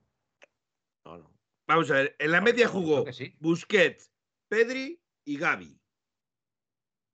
Vamos 1.67 1.89
a 1.89 1.95
ver, 1.95 2.15
en 2.19 2.31
la 2.31 2.41
media 2.41 2.67
jugó 2.67 3.05
Busquets, 3.39 4.11
Pedri 4.47 5.01
y 5.25 5.37
Gaby. 5.37 5.79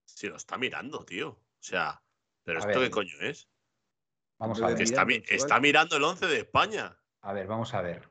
Si 0.06 0.28
lo 0.28 0.36
está 0.36 0.58
mirando, 0.58 1.06
tío. 1.06 1.30
O 1.30 1.40
sea, 1.60 2.02
¿pero 2.44 2.60
esto 2.60 2.82
qué 2.82 2.90
coño 2.90 3.16
es? 3.22 3.48
Vamos 4.40 4.62
a 4.62 4.68
ver. 4.68 4.82
Está, 4.82 5.06
está, 5.30 5.60
mirando 5.60 5.96
el 5.96 6.04
11 6.04 6.28
de 6.28 6.38
España. 6.40 6.98
A 7.22 7.34
ver, 7.34 7.48
vamos 7.48 7.74
a 7.74 7.82
ver. 7.82 8.10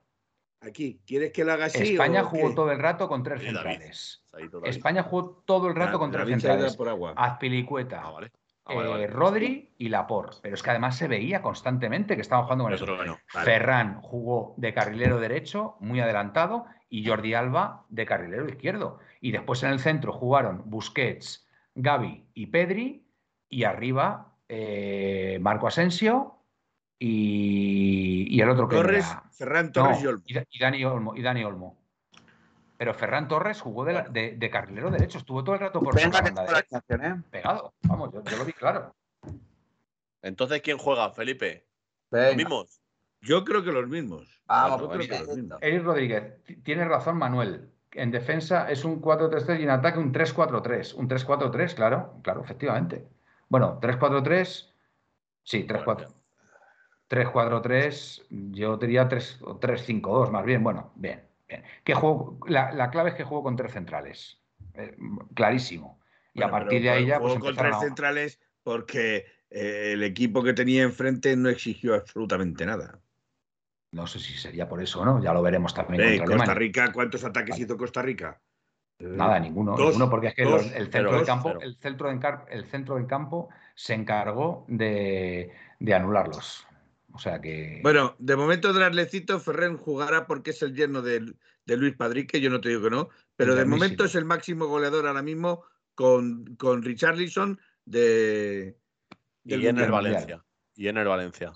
Aquí, 0.61 1.03
¿quieres 1.07 1.33
que 1.33 1.45
lo 1.45 1.53
haga 1.53 1.67
así? 1.67 1.93
España 1.93 2.25
jugó 2.25 2.55
todo 2.55 2.71
el 2.71 2.79
rato 2.79 3.09
con 3.09 3.23
tres 3.23 3.43
centrales. 3.43 4.25
España 4.65 5.03
jugó 5.03 5.43
todo 5.45 5.69
el 5.69 5.75
rato 5.75 5.99
con 5.99 6.11
tres 6.11 6.27
centrales. 6.27 6.79
Azpilicueta. 7.17 8.03
Ah, 8.03 8.11
vale. 8.11 8.33
Ah, 8.69 8.75
eh, 8.75 9.07
Rodri 9.07 9.75
y 9.79 9.89
Laporte. 9.89 10.39
Pero 10.43 10.55
es 10.55 10.63
que 10.63 10.71
además 10.71 10.97
se 10.97 11.07
veía 11.07 11.41
constantemente 11.41 12.17
que 12.17 12.23
estaban 12.23 12.45
jugando 12.45 12.65
con 12.65 12.73
eso. 12.75 12.87
Ferran 13.27 14.01
jugó 14.01 14.55
de 14.57 14.75
carrilero 14.75 15.21
derecho, 15.21 15.77
muy 15.81 16.01
adelantado, 16.01 16.67
y 16.89 17.07
Jordi 17.07 17.35
Alba 17.35 17.85
de 17.89 18.07
carrilero 18.07 18.49
izquierdo. 18.49 18.99
Y 19.21 19.31
después 19.31 19.63
en 19.63 19.71
el 19.71 19.79
centro 19.79 20.13
jugaron 20.13 20.63
Busquets, 20.67 21.49
Gaby 21.75 22.31
y 22.35 22.47
Pedri, 22.47 23.07
y 23.49 23.65
arriba 23.65 24.35
eh, 24.49 25.39
Marco 25.41 25.69
Asensio 25.69 26.37
y, 26.99 28.41
el 28.41 28.49
otro 28.49 28.69
que 28.69 28.77
Torres, 28.77 29.17
Ferran 29.31 29.71
Torres 29.71 30.05
y, 30.27 30.59
Dani 30.59 30.85
Olmo, 30.85 31.15
y 31.15 31.23
Dani 31.23 31.45
Olmo. 31.45 31.79
Pero 32.77 32.95
Ferran 32.95 33.29
Torres 33.29 33.61
jugó 33.61 33.85
de, 33.85 34.51
carrilero 34.53 34.91
derecho, 34.91 35.19
estuvo 35.19 35.43
todo 35.43 35.55
el 35.55 35.61
rato 35.61 35.81
por 35.81 35.99
su 35.99 36.11
banda 36.11 36.75
¿eh? 36.91 37.23
Pegado, 37.31 37.73
vamos, 37.83 38.13
yo, 38.13 38.37
lo 38.37 38.45
vi 38.45 38.53
claro. 38.53 38.95
Entonces, 40.23 40.61
¿quién 40.61 40.77
juega, 40.77 41.11
Felipe? 41.11 41.67
¿Los 42.11 42.37
mismos? 42.37 42.81
Yo 43.21 43.45
creo 43.45 43.65
que 43.65 43.73
los 43.73 43.89
mismos. 43.89 44.43
Ah, 44.49 44.79
Eric 45.61 45.85
Rodríguez, 45.85 46.35
tiene 46.63 46.85
razón 46.85 47.17
Manuel. 47.17 47.71
En 47.93 48.11
defensa 48.11 48.71
es 48.71 48.85
un 48.85 49.01
4-3-3 49.01 49.61
y 49.61 49.63
en 49.63 49.71
ataque 49.71 49.99
un 49.99 50.13
3-4-3. 50.13 50.95
Un 50.95 51.09
3-4-3, 51.09 51.75
claro, 51.75 52.21
claro, 52.23 52.43
efectivamente. 52.45 53.09
Bueno, 53.49 53.81
3-4-3, 53.81 54.71
sí, 55.43 55.67
3-4. 55.67 56.09
3-4-3, 57.09 58.27
yo 58.53 58.77
diría 58.77 59.09
3-5-2 59.09 60.31
más 60.31 60.45
bien. 60.45 60.63
Bueno, 60.63 60.93
bien. 60.97 61.26
Que 61.85 61.95
juego, 61.95 62.39
la, 62.47 62.91
clave 62.91 63.11
es 63.11 63.17
que 63.17 63.25
juego 63.25 63.43
con 63.43 63.57
tres 63.57 63.73
centrales. 63.73 64.41
Eh, 64.75 64.97
clarísimo. 65.35 66.01
Y 66.35 66.43
a 66.43 66.51
partir 66.51 66.83
de 66.83 66.91
ahí 66.91 67.07
ya. 67.07 67.21
Pues, 67.21 67.39
con 67.39 67.55
tres 67.55 67.79
centrales 67.81 68.41
porque 68.63 69.27
eh, 69.49 69.93
el 69.93 70.03
equipo 70.03 70.43
que 70.43 70.53
tenía 70.53 70.83
enfrente 70.83 71.37
no 71.37 71.49
exigió 71.49 71.95
absolutamente 71.95 72.67
nada. 72.67 72.99
No 73.93 74.07
sé 74.07 74.19
si 74.19 74.37
sería 74.37 74.69
por 74.69 74.83
eso 74.83 75.01
o 75.01 75.05
no, 75.05 75.23
ya 75.23 75.33
lo 75.33 75.41
veremos 75.41 75.73
también. 75.73 76.25
Costa 76.25 76.53
Rica, 76.53 76.93
¿cuántos 76.93 77.25
ataques 77.25 77.59
hizo 77.59 77.77
Costa 77.77 78.03
Rica? 78.03 78.41
Nada, 78.99 79.39
ninguno, 79.39 79.77
ninguno, 79.77 80.11
porque 80.11 80.29
es 80.29 80.35
que 80.35 80.43
el, 80.43 80.91
centro 80.91 81.13
del 81.13 81.27
campo, 81.27 81.51
el, 81.61 81.77
centro 81.77 82.11
el 82.49 82.65
centro 82.67 82.95
del 82.97 83.07
campo 83.07 83.51
se 83.75 83.95
encargó 83.95 84.65
de, 84.69 85.53
de 85.79 85.95
anularlos. 85.95 86.66
O 87.17 87.19
sea 87.19 87.41
que. 87.41 87.81
Bueno, 87.83 88.15
de 88.19 88.37
momento 88.37 88.75
Draslecito 88.75 89.41
Ferren 89.41 89.79
jugará 89.79 90.27
porque 90.27 90.51
es 90.51 90.61
el 90.61 90.75
yerno 90.75 91.01
de, 91.01 91.35
Luis 91.65 91.97
Padrique, 91.97 92.43
yo 92.43 92.51
no 92.51 92.61
te 92.61 92.69
digo 92.69 92.83
que 92.83 92.91
no, 92.91 93.09
pero 93.37 93.55
de 93.55 93.65
momento 93.65 94.05
es 94.05 94.15
el 94.17 94.27
máximo 94.27 94.67
goleador 94.67 95.07
ahora 95.07 95.23
mismo 95.23 95.65
con, 95.95 96.57
con 96.57 96.83
Richarlison 96.83 97.59
de. 97.87 98.77
Y 99.45 99.67
en 99.67 99.79
el 99.79 99.91
Valencia. 99.91 100.45
Y 100.75 100.89
en 100.89 100.99
el 100.99 101.09
Valencia. 101.09 101.55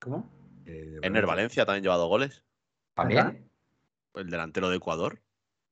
¿Cómo? 0.00 0.28
Eh, 0.66 0.98
en 1.02 1.14
el 1.14 1.24
Valencia 1.24 1.64
también 1.64 1.82
ha 1.82 1.84
llevado 1.84 2.08
goles. 2.08 2.42
¿También? 2.94 3.48
El 4.14 4.28
delantero 4.28 4.70
de 4.70 4.76
Ecuador 4.78 5.22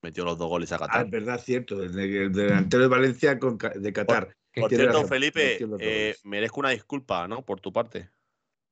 metió 0.00 0.24
los 0.24 0.38
dos 0.38 0.48
goles 0.48 0.70
a 0.70 0.78
Qatar. 0.78 0.96
Ah, 0.96 1.02
es 1.02 1.10
verdad, 1.10 1.40
cierto. 1.40 1.82
El, 1.82 1.92
delantero 2.32 2.84
de 2.84 2.88
Valencia 2.88 3.34
de 3.34 3.92
Qatar. 3.92 4.36
Por 4.54 4.70
cierto, 4.70 5.06
Felipe, 5.06 5.58
eh, 5.80 6.16
merezco 6.24 6.60
una 6.60 6.70
disculpa, 6.70 7.26
¿no? 7.26 7.44
Por 7.44 7.60
tu 7.60 7.72
parte. 7.72 8.10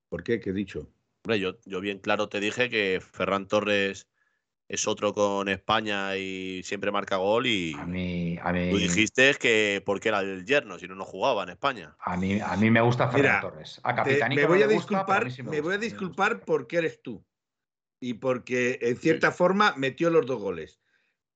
¿Por 0.08 0.22
qué? 0.22 0.40
¿Qué 0.40 0.50
he 0.50 0.52
dicho? 0.52 0.88
Hombre, 1.24 1.40
yo, 1.40 1.58
yo 1.64 1.80
bien 1.80 1.98
claro 1.98 2.28
te 2.28 2.40
dije 2.40 2.68
que 2.68 3.00
Ferran 3.00 3.46
Torres 3.46 4.08
es 4.68 4.88
otro 4.88 5.12
con 5.12 5.48
España 5.48 6.16
y 6.16 6.62
siempre 6.64 6.90
marca 6.90 7.16
gol 7.16 7.46
y 7.46 7.74
a 7.74 7.84
mí, 7.84 8.38
a 8.42 8.52
tú 8.52 8.78
dijiste 8.78 9.34
que 9.34 9.82
porque 9.84 10.08
era 10.08 10.20
el 10.20 10.46
yerno, 10.46 10.78
si 10.78 10.88
no 10.88 10.94
no 10.94 11.04
jugaba 11.04 11.42
en 11.42 11.50
España. 11.50 11.94
A 11.98 12.16
mí, 12.16 12.40
a 12.40 12.56
mí 12.56 12.70
me 12.70 12.80
gusta 12.80 13.08
Ferran 13.08 13.40
Torres. 13.40 13.80
A 13.82 14.04
me 14.28 14.46
voy 14.46 14.62
a 14.62 14.68
disculpar, 14.68 15.28
me 15.44 15.60
voy 15.60 15.74
a 15.74 15.78
disculpar 15.78 16.40
porque 16.40 16.78
eres 16.78 17.02
tú 17.02 17.24
y 18.00 18.14
porque 18.14 18.78
en 18.80 18.96
cierta 18.96 19.30
forma 19.30 19.74
metió 19.76 20.10
los 20.10 20.26
dos 20.26 20.40
goles. 20.40 20.80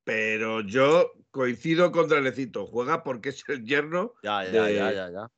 Pero 0.02 0.60
yo 0.60 1.12
coincido 1.36 1.92
con 1.92 2.08
Dralecito, 2.08 2.66
juega 2.66 3.04
porque 3.04 3.28
es 3.28 3.44
el 3.48 3.62
yerno 3.66 4.14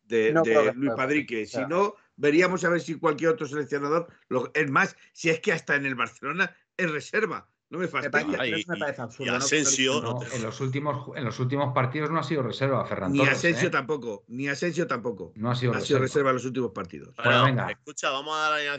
de, 0.05 0.73
Luis 0.77 0.93
Padrique. 0.97 1.45
Si 1.45 1.59
no, 1.67 1.97
veríamos 2.15 2.63
a 2.65 2.69
ver 2.69 2.81
si 2.81 2.95
cualquier 2.95 3.31
otro 3.31 3.49
seleccionador. 3.49 4.07
es 4.55 4.71
más, 4.71 4.97
si 5.13 5.29
es 5.29 5.41
que 5.41 5.53
hasta 5.53 5.75
en 5.75 5.87
el 5.87 5.97
Barcelona 5.97 6.57
es 6.77 6.89
reserva. 6.89 7.49
No 7.71 7.81
me 7.81 7.89
fastidia. 7.89 8.47
y, 8.47 9.29
Asensio. 9.29 10.23
en, 10.33 10.43
los 10.43 10.61
últimos, 10.61 11.17
en 11.17 11.25
los 11.25 11.39
últimos 11.41 11.75
partidos 11.75 12.11
no 12.11 12.21
ha 12.21 12.23
sido 12.23 12.43
reserva, 12.43 12.87
Ferran. 12.87 13.13
Ni 13.13 13.27
Asensio 13.27 13.67
¿eh? 13.67 13.71
tampoco. 13.71 14.25
Ni 14.29 14.49
Asensio 14.49 14.87
tampoco. 14.87 15.33
No 15.35 15.51
ha 15.51 15.57
sido, 15.57 15.75
ha 15.75 15.81
sido 15.81 15.99
reserva. 15.99 16.31
en 16.31 16.37
los 16.37 16.45
últimos 16.45 16.71
partidos. 16.71 17.15
Bueno, 17.17 17.45
venga. 17.45 17.71
Escucha, 17.71 18.11
vamos 18.11 18.37
a 18.37 18.41
dar 18.41 18.51
la 18.53 18.73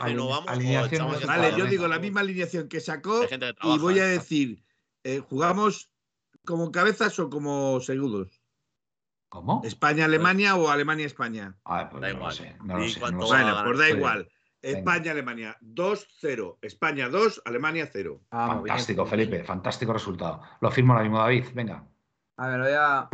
alineación. 0.48 0.96
¿No 1.02 1.08
vamos? 1.08 1.26
vale, 1.26 1.52
yo 1.56 1.66
digo 1.66 1.86
la 1.86 1.98
misma 1.98 2.22
alineación 2.22 2.66
que 2.66 2.80
sacó 2.80 3.26
y 3.62 3.78
voy 3.78 3.98
a 3.98 4.06
decir: 4.06 4.64
eh, 5.04 5.18
jugamos 5.20 5.90
como 6.44 6.72
cabezas 6.72 7.18
o 7.18 7.30
como 7.30 7.80
segudos? 7.80 8.42
¿Cómo? 9.28 9.62
¿España-Alemania 9.64 10.56
o 10.56 10.68
Alemania-España? 10.68 11.56
Ah, 11.64 11.88
pues 11.88 12.00
da 12.00 12.10
igual. 12.10 12.32
Sé, 12.32 12.56
no 12.64 12.78
lo 12.78 12.88
sé, 12.88 13.00
bueno, 13.00 13.64
pues 13.64 13.78
da 13.78 13.88
igual. 13.88 14.28
España-Alemania 14.62 15.56
2-0. 15.60 16.58
España 16.60 17.08
2, 17.08 17.42
Alemania 17.44 17.88
0. 17.90 18.20
Ah, 18.30 18.48
fantástico, 18.56 19.06
Felipe. 19.06 19.44
Fantástico 19.44 19.92
resultado. 19.92 20.42
Lo 20.60 20.70
firmo 20.70 20.92
ahora 20.92 21.04
mismo, 21.04 21.18
David. 21.18 21.46
Venga. 21.54 21.86
A 22.36 22.48
ver, 22.48 22.60
voy 22.60 22.72
a. 22.76 23.08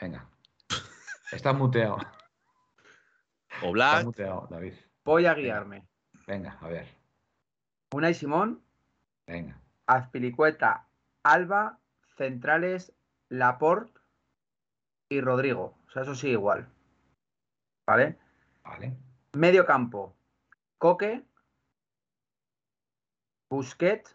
Venga. 0.00 0.28
Estás 1.30 1.54
muteado. 1.54 1.98
O 3.62 3.70
Black. 3.72 3.90
Estás 3.90 4.04
muteado, 4.04 4.48
David. 4.50 4.74
Voy 5.04 5.26
a 5.26 5.34
guiarme. 5.34 5.86
Venga, 6.26 6.58
a 6.60 6.68
ver. 6.68 6.88
Una 7.92 8.12
Simón. 8.14 8.64
Venga. 9.26 9.60
Azpilicueta, 9.86 10.88
Alba, 11.24 11.78
centrales, 12.16 12.92
Laporte 13.28 14.00
y 15.08 15.20
Rodrigo. 15.20 15.78
O 15.86 15.90
sea, 15.90 16.02
eso 16.02 16.14
sí, 16.14 16.28
igual. 16.30 16.68
¿Vale? 17.86 18.18
Vale. 18.64 18.96
Medio 19.34 19.64
campo, 19.64 20.16
Coque, 20.78 21.24
Busquet, 23.50 24.08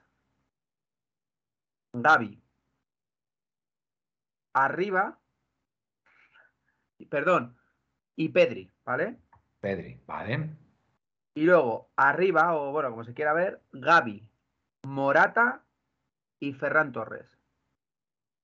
Gaby. 1.94 2.42
Arriba, 4.54 5.20
perdón, 7.10 7.56
y 8.16 8.30
Pedri, 8.30 8.72
¿vale? 8.84 9.20
Pedri, 9.60 10.02
vale. 10.08 10.50
Y 11.36 11.44
luego, 11.44 11.92
arriba, 11.96 12.56
o 12.56 12.72
bueno, 12.72 12.90
como 12.90 13.04
se 13.04 13.14
quiera 13.14 13.34
ver, 13.34 13.62
Gaby, 13.72 14.28
Morata 14.84 15.67
y 16.40 16.54
Ferran 16.54 16.92
Torres. 16.92 17.38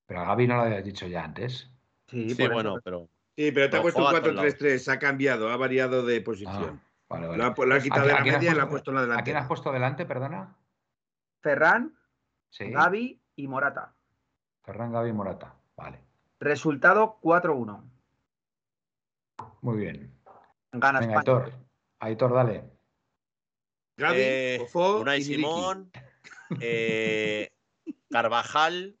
Pero 0.06 0.20
a 0.20 0.24
Gaby 0.26 0.46
no 0.46 0.56
lo 0.56 0.62
habías 0.62 0.84
dicho 0.84 1.06
ya 1.06 1.24
antes. 1.24 1.70
Sí, 2.08 2.34
bueno, 2.48 2.76
pero. 2.82 3.08
Sí, 3.36 3.50
pero 3.50 3.68
te 3.68 3.76
ha 3.78 3.82
puesto 3.82 4.00
un 4.00 4.14
4-3-3, 4.14 4.92
ha 4.92 4.98
cambiado, 4.98 5.50
ha 5.50 5.56
variado 5.56 6.04
de 6.04 6.20
posición. 6.20 6.80
Ah, 6.82 6.88
vale, 7.08 7.26
vale. 7.26 7.38
La, 7.38 7.76
ha 7.76 7.80
quitado 7.80 8.06
de 8.06 8.12
la 8.12 8.20
media 8.20 8.52
y 8.52 8.54
la 8.54 8.62
ha 8.64 8.68
puesto 8.68 8.90
en 8.90 8.94
la 8.96 9.02
delante. 9.02 9.20
¿A 9.20 9.24
quién 9.24 9.36
has 9.36 9.48
puesto 9.48 9.72
delante, 9.72 10.06
perdona? 10.06 10.56
Ferran, 11.40 11.98
sí. 12.50 12.70
Gaby 12.70 13.20
y 13.36 13.48
Morata. 13.48 13.94
Ferran, 14.62 14.92
Gaby 14.92 15.10
y 15.10 15.12
Morata, 15.12 15.56
vale. 15.76 16.00
Resultado 16.38 17.18
4-1. 17.22 17.82
Muy 19.62 19.76
bien. 19.78 20.14
Gana 20.72 21.00
Venga, 21.00 21.18
Aitor. 21.18 21.52
Aitor, 21.98 22.34
dale. 22.34 22.64
Gaby, 23.96 24.18
eh, 24.18 24.66
Unai 24.74 25.22
Simón, 25.22 25.90
eh, 26.60 27.53
Carvajal, 28.14 28.96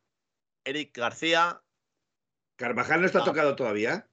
Eric 0.64 0.98
García. 0.98 1.62
¿Carvajal 2.56 3.00
no 3.00 3.06
está 3.06 3.20
ah. 3.20 3.24
tocado 3.24 3.54
todavía? 3.54 4.10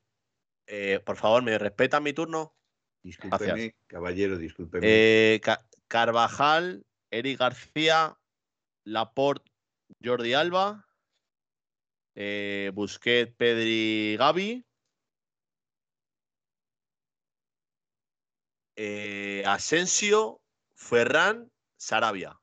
Eh, 0.68 0.99
por 1.03 1.18
favor, 1.18 1.41
¿me 1.41 1.57
respetan 1.57 2.03
mi 2.03 2.14
turno? 2.14 2.56
Discúlpeme, 3.02 3.76
caballero, 3.88 4.38
discúlpeme. 4.38 4.86
Eh, 4.88 5.41
Carvajal, 5.88 6.86
Eric 7.10 7.40
García, 7.40 8.19
Laporte, 8.84 9.52
Jordi 10.03 10.36
Alba, 10.36 10.88
eh, 12.14 12.69
Busquets, 12.72 13.34
Pedri, 13.36 14.18
Gaby. 14.19 14.64
Eh, 18.76 19.41
Asensio, 19.48 20.44
Ferran, 20.76 21.52
Sarabia. 21.76 22.41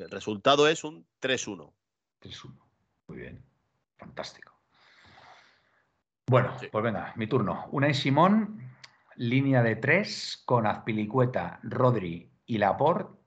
El 0.00 0.10
resultado 0.10 0.66
es 0.66 0.82
un 0.82 1.06
3-1. 1.20 1.72
3-1. 2.22 2.58
Muy 3.08 3.18
bien. 3.18 3.44
Fantástico. 3.98 4.54
Bueno, 6.26 6.56
pues 6.72 6.84
venga, 6.84 7.12
mi 7.16 7.26
turno. 7.26 7.66
Unai 7.70 7.92
Simón, 7.92 8.62
línea 9.16 9.62
de 9.62 9.76
tres 9.76 10.42
con 10.46 10.66
Azpilicueta, 10.66 11.60
Rodri 11.62 12.32
y 12.46 12.58
Laporte. 12.58 13.18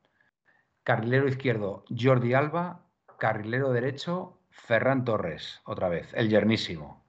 Carrilero 0.84 1.28
izquierdo, 1.28 1.86
Jordi 1.90 2.34
Alba. 2.34 2.80
Carrilero 3.20 3.72
derecho, 3.72 4.42
Ferran 4.50 5.06
Torres, 5.06 5.62
otra 5.66 5.90
vez, 5.90 6.14
el 6.14 6.30
yernísimo. 6.30 7.06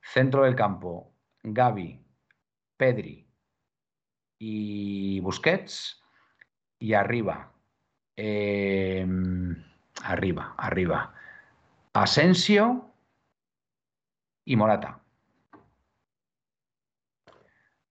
Centro 0.00 0.44
del 0.44 0.56
campo, 0.56 1.14
Gaby, 1.42 2.04
Pedri 2.76 3.28
y 4.38 5.20
Busquets. 5.20 6.02
Y 6.78 6.94
arriba, 6.94 7.53
em, 8.16 9.56
arriba, 10.02 10.54
arriba, 10.56 11.14
Asensio 11.92 12.92
y 14.44 14.56
Morata. 14.56 15.00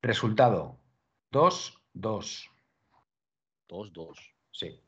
Resultado, 0.01 0.77
2-2. 1.31 2.49
2-2. 3.69 4.17
Sí, 4.51 4.79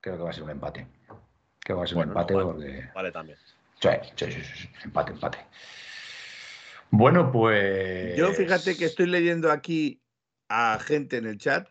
creo 0.00 0.16
que 0.16 0.22
va 0.22 0.30
a 0.30 0.32
ser 0.32 0.44
un 0.44 0.50
empate. 0.50 0.86
Creo 1.06 1.20
que 1.60 1.72
va 1.74 1.84
a 1.84 1.86
ser 1.86 1.96
un 1.96 2.04
empate 2.04 2.34
vale, 2.34 2.92
Vale 2.94 3.12
también. 3.12 3.38
Sí, 3.80 3.88
sí, 4.16 4.30
sí, 4.30 4.68
empate, 4.84 5.12
empate. 5.12 5.38
Bueno, 6.90 7.32
pues. 7.32 8.16
Yo 8.16 8.32
fíjate 8.32 8.76
que 8.76 8.84
estoy 8.84 9.06
leyendo 9.06 9.50
aquí 9.50 10.00
a 10.48 10.78
gente 10.78 11.16
en 11.16 11.26
el 11.26 11.38
chat 11.38 11.68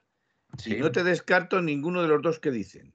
y 0.65 0.75
no 0.75 0.91
te 0.91 1.03
descarto 1.03 1.61
ninguno 1.61 2.01
de 2.01 2.07
los 2.07 2.21
dos 2.21 2.39
que 2.39 2.51
dicen. 2.51 2.93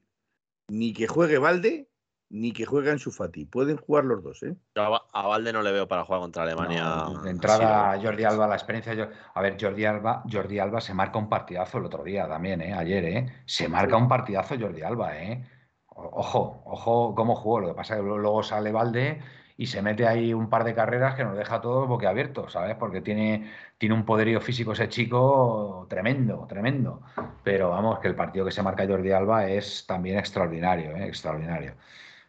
Ni 0.67 0.93
que 0.93 1.07
juegue 1.07 1.37
Valde, 1.37 1.89
ni 2.29 2.51
que 2.51 2.65
juegue 2.65 2.91
en 2.91 2.99
su 2.99 3.11
Fati. 3.11 3.45
Pueden 3.45 3.77
jugar 3.77 4.05
los 4.05 4.23
dos, 4.23 4.43
¿eh? 4.43 4.55
a 4.75 5.27
Valde 5.27 5.51
no 5.51 5.61
le 5.61 5.71
veo 5.71 5.87
para 5.87 6.05
jugar 6.05 6.21
contra 6.21 6.43
Alemania. 6.43 7.05
de 7.23 7.29
entrada, 7.29 7.99
Jordi 8.01 8.23
Alba, 8.23 8.47
la 8.47 8.55
experiencia. 8.55 9.09
A 9.33 9.41
ver, 9.41 9.57
Jordi 9.59 9.85
Alba, 9.85 10.23
Jordi 10.31 10.59
Alba 10.59 10.79
se 10.79 10.93
marca 10.93 11.17
un 11.17 11.29
partidazo 11.29 11.79
el 11.79 11.85
otro 11.85 12.03
día 12.03 12.27
también, 12.27 12.61
¿eh? 12.61 12.73
Ayer, 12.73 13.05
¿eh? 13.05 13.43
Se 13.45 13.67
marca 13.67 13.97
un 13.97 14.07
partidazo 14.07 14.55
Jordi 14.59 14.81
Alba, 14.81 15.17
¿eh? 15.17 15.43
Ojo, 15.87 16.61
ojo 16.65 17.13
cómo 17.15 17.35
jugó. 17.35 17.59
Lo 17.61 17.67
que 17.69 17.73
pasa 17.73 17.95
es 17.95 18.01
que 18.01 18.05
luego 18.05 18.43
sale 18.43 18.71
Valde 18.71 19.21
y 19.59 19.67
se 19.67 19.81
mete 19.81 20.07
ahí 20.07 20.33
un 20.33 20.49
par 20.49 20.63
de 20.63 20.73
carreras 20.73 21.15
que 21.15 21.25
nos 21.25 21.35
deja 21.35 21.59
todos 21.59 21.85
boquiabiertos, 21.85 22.53
¿sabes? 22.53 22.77
Porque 22.77 23.01
tiene, 23.01 23.51
tiene 23.77 23.93
un 23.93 24.05
poderío 24.05 24.39
físico 24.39 24.71
ese 24.71 24.87
chico 24.87 25.85
tremendo, 25.89 26.45
tremendo. 26.47 27.01
Pero 27.43 27.69
vamos, 27.71 27.99
que 27.99 28.07
el 28.07 28.15
partido 28.15 28.45
que 28.45 28.53
se 28.53 28.63
marca 28.63 28.87
Jordi 28.87 29.11
Alba 29.11 29.49
es 29.49 29.85
también 29.85 30.17
extraordinario, 30.17 30.95
¿eh? 30.95 31.07
extraordinario. 31.07 31.75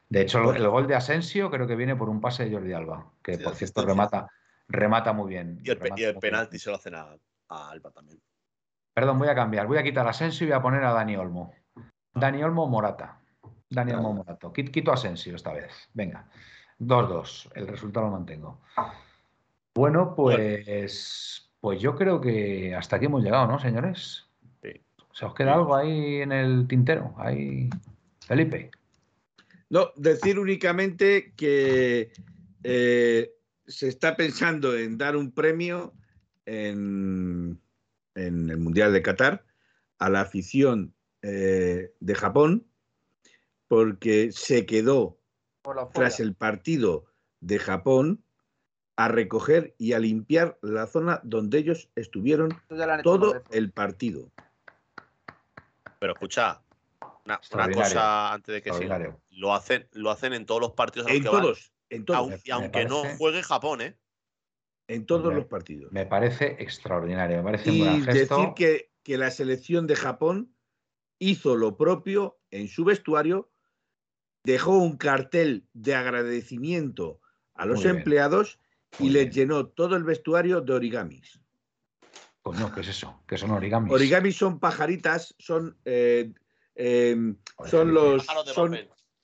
De 0.09 0.23
hecho, 0.23 0.52
el 0.52 0.69
gol 0.69 0.89
de 0.89 0.97
Asensio 0.97 1.52
creo 1.52 1.69
que 1.69 1.77
viene 1.77 1.94
por 1.94 2.09
un 2.09 2.20
pase 2.20 2.47
de 2.47 2.52
Jordi 2.52 2.73
Alba, 2.73 3.07
que 3.23 3.39
por 3.39 3.55
cierto 3.55 3.86
remata, 3.86 4.27
remata 4.66 5.12
muy 5.12 5.28
bien. 5.28 5.61
Y 5.62 5.70
el, 5.70 5.78
penalti 6.19 6.59
se 6.59 6.70
lo 6.70 6.77
hacen 6.78 6.97
a, 6.97 7.16
Alba 7.48 7.93
también. 7.93 8.19
Perdón, 8.93 9.20
voy 9.20 9.28
a 9.28 9.36
cambiar. 9.36 9.69
Voy 9.69 9.78
a 9.78 9.85
quitar 9.85 10.05
a 10.05 10.11
Asensio 10.11 10.48
y 10.48 10.51
voy 10.51 10.59
a 10.59 10.62
poner 10.62 10.82
a 10.82 10.93
Dani 10.93 11.15
Olmo. 11.15 11.55
Dani 12.12 12.43
Olmo 12.43 12.66
Morata. 12.66 13.20
Dani 13.69 13.93
Olmo 13.93 14.15
Morata. 14.15 14.48
Quito 14.52 14.93
Asensio 14.93 15.36
esta 15.36 15.52
vez. 15.52 15.70
Venga. 15.94 16.27
2-2. 16.81 17.51
El 17.55 17.69
resultado 17.69 18.07
lo 18.07 18.12
mantengo. 18.12 18.61
Bueno, 19.74 20.15
pues, 20.16 21.51
pues 21.61 21.81
yo 21.81 21.94
creo 21.94 22.20
que 22.20 22.74
hasta 22.74 22.97
aquí 22.97 23.07
hemos 23.07 23.23
llegado, 23.23 23.47
¿no, 23.47 23.59
señores? 23.59 24.27
Sí. 24.62 24.81
¿Se 25.12 25.24
os 25.24 25.35
queda 25.35 25.55
algo 25.55 25.77
ahí 25.77 26.23
en 26.23 26.32
el 26.32 26.66
tintero? 26.66 27.15
Ahí, 27.19 27.70
Felipe. 28.27 28.70
No, 29.69 29.93
decir 29.94 30.39
únicamente 30.39 31.32
que 31.36 32.11
eh, 32.65 33.32
se 33.66 33.89
está 33.89 34.16
pensando 34.16 34.77
en 34.77 34.98
dar 34.98 35.15
un 35.15 35.31
premio 35.31 35.94
en, 36.44 37.61
el 38.16 38.59
Mundial 38.59 38.93
de 38.93 39.02
Qatar 39.02 39.44
a 39.98 40.11
la 40.11 40.23
afición 40.23 40.93
eh, 41.23 41.93
de 42.01 42.15
Japón 42.16 42.66
porque 43.69 44.32
se 44.32 44.66
quedó 44.66 45.20
tras 45.93 46.20
el 46.20 46.35
partido 46.35 47.05
de 47.41 47.59
Japón 47.59 48.24
a 48.97 49.09
recoger 49.09 49.74
y 49.78 49.95
a 49.95 49.99
limpiar 49.99 50.59
la 50.62 50.87
zona 50.87 51.20
donde 51.24 51.59
ellos 51.59 51.89
estuvieron 51.95 52.51
todo 53.03 53.43
el 53.51 53.73
partido. 53.73 54.31
Pero 55.99 56.12
escucha, 56.12 56.62
una, 57.24 57.41
cosa 57.73 58.32
antes 58.32 58.55
de 58.55 58.62
que 58.62 58.73
siga. 58.73 59.16
Lo 59.31 59.55
hacen, 59.55 59.89
lo 59.93 60.11
hacen 60.11 60.32
en 60.32 60.47
todos 60.47 60.61
los 60.61 60.73
partidos. 60.73 61.11
En, 61.11 61.24
todos, 61.24 61.73
en 61.89 62.05
todos. 62.05 62.43
Aunque, 62.51 62.85
no 62.85 63.03
juegue 63.16 63.43
Japón, 63.43 63.81
¿eh? 63.81 63.97
En 64.89 65.07
todos 65.07 65.32
los 65.32 65.47
partidos. 65.47 65.93
Me 65.93 66.05
parece 66.05 66.57
extraordinario. 66.59 67.39
Me 67.39 67.45
parece 67.45 67.70
y 67.70 67.82
un 67.82 68.05
decir 68.05 68.53
que, 68.57 68.91
que 69.03 69.16
la 69.16 69.31
selección 69.31 69.87
de 69.87 69.97
Japón 69.97 70.55
hizo 71.19 71.55
lo 71.55 71.77
propio 71.77 72.41
en 72.51 72.69
su 72.69 72.85
vestuario, 72.85 73.51
dejó 74.45 74.79
un 74.79 74.97
cartel 74.97 75.67
de 75.73 75.95
agradecimiento 75.95 77.21
a 77.55 77.67
los 77.67 77.85
empleados 77.85 78.59
y 78.99 79.11
les 79.11 79.35
llenó 79.35 79.67
todo 79.67 79.97
el 79.97 80.05
vestuario 80.05 80.61
de 80.61 80.73
origamis. 80.73 81.41
Pues 82.43 82.59
no, 82.59 82.73
¿qué 82.73 82.81
es 82.81 82.89
eso? 82.89 83.23
¿Qué 83.27 83.37
son 83.37 83.51
origamis? 83.51 83.93
Origamis 83.93 84.37
son 84.37 84.59
pajaritas, 84.59 85.35
son 85.39 85.77
eh, 85.85 86.33
Em, 86.83 87.37
son 87.67 87.93
los. 87.93 88.27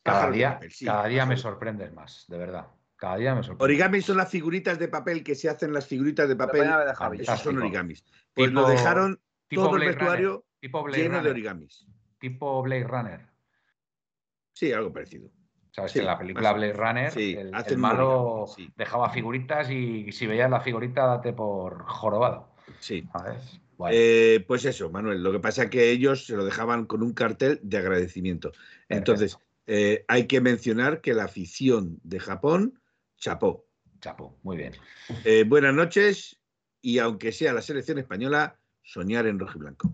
cada 0.03 0.31
día, 0.31 0.61
cada 0.85 1.07
día 1.07 1.25
me 1.25 1.39
sorprendes 1.39 1.91
más, 1.93 2.27
de 2.29 2.37
verdad. 2.37 2.67
Cada 2.97 3.17
día 3.17 3.35
me 3.35 3.43
sorprende. 3.43 3.65
Origami 3.65 4.03
son 4.03 4.19
las 4.19 4.31
figuritas 4.31 4.79
de 4.79 4.89
papel 4.89 5.25
que 5.25 5.35
se 5.35 5.49
hacen 5.49 5.73
las 5.73 5.87
figuritas 5.87 6.29
de 6.29 6.37
papel. 6.37 6.69
Esos 7.19 7.41
son 7.41 7.59
origamis. 7.59 8.05
Pues 8.35 8.53
lo 8.53 8.69
dejaron 8.69 9.21
todo 9.51 9.77
el 9.77 9.87
vestuario 9.87 10.45
lleno 10.93 11.23
de 11.23 11.31
origamis. 11.31 11.87
Tipo 12.19 12.63
Blade 12.63 12.85
Runner. 12.85 13.27
Sí, 14.57 14.73
algo 14.73 14.91
parecido. 14.91 15.29
Sabes 15.71 15.93
que 15.93 15.99
en 15.99 16.07
la 16.07 16.19
película 16.19 16.55
Blade 16.55 16.73
Runner 16.73 17.13
el, 17.15 17.77
malo 17.77 18.47
dejaba 18.75 19.11
figuritas 19.11 19.71
y 19.71 20.11
si 20.13 20.27
veías 20.27 20.51
la 20.51 20.61
figurita 20.61 21.05
date 21.05 21.35
por 21.35 21.85
jorobado. 21.85 22.49
Sí. 22.81 23.07
Eh, 23.91 24.43
pues 24.49 24.65
eso, 24.65 24.89
Manuel. 24.89 25.23
Lo 25.23 25.31
que 25.31 25.41
pasa 25.41 25.65
es 25.65 25.71
que 25.71 25.91
ellos 25.91 26.25
se 26.25 26.37
lo 26.37 26.47
dejaban 26.47 26.87
con 26.87 27.03
un 27.03 27.13
cartel 27.13 27.61
de 27.63 27.77
agradecimiento. 27.77 28.53
Entonces, 28.89 29.39
eh, 29.67 30.07
hay 30.09 30.27
que 30.27 30.41
mencionar 30.41 31.03
que 31.03 31.13
la 31.13 31.25
afición 31.25 32.01
de 32.03 32.19
Japón 32.19 32.81
chapó. 33.19 33.67
Chapó, 34.01 34.39
muy 34.43 34.57
bien. 34.57 34.73
Eh, 35.25 35.45
buenas 35.47 35.75
noches 35.75 36.41
y 36.81 36.99
aunque 36.99 37.31
sea 37.31 37.53
la 37.53 37.61
selección 37.61 37.99
española, 37.99 38.59
soñar 38.83 39.27
en 39.27 39.39
rojo 39.39 39.59
y 39.59 39.61
blanco. 39.61 39.93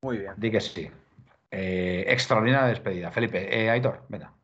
Muy 0.00 0.16
bien. 0.16 0.32
Di 0.38 0.50
que 0.50 0.60
sí. 0.62 0.88
Extraordinaria 1.50 2.68
despedida. 2.68 3.10
Felipe, 3.10 3.70
Aitor, 3.70 4.04
venga. 4.08 4.34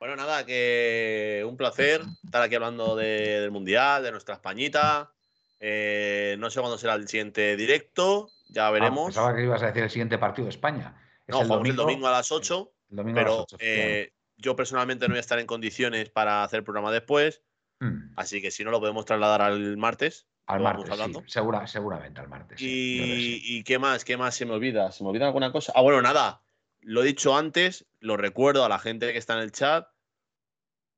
Bueno, 0.00 0.16
nada, 0.16 0.46
que 0.46 1.44
un 1.46 1.58
placer 1.58 2.00
estar 2.24 2.40
aquí 2.40 2.54
hablando 2.54 2.96
del 2.96 3.50
Mundial, 3.50 4.02
de 4.02 4.10
nuestra 4.10 4.34
Españita. 4.34 5.12
Eh, 5.60 6.36
no 6.38 6.48
sé 6.48 6.58
cuándo 6.60 6.78
será 6.78 6.94
el 6.94 7.06
siguiente 7.06 7.54
directo, 7.54 8.30
ya 8.48 8.68
ah, 8.68 8.70
veremos. 8.70 9.08
pensaba 9.08 9.36
que 9.36 9.42
ibas 9.42 9.62
a 9.62 9.66
decir 9.66 9.82
el 9.82 9.90
siguiente 9.90 10.16
partido 10.16 10.46
de 10.46 10.50
España. 10.50 10.96
no, 11.28 11.42
el 11.42 11.66
el 11.66 11.76
domingo 11.76 12.08
a 12.08 12.12
las 12.12 12.32
8. 12.32 12.72
pero 13.14 13.44
eh, 13.58 14.14
yo 14.38 14.56
personalmente 14.56 15.06
no 15.06 15.12
voy 15.12 15.18
a 15.18 15.20
estar 15.20 15.38
en 15.38 15.46
condiciones 15.46 16.08
para 16.08 16.44
hacer 16.44 16.64
programa 16.64 16.90
después. 16.90 17.42
Hmm. 17.78 18.14
Así 18.16 18.40
que 18.40 18.50
si 18.50 18.64
no, 18.64 18.70
lo 18.70 18.80
podemos 18.80 19.04
trasladar 19.04 19.42
al 19.42 19.76
martes. 19.76 20.26
Al 20.50 20.62
martes, 20.62 20.90
segura, 21.26 21.64
seguramente 21.68 22.20
al 22.20 22.28
martes. 22.28 22.58
Y, 22.60 23.62
qué 23.62 23.78
más? 23.78 24.04
¿Qué 24.04 24.16
más 24.16 24.34
se 24.34 24.46
me 24.46 24.52
olvida? 24.52 24.90
¿Se 24.90 25.04
me 25.04 25.10
olvida 25.10 25.26
alguna 25.26 25.52
cosa? 25.52 25.72
Ah, 25.76 25.80
bueno, 25.80 26.02
nada. 26.02 26.42
Lo 26.80 27.02
he 27.02 27.06
dicho 27.06 27.36
antes, 27.36 27.86
lo 28.00 28.16
recuerdo 28.16 28.64
a 28.64 28.68
la 28.68 28.80
gente 28.80 29.12
que 29.12 29.18
está 29.18 29.34
en 29.34 29.40
el 29.40 29.52
chat. 29.52 29.86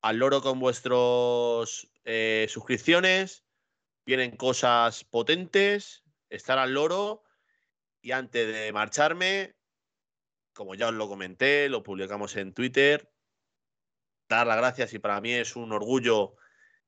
Al 0.01 0.17
loro 0.17 0.41
con 0.41 0.59
vuestras 0.59 1.87
eh, 2.05 2.47
suscripciones 2.49 3.45
vienen 4.07 4.37
cosas 4.37 5.05
potentes, 5.05 6.03
estar 6.31 6.59
al 6.59 6.73
loro 6.73 7.23
y 8.01 8.13
antes 8.13 8.51
de 8.55 8.73
marcharme, 8.73 9.55
como 10.55 10.75
ya 10.75 10.89
os 10.89 10.95
lo 10.95 11.09
comenté, 11.09 11.69
lo 11.69 11.83
publicamos 11.83 12.37
en 12.37 12.55
Twitter, 12.55 13.13
dar 14.31 14.47
las 14.47 14.57
gracias 14.57 14.95
y 14.95 14.99
para 14.99 15.21
mí 15.21 15.33
es 15.33 15.57
un 15.57 15.73
orgullo 15.73 16.37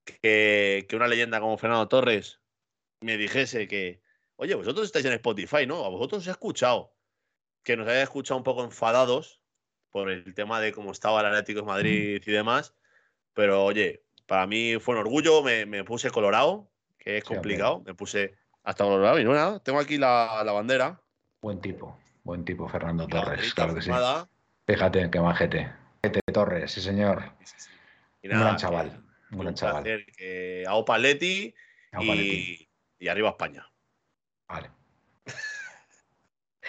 que, 0.04 0.86
que 0.88 0.96
una 0.96 1.08
leyenda 1.08 1.40
como 1.40 1.58
Fernando 1.58 1.88
Torres 1.88 2.40
me 3.04 3.16
dijese 3.16 3.68
que, 3.68 4.00
oye, 4.36 4.54
vosotros 4.54 4.86
estáis 4.86 5.04
en 5.04 5.12
Spotify, 5.12 5.66
¿no? 5.66 5.84
A 5.84 5.88
vosotros 5.88 6.22
os 6.22 6.28
he 6.28 6.30
escuchado. 6.30 6.92
Que 7.62 7.76
nos 7.76 7.88
haya 7.88 8.02
escuchado 8.02 8.38
un 8.38 8.44
poco 8.44 8.64
enfadados 8.64 9.40
por 9.90 10.10
el 10.10 10.34
tema 10.34 10.60
de 10.60 10.72
cómo 10.72 10.90
estaba 10.92 11.20
el 11.20 11.26
Atlético 11.26 11.60
de 11.60 11.66
Madrid 11.66 12.22
y 12.24 12.32
demás. 12.32 12.74
Pero 13.32 13.64
oye, 13.64 14.04
para 14.26 14.46
mí 14.46 14.78
fue 14.80 14.94
un 14.94 15.02
orgullo, 15.02 15.42
me, 15.42 15.84
puse 15.84 16.10
colorado, 16.10 16.70
que 16.98 17.18
es 17.18 17.24
complicado, 17.24 17.82
me 17.86 17.94
puse 17.94 18.36
hasta 18.62 18.84
colorado 18.84 19.18
y 19.18 19.24
no 19.24 19.34
nada, 19.34 19.60
tengo 19.60 19.78
aquí 19.78 19.98
la, 19.98 20.42
bandera. 20.44 21.00
Buen 21.42 21.60
tipo, 21.60 21.98
buen 22.22 22.44
tipo 22.44 22.68
Fernando 22.68 23.06
Torres, 23.06 23.54
claro 23.54 23.74
que 23.74 23.82
sí. 23.82 23.90
Fíjate, 24.66 25.10
qué 25.10 25.20
majete. 25.20 25.72
Torres, 26.32 26.72
sí 26.72 26.80
señor. 26.80 27.32
un 28.22 28.30
gran 28.30 28.56
chaval, 28.56 29.02
un 29.30 29.38
gran 29.38 29.54
chaval. 29.54 29.84
Que 30.16 30.64
a 30.66 30.74
Opa 30.74 30.98
Leti 30.98 31.54
y, 32.00 32.68
y 33.04 33.08
arriba 33.08 33.28
España. 33.28 33.70
Vale. 34.48 34.70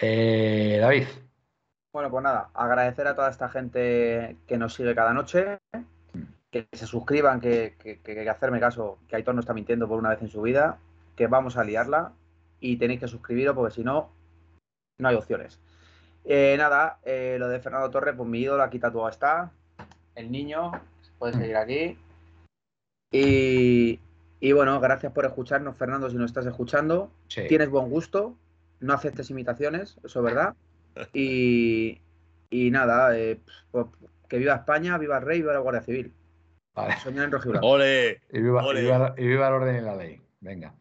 Eh, 0.02 0.76
David. 0.78 1.06
Bueno, 1.90 2.10
pues 2.10 2.22
nada, 2.22 2.50
agradecer 2.52 3.06
a 3.06 3.16
toda 3.16 3.30
esta 3.30 3.48
gente 3.48 4.36
que 4.46 4.58
nos 4.58 4.74
sigue 4.74 4.94
cada 4.94 5.14
noche, 5.14 5.56
que 6.50 6.68
se 6.70 6.86
suscriban, 6.86 7.40
que, 7.40 7.78
que, 7.78 8.28
hacerme 8.28 8.60
caso, 8.60 8.98
que 9.08 9.16
Aitor 9.16 9.34
no 9.34 9.40
está 9.40 9.54
mintiendo 9.54 9.88
por 9.88 9.98
una 9.98 10.10
vez 10.10 10.20
en 10.20 10.28
su 10.28 10.42
vida, 10.42 10.76
que 11.16 11.28
vamos 11.28 11.56
a 11.56 11.64
liarla 11.64 12.12
y 12.60 12.76
tenéis 12.76 13.00
que 13.00 13.08
suscribiros 13.08 13.56
porque 13.56 13.74
si 13.74 13.84
no, 13.84 14.10
no 14.98 15.08
hay 15.08 15.14
opciones. 15.14 15.58
Eh, 16.26 16.56
nada, 16.58 16.98
eh, 17.02 17.36
lo 17.38 17.48
de 17.48 17.60
Fernando 17.60 17.90
Torres, 17.90 18.14
pues 18.14 18.28
mi 18.28 18.40
ídolo 18.40 18.62
aquí 18.62 18.78
tatuado 18.78 19.08
está, 19.08 19.50
el 20.14 20.30
niño, 20.30 20.72
puede 21.18 21.32
seguir 21.32 21.56
aquí. 21.56 21.98
Y, 23.10 23.98
y 24.46 24.52
bueno, 24.52 24.78
gracias 24.78 25.12
por 25.12 25.24
escucharnos, 25.24 25.76
Fernando, 25.76 26.08
si 26.08 26.14
nos 26.14 26.30
estás 26.30 26.46
escuchando. 26.46 27.10
Tienes 27.48 27.68
buen 27.68 27.90
gusto, 27.90 28.38
no 28.78 28.92
aceptes 28.92 29.28
imitaciones, 29.30 29.98
eso 30.04 30.20
es 30.20 30.24
verdad. 30.24 30.54
Y, 31.12 32.00
y 32.48 32.70
nada, 32.70 33.18
eh, 33.18 33.40
pues, 33.70 33.86
que 34.28 34.38
viva 34.38 34.54
España, 34.54 34.96
viva 34.96 35.18
el 35.18 35.24
rey, 35.24 35.40
viva 35.40 35.52
la 35.52 35.58
Guardia 35.58 35.82
Civil. 35.82 36.14
Vale. 36.74 36.96
Soñar 37.00 37.24
en 37.24 37.32
rojiblanco. 37.32 37.66
¡Ole! 37.70 38.22
Y 38.32 38.40
viva, 38.40 38.62
Y, 38.72 39.26
viva, 39.26 39.48
el 39.48 39.52
orden 39.52 39.76
y 39.76 39.80
la 39.80 39.96
ley. 39.96 40.22
Venga. 40.40 40.74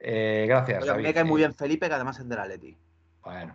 Eh, 0.00 0.46
gracias. 0.48 0.82
Oye, 0.82 1.02
me 1.02 1.12
cae 1.14 1.24
muy 1.24 1.38
bien 1.38 1.54
Felipe, 1.54 1.86
que 1.86 1.94
además 1.94 2.18
es 2.18 2.28
de 2.28 2.34
la 2.34 2.46
Leti. 2.46 2.76
Bueno. 3.22 3.54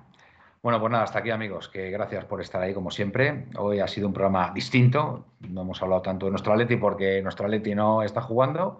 Bueno, 0.62 0.80
pues 0.80 0.92
nada, 0.92 1.06
hasta 1.06 1.20
aquí 1.20 1.32
amigos, 1.32 1.70
que 1.70 1.90
gracias 1.90 2.24
por 2.26 2.40
estar 2.40 2.62
ahí 2.62 2.74
como 2.74 2.92
siempre. 2.92 3.48
Hoy 3.58 3.80
ha 3.80 3.88
sido 3.88 4.08
un 4.08 4.14
programa 4.14 4.52
distinto, 4.54 5.26
no 5.40 5.62
hemos 5.62 5.82
hablado 5.82 6.02
tanto 6.02 6.28
de 6.28 6.32
nuestro 6.32 6.54
Atleti 6.54 6.76
porque 6.76 7.22
nuestro 7.22 7.46
Atleti 7.46 7.74
no 7.74 8.04
está 8.04 8.22
jugando, 8.22 8.80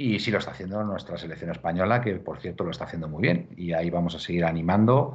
y 0.00 0.20
sí 0.20 0.30
lo 0.30 0.38
está 0.38 0.52
haciendo 0.52 0.84
nuestra 0.84 1.18
selección 1.18 1.50
española, 1.50 2.00
que 2.00 2.14
por 2.14 2.38
cierto 2.38 2.62
lo 2.62 2.70
está 2.70 2.84
haciendo 2.84 3.08
muy 3.08 3.20
bien. 3.20 3.48
Y 3.56 3.72
ahí 3.72 3.90
vamos 3.90 4.14
a 4.14 4.20
seguir 4.20 4.44
animando 4.44 5.14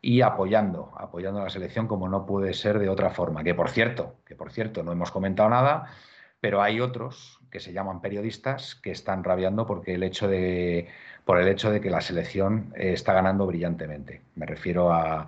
y 0.00 0.20
apoyando, 0.20 0.92
apoyando 0.96 1.40
a 1.40 1.44
la 1.44 1.50
selección 1.50 1.88
como 1.88 2.08
no 2.08 2.26
puede 2.26 2.54
ser 2.54 2.78
de 2.78 2.88
otra 2.88 3.10
forma. 3.10 3.42
Que 3.42 3.56
por 3.56 3.70
cierto, 3.70 4.14
que 4.24 4.36
por 4.36 4.52
cierto, 4.52 4.84
no 4.84 4.92
hemos 4.92 5.10
comentado 5.10 5.48
nada, 5.50 5.86
pero 6.40 6.62
hay 6.62 6.80
otros 6.80 7.40
que 7.50 7.58
se 7.58 7.72
llaman 7.72 8.00
periodistas 8.00 8.76
que 8.76 8.92
están 8.92 9.24
rabiando 9.24 9.66
porque 9.66 9.94
el 9.94 10.04
hecho 10.04 10.28
de, 10.28 10.86
por 11.24 11.40
el 11.40 11.48
hecho 11.48 11.72
de 11.72 11.80
que 11.80 11.90
la 11.90 12.00
selección 12.00 12.72
eh, 12.76 12.92
está 12.92 13.12
ganando 13.12 13.46
brillantemente. 13.46 14.22
Me 14.36 14.46
refiero 14.46 14.92
a, 14.92 15.26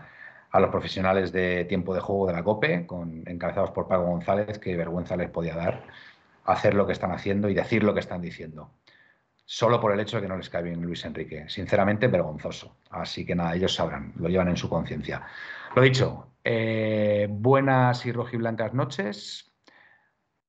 a 0.48 0.60
los 0.60 0.70
profesionales 0.70 1.32
de 1.32 1.64
tiempo 1.64 1.92
de 1.92 2.00
juego 2.00 2.28
de 2.28 2.34
la 2.34 2.44
COPE, 2.44 2.86
con, 2.86 3.24
encabezados 3.26 3.72
por 3.72 3.88
Paco 3.88 4.04
González, 4.04 4.60
que 4.60 4.76
vergüenza 4.76 5.16
les 5.16 5.28
podía 5.28 5.56
dar 5.56 5.82
hacer 6.44 6.74
lo 6.74 6.86
que 6.86 6.92
están 6.92 7.12
haciendo 7.12 7.48
y 7.48 7.54
decir 7.54 7.82
lo 7.84 7.94
que 7.94 8.00
están 8.00 8.20
diciendo 8.20 8.70
solo 9.44 9.80
por 9.80 9.92
el 9.92 10.00
hecho 10.00 10.16
de 10.16 10.22
que 10.22 10.28
no 10.28 10.36
les 10.36 10.50
cae 10.50 10.62
bien 10.62 10.82
Luis 10.82 11.04
Enrique. 11.04 11.48
Sinceramente, 11.48 12.08
vergonzoso. 12.08 12.76
Así 12.90 13.24
que 13.26 13.34
nada, 13.34 13.54
ellos 13.54 13.74
sabrán, 13.74 14.12
lo 14.16 14.28
llevan 14.28 14.48
en 14.48 14.56
su 14.56 14.68
conciencia. 14.68 15.26
Lo 15.74 15.82
dicho, 15.82 16.34
eh, 16.44 17.26
buenas 17.30 18.04
y 18.06 18.12
rojiblancas 18.12 18.74
noches. 18.74 19.52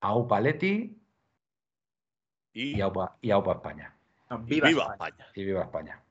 Aupa 0.01 0.41
Leti 0.41 1.01
y, 2.53 2.77
y, 2.77 2.81
Aupa, 2.81 3.17
y 3.21 3.31
Aupa 3.31 3.53
España. 3.53 3.95
viva, 4.41 4.69
España. 4.69 5.27
Y 5.33 5.45
viva 5.45 5.61
España. 5.63 6.03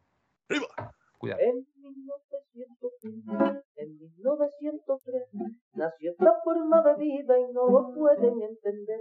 ¡Viva! 0.48 0.94
Cuidado. 1.18 1.40
En 1.42 1.66
1903 4.22 5.22
nació 5.74 6.12
esta 6.12 6.32
forma 6.44 6.82
de 6.82 6.94
vida 6.96 7.38
y 7.38 7.52
no 7.52 7.68
lo 7.68 7.94
pueden 7.94 8.42
entender. 8.42 9.00